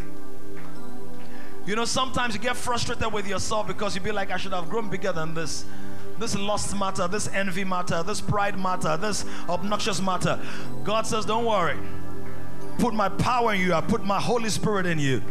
You 1.68 1.76
know, 1.76 1.85
sometimes 1.85 2.34
you 2.34 2.39
get 2.39 2.57
frustrated 2.57 3.14
with 3.14 3.27
yourself 3.27 3.68
because 3.68 3.93
you 3.93 4.01
be 4.01 4.11
like, 4.11 4.31
I 4.31 4.38
should 4.38 4.53
have 4.53 4.68
grown 4.68 4.89
bigger 4.89 5.11
than 5.11 5.35
this. 5.35 5.64
This 6.18 6.35
lust 6.35 6.76
matter, 6.76 7.07
this 7.07 7.27
envy 7.27 7.64
matter, 7.65 8.01
this 8.01 8.19
pride 8.19 8.57
matter, 8.57 8.97
this 8.97 9.26
obnoxious 9.47 10.01
matter. 10.01 10.39
God 10.84 11.05
says, 11.05 11.23
Don't 11.23 11.45
worry. 11.45 11.77
Put 12.77 12.93
my 12.93 13.09
power 13.09 13.53
in 13.53 13.61
you, 13.61 13.73
I 13.73 13.81
put 13.81 14.03
my 14.03 14.19
Holy 14.19 14.49
Spirit 14.49 14.85
in 14.85 14.99
you 14.99 15.21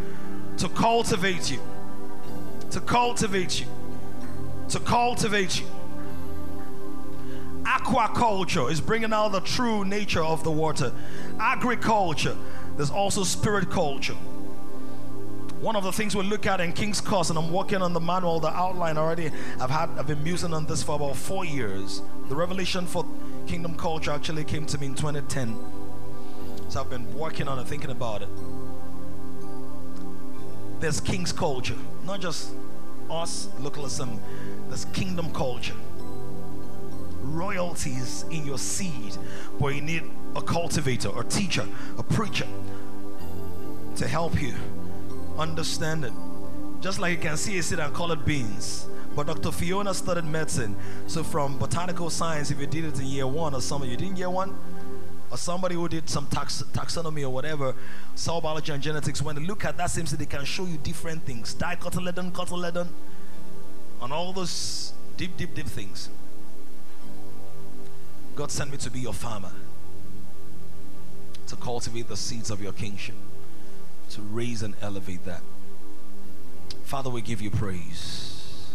to 0.58 0.68
cultivate 0.68 1.50
you. 1.50 1.60
To 2.70 2.80
cultivate 2.80 3.60
you. 3.60 3.66
To 4.68 4.80
cultivate 4.80 5.60
you. 5.60 5.66
Aquaculture 7.64 8.70
is 8.70 8.80
bringing 8.80 9.12
out 9.12 9.32
the 9.32 9.40
true 9.40 9.84
nature 9.84 10.22
of 10.22 10.44
the 10.44 10.50
water. 10.50 10.92
Agriculture, 11.38 12.36
there's 12.76 12.90
also 12.90 13.24
spirit 13.24 13.70
culture. 13.70 14.16
One 15.60 15.76
of 15.76 15.84
the 15.84 15.92
things 15.92 16.16
we 16.16 16.24
look 16.24 16.46
at 16.46 16.60
in 16.60 16.72
King's 16.72 17.00
Course, 17.00 17.30
and 17.30 17.38
I'm 17.38 17.52
working 17.52 17.82
on 17.82 17.92
the 17.92 18.00
manual, 18.00 18.40
the 18.40 18.48
outline 18.48 18.98
already. 18.98 19.30
I've 19.60 19.70
had, 19.70 19.90
I've 19.96 20.08
been 20.08 20.22
musing 20.24 20.52
on 20.52 20.66
this 20.66 20.82
for 20.82 20.96
about 20.96 21.16
four 21.16 21.44
years. 21.44 22.02
The 22.28 22.34
revelation 22.34 22.84
for 22.86 23.06
kingdom 23.46 23.76
culture 23.76 24.10
actually 24.10 24.44
came 24.44 24.66
to 24.66 24.78
me 24.78 24.86
in 24.86 24.94
2010. 24.94 25.81
So 26.72 26.80
I've 26.80 26.88
been 26.88 27.14
working 27.14 27.48
on 27.48 27.58
it, 27.58 27.66
thinking 27.66 27.90
about 27.90 28.22
it. 28.22 28.30
There's 30.80 31.02
King's 31.02 31.30
culture, 31.30 31.76
not 32.06 32.22
just 32.22 32.54
us, 33.10 33.50
localism. 33.58 34.18
There's 34.68 34.86
kingdom 34.86 35.34
culture 35.34 35.74
royalties 37.20 38.24
in 38.30 38.46
your 38.46 38.56
seed, 38.56 39.18
but 39.60 39.74
you 39.74 39.82
need 39.82 40.02
a 40.34 40.40
cultivator, 40.40 41.10
a 41.14 41.22
teacher, 41.22 41.66
a 41.98 42.02
preacher 42.02 42.48
to 43.96 44.08
help 44.08 44.40
you 44.40 44.54
understand 45.36 46.06
it. 46.06 46.12
Just 46.80 46.98
like 46.98 47.12
you 47.12 47.18
can 47.18 47.36
see 47.36 47.58
a 47.58 47.62
seed 47.62 47.80
and 47.80 47.92
call 47.92 48.12
it 48.12 48.24
beans. 48.24 48.86
But 49.14 49.26
Dr. 49.26 49.52
Fiona 49.52 49.92
studied 49.92 50.24
medicine. 50.24 50.74
So 51.06 51.22
from 51.22 51.58
botanical 51.58 52.08
science, 52.08 52.50
if 52.50 52.58
you 52.58 52.66
did 52.66 52.86
it 52.86 52.98
in 52.98 53.04
year 53.04 53.26
one 53.26 53.54
or 53.54 53.60
something, 53.60 53.90
you 53.90 53.96
didn't 53.98 54.16
year 54.16 54.30
one, 54.30 54.56
or 55.32 55.38
somebody 55.38 55.74
who 55.74 55.88
did 55.88 56.10
some 56.10 56.26
tax, 56.26 56.62
taxonomy 56.74 57.22
or 57.22 57.30
whatever, 57.30 57.74
cell 58.14 58.42
biology 58.42 58.70
and 58.70 58.82
genetics, 58.82 59.22
when 59.22 59.34
they 59.34 59.40
look 59.40 59.64
at 59.64 59.78
that 59.78 59.86
same 59.86 60.04
seed, 60.04 60.18
they 60.18 60.26
can 60.26 60.44
show 60.44 60.66
you 60.66 60.76
different 60.76 61.24
things. 61.24 61.54
Dicotyledon, 61.54 62.30
cotyledon, 62.32 62.86
and 64.02 64.12
all 64.12 64.34
those 64.34 64.92
deep, 65.16 65.34
deep, 65.38 65.54
deep 65.54 65.66
things. 65.66 66.10
God 68.36 68.50
sent 68.50 68.70
me 68.72 68.76
to 68.76 68.90
be 68.90 69.00
your 69.00 69.14
farmer, 69.14 69.52
to 71.46 71.56
cultivate 71.56 72.08
the 72.08 72.16
seeds 72.16 72.50
of 72.50 72.62
your 72.62 72.72
kingship, 72.72 73.16
to 74.10 74.20
raise 74.20 74.62
and 74.62 74.74
elevate 74.82 75.24
that. 75.24 75.40
Father, 76.84 77.08
we 77.08 77.22
give 77.22 77.40
you 77.40 77.50
praise. 77.50 78.70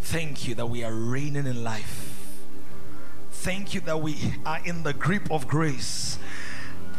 Thank 0.00 0.48
you 0.48 0.56
that 0.56 0.66
we 0.66 0.82
are 0.82 0.92
reigning 0.92 1.46
in 1.46 1.62
life. 1.62 2.11
Thank 3.42 3.74
you 3.74 3.80
that 3.80 4.00
we 4.00 4.16
are 4.46 4.60
in 4.64 4.84
the 4.84 4.92
grip 4.92 5.28
of 5.28 5.48
grace. 5.48 6.16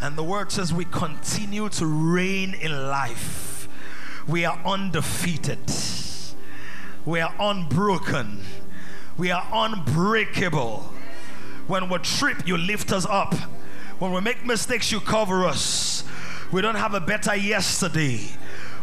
And 0.02 0.18
the 0.18 0.26
word 0.26 0.52
says 0.52 0.74
we 0.74 0.84
continue 0.84 1.70
to 1.70 1.86
reign 1.86 2.54
in 2.54 2.90
life. 2.90 3.70
We 4.28 4.44
are 4.44 4.60
undefeated. 4.66 5.72
We 7.06 7.22
are 7.22 7.34
unbroken. 7.40 8.42
We 9.18 9.32
are 9.32 9.48
unbreakable. 9.54 10.80
When 11.68 11.88
we 11.88 11.98
trip, 12.00 12.46
you 12.46 12.58
lift 12.58 12.92
us 12.92 13.06
up. 13.06 13.34
When 14.00 14.12
we 14.12 14.20
make 14.20 14.46
mistakes, 14.46 14.92
you 14.92 15.00
cover 15.00 15.46
us. 15.46 16.04
We 16.52 16.60
don't 16.62 16.76
have 16.76 16.94
a 16.94 17.00
better 17.00 17.38
yesterday. 17.38 18.20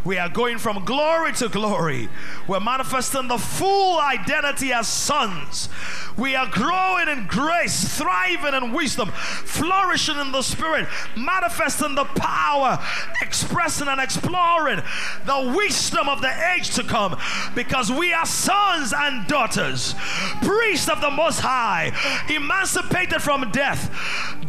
We 0.03 0.17
are 0.17 0.31
going 0.31 0.57
from 0.57 0.85
glory 0.87 1.33
to 1.35 1.49
glory. 1.51 2.09
We're 2.49 2.61
manifesting 2.61 3.29
the 3.29 3.37
full 3.37 4.01
identity 4.01 4.73
as 4.73 4.89
sons. 4.89 5.69
We 6.17 6.35
are 6.35 6.47
growing 6.47 7.09
in 7.09 7.27
grace, 7.27 7.97
thriving 7.97 8.55
in 8.55 8.73
wisdom, 8.73 9.11
flourishing 9.11 10.19
in 10.19 10.33
the 10.33 10.43
spirit, 10.43 10.89
manifesting 11.17 11.95
the 11.95 12.05
power, 12.05 12.79
expressing 13.23 13.89
and 13.89 14.01
exploring 14.01 14.83
the 15.27 15.55
wisdom 15.57 16.09
of 16.09 16.21
the 16.21 16.33
age 16.55 16.71
to 16.75 16.85
come 16.85 17.17
because 17.55 17.91
we 17.91 18.13
are 18.13 18.27
sons 18.27 18.93
and 18.97 19.27
daughters, 19.27 19.95
priests 20.43 20.89
of 20.89 21.01
the 21.01 21.11
Most 21.11 21.41
High, 21.41 21.93
emancipated 22.29 23.23
from 23.23 23.51
death. 23.51 23.91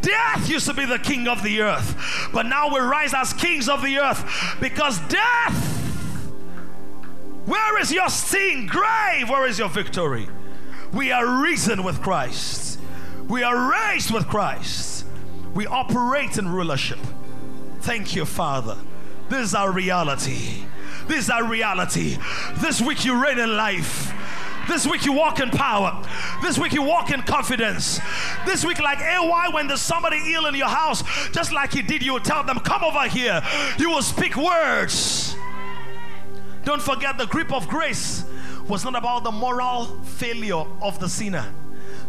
Death 0.01 0.49
used 0.49 0.65
to 0.65 0.73
be 0.73 0.85
the 0.85 0.99
king 0.99 1.27
of 1.27 1.43
the 1.43 1.61
earth, 1.61 2.29
but 2.33 2.45
now 2.45 2.73
we 2.73 2.79
rise 2.79 3.13
as 3.13 3.33
kings 3.33 3.69
of 3.69 3.81
the 3.81 3.99
earth 3.99 4.57
because 4.59 4.99
death. 5.07 5.67
Where 7.45 7.79
is 7.81 7.91
your 7.91 8.09
sting? 8.09 8.67
Grave, 8.67 9.29
where 9.29 9.47
is 9.47 9.59
your 9.59 9.69
victory? 9.69 10.27
We 10.93 11.11
are 11.11 11.41
risen 11.41 11.83
with 11.83 12.01
Christ. 12.01 12.79
We 13.27 13.43
are 13.43 13.71
raised 13.71 14.11
with 14.11 14.27
Christ. 14.27 15.05
We 15.53 15.65
operate 15.65 16.37
in 16.37 16.49
rulership. 16.49 16.99
Thank 17.79 18.15
you, 18.15 18.25
Father. 18.25 18.77
This 19.29 19.49
is 19.49 19.55
our 19.55 19.71
reality. 19.71 20.65
This 21.07 21.25
is 21.25 21.29
our 21.29 21.45
reality. 21.45 22.17
This 22.57 22.81
week 22.81 23.05
you 23.05 23.21
reign 23.21 23.39
in 23.39 23.55
life. 23.55 24.13
This 24.67 24.85
week 24.85 25.05
you 25.05 25.13
walk 25.13 25.39
in 25.39 25.49
power. 25.49 26.05
This 26.41 26.59
week 26.59 26.73
you 26.73 26.83
walk 26.83 27.11
in 27.11 27.21
confidence. 27.23 27.99
This 28.45 28.63
week, 28.63 28.79
like 28.79 28.99
AY, 28.99 29.49
when 29.51 29.67
there's 29.67 29.81
somebody 29.81 30.33
ill 30.33 30.45
in 30.45 30.55
your 30.55 30.67
house, 30.67 31.03
just 31.31 31.51
like 31.51 31.73
he 31.73 31.81
did, 31.81 32.03
you 32.03 32.19
tell 32.19 32.43
them, 32.43 32.59
Come 32.59 32.83
over 32.83 33.07
here. 33.07 33.41
You 33.79 33.89
will 33.89 34.03
speak 34.03 34.35
words. 34.35 35.35
Don't 36.63 36.81
forget 36.81 37.17
the 37.17 37.25
grip 37.25 37.51
of 37.51 37.67
grace 37.67 38.23
was 38.71 38.85
not 38.85 38.95
about 38.95 39.25
the 39.25 39.31
moral 39.31 39.83
failure 40.03 40.63
of 40.81 40.97
the 41.01 41.09
sinner. 41.09 41.45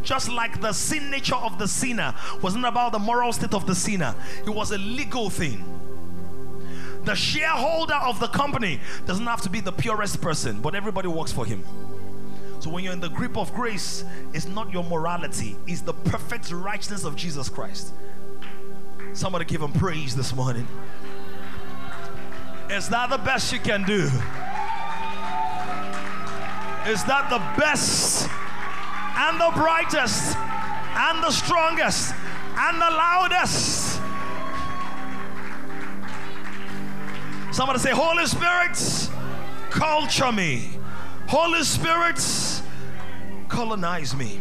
Just 0.04 0.30
like 0.30 0.60
the 0.60 0.72
sin 0.72 1.10
nature 1.10 1.34
of 1.34 1.58
the 1.58 1.66
sinner 1.66 2.14
was 2.40 2.54
not 2.54 2.68
about 2.68 2.92
the 2.92 3.00
moral 3.00 3.32
state 3.32 3.52
of 3.52 3.66
the 3.66 3.74
sinner, 3.74 4.14
it 4.46 4.48
was 4.48 4.70
a 4.70 4.78
legal 4.78 5.28
thing. 5.28 5.64
The 7.02 7.16
shareholder 7.16 7.96
of 7.96 8.20
the 8.20 8.28
company 8.28 8.78
doesn't 9.06 9.26
have 9.26 9.42
to 9.42 9.50
be 9.50 9.58
the 9.58 9.72
purest 9.72 10.20
person, 10.20 10.60
but 10.60 10.76
everybody 10.76 11.08
works 11.08 11.32
for 11.32 11.44
him. 11.44 11.64
So 12.60 12.70
when 12.70 12.84
you're 12.84 12.92
in 12.92 13.00
the 13.00 13.10
grip 13.10 13.36
of 13.36 13.52
grace, 13.52 14.04
it's 14.32 14.46
not 14.46 14.70
your 14.72 14.84
morality, 14.84 15.56
it's 15.66 15.80
the 15.80 15.94
perfect 15.94 16.52
righteousness 16.52 17.02
of 17.02 17.16
Jesus 17.16 17.48
Christ. 17.48 17.92
Somebody 19.14 19.46
give 19.46 19.62
him 19.62 19.72
praise 19.72 20.14
this 20.14 20.32
morning. 20.32 20.68
Is 22.70 22.88
that 22.90 23.10
the 23.10 23.18
best 23.18 23.52
you 23.52 23.58
can 23.58 23.82
do? 23.82 24.08
Is 26.86 27.04
that 27.04 27.30
the 27.30 27.38
best 27.60 28.28
and 29.16 29.40
the 29.40 29.52
brightest 29.54 30.36
and 30.36 31.22
the 31.22 31.30
strongest 31.30 32.12
and 32.58 32.76
the 32.80 32.90
loudest? 32.90 34.00
Somebody 37.52 37.78
say, 37.78 37.90
Holy 37.90 38.26
Spirit, 38.26 39.10
culture 39.70 40.32
me. 40.32 40.70
Holy 41.28 41.62
Spirit, 41.62 42.20
colonize 43.48 44.16
me. 44.16 44.40